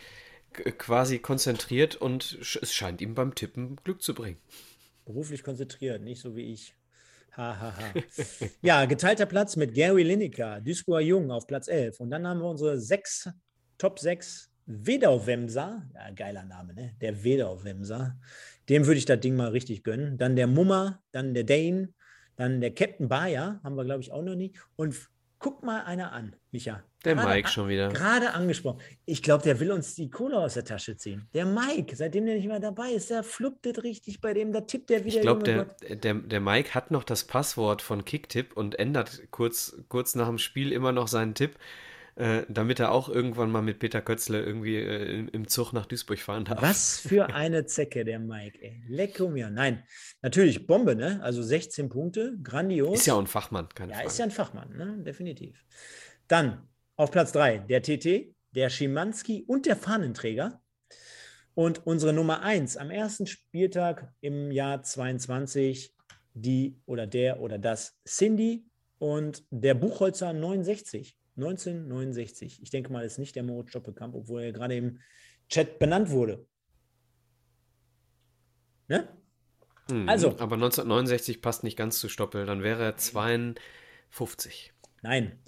quasi 0.53 1.19
konzentriert 1.19 1.95
und 1.95 2.37
es 2.39 2.73
scheint 2.73 3.01
ihm 3.01 3.15
beim 3.15 3.35
Tippen 3.35 3.77
Glück 3.83 4.01
zu 4.01 4.13
bringen. 4.13 4.37
Beruflich 5.05 5.43
konzentriert, 5.43 6.01
nicht 6.01 6.21
so 6.21 6.35
wie 6.35 6.53
ich. 6.53 6.75
Ha, 7.37 7.59
ha, 7.59 7.77
ha. 7.77 7.93
ja, 8.61 8.85
geteilter 8.85 9.25
Platz 9.25 9.55
mit 9.55 9.73
Gary 9.73 10.03
Lineker, 10.03 10.59
Duisburger 10.59 11.01
Jung 11.01 11.31
auf 11.31 11.47
Platz 11.47 11.67
11. 11.67 11.99
Und 11.99 12.11
dann 12.11 12.27
haben 12.27 12.39
wir 12.39 12.49
unsere 12.49 12.79
sechs, 12.79 13.29
Top 13.77 13.99
6 13.99 14.51
Wedau-Wemser. 14.65 15.89
Ja, 15.93 16.11
geiler 16.11 16.43
Name, 16.43 16.73
ne? 16.73 16.95
Der 16.99 17.23
Wedau-Wemser. 17.23 18.17
Dem 18.69 18.85
würde 18.85 18.97
ich 18.97 19.05
das 19.05 19.19
Ding 19.19 19.35
mal 19.35 19.49
richtig 19.49 19.83
gönnen. 19.83 20.17
Dann 20.17 20.35
der 20.35 20.47
Mummer, 20.47 21.01
dann 21.11 21.33
der 21.33 21.45
Dane, 21.45 21.93
dann 22.35 22.61
der 22.61 22.73
Captain 22.73 23.07
Bayer, 23.07 23.59
haben 23.63 23.75
wir, 23.75 23.85
glaube 23.85 24.01
ich, 24.01 24.11
auch 24.11 24.21
noch 24.21 24.35
nie. 24.35 24.53
Und 24.75 25.09
guck 25.41 25.63
mal 25.63 25.83
einer 25.83 26.13
an, 26.13 26.35
Micha. 26.51 26.83
Der 27.03 27.15
gerade 27.15 27.27
Mike 27.27 27.49
schon 27.49 27.67
wieder. 27.67 27.89
Gerade 27.89 28.33
angesprochen. 28.33 28.79
Ich 29.05 29.23
glaube, 29.23 29.43
der 29.43 29.59
will 29.59 29.71
uns 29.71 29.95
die 29.95 30.09
Kohle 30.09 30.37
aus 30.37 30.53
der 30.53 30.63
Tasche 30.63 30.95
ziehen. 30.95 31.27
Der 31.33 31.45
Mike, 31.45 31.95
seitdem 31.95 32.27
der 32.27 32.35
nicht 32.35 32.47
mehr 32.47 32.59
dabei 32.59 32.91
ist, 32.91 33.09
der 33.09 33.23
fluppt 33.23 33.65
richtig 33.83 34.21
bei 34.21 34.33
dem, 34.33 34.53
da 34.53 34.61
tippt 34.61 34.91
der 34.91 35.03
wieder. 35.03 35.15
Ich 35.15 35.21
glaube, 35.21 35.43
der, 35.43 35.65
der, 35.95 36.13
der 36.13 36.39
Mike 36.39 36.75
hat 36.75 36.91
noch 36.91 37.03
das 37.03 37.25
Passwort 37.25 37.81
von 37.81 38.05
Kicktipp 38.05 38.55
und 38.55 38.77
ändert 38.77 39.23
kurz, 39.31 39.75
kurz 39.89 40.13
nach 40.13 40.27
dem 40.27 40.37
Spiel 40.37 40.71
immer 40.71 40.91
noch 40.91 41.07
seinen 41.07 41.33
Tipp. 41.33 41.57
Äh, 42.15 42.43
damit 42.49 42.79
er 42.81 42.91
auch 42.91 43.07
irgendwann 43.07 43.51
mal 43.51 43.61
mit 43.61 43.79
Peter 43.79 44.01
Kötzle 44.01 44.43
irgendwie 44.43 44.75
äh, 44.75 45.19
im, 45.19 45.29
im, 45.29 45.47
Zug 45.47 45.71
nach 45.71 45.85
Duisburg 45.85 46.19
fahren 46.19 46.43
darf. 46.43 46.61
Was 46.61 46.99
für 46.99 47.27
eine 47.33 47.65
Zecke, 47.65 48.03
der 48.03 48.19
Mike, 48.19 48.59
ey. 48.61 48.83
Lecko 48.87 49.29
mir. 49.29 49.49
Nein, 49.49 49.83
natürlich 50.21 50.67
Bombe, 50.67 50.95
ne? 50.95 51.21
Also 51.23 51.41
16 51.41 51.87
Punkte, 51.87 52.37
grandios. 52.43 52.99
Ist 52.99 53.05
ja 53.05 53.13
auch 53.13 53.19
ein 53.19 53.27
Fachmann, 53.27 53.69
keine 53.69 53.91
ja, 53.91 53.95
Frage. 53.95 54.05
Ja, 54.05 54.11
ist 54.11 54.19
ja 54.19 54.25
ein 54.25 54.31
Fachmann, 54.31 54.75
ne? 54.75 54.97
Definitiv. 55.03 55.63
Dann 56.27 56.67
auf 56.97 57.11
Platz 57.11 57.31
3 57.31 57.59
der 57.59 57.81
TT, 57.81 58.35
der 58.51 58.69
Schimanski 58.69 59.45
und 59.47 59.65
der 59.65 59.77
Fahnenträger. 59.77 60.61
Und 61.53 61.85
unsere 61.85 62.13
Nummer 62.13 62.41
1 62.41 62.77
am 62.77 62.91
ersten 62.91 63.25
Spieltag 63.25 64.13
im 64.19 64.51
Jahr 64.51 64.83
22, 64.83 65.95
die 66.33 66.77
oder 66.85 67.07
der 67.07 67.39
oder 67.39 67.57
das 67.57 67.97
Cindy 68.05 68.65
und 68.99 69.43
der 69.49 69.75
Buchholzer 69.75 70.33
69. 70.33 71.17
1969. 71.37 72.61
Ich 72.61 72.69
denke 72.69 72.91
mal, 72.91 73.05
ist 73.05 73.17
nicht 73.17 73.35
der 73.35 73.43
Moritz 73.43 73.69
Stoppelkamp, 73.69 74.15
obwohl 74.15 74.43
er 74.43 74.51
gerade 74.51 74.75
im 74.75 74.99
Chat 75.49 75.79
benannt 75.79 76.09
wurde. 76.09 76.45
Ne? 78.87 79.07
Mhm, 79.89 80.09
also. 80.09 80.29
Aber 80.31 80.55
1969 80.55 81.41
passt 81.41 81.63
nicht 81.63 81.77
ganz 81.77 81.99
zu 81.99 82.09
Stoppel, 82.09 82.45
dann 82.45 82.63
wäre 82.63 82.83
er 82.83 82.97
52. 82.97 84.73
Nein. 85.01 85.41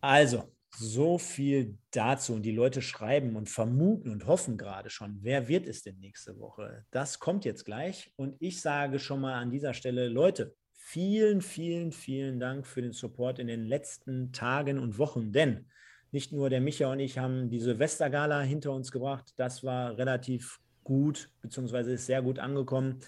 Also, 0.00 0.52
so 0.78 1.18
viel 1.18 1.78
dazu. 1.90 2.34
Und 2.34 2.42
die 2.42 2.52
Leute 2.52 2.82
schreiben 2.82 3.36
und 3.36 3.48
vermuten 3.48 4.10
und 4.10 4.26
hoffen 4.26 4.58
gerade 4.58 4.90
schon, 4.90 5.18
wer 5.22 5.48
wird 5.48 5.66
es 5.66 5.82
denn 5.82 5.98
nächste 5.98 6.38
Woche? 6.38 6.84
Das 6.90 7.18
kommt 7.18 7.44
jetzt 7.44 7.64
gleich. 7.64 8.12
Und 8.16 8.36
ich 8.40 8.60
sage 8.60 8.98
schon 8.98 9.20
mal 9.20 9.34
an 9.34 9.50
dieser 9.50 9.74
Stelle, 9.74 10.08
Leute, 10.08 10.54
vielen, 10.88 11.42
vielen, 11.42 11.90
vielen 11.90 12.38
Dank 12.38 12.64
für 12.64 12.80
den 12.80 12.92
Support 12.92 13.40
in 13.40 13.48
den 13.48 13.66
letzten 13.66 14.30
Tagen 14.30 14.78
und 14.78 14.98
Wochen. 14.98 15.32
Denn 15.32 15.66
nicht 16.12 16.32
nur 16.32 16.48
der 16.48 16.60
Micha 16.60 16.90
und 16.92 17.00
ich 17.00 17.18
haben 17.18 17.50
die 17.50 17.58
Silvestergala 17.58 18.42
hinter 18.42 18.70
uns 18.70 18.92
gebracht. 18.92 19.34
Das 19.36 19.64
war 19.64 19.98
relativ 19.98 20.60
gut, 20.84 21.28
beziehungsweise 21.42 21.92
ist 21.92 22.06
sehr 22.06 22.22
gut 22.22 22.38
angekommen. 22.38 23.00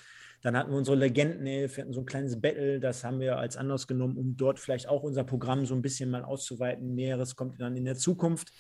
Dann 0.43 0.57
hatten 0.57 0.73
wir 0.73 0.77
unsere 0.77 0.97
Legendenelf, 0.97 1.77
wir 1.77 1.85
hatten 1.85 1.93
so 1.93 2.01
ein 2.01 2.07
kleines 2.07 2.41
Battle, 2.41 2.81
das 2.81 3.05
haben 3.05 3.21
wir 3.21 3.39
als 3.39 3.57
Anlass 3.57 3.87
genommen, 3.87 4.17
um 4.17 4.37
dort 4.37 4.59
vielleicht 4.59 4.89
auch 4.89 5.05
unser 5.05 5.23
Programm 5.23 5.65
so 5.65 5.77
ein 5.77 5.83
bisschen 5.83 6.11
mal 6.11 6.25
auszuweiten. 6.25 6.97
Näheres 6.97 7.37
kommt 7.37 7.61
dann 7.61 7.77
in 7.77 7.85
der 7.85 7.97
Zukunft. 7.97 8.53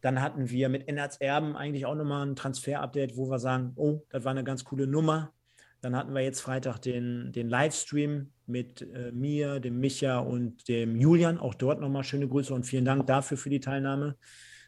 Dann 0.00 0.22
hatten 0.22 0.48
wir 0.48 0.68
mit 0.68 0.86
Ennerts 0.86 1.16
Erben 1.16 1.56
eigentlich 1.56 1.86
auch 1.86 1.96
nochmal 1.96 2.24
ein 2.24 2.36
Transfer-Update, 2.36 3.16
wo 3.16 3.28
wir 3.28 3.40
sagen, 3.40 3.72
oh, 3.74 4.04
das 4.10 4.24
war 4.24 4.30
eine 4.30 4.44
ganz 4.44 4.62
coole 4.62 4.86
Nummer. 4.86 5.32
Dann 5.80 5.96
hatten 5.96 6.14
wir 6.14 6.22
jetzt 6.22 6.40
Freitag 6.40 6.78
den, 6.78 7.32
den 7.32 7.48
Livestream 7.48 8.30
mit 8.46 8.82
äh, 8.82 9.12
mir, 9.12 9.60
dem 9.60 9.80
Micha 9.80 10.18
und 10.18 10.68
dem 10.68 10.96
Julian. 10.96 11.38
Auch 11.38 11.54
dort 11.54 11.80
nochmal 11.80 12.04
schöne 12.04 12.28
Grüße 12.28 12.52
und 12.54 12.64
vielen 12.64 12.84
Dank 12.84 13.06
dafür 13.06 13.36
für 13.36 13.50
die 13.50 13.60
Teilnahme. 13.60 14.16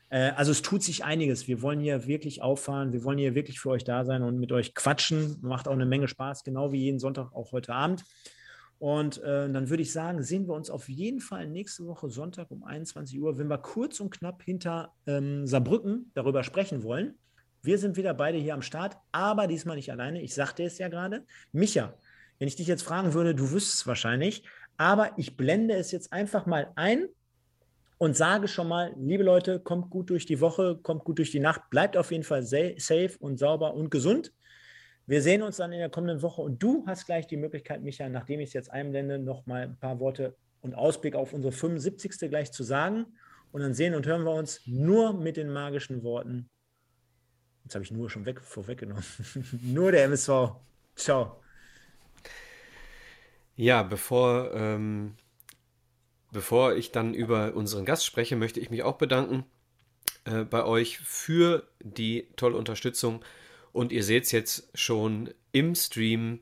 Äh, 0.08 0.30
also 0.36 0.52
es 0.52 0.62
tut 0.62 0.82
sich 0.82 1.04
einiges. 1.04 1.48
Wir 1.48 1.62
wollen 1.62 1.80
hier 1.80 2.06
wirklich 2.06 2.42
auffahren. 2.42 2.92
Wir 2.92 3.04
wollen 3.04 3.18
hier 3.18 3.34
wirklich 3.34 3.60
für 3.60 3.70
euch 3.70 3.84
da 3.84 4.04
sein 4.04 4.22
und 4.22 4.38
mit 4.38 4.52
euch 4.52 4.74
quatschen. 4.74 5.38
Macht 5.42 5.68
auch 5.68 5.72
eine 5.72 5.86
Menge 5.86 6.08
Spaß, 6.08 6.44
genau 6.44 6.72
wie 6.72 6.80
jeden 6.80 6.98
Sonntag, 6.98 7.32
auch 7.34 7.52
heute 7.52 7.72
Abend. 7.72 8.04
Und 8.78 9.22
äh, 9.22 9.50
dann 9.50 9.70
würde 9.70 9.82
ich 9.82 9.92
sagen, 9.92 10.22
sehen 10.22 10.46
wir 10.46 10.54
uns 10.54 10.68
auf 10.68 10.88
jeden 10.88 11.20
Fall 11.20 11.46
nächste 11.48 11.86
Woche 11.86 12.10
Sonntag 12.10 12.50
um 12.50 12.62
21 12.62 13.18
Uhr, 13.20 13.38
wenn 13.38 13.48
wir 13.48 13.58
kurz 13.58 14.00
und 14.00 14.10
knapp 14.10 14.42
hinter 14.42 14.92
ähm, 15.06 15.46
Saarbrücken 15.46 16.10
darüber 16.14 16.44
sprechen 16.44 16.82
wollen. 16.82 17.14
Wir 17.62 17.78
sind 17.78 17.96
wieder 17.96 18.12
beide 18.12 18.38
hier 18.38 18.54
am 18.54 18.62
Start, 18.62 18.96
aber 19.12 19.46
diesmal 19.46 19.76
nicht 19.76 19.90
alleine. 19.90 20.22
Ich 20.22 20.34
sagte 20.34 20.62
es 20.62 20.78
ja 20.78 20.88
gerade. 20.88 21.24
Micha, 21.52 21.94
wenn 22.39 22.49
ich 22.49 22.57
dich 22.57 22.66
jetzt 22.66 22.82
fragen 22.82 23.14
würde, 23.14 23.34
du 23.34 23.51
wüsstest 23.51 23.80
es 23.80 23.87
wahrscheinlich, 23.87 24.45
aber 24.76 25.12
ich 25.16 25.37
blende 25.37 25.74
es 25.74 25.91
jetzt 25.91 26.12
einfach 26.12 26.47
mal 26.47 26.72
ein 26.76 27.09
und 27.99 28.16
sage 28.16 28.47
schon 28.49 28.68
mal, 28.68 28.95
liebe 28.99 29.22
Leute, 29.22 29.59
kommt 29.59 29.91
gut 29.91 30.11
durch 30.11 30.26
die 30.26 30.41
Woche, 30.41 30.78
kommt 30.82 31.05
gut 31.05 31.18
durch 31.18 31.30
die 31.30 31.41
Nacht, 31.41 31.62
bleibt 31.70 31.97
auf 31.97 32.12
jeden 32.12 32.24
Fall 32.24 32.43
safe 32.43 33.12
und 33.18 33.39
sauber 33.39 33.74
und 33.74 33.91
gesund. 33.91 34.32
Wir 35.07 35.22
sehen 35.22 35.43
uns 35.43 35.57
dann 35.57 35.72
in 35.72 35.78
der 35.78 35.89
kommenden 35.89 36.20
Woche 36.20 36.43
und 36.43 36.62
du 36.62 36.84
hast 36.87 37.07
gleich 37.07 37.26
die 37.26 37.37
Möglichkeit, 37.37 37.82
Micha, 37.82 38.09
nachdem 38.09 38.41
ich 38.41 38.49
es 38.49 38.53
jetzt 38.53 38.70
einblende, 38.70 39.18
noch 39.18 39.47
mal 39.47 39.62
ein 39.62 39.78
paar 39.78 40.01
Worte 40.01 40.37
und 40.61 40.74
Ausblick 40.74 41.14
auf 41.14 41.32
unsere 41.32 41.53
75. 41.53 42.28
gleich 42.28 42.53
zu 42.53 42.64
sagen. 42.64 43.07
Und 43.53 43.62
dann 43.62 43.72
sehen 43.72 43.95
und 43.95 44.07
hören 44.07 44.24
wir 44.24 44.32
uns 44.32 44.61
nur 44.66 45.14
mit 45.14 45.37
den 45.37 45.51
magischen 45.51 46.03
Worten. 46.03 46.51
Jetzt 47.62 47.74
habe 47.74 47.84
ich 47.84 47.93
nur 47.93 48.11
schon 48.11 48.26
weg, 48.26 48.41
vorweggenommen. 48.41 49.05
nur 49.62 49.93
der 49.93 50.05
MSV. 50.05 50.57
Ciao. 50.97 51.41
Ja, 53.57 53.82
bevor, 53.82 54.52
ähm, 54.54 55.14
bevor 56.30 56.76
ich 56.76 56.92
dann 56.92 57.14
über 57.14 57.54
unseren 57.54 57.86
Gast 57.86 58.04
spreche, 58.04 58.36
möchte 58.36 58.61
ich 58.61 58.68
mich 58.70 58.82
auch 58.82 58.98
bedanken 58.98 59.44
äh, 60.24 60.44
bei 60.44 60.64
euch 60.64 60.98
für 60.98 61.66
die 61.82 62.28
tolle 62.36 62.59
Unterstützung 62.59 63.24
und 63.72 63.92
ihr 63.92 64.04
seht 64.04 64.24
es 64.24 64.32
jetzt 64.32 64.68
schon 64.74 65.30
im 65.52 65.74
Stream. 65.74 66.40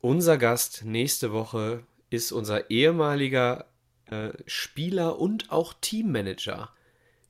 Unser 0.00 0.38
Gast 0.38 0.84
nächste 0.84 1.32
Woche 1.32 1.82
ist 2.10 2.30
unser 2.30 2.70
ehemaliger 2.70 3.66
äh, 4.06 4.30
Spieler 4.46 5.18
und 5.18 5.50
auch 5.50 5.74
Teammanager. 5.80 6.70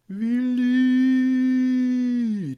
Willi! 0.08 1.56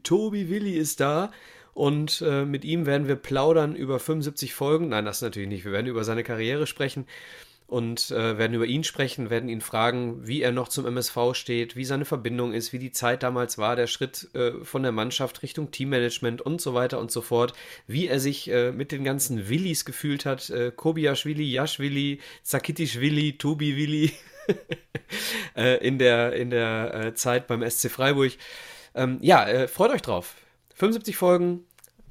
Tobi 0.02 0.48
Willi 0.48 0.76
ist 0.76 0.98
da. 1.00 1.30
Und 1.78 2.24
äh, 2.26 2.44
mit 2.44 2.64
ihm 2.64 2.86
werden 2.86 3.06
wir 3.06 3.14
plaudern 3.14 3.76
über 3.76 4.00
75 4.00 4.52
Folgen. 4.52 4.88
Nein, 4.88 5.04
das 5.04 5.22
natürlich 5.22 5.48
nicht. 5.48 5.64
Wir 5.64 5.70
werden 5.70 5.86
über 5.86 6.02
seine 6.02 6.24
Karriere 6.24 6.66
sprechen 6.66 7.06
und 7.68 8.10
äh, 8.10 8.36
werden 8.36 8.54
über 8.54 8.66
ihn 8.66 8.82
sprechen, 8.82 9.30
werden 9.30 9.48
ihn 9.48 9.60
fragen, 9.60 10.26
wie 10.26 10.42
er 10.42 10.50
noch 10.50 10.66
zum 10.66 10.86
MSV 10.86 11.34
steht, 11.34 11.76
wie 11.76 11.84
seine 11.84 12.04
Verbindung 12.04 12.52
ist, 12.52 12.72
wie 12.72 12.80
die 12.80 12.90
Zeit 12.90 13.22
damals 13.22 13.58
war, 13.58 13.76
der 13.76 13.86
Schritt 13.86 14.28
äh, 14.34 14.54
von 14.64 14.82
der 14.82 14.90
Mannschaft 14.90 15.44
Richtung 15.44 15.70
Teammanagement 15.70 16.42
und 16.42 16.60
so 16.60 16.74
weiter 16.74 16.98
und 16.98 17.12
so 17.12 17.20
fort, 17.20 17.52
wie 17.86 18.08
er 18.08 18.18
sich 18.18 18.50
äh, 18.50 18.72
mit 18.72 18.90
den 18.90 19.04
ganzen 19.04 19.48
Willis 19.48 19.84
gefühlt 19.84 20.26
hat, 20.26 20.50
äh, 20.50 20.72
Kobiaschwili, 20.74 21.44
Jaschwili, 21.44 22.18
Zakitischwili, 22.42 23.38
Tobi-Willi 23.38 24.10
äh, 25.56 25.86
in 25.86 26.00
der, 26.00 26.32
in 26.32 26.50
der 26.50 26.92
äh, 26.92 27.14
Zeit 27.14 27.46
beim 27.46 27.62
SC 27.70 27.88
Freiburg. 27.88 28.32
Ähm, 28.96 29.18
ja, 29.20 29.46
äh, 29.46 29.68
freut 29.68 29.92
euch 29.92 30.02
drauf. 30.02 30.34
75 30.74 31.16
Folgen, 31.16 31.64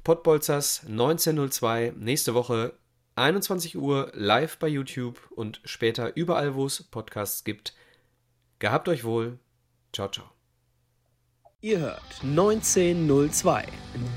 Pottbolzers 0.08 0.84
1902, 0.86 1.92
nächste 1.98 2.32
Woche 2.32 2.72
21 3.16 3.76
Uhr 3.76 4.10
live 4.14 4.56
bei 4.56 4.66
YouTube 4.66 5.20
und 5.36 5.60
später 5.66 6.16
überall, 6.16 6.54
wo 6.54 6.64
es 6.64 6.82
Podcasts 6.82 7.44
gibt. 7.44 7.74
Gehabt 8.58 8.88
euch 8.88 9.04
wohl. 9.04 9.38
Ciao, 9.92 10.08
ciao. 10.08 10.24
Ihr 11.60 11.80
hört 11.80 12.22
1902, 12.22 13.66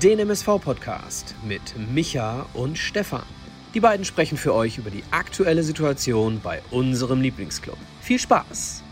den 0.02 0.20
MSV-Podcast 0.20 1.34
mit 1.46 1.60
Micha 1.92 2.46
und 2.54 2.78
Stefan. 2.78 3.26
Die 3.74 3.80
beiden 3.80 4.06
sprechen 4.06 4.38
für 4.38 4.54
euch 4.54 4.78
über 4.78 4.88
die 4.88 5.04
aktuelle 5.10 5.62
Situation 5.62 6.40
bei 6.42 6.62
unserem 6.70 7.20
Lieblingsclub. 7.20 7.76
Viel 8.00 8.18
Spaß! 8.18 8.82